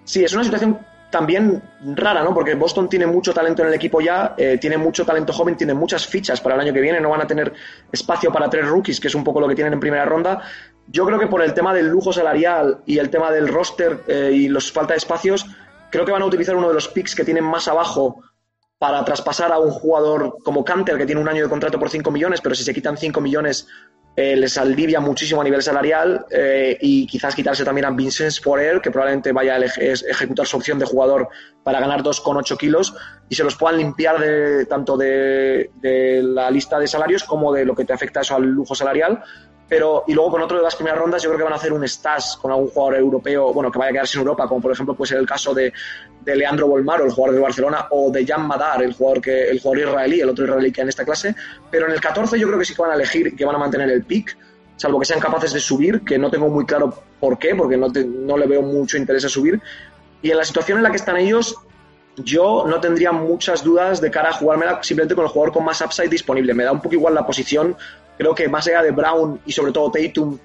Sí, 0.05 0.23
es 0.23 0.35
una 0.35 0.45
situación 0.45 0.79
también 1.15 1.63
rara, 1.95 2.25
¿no? 2.25 2.35
Porque 2.35 2.57
Boston 2.57 2.89
tiene 2.89 3.07
mucho 3.07 3.33
talento 3.33 3.63
en 3.63 3.69
el 3.69 3.75
equipo 3.75 4.01
ya, 4.01 4.35
eh, 4.37 4.59
tiene 4.61 4.77
mucho 4.77 5.07
talento 5.07 5.33
joven, 5.33 5.57
tiene 5.57 5.73
muchas 5.73 6.05
fichas 6.09 6.41
para 6.41 6.57
el 6.57 6.61
año 6.61 6.73
que 6.73 6.81
viene, 6.81 7.01
no 7.01 7.11
van 7.11 7.23
a 7.23 7.27
tener 7.27 7.53
espacio 7.93 8.33
para 8.33 8.51
tres 8.51 8.67
rookies, 8.67 8.99
que 8.99 9.07
es 9.07 9.15
un 9.15 9.23
poco 9.23 9.41
lo 9.41 9.47
que 9.47 9.55
tienen 9.55 9.75
en 9.75 9.79
primera 9.79 10.05
ronda. 10.05 10.43
Yo 10.89 11.07
creo 11.07 11.21
que 11.21 11.29
por 11.29 11.41
el 11.41 11.55
tema 11.55 11.73
del 11.73 11.87
lujo 11.87 12.13
salarial 12.13 12.81
y 12.85 12.99
el 12.99 13.11
tema 13.11 13.31
del 13.31 13.47
roster 13.47 14.01
eh, 14.09 14.33
y 14.35 14.49
los 14.49 14.73
falta 14.73 14.95
de 14.95 14.99
espacios, 14.99 15.47
creo 15.91 16.05
que 16.05 16.11
van 16.11 16.23
a 16.23 16.27
utilizar 16.27 16.57
uno 16.57 16.67
de 16.67 16.75
los 16.75 16.89
picks 16.89 17.15
que 17.15 17.25
tienen 17.25 17.45
más 17.45 17.69
abajo 17.69 18.21
para 18.85 19.03
traspasar 19.03 19.51
a 19.51 19.59
un 19.59 19.71
jugador 19.71 20.37
como 20.45 20.63
Canter, 20.63 20.99
que 20.99 21.07
tiene 21.07 21.19
un 21.19 21.27
año 21.27 21.43
de 21.43 21.49
contrato 21.49 21.79
por 21.79 21.89
5 21.89 22.11
millones, 22.11 22.43
pero 22.43 22.55
si 22.55 22.65
se 22.65 22.75
quitan 22.75 22.99
5 22.99 23.19
millones 23.19 23.67
eh, 24.15 24.37
les 24.37 24.59
alivia 24.59 25.01
muchísimo 25.01 25.41
a 25.41 25.45
nivel 25.45 25.63
salarial 25.63 26.27
eh, 26.31 26.77
y 26.83 27.07
quizás 27.07 27.35
quitarse 27.35 27.65
también 27.65 27.87
a 27.87 27.91
Vincent 27.93 28.31
Sporer, 28.31 28.83
que 28.83 28.91
probablemente 28.91 29.33
vaya 29.33 29.55
a 29.55 29.59
ejecutar 29.59 30.47
su 30.47 30.59
opción 30.59 30.79
de 30.79 30.85
jugador 30.85 31.31
para 31.63 31.81
ganar 31.81 32.03
2,8 32.03 32.59
kilos 32.59 32.95
y 33.31 33.35
se 33.37 33.43
los 33.43 33.57
puedan 33.57 33.79
limpiar 33.79 34.21
de, 34.21 34.67
tanto 34.67 34.99
de, 34.99 35.71
de, 35.77 36.23
la 36.23 36.51
lista 36.51 36.79
de 36.79 36.87
salarios 36.87 37.25
como 37.25 37.55
de 37.55 37.65
lo 37.65 37.75
que 37.75 37.87
te 37.87 37.95
afecta 37.95 38.21
eso 38.21 38.37
al 38.37 38.43
lujo 38.43 38.75
salarial 38.75 39.23
pero 39.69 40.05
y 40.07 40.15
luego 40.15 40.33
con 40.33 40.43
otro 40.43 40.59
de 40.59 40.63
las 40.63 40.77
primeras 40.77 40.99
rondas 40.99 41.23
yo 41.23 41.31
creo 41.31 41.39
que 41.39 41.45
van 41.45 41.53
a 41.53 41.57
hacer 41.57 41.73
un 41.73 41.87
stash 41.89 42.37
con 42.41 42.51
algún 42.51 42.69
jugador 42.69 42.97
europeo, 42.97 43.53
bueno, 43.53 43.71
que 43.71 43.79
vaya 43.79 43.91
a 43.91 43.93
quedarse 43.93 44.19
en 44.19 44.23
Europa, 44.23 44.47
como 44.47 44.61
por 44.61 44.73
ejemplo 44.73 44.95
puede 44.95 45.09
ser 45.11 45.19
el 45.19 45.27
caso 45.27 45.55
de, 45.55 45.73
de 46.21 46.37
Leandro 46.37 46.67
Bolmaro, 46.67 47.05
el 47.05 47.13
jugador 47.13 47.35
de 47.37 47.41
Barcelona, 47.41 47.87
o 47.91 48.11
de 48.11 48.27
Jan 48.27 48.47
Madar, 48.47 48.83
el 48.83 48.93
jugador 48.93 49.27
el 49.29 49.61
jugador 49.61 49.89
israelí, 49.89 50.21
el 50.21 50.29
otro 50.29 50.45
israelí 50.45 50.73
que 50.73 50.81
hay 50.81 50.85
en 50.85 50.89
esta 50.91 51.05
clase, 51.05 51.35
pero 51.71 51.87
en 51.87 51.93
el 51.93 52.01
14 52.01 52.39
yo 52.39 52.47
creo 52.47 52.59
que 52.59 52.65
sí 52.65 52.75
que 52.75 52.83
van 52.83 52.91
a 52.91 52.95
elegir 52.95 53.35
que 53.35 53.45
van 53.45 53.57
a 53.57 53.59
mantener 53.59 53.91
el 53.91 54.05
pick, 54.05 54.37
salvo 54.77 54.99
que 54.99 55.07
sean 55.07 55.21
capaces 55.21 55.53
de 55.53 55.61
subir, 55.61 56.03
que 56.03 56.19
no 56.19 56.31
tengo 56.31 56.49
muy 56.49 56.67
claro 56.67 56.95
por 57.21 57.39
qué, 57.39 57.55
porque 57.55 57.77
no, 57.77 57.89
no 57.89 58.37
le 58.37 58.47
veo 58.47 58.63
mucho 58.63 58.97
interés 58.97 59.25
a 59.25 59.29
subir. 59.29 59.61
Y 60.21 60.31
en 60.31 60.37
la 60.37 60.45
situación 60.45 60.79
en 60.79 60.85
la 60.85 60.91
que 60.91 60.97
están 60.97 61.17
ellos, 61.17 61.57
yo 62.17 62.65
no 62.67 62.81
tendría 62.81 63.13
muchas 63.13 63.65
dudas 63.65 64.01
de 64.01 64.11
cara 64.11 64.31
a 64.31 64.33
jugármela 64.33 64.83
simplemente 64.83 65.15
con 65.15 65.25
el 65.25 65.31
jugador 65.31 65.53
con 65.53 65.65
más 65.65 65.81
upside 65.81 66.09
disponible. 66.09 66.55
Me 66.55 66.65
da 66.65 66.73
un 66.73 66.81
poco 66.81 66.95
igual 66.95 67.15
la 67.15 67.27
posición 67.27 67.77
Creo 68.17 68.35
que 68.35 68.49
más 68.49 68.67
allá 68.67 68.83
de 68.83 68.93
Brown 68.93 69.41
y 69.45 69.53
sobre 69.53 69.73
todo 69.73 69.91
Tatum, 69.91 70.39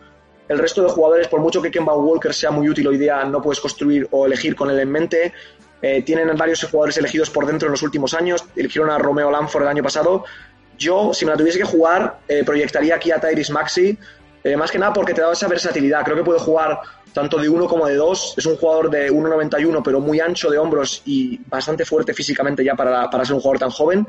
el 0.47 0.57
resto 0.57 0.81
de 0.83 0.89
jugadores, 0.89 1.27
por 1.27 1.39
mucho 1.39 1.61
que 1.61 1.69
Kemba 1.69 1.95
Walker 1.95 2.33
sea 2.33 2.51
muy 2.51 2.67
útil 2.67 2.87
hoy 2.87 2.97
día, 2.97 3.23
no 3.25 3.41
puedes 3.41 3.59
construir 3.59 4.07
o 4.11 4.25
elegir 4.25 4.55
con 4.55 4.69
él 4.71 4.79
en 4.79 4.91
mente. 4.91 5.33
Eh, 5.81 6.01
tienen 6.01 6.35
varios 6.35 6.63
jugadores 6.63 6.97
elegidos 6.97 7.29
por 7.29 7.45
dentro 7.45 7.67
en 7.67 7.71
los 7.71 7.83
últimos 7.83 8.13
años. 8.13 8.43
Eligieron 8.55 8.89
a 8.89 8.97
Romeo 8.97 9.29
Lanford 9.29 9.63
el 9.63 9.69
año 9.69 9.83
pasado. 9.83 10.25
Yo, 10.77 11.13
si 11.13 11.25
me 11.25 11.31
la 11.31 11.37
tuviese 11.37 11.59
que 11.59 11.65
jugar, 11.65 12.19
eh, 12.27 12.43
proyectaría 12.43 12.95
aquí 12.95 13.11
a 13.11 13.19
Tyrese 13.19 13.53
Maxi. 13.53 13.97
Eh, 14.43 14.55
más 14.55 14.71
que 14.71 14.79
nada 14.79 14.93
porque 14.93 15.13
te 15.13 15.21
da 15.21 15.31
esa 15.31 15.47
versatilidad. 15.47 16.03
Creo 16.03 16.17
que 16.17 16.23
puede 16.23 16.39
jugar 16.39 16.79
tanto 17.13 17.37
de 17.37 17.49
uno 17.49 17.67
como 17.67 17.87
de 17.87 17.95
dos. 17.95 18.33
Es 18.37 18.45
un 18.45 18.55
jugador 18.55 18.89
de 18.89 19.11
1,91, 19.11 19.81
pero 19.83 19.99
muy 19.99 20.19
ancho 20.19 20.49
de 20.49 20.57
hombros 20.57 21.01
y 21.05 21.39
bastante 21.47 21.85
fuerte 21.85 22.13
físicamente 22.13 22.63
ya 22.63 22.75
para, 22.75 23.09
para 23.09 23.25
ser 23.25 23.35
un 23.35 23.41
jugador 23.41 23.59
tan 23.59 23.71
joven 23.71 24.07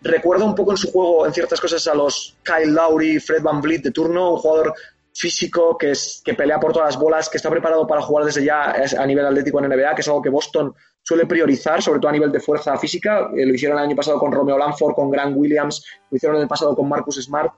recuerda 0.00 0.44
un 0.44 0.54
poco 0.54 0.72
en 0.72 0.76
su 0.76 0.90
juego, 0.90 1.26
en 1.26 1.32
ciertas 1.32 1.60
cosas, 1.60 1.86
a 1.88 1.94
los 1.94 2.36
Kyle 2.42 2.72
Lowry, 2.72 3.18
Fred 3.18 3.42
Van 3.42 3.60
Vliet 3.60 3.82
de 3.82 3.90
turno, 3.90 4.32
un 4.32 4.38
jugador 4.38 4.74
físico 5.12 5.76
que, 5.76 5.90
es, 5.92 6.22
que 6.24 6.34
pelea 6.34 6.60
por 6.60 6.72
todas 6.72 6.94
las 6.94 7.00
bolas, 7.00 7.28
que 7.28 7.38
está 7.38 7.50
preparado 7.50 7.86
para 7.86 8.02
jugar 8.02 8.24
desde 8.24 8.44
ya 8.44 8.72
a 8.72 9.06
nivel 9.06 9.26
atlético 9.26 9.58
en 9.58 9.68
NBA, 9.68 9.94
que 9.94 10.02
es 10.02 10.08
algo 10.08 10.22
que 10.22 10.30
Boston 10.30 10.72
suele 11.02 11.26
priorizar, 11.26 11.82
sobre 11.82 11.98
todo 11.98 12.10
a 12.10 12.12
nivel 12.12 12.30
de 12.30 12.38
fuerza 12.38 12.76
física. 12.78 13.30
Eh, 13.36 13.44
lo 13.44 13.54
hicieron 13.54 13.78
el 13.78 13.84
año 13.84 13.96
pasado 13.96 14.18
con 14.18 14.30
Romeo 14.30 14.58
Lanford, 14.58 14.94
con 14.94 15.10
Grant 15.10 15.36
Williams, 15.36 15.84
lo 16.10 16.16
hicieron 16.16 16.40
el 16.40 16.46
pasado 16.46 16.76
con 16.76 16.88
Marcus 16.88 17.16
Smart. 17.16 17.52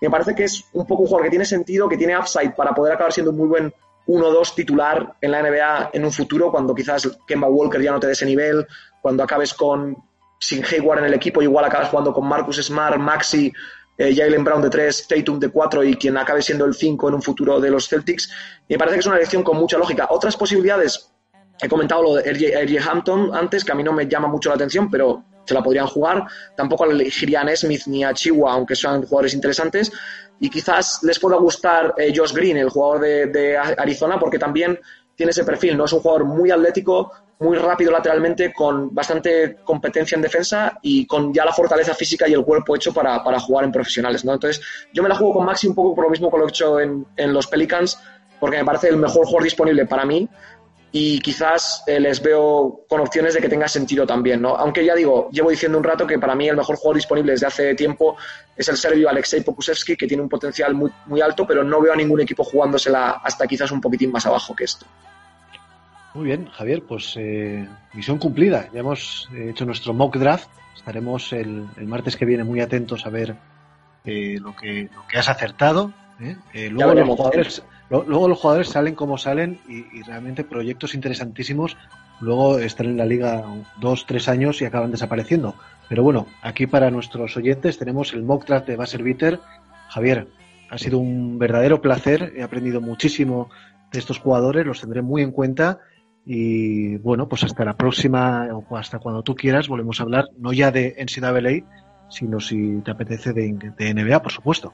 Me 0.00 0.10
parece 0.10 0.34
que 0.34 0.44
es 0.44 0.64
un 0.72 0.86
poco 0.86 1.02
un 1.02 1.08
jugador 1.08 1.26
que 1.26 1.30
tiene 1.30 1.44
sentido, 1.44 1.88
que 1.88 1.96
tiene 1.96 2.16
upside 2.18 2.54
para 2.54 2.72
poder 2.72 2.94
acabar 2.94 3.12
siendo 3.12 3.30
un 3.32 3.38
muy 3.38 3.48
buen 3.48 3.74
1-2 4.06 4.54
titular 4.54 5.14
en 5.20 5.30
la 5.30 5.42
NBA 5.42 5.90
en 5.92 6.04
un 6.04 6.12
futuro, 6.12 6.50
cuando 6.50 6.74
quizás 6.74 7.08
Kemba 7.26 7.48
Walker 7.48 7.80
ya 7.80 7.92
no 7.92 8.00
te 8.00 8.06
dé 8.06 8.14
ese 8.14 8.26
nivel, 8.26 8.66
cuando 9.00 9.22
acabes 9.22 9.54
con 9.54 9.96
sin 10.38 10.64
Hayward 10.64 11.00
en 11.00 11.04
el 11.04 11.14
equipo, 11.14 11.42
igual 11.42 11.66
acabas 11.66 11.90
jugando 11.90 12.12
con 12.12 12.26
Marcus 12.26 12.56
Smart, 12.64 12.98
Maxi, 12.98 13.52
eh, 13.98 14.14
Jalen 14.16 14.42
Brown 14.42 14.62
de 14.62 14.70
3, 14.70 15.06
Tatum 15.06 15.38
de 15.38 15.50
4 15.50 15.84
y 15.84 15.94
quien 15.96 16.16
acabe 16.16 16.40
siendo 16.40 16.64
el 16.64 16.74
5 16.74 17.08
en 17.08 17.14
un 17.16 17.22
futuro 17.22 17.60
de 17.60 17.70
los 17.70 17.86
Celtics. 17.86 18.32
Me 18.66 18.78
parece 18.78 18.96
que 18.96 19.00
es 19.00 19.06
una 19.06 19.16
elección 19.16 19.42
con 19.42 19.58
mucha 19.58 19.76
lógica. 19.76 20.06
Otras 20.08 20.38
posibilidades, 20.38 21.12
he 21.60 21.68
comentado 21.68 22.02
lo 22.02 22.14
de 22.14 22.32
RJ, 22.32 22.88
Hampton 22.88 23.34
antes, 23.34 23.62
que 23.62 23.72
a 23.72 23.74
mí 23.74 23.82
no 23.82 23.92
me 23.92 24.08
llama 24.08 24.28
mucho 24.28 24.48
la 24.48 24.54
atención, 24.54 24.90
pero 24.90 25.22
se 25.50 25.54
la 25.54 25.62
podrían 25.62 25.86
jugar. 25.86 26.24
Tampoco 26.56 26.86
elegirían 26.86 27.48
a 27.48 27.56
Smith 27.56 27.82
ni 27.86 28.04
a 28.04 28.14
Chihuahua, 28.14 28.54
aunque 28.54 28.74
sean 28.74 29.02
jugadores 29.02 29.34
interesantes. 29.34 29.92
Y 30.38 30.48
quizás 30.48 31.00
les 31.02 31.18
pueda 31.18 31.36
gustar 31.36 31.94
eh, 31.98 32.12
Josh 32.16 32.32
Green, 32.32 32.56
el 32.56 32.70
jugador 32.70 33.00
de, 33.00 33.26
de 33.26 33.58
Arizona, 33.58 34.18
porque 34.18 34.38
también 34.38 34.78
tiene 35.20 35.32
ese 35.32 35.44
perfil, 35.44 35.76
¿no? 35.76 35.84
Es 35.84 35.92
un 35.92 36.00
jugador 36.00 36.24
muy 36.24 36.50
atlético, 36.50 37.12
muy 37.40 37.58
rápido 37.58 37.90
lateralmente, 37.90 38.54
con 38.54 38.94
bastante 38.94 39.56
competencia 39.64 40.16
en 40.16 40.22
defensa 40.22 40.78
y 40.80 41.06
con 41.06 41.32
ya 41.34 41.44
la 41.44 41.52
fortaleza 41.52 41.94
física 41.94 42.26
y 42.26 42.32
el 42.32 42.44
cuerpo 42.44 42.76
hecho 42.76 42.94
para, 42.94 43.20
jugar 43.40 43.64
en 43.64 43.72
profesionales, 43.72 44.24
¿no? 44.24 44.32
Entonces, 44.32 44.62
yo 44.94 45.02
me 45.02 45.08
la 45.08 45.16
juego 45.16 45.34
con 45.34 45.44
Maxi 45.44 45.66
un 45.66 45.74
poco 45.74 45.94
por 45.94 46.04
lo 46.04 46.10
mismo 46.10 46.30
que 46.30 46.38
lo 46.38 46.46
he 46.46 46.48
hecho 46.48 46.80
en, 46.80 47.06
los 47.34 47.46
Pelicans, 47.46 47.98
porque 48.38 48.56
me 48.56 48.64
parece 48.64 48.88
el 48.88 48.96
mejor 48.96 49.26
jugador 49.26 49.44
disponible 49.44 49.84
para 49.84 50.06
mí 50.06 50.28
y 50.92 51.20
quizás 51.20 51.84
eh, 51.86 52.00
les 52.00 52.20
veo 52.20 52.84
con 52.88 53.00
opciones 53.00 53.34
de 53.34 53.40
que 53.40 53.48
tenga 53.48 53.68
sentido 53.68 54.06
también, 54.06 54.42
¿no? 54.42 54.56
Aunque 54.56 54.84
ya 54.84 54.94
digo, 54.94 55.28
llevo 55.30 55.50
diciendo 55.50 55.78
un 55.78 55.84
rato 55.84 56.06
que 56.06 56.18
para 56.18 56.34
mí 56.34 56.48
el 56.48 56.56
mejor 56.56 56.76
jugador 56.76 56.96
disponible 56.96 57.32
desde 57.32 57.46
hace 57.46 57.74
tiempo 57.74 58.16
es 58.56 58.68
el 58.68 58.76
serbio 58.76 59.08
Alexei 59.08 59.42
Pokusevski, 59.42 59.96
que 59.96 60.06
tiene 60.06 60.22
un 60.22 60.28
potencial 60.28 60.74
muy, 60.74 60.90
muy 61.06 61.20
alto, 61.20 61.46
pero 61.46 61.62
no 61.62 61.80
veo 61.80 61.92
a 61.92 61.96
ningún 61.96 62.20
equipo 62.20 62.42
jugándosela 62.42 63.20
hasta 63.22 63.46
quizás 63.46 63.70
un 63.70 63.80
poquitín 63.80 64.10
más 64.10 64.26
abajo 64.26 64.54
que 64.54 64.64
esto. 64.64 64.86
Muy 66.14 66.24
bien, 66.24 66.46
Javier, 66.46 66.82
pues 66.82 67.14
eh, 67.16 67.68
misión 67.92 68.18
cumplida. 68.18 68.68
Ya 68.72 68.80
hemos 68.80 69.28
eh, 69.32 69.50
hecho 69.50 69.64
nuestro 69.64 69.94
mock 69.94 70.16
draft. 70.16 70.48
Estaremos 70.74 71.32
el, 71.32 71.68
martes 71.86 72.16
que 72.16 72.24
viene 72.24 72.42
muy 72.42 72.60
atentos 72.60 73.06
a 73.06 73.10
ver 73.10 73.36
eh, 74.04 74.38
lo, 74.40 74.56
que, 74.56 74.88
lo 74.92 75.06
que 75.06 75.18
has 75.18 75.28
acertado. 75.28 75.92
luego, 76.18 76.94
los 76.94 77.08
jugadores, 77.08 77.62
luego 77.90 78.28
los 78.28 78.38
jugadores 78.38 78.68
salen 78.68 78.94
como 78.94 79.18
salen 79.18 79.58
y, 79.68 80.02
realmente 80.02 80.44
proyectos 80.44 80.94
interesantísimos. 80.94 81.76
Luego 82.20 82.58
están 82.58 82.86
en 82.86 82.96
la 82.96 83.06
liga 83.06 83.44
dos, 83.80 84.06
tres 84.06 84.28
años 84.28 84.60
y 84.60 84.64
acaban 84.64 84.90
desapareciendo. 84.90 85.54
Pero 85.88 86.02
bueno, 86.02 86.26
aquí 86.42 86.66
para 86.66 86.90
nuestros 86.90 87.36
oyentes 87.36 87.78
tenemos 87.78 88.12
el 88.12 88.22
mock 88.22 88.46
draft 88.46 88.66
de 88.66 88.76
Basser 88.76 89.02
Bitter. 89.02 89.40
Javier, 89.88 90.28
ha 90.70 90.78
sido 90.78 90.98
un 90.98 91.38
verdadero 91.38 91.80
placer. 91.80 92.32
He 92.36 92.42
aprendido 92.42 92.80
muchísimo 92.80 93.50
de 93.90 93.98
estos 93.98 94.18
jugadores, 94.18 94.66
los 94.66 94.80
tendré 94.80 95.02
muy 95.02 95.22
en 95.22 95.32
cuenta 95.32 95.80
y 96.24 96.96
bueno, 96.98 97.28
pues 97.28 97.44
hasta 97.44 97.64
la 97.64 97.76
próxima, 97.76 98.46
o 98.52 98.76
hasta 98.76 98.98
cuando 98.98 99.22
tú 99.22 99.34
quieras, 99.34 99.68
volvemos 99.68 100.00
a 100.00 100.04
hablar, 100.04 100.26
no 100.38 100.52
ya 100.52 100.70
de 100.70 100.94
NCAA, 100.98 101.66
sino 102.08 102.40
si 102.40 102.80
te 102.84 102.90
apetece 102.90 103.32
de, 103.32 103.94
NBA, 103.94 104.22
por 104.22 104.32
supuesto. 104.32 104.72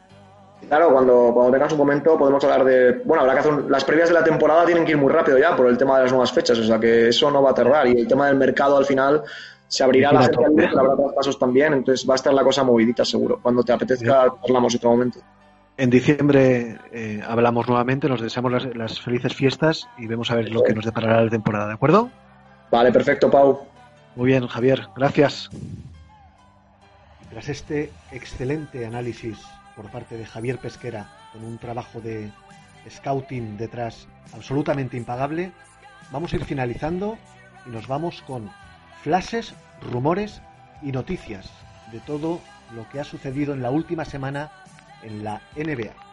Claro, 0.68 0.92
cuando, 0.92 1.30
cuando 1.32 1.52
tengas 1.52 1.72
un 1.72 1.78
momento 1.78 2.18
podemos 2.18 2.42
hablar 2.42 2.64
de. 2.64 3.02
Bueno, 3.04 3.22
habrá 3.22 3.34
que 3.34 3.40
hacer. 3.40 3.70
las 3.70 3.84
previas 3.84 4.08
de 4.08 4.14
la 4.14 4.24
temporada 4.24 4.64
tienen 4.64 4.84
que 4.84 4.92
ir 4.92 4.98
muy 4.98 5.12
rápido 5.12 5.38
ya 5.38 5.54
por 5.54 5.68
el 5.68 5.78
tema 5.78 5.96
de 5.96 6.04
las 6.04 6.12
nuevas 6.12 6.32
fechas, 6.32 6.58
o 6.58 6.64
sea 6.64 6.80
que 6.80 7.08
eso 7.08 7.30
no 7.30 7.42
va 7.42 7.50
a 7.50 7.54
tardar. 7.54 7.86
Y 7.86 8.00
el 8.00 8.08
tema 8.08 8.26
del 8.26 8.36
mercado 8.36 8.76
al 8.76 8.84
final 8.84 9.22
se 9.68 9.84
abrirá 9.84 10.12
la 10.12 10.22
gente, 10.22 10.66
habrá 10.66 10.94
otros 10.94 11.12
pasos 11.14 11.38
también, 11.38 11.72
entonces 11.72 12.08
va 12.08 12.14
a 12.14 12.16
estar 12.16 12.34
la 12.34 12.42
cosa 12.42 12.64
movidita 12.64 13.04
seguro. 13.04 13.38
Cuando 13.40 13.62
te 13.62 13.72
apetezca, 13.72 14.32
hablamos 14.42 14.74
otro 14.74 14.90
momento. 14.90 15.20
En 15.76 15.90
diciembre 15.90 16.78
eh, 16.90 17.22
hablamos 17.26 17.68
nuevamente, 17.68 18.08
nos 18.08 18.20
deseamos 18.20 18.66
las, 18.74 19.00
felices 19.00 19.34
fiestas 19.34 19.86
y 19.98 20.06
vemos 20.06 20.30
a 20.30 20.34
ver 20.34 20.50
lo 20.50 20.62
que 20.62 20.74
nos 20.74 20.84
deparará 20.84 21.22
la 21.22 21.30
temporada, 21.30 21.68
¿de 21.68 21.74
acuerdo? 21.74 22.10
Vale, 22.70 22.90
perfecto, 22.92 23.30
Pau. 23.30 23.60
Muy 24.14 24.26
bien, 24.26 24.46
Javier, 24.46 24.88
gracias. 24.96 25.50
Tras 27.30 27.48
este 27.50 27.92
excelente 28.10 28.86
análisis 28.86 29.38
por 29.76 29.90
parte 29.90 30.16
de 30.16 30.24
Javier 30.24 30.58
Pesquera, 30.58 31.08
con 31.32 31.44
un 31.44 31.58
trabajo 31.58 32.00
de 32.00 32.32
scouting 32.88 33.56
detrás 33.56 34.08
absolutamente 34.32 34.96
impagable, 34.96 35.52
vamos 36.10 36.32
a 36.32 36.36
ir 36.36 36.44
finalizando 36.44 37.18
y 37.66 37.70
nos 37.70 37.86
vamos 37.86 38.22
con 38.22 38.50
flashes, 39.02 39.54
rumores 39.82 40.40
y 40.82 40.92
noticias 40.92 41.50
de 41.92 42.00
todo 42.00 42.40
lo 42.74 42.88
que 42.88 43.00
ha 43.00 43.04
sucedido 43.04 43.54
en 43.54 43.62
la 43.62 43.70
última 43.70 44.04
semana 44.04 44.50
en 45.02 45.22
la 45.22 45.40
NBA. 45.56 46.05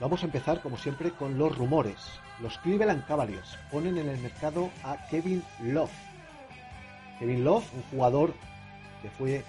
Vamos 0.00 0.22
a 0.22 0.26
empezar, 0.26 0.60
como 0.62 0.78
siempre, 0.78 1.10
con 1.10 1.38
los 1.38 1.56
rumores. 1.58 1.96
Los 2.40 2.56
Cleveland 2.58 3.04
Cavaliers 3.04 3.58
ponen 3.72 3.98
en 3.98 4.08
el 4.08 4.18
mercado 4.18 4.70
a 4.84 4.96
Kevin 5.08 5.42
Love. 5.60 5.90
Kevin 7.18 7.42
Love, 7.42 7.64
un 7.74 7.82
jugador 7.90 8.32
que 9.02 9.10
fue 9.10 9.44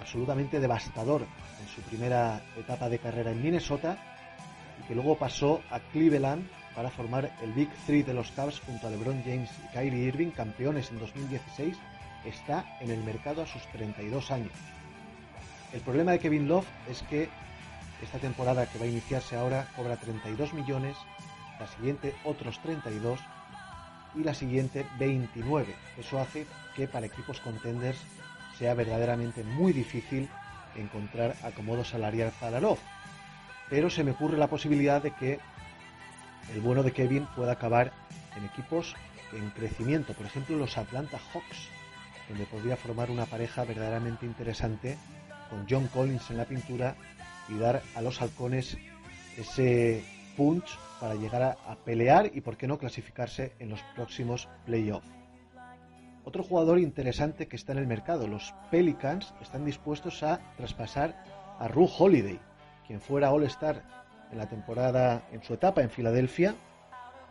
absolutamente 0.00 0.60
devastador 0.60 1.22
en 1.22 1.68
su 1.68 1.80
primera 1.82 2.40
etapa 2.56 2.88
de 2.88 3.00
carrera 3.00 3.32
en 3.32 3.42
Minnesota 3.42 3.98
y 4.80 4.86
que 4.86 4.94
luego 4.94 5.16
pasó 5.16 5.62
a 5.68 5.80
Cleveland 5.80 6.48
para 6.76 6.90
formar 6.90 7.32
el 7.42 7.52
Big 7.52 7.70
Three 7.84 8.04
de 8.04 8.14
los 8.14 8.30
Cavs 8.30 8.60
junto 8.60 8.86
a 8.86 8.90
LeBron 8.90 9.20
James 9.24 9.50
y 9.64 9.72
Kyrie 9.72 10.04
Irving, 10.04 10.30
campeones 10.30 10.92
en 10.92 11.00
2016, 11.00 11.76
está 12.24 12.64
en 12.80 12.92
el 12.92 13.02
mercado 13.02 13.42
a 13.42 13.46
sus 13.46 13.62
32 13.72 14.30
años. 14.30 14.52
El 15.72 15.80
problema 15.80 16.12
de 16.12 16.20
Kevin 16.20 16.46
Love 16.46 16.66
es 16.88 17.02
que 17.02 17.28
esta 18.02 18.18
temporada 18.18 18.66
que 18.66 18.78
va 18.78 18.84
a 18.84 18.88
iniciarse 18.88 19.36
ahora 19.36 19.68
cobra 19.76 19.96
32 19.96 20.54
millones, 20.54 20.96
la 21.58 21.66
siguiente 21.66 22.14
otros 22.24 22.60
32 22.60 23.20
y 24.14 24.24
la 24.24 24.34
siguiente 24.34 24.86
29. 24.98 25.74
Eso 25.98 26.20
hace 26.20 26.46
que 26.74 26.86
para 26.88 27.06
equipos 27.06 27.40
contenders 27.40 27.98
sea 28.58 28.74
verdaderamente 28.74 29.44
muy 29.44 29.72
difícil 29.72 30.28
encontrar 30.76 31.36
acomodo 31.42 31.84
salarial 31.84 32.32
para 32.40 32.60
Love. 32.60 32.80
Pero 33.68 33.90
se 33.90 34.04
me 34.04 34.12
ocurre 34.12 34.38
la 34.38 34.46
posibilidad 34.48 35.02
de 35.02 35.12
que 35.12 35.40
el 36.54 36.60
bueno 36.60 36.82
de 36.82 36.92
Kevin 36.92 37.26
pueda 37.36 37.52
acabar 37.52 37.92
en 38.36 38.44
equipos 38.44 38.94
en 39.32 39.50
crecimiento, 39.50 40.14
por 40.14 40.26
ejemplo 40.26 40.56
los 40.56 40.78
Atlanta 40.78 41.18
Hawks, 41.18 41.68
donde 42.28 42.46
podría 42.46 42.76
formar 42.76 43.10
una 43.10 43.26
pareja 43.26 43.64
verdaderamente 43.64 44.24
interesante 44.24 44.96
con 45.50 45.66
John 45.68 45.88
Collins 45.88 46.30
en 46.30 46.36
la 46.38 46.44
pintura 46.44 46.94
y 47.48 47.58
dar 47.58 47.82
a 47.94 48.02
los 48.02 48.20
halcones 48.20 48.76
ese 49.36 50.04
punch 50.36 50.78
para 51.00 51.14
llegar 51.14 51.42
a, 51.42 51.76
pelear 51.84 52.30
y 52.34 52.40
por 52.40 52.56
qué 52.56 52.66
no 52.66 52.78
clasificarse 52.78 53.52
en 53.58 53.70
los 53.70 53.80
próximos 53.94 54.48
playoffs. 54.66 55.08
Otro 56.24 56.42
jugador 56.42 56.78
interesante 56.78 57.48
que 57.48 57.56
está 57.56 57.72
en 57.72 57.78
el 57.78 57.86
mercado, 57.86 58.26
los 58.26 58.54
Pelicans 58.70 59.32
están 59.40 59.64
dispuestos 59.64 60.22
a 60.22 60.40
traspasar 60.56 61.16
a 61.58 61.68
Ru 61.68 61.88
Holiday, 61.98 62.38
quien 62.86 63.00
fuera 63.00 63.32
All-Star 63.32 63.82
en 64.30 64.38
la 64.38 64.48
temporada 64.48 65.22
en 65.32 65.42
su 65.42 65.54
etapa 65.54 65.82
en 65.82 65.90
Filadelfia 65.90 66.54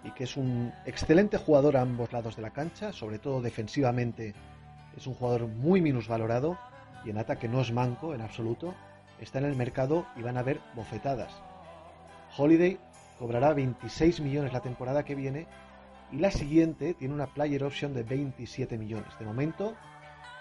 y 0.04 0.12
que 0.12 0.24
es 0.24 0.38
un 0.38 0.74
excelente 0.86 1.38
jugador 1.38 1.78
a 1.78 1.82
ambos 1.82 2.12
lados 2.12 2.36
de 2.36 2.42
la 2.42 2.52
cancha, 2.52 2.92
sobre 2.92 3.20
todo 3.20 3.42
defensivamente 3.42 4.34
es 4.96 5.06
un 5.06 5.14
jugador 5.14 5.48
muy 5.48 5.82
minusvalorado 5.82 6.58
y 7.06 7.12
en 7.12 7.18
ataque 7.20 7.48
no 7.48 7.62
es 7.62 7.72
manco 7.72 8.16
en 8.16 8.22
absoluto, 8.22 8.74
está 9.20 9.40
en 9.40 9.46
el 9.46 9.56
mercado 9.56 10.06
y 10.16 10.22
van 10.22 10.38
a 10.38 10.42
haber 10.42 10.60
bofetadas. 10.76 11.32
Holiday 12.38 12.78
cobrará 13.20 13.54
26 13.54 14.20
millones 14.22 14.54
la 14.54 14.62
temporada 14.62 15.04
que 15.04 15.16
viene 15.16 15.48
y 16.12 16.18
la 16.18 16.32
siguiente 16.32 16.94
tiene 16.94 17.14
una 17.14 17.28
player 17.28 17.64
option 17.64 17.94
de 17.94 18.04
27 18.04 18.78
millones. 18.78 19.08
De 19.20 19.26
momento 19.26 19.76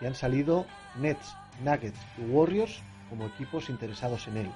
ya 0.00 0.08
han 0.08 0.14
salido 0.14 0.66
Nets, 0.98 1.34
Nuggets 1.64 1.98
y 2.18 2.22
Warriors 2.30 2.82
como 3.08 3.26
equipos 3.26 3.70
interesados 3.70 4.28
en 4.28 4.36
él. 4.38 4.50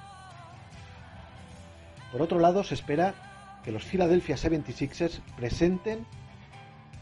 Por 2.11 2.21
otro 2.21 2.39
lado, 2.39 2.63
se 2.63 2.75
espera 2.75 3.13
que 3.63 3.71
los 3.71 3.85
Philadelphia 3.85 4.35
76ers 4.35 5.21
presenten 5.37 6.05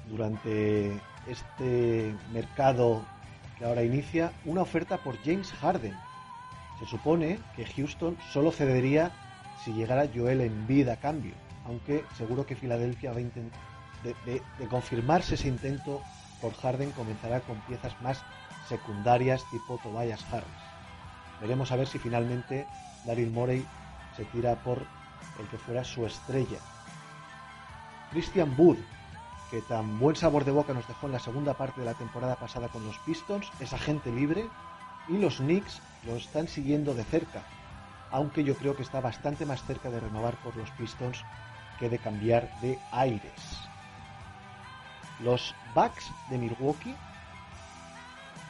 durante 0.10 1.00
este 1.28 2.16
mercado 2.32 3.04
que 3.58 3.66
ahora 3.66 3.84
inicia 3.84 4.32
una 4.46 4.62
oferta 4.62 4.98
por 4.98 5.18
James 5.24 5.52
Harden. 5.54 5.96
Se 6.80 6.86
supone 6.86 7.40
que 7.56 7.66
Houston 7.66 8.18
solo 8.32 8.52
cedería 8.52 9.12
si 9.64 9.74
llegara 9.74 10.10
Joel 10.14 10.42
Embiid 10.42 10.90
a 10.90 10.98
cambio, 10.98 11.34
aunque 11.66 12.06
seguro 12.18 12.46
que 12.46 12.56
Filadelfia 12.56 13.12
va 13.12 13.18
a 13.18 13.22
intentar 13.22 13.70
de, 14.04 14.42
confirmarse 14.70 15.36
ese 15.36 15.48
intento 15.48 16.02
por 16.42 16.54
Harden 16.54 16.92
comenzará 16.92 17.42
con 17.42 17.60
piezas 17.62 18.00
más 18.02 18.22
secundarias 18.68 19.44
tipo 19.52 19.78
Tobias 19.78 20.26
Harris. 20.32 20.48
Veremos 21.42 21.72
a 21.72 21.76
ver 21.76 21.88
si 21.88 22.00
finalmente 22.00 22.66
Daryl 23.06 23.32
Morey 23.32 23.66
se 24.16 24.26
tira 24.26 24.56
por 24.56 24.86
el 25.40 25.48
que 25.50 25.58
fuera 25.58 25.84
su 25.84 26.06
estrella. 26.06 26.60
Christian 28.12 28.54
Wood, 28.58 28.78
que 29.52 29.62
tan 29.62 30.00
buen 30.00 30.16
sabor 30.16 30.46
de 30.46 30.52
boca 30.52 30.74
nos 30.74 30.88
dejó 30.88 31.08
en 31.08 31.14
la 31.14 31.20
segunda 31.20 31.56
parte 31.56 31.82
de 31.82 31.86
la 31.86 31.94
temporada 31.94 32.36
pasada 32.36 32.68
con 32.70 32.86
los 32.86 32.98
Pistons, 33.00 33.50
es 33.60 33.74
agente 33.74 34.12
libre 34.12 34.48
y 35.08 35.18
los 35.18 35.38
Knicks 35.38 35.82
lo 36.06 36.16
están 36.16 36.48
siguiendo 36.48 36.94
de 36.94 37.04
cerca, 37.04 37.44
aunque 38.12 38.44
yo 38.44 38.56
creo 38.56 38.76
que 38.76 38.84
está 38.84 39.02
bastante 39.02 39.46
más 39.46 39.64
cerca 39.64 39.90
de 39.90 40.00
renovar 40.00 40.36
por 40.44 40.56
los 40.56 40.70
Pistons 40.72 41.24
que 41.80 41.90
de 41.90 42.00
cambiar 42.00 42.50
de 42.62 42.78
aires. 42.92 43.60
Los 45.20 45.54
Bucks 45.76 46.12
de 46.30 46.38
Milwaukee 46.38 46.96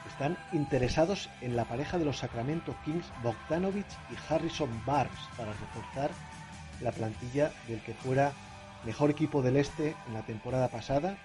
están 0.08 0.38
interesados 0.52 1.30
en 1.42 1.56
la 1.56 1.66
pareja 1.66 1.98
de 1.98 2.06
los 2.06 2.18
Sacramento 2.18 2.76
Kings 2.84 3.12
Bogdanovich 3.24 3.92
y 4.12 4.34
Harrison 4.34 4.70
Barnes 4.86 5.20
para 5.38 5.54
reforzar 5.54 6.12
la 6.82 6.92
plantilla 6.92 7.52
del 7.68 7.82
que 7.82 7.94
fuera 7.94 8.34
mejor 8.86 9.10
equipo 9.10 9.42
del 9.42 9.58
este 9.58 9.96
en 10.08 10.14
la 10.14 10.24
temporada 10.24 10.70
pasada, 10.70 11.18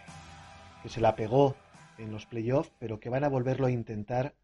que 0.83 0.89
se 0.89 1.01
la 1.01 1.15
pegó 1.17 1.57
en 1.99 2.11
los 2.11 2.27
playoffs, 2.27 2.73
pero 2.79 3.01
que 3.01 3.09
van 3.09 3.25
a 3.25 3.29
volverlo 3.29 3.67
a 3.67 3.71
intentar 3.71 4.35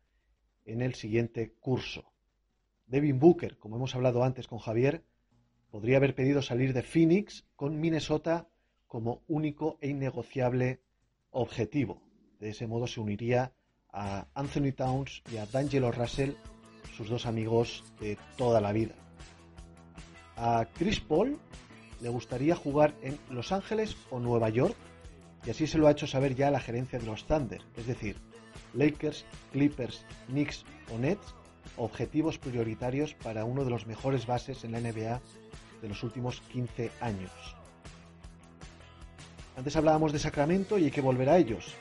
en 0.72 0.82
el 0.82 0.94
siguiente 0.94 1.52
curso. 1.60 2.12
Devin 2.86 3.18
Booker, 3.18 3.58
como 3.58 3.76
hemos 3.76 3.94
hablado 3.94 4.24
antes 4.24 4.48
con 4.48 4.58
Javier, 4.58 5.04
podría 5.70 5.98
haber 5.98 6.14
pedido 6.14 6.42
salir 6.42 6.72
de 6.72 6.82
Phoenix 6.82 7.46
con 7.56 7.80
Minnesota 7.80 8.48
como 8.86 9.22
único 9.28 9.78
e 9.80 9.88
innegociable 9.88 10.80
objetivo. 11.30 12.02
De 12.40 12.50
ese 12.50 12.66
modo 12.66 12.86
se 12.86 13.00
uniría 13.00 13.52
a 13.92 14.26
Anthony 14.34 14.72
Towns 14.72 15.22
y 15.32 15.36
a 15.36 15.46
D'Angelo 15.46 15.92
Russell, 15.92 16.32
sus 16.96 17.08
dos 17.08 17.26
amigos 17.26 17.84
de 18.00 18.18
toda 18.36 18.60
la 18.60 18.72
vida. 18.72 18.94
A 20.36 20.66
Chris 20.74 21.00
Paul 21.00 21.38
le 22.00 22.08
gustaría 22.08 22.56
jugar 22.56 22.94
en 23.02 23.18
Los 23.28 23.52
Ángeles 23.52 23.96
o 24.10 24.18
Nueva 24.18 24.48
York, 24.48 24.76
y 25.46 25.50
así 25.50 25.66
se 25.66 25.78
lo 25.78 25.86
ha 25.86 25.92
hecho 25.92 26.06
saber 26.06 26.34
ya 26.34 26.50
la 26.50 26.60
gerencia 26.60 26.98
de 26.98 27.06
los 27.06 27.26
Thunder, 27.26 27.62
es 27.76 27.86
decir, 27.86 28.16
Lakers, 28.74 29.24
Clippers, 29.52 30.04
Knicks 30.28 30.64
o 30.94 30.98
Nets, 30.98 31.34
objetivos 31.76 32.38
prioritarios 32.38 33.14
para 33.14 33.44
uno 33.44 33.64
de 33.64 33.70
los 33.70 33.86
mejores 33.86 34.26
bases 34.26 34.64
en 34.64 34.72
la 34.72 34.80
NBA 34.80 35.20
de 35.82 35.88
los 35.88 36.02
últimos 36.02 36.40
15 36.52 36.90
años. 37.00 37.30
Antes 39.56 39.76
hablábamos 39.76 40.12
de 40.12 40.18
Sacramento 40.18 40.78
y 40.78 40.84
hay 40.84 40.90
que 40.90 41.00
volver 41.00 41.28
a 41.28 41.38
ellos. 41.38 41.74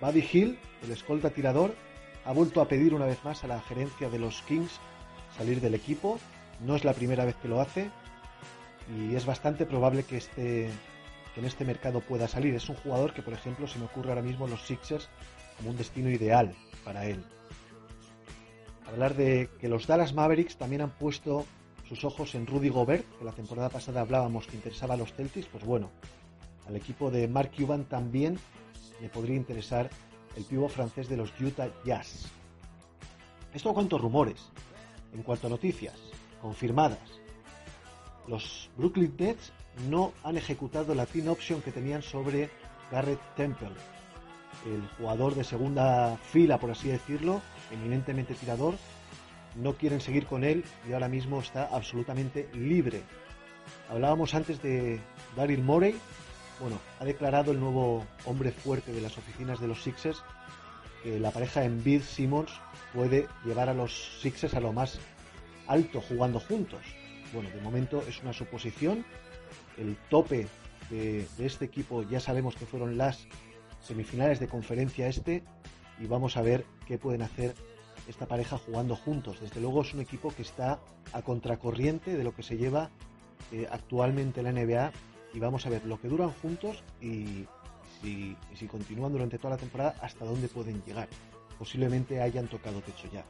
Buddy 0.00 0.28
Hill, 0.32 0.58
el 0.82 0.90
escolta 0.90 1.30
tirador, 1.30 1.74
ha 2.24 2.32
vuelto 2.32 2.60
a 2.60 2.68
pedir 2.68 2.94
una 2.94 3.06
vez 3.06 3.22
más 3.24 3.44
a 3.44 3.46
la 3.46 3.60
gerencia 3.60 4.08
de 4.10 4.18
los 4.18 4.42
Kings 4.42 4.80
salir 5.36 5.60
del 5.60 5.74
equipo. 5.74 6.18
No 6.60 6.76
es 6.76 6.84
la 6.84 6.92
primera 6.92 7.24
vez 7.24 7.36
que 7.36 7.48
lo 7.48 7.60
hace 7.60 7.90
y 8.96 9.14
es 9.14 9.26
bastante 9.26 9.66
probable 9.66 10.04
que, 10.04 10.16
este, 10.16 10.68
que 11.34 11.40
en 11.40 11.46
este 11.46 11.64
mercado 11.64 12.00
pueda 12.00 12.28
salir. 12.28 12.54
Es 12.54 12.68
un 12.68 12.76
jugador 12.76 13.12
que, 13.12 13.22
por 13.22 13.32
ejemplo, 13.34 13.66
se 13.66 13.78
me 13.78 13.86
ocurre 13.86 14.10
ahora 14.10 14.22
mismo 14.22 14.46
los 14.46 14.66
Sixers 14.66 15.08
como 15.56 15.70
un 15.70 15.76
destino 15.76 16.10
ideal 16.10 16.54
para 16.84 17.06
él. 17.06 17.24
Hablar 18.86 19.14
de 19.14 19.48
que 19.60 19.68
los 19.68 19.86
Dallas 19.86 20.12
Mavericks 20.12 20.56
también 20.56 20.82
han 20.82 20.90
puesto 20.90 21.46
sus 21.88 22.04
ojos 22.04 22.34
en 22.34 22.46
Rudy 22.46 22.68
Gobert, 22.68 23.04
que 23.18 23.24
la 23.24 23.32
temporada 23.32 23.68
pasada 23.68 24.00
hablábamos 24.00 24.46
que 24.46 24.56
interesaba 24.56 24.94
a 24.94 24.96
los 24.96 25.12
Celtics, 25.12 25.46
pues 25.46 25.64
bueno, 25.64 25.90
al 26.66 26.76
equipo 26.76 27.10
de 27.10 27.28
Mark 27.28 27.52
Cuban 27.56 27.84
también 27.84 28.38
le 29.00 29.08
podría 29.08 29.36
interesar 29.36 29.90
el 30.36 30.44
pivo 30.44 30.68
francés 30.68 31.08
de 31.08 31.16
los 31.16 31.32
Utah 31.40 31.68
Jazz. 31.84 32.26
Esto 33.52 33.72
cuanto 33.72 33.96
a 33.96 33.98
rumores. 33.98 34.50
En 35.12 35.22
cuanto 35.22 35.46
a 35.46 35.50
noticias 35.50 35.94
confirmadas, 36.42 36.98
los 38.26 38.68
Brooklyn 38.76 39.14
Nets 39.16 39.52
no 39.88 40.12
han 40.24 40.36
ejecutado 40.36 40.94
la 40.94 41.06
team 41.06 41.28
option 41.28 41.62
que 41.62 41.70
tenían 41.70 42.02
sobre 42.02 42.50
Garrett 42.90 43.20
Temple, 43.36 43.70
el 44.66 44.86
jugador 44.98 45.34
de 45.34 45.44
segunda 45.44 46.16
fila, 46.16 46.58
por 46.58 46.70
así 46.70 46.88
decirlo, 46.88 47.42
eminentemente 47.72 48.34
tirador. 48.34 48.74
No 49.56 49.74
quieren 49.74 50.00
seguir 50.00 50.26
con 50.26 50.42
él 50.42 50.64
y 50.88 50.92
ahora 50.92 51.08
mismo 51.08 51.40
está 51.40 51.68
absolutamente 51.70 52.48
libre. 52.54 53.02
Hablábamos 53.88 54.34
antes 54.34 54.60
de 54.62 55.00
Daryl 55.36 55.62
Morey, 55.62 55.96
bueno, 56.60 56.78
ha 57.00 57.04
declarado 57.04 57.52
el 57.52 57.60
nuevo 57.60 58.04
hombre 58.24 58.52
fuerte 58.52 58.92
de 58.92 59.00
las 59.00 59.16
oficinas 59.18 59.60
de 59.60 59.68
los 59.68 59.82
Sixers 59.82 60.22
que 61.02 61.20
la 61.20 61.30
pareja 61.30 61.64
en 61.64 61.82
Bid 61.84 62.02
Simmons 62.02 62.50
puede 62.92 63.28
llevar 63.44 63.68
a 63.68 63.74
los 63.74 64.20
Sixers 64.20 64.54
a 64.54 64.60
lo 64.60 64.72
más 64.72 64.98
alto 65.66 66.00
jugando 66.00 66.40
juntos. 66.40 66.80
Bueno, 67.32 67.50
de 67.50 67.60
momento 67.60 68.02
es 68.08 68.22
una 68.22 68.32
suposición. 68.32 69.04
El 69.76 69.96
tope 70.08 70.46
de 70.90 71.26
este 71.38 71.64
equipo 71.64 72.02
ya 72.02 72.20
sabemos 72.20 72.54
que 72.56 72.66
fueron 72.66 72.96
las 72.96 73.26
semifinales 73.84 74.40
de 74.40 74.48
conferencia 74.48 75.06
este 75.06 75.44
y 76.00 76.06
vamos 76.06 76.36
a 76.36 76.42
ver 76.42 76.64
qué 76.86 76.98
pueden 76.98 77.22
hacer 77.22 77.54
esta 78.08 78.26
pareja 78.26 78.58
jugando 78.58 78.96
juntos. 78.96 79.40
Desde 79.40 79.60
luego 79.60 79.82
es 79.82 79.94
un 79.94 80.00
equipo 80.00 80.34
que 80.34 80.42
está 80.42 80.80
a 81.12 81.22
contracorriente 81.22 82.16
de 82.16 82.24
lo 82.24 82.34
que 82.34 82.42
se 82.42 82.56
lleva 82.56 82.90
eh, 83.52 83.66
actualmente 83.70 84.40
en 84.40 84.46
la 84.46 84.52
NBA 84.52 84.92
y 85.32 85.38
vamos 85.38 85.66
a 85.66 85.70
ver 85.70 85.84
lo 85.84 86.00
que 86.00 86.08
duran 86.08 86.30
juntos 86.42 86.82
y 87.00 87.46
si, 88.00 88.36
si 88.54 88.66
continúan 88.66 89.12
durante 89.12 89.38
toda 89.38 89.50
la 89.50 89.60
temporada 89.60 89.94
hasta 90.00 90.24
dónde 90.24 90.48
pueden 90.48 90.82
llegar. 90.84 91.08
Posiblemente 91.58 92.20
hayan 92.20 92.48
tocado 92.48 92.80
techo 92.80 93.08
ya. 93.12 93.24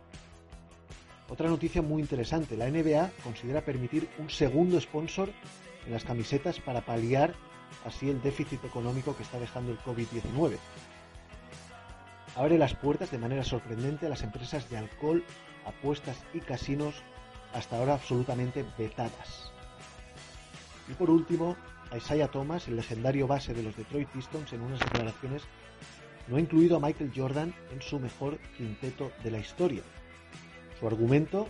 Otra 1.28 1.48
noticia 1.48 1.82
muy 1.82 2.02
interesante, 2.02 2.56
la 2.56 2.68
NBA 2.68 3.10
considera 3.22 3.62
permitir 3.62 4.08
un 4.18 4.28
segundo 4.28 4.78
sponsor 4.80 5.30
en 5.86 5.92
las 5.92 6.04
camisetas 6.04 6.60
para 6.60 6.82
paliar 6.82 7.34
así 7.84 8.10
el 8.10 8.22
déficit 8.22 8.64
económico 8.64 9.16
que 9.16 9.22
está 9.22 9.38
dejando 9.38 9.72
el 9.72 9.78
COVID-19. 9.78 10.56
Abre 12.36 12.58
las 12.58 12.74
puertas 12.74 13.10
de 13.10 13.18
manera 13.18 13.44
sorprendente 13.44 14.06
a 14.06 14.08
las 14.08 14.22
empresas 14.22 14.68
de 14.68 14.78
alcohol, 14.78 15.24
apuestas 15.64 16.16
y 16.32 16.40
casinos 16.40 17.02
hasta 17.52 17.78
ahora 17.78 17.94
absolutamente 17.94 18.64
vetadas. 18.76 19.52
Y 20.88 20.94
por 20.94 21.10
último, 21.10 21.56
Isaiah 21.96 22.28
Thomas, 22.28 22.66
el 22.68 22.76
legendario 22.76 23.26
base 23.26 23.54
de 23.54 23.62
los 23.62 23.76
Detroit 23.76 24.08
Pistons, 24.08 24.52
en 24.52 24.62
unas 24.62 24.80
declaraciones 24.80 25.42
no 26.26 26.36
ha 26.36 26.40
incluido 26.40 26.76
a 26.76 26.80
Michael 26.80 27.12
Jordan 27.14 27.54
en 27.70 27.82
su 27.82 28.00
mejor 28.00 28.38
quinteto 28.56 29.12
de 29.22 29.30
la 29.30 29.38
historia. 29.38 29.82
Su 30.80 30.86
argumento, 30.86 31.48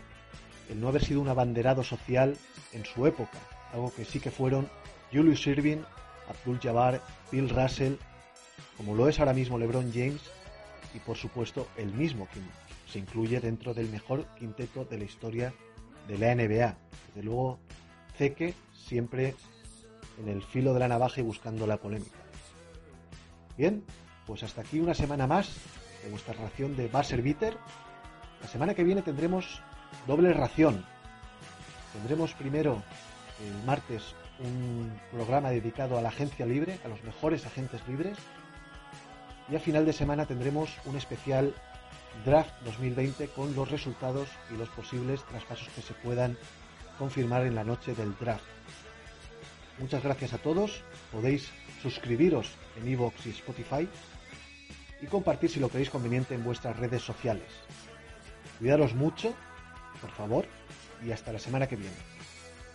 el 0.69 0.81
no 0.81 0.89
haber 0.89 1.05
sido 1.05 1.21
un 1.21 1.29
abanderado 1.29 1.83
social 1.83 2.37
en 2.73 2.85
su 2.85 3.07
época, 3.07 3.39
algo 3.73 3.93
que 3.95 4.05
sí 4.05 4.21
que 4.21 4.31
fueron 4.31 4.69
Julius 5.13 5.47
Irving 5.47 5.83
Abdul 6.29 6.61
Jabbar, 6.61 7.01
Bill 7.31 7.51
Russell, 7.51 7.95
como 8.77 8.95
lo 8.95 9.09
es 9.09 9.19
ahora 9.19 9.33
mismo 9.33 9.59
LeBron 9.59 9.93
James 9.93 10.23
y 10.95 10.99
por 11.01 11.17
supuesto 11.17 11.69
el 11.77 11.93
mismo 11.93 12.29
que 12.33 12.41
se 12.91 12.99
incluye 12.99 13.41
dentro 13.41 13.75
del 13.75 13.89
mejor 13.91 14.27
quinteto 14.39 14.85
de 14.85 14.99
la 14.99 15.05
historia 15.05 15.53
de 16.09 16.19
la 16.19 16.35
NBA. 16.35 16.77
Desde 17.09 17.23
luego, 17.23 17.59
Zeke 18.17 18.55
siempre 18.73 19.35
en 20.21 20.29
el 20.29 20.43
filo 20.43 20.75
de 20.75 20.81
la 20.81 20.89
navaja 20.89 21.21
y 21.21 21.25
buscando 21.25 21.67
la 21.67 21.79
polémica. 21.79 22.19
Bien, 23.57 23.85
pues 24.27 24.43
hasta 24.43 24.61
aquí 24.61 24.81
una 24.81 24.95
semana 24.95 25.27
más 25.27 25.51
de 26.03 26.11
vuestra 26.11 26.35
ración 26.35 26.77
de 26.77 26.89
Basser 26.89 27.23
Bitter. 27.23 27.57
La 28.41 28.49
semana 28.49 28.75
que 28.75 28.85
viene 28.85 29.03
tendremos 29.03 29.61
doble 30.07 30.33
ración. 30.33 30.85
Tendremos 31.93 32.35
primero 32.35 32.83
el 33.41 33.67
martes 33.67 34.15
un 34.41 34.93
programa 35.13 35.51
dedicado 35.51 35.99
a 35.99 36.03
la 36.03 36.09
agencia 36.09 36.47
libre, 36.47 36.79
a 36.85 36.89
los 36.89 37.03
mejores 37.05 37.47
agentes 37.47 37.81
libres. 37.87 38.17
Y 39.49 39.57
a 39.57 39.61
final 39.61 39.85
de 39.85 39.93
semana 39.93 40.27
tendremos 40.27 40.71
un 40.87 40.97
especial 40.97 41.55
Draft 42.25 42.55
2020 42.65 43.29
con 43.29 43.55
los 43.55 43.71
resultados 43.71 44.29
y 44.51 44.57
los 44.57 44.69
posibles 44.71 45.25
traspasos 45.25 45.69
que 45.75 45.83
se 45.83 45.95
puedan 45.95 46.39
confirmar 46.99 47.45
en 47.45 47.55
la 47.55 47.65
noche 47.65 47.95
del 47.95 48.17
draft. 48.17 48.45
Muchas 49.79 50.03
gracias 50.03 50.33
a 50.33 50.39
todos. 50.39 50.83
Podéis 51.11 51.51
suscribiros 51.83 52.53
en 52.81 52.89
iVoox 52.89 53.27
y 53.27 53.31
Spotify 53.31 53.89
y 55.03 55.07
compartir 55.07 55.51
si 55.51 55.61
lo 55.61 55.69
creéis 55.69 55.91
conveniente 55.91 56.35
en 56.35 56.45
vuestras 56.45 56.79
redes 56.79 57.03
sociales. 57.03 57.49
Cuidaros 58.59 58.95
mucho, 58.95 59.35
por 60.01 60.11
favor, 60.11 60.47
y 61.05 61.11
hasta 61.11 61.33
la 61.33 61.39
semana 61.39 61.67
que 61.67 61.77
viene. 61.77 61.97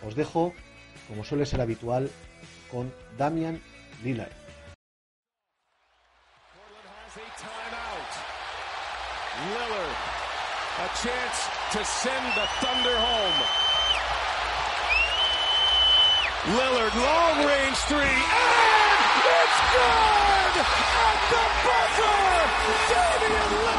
Os 0.06 0.16
dejo, 0.16 0.54
como 1.10 1.26
suele 1.26 1.46
ser 1.46 1.60
habitual, 1.60 2.10
con 2.72 2.94
Damian 3.18 3.62
Lillard. 4.04 4.32
Lillard, 9.40 9.96
a 10.78 10.88
chance 11.02 11.50
to 11.72 11.84
send 11.84 12.26
the 12.36 12.46
Thunder 12.62 12.98
home. 12.98 13.40
Lillard, 16.58 16.96
long 16.96 17.46
range 17.46 17.78
three, 17.88 18.00
and 18.00 19.24
it's 19.40 19.60
good! 19.74 20.54
At 20.60 21.20
the 21.32 21.44
buzzer! 21.66 22.20
Damian 22.94 23.50
Lillard! 23.66 23.79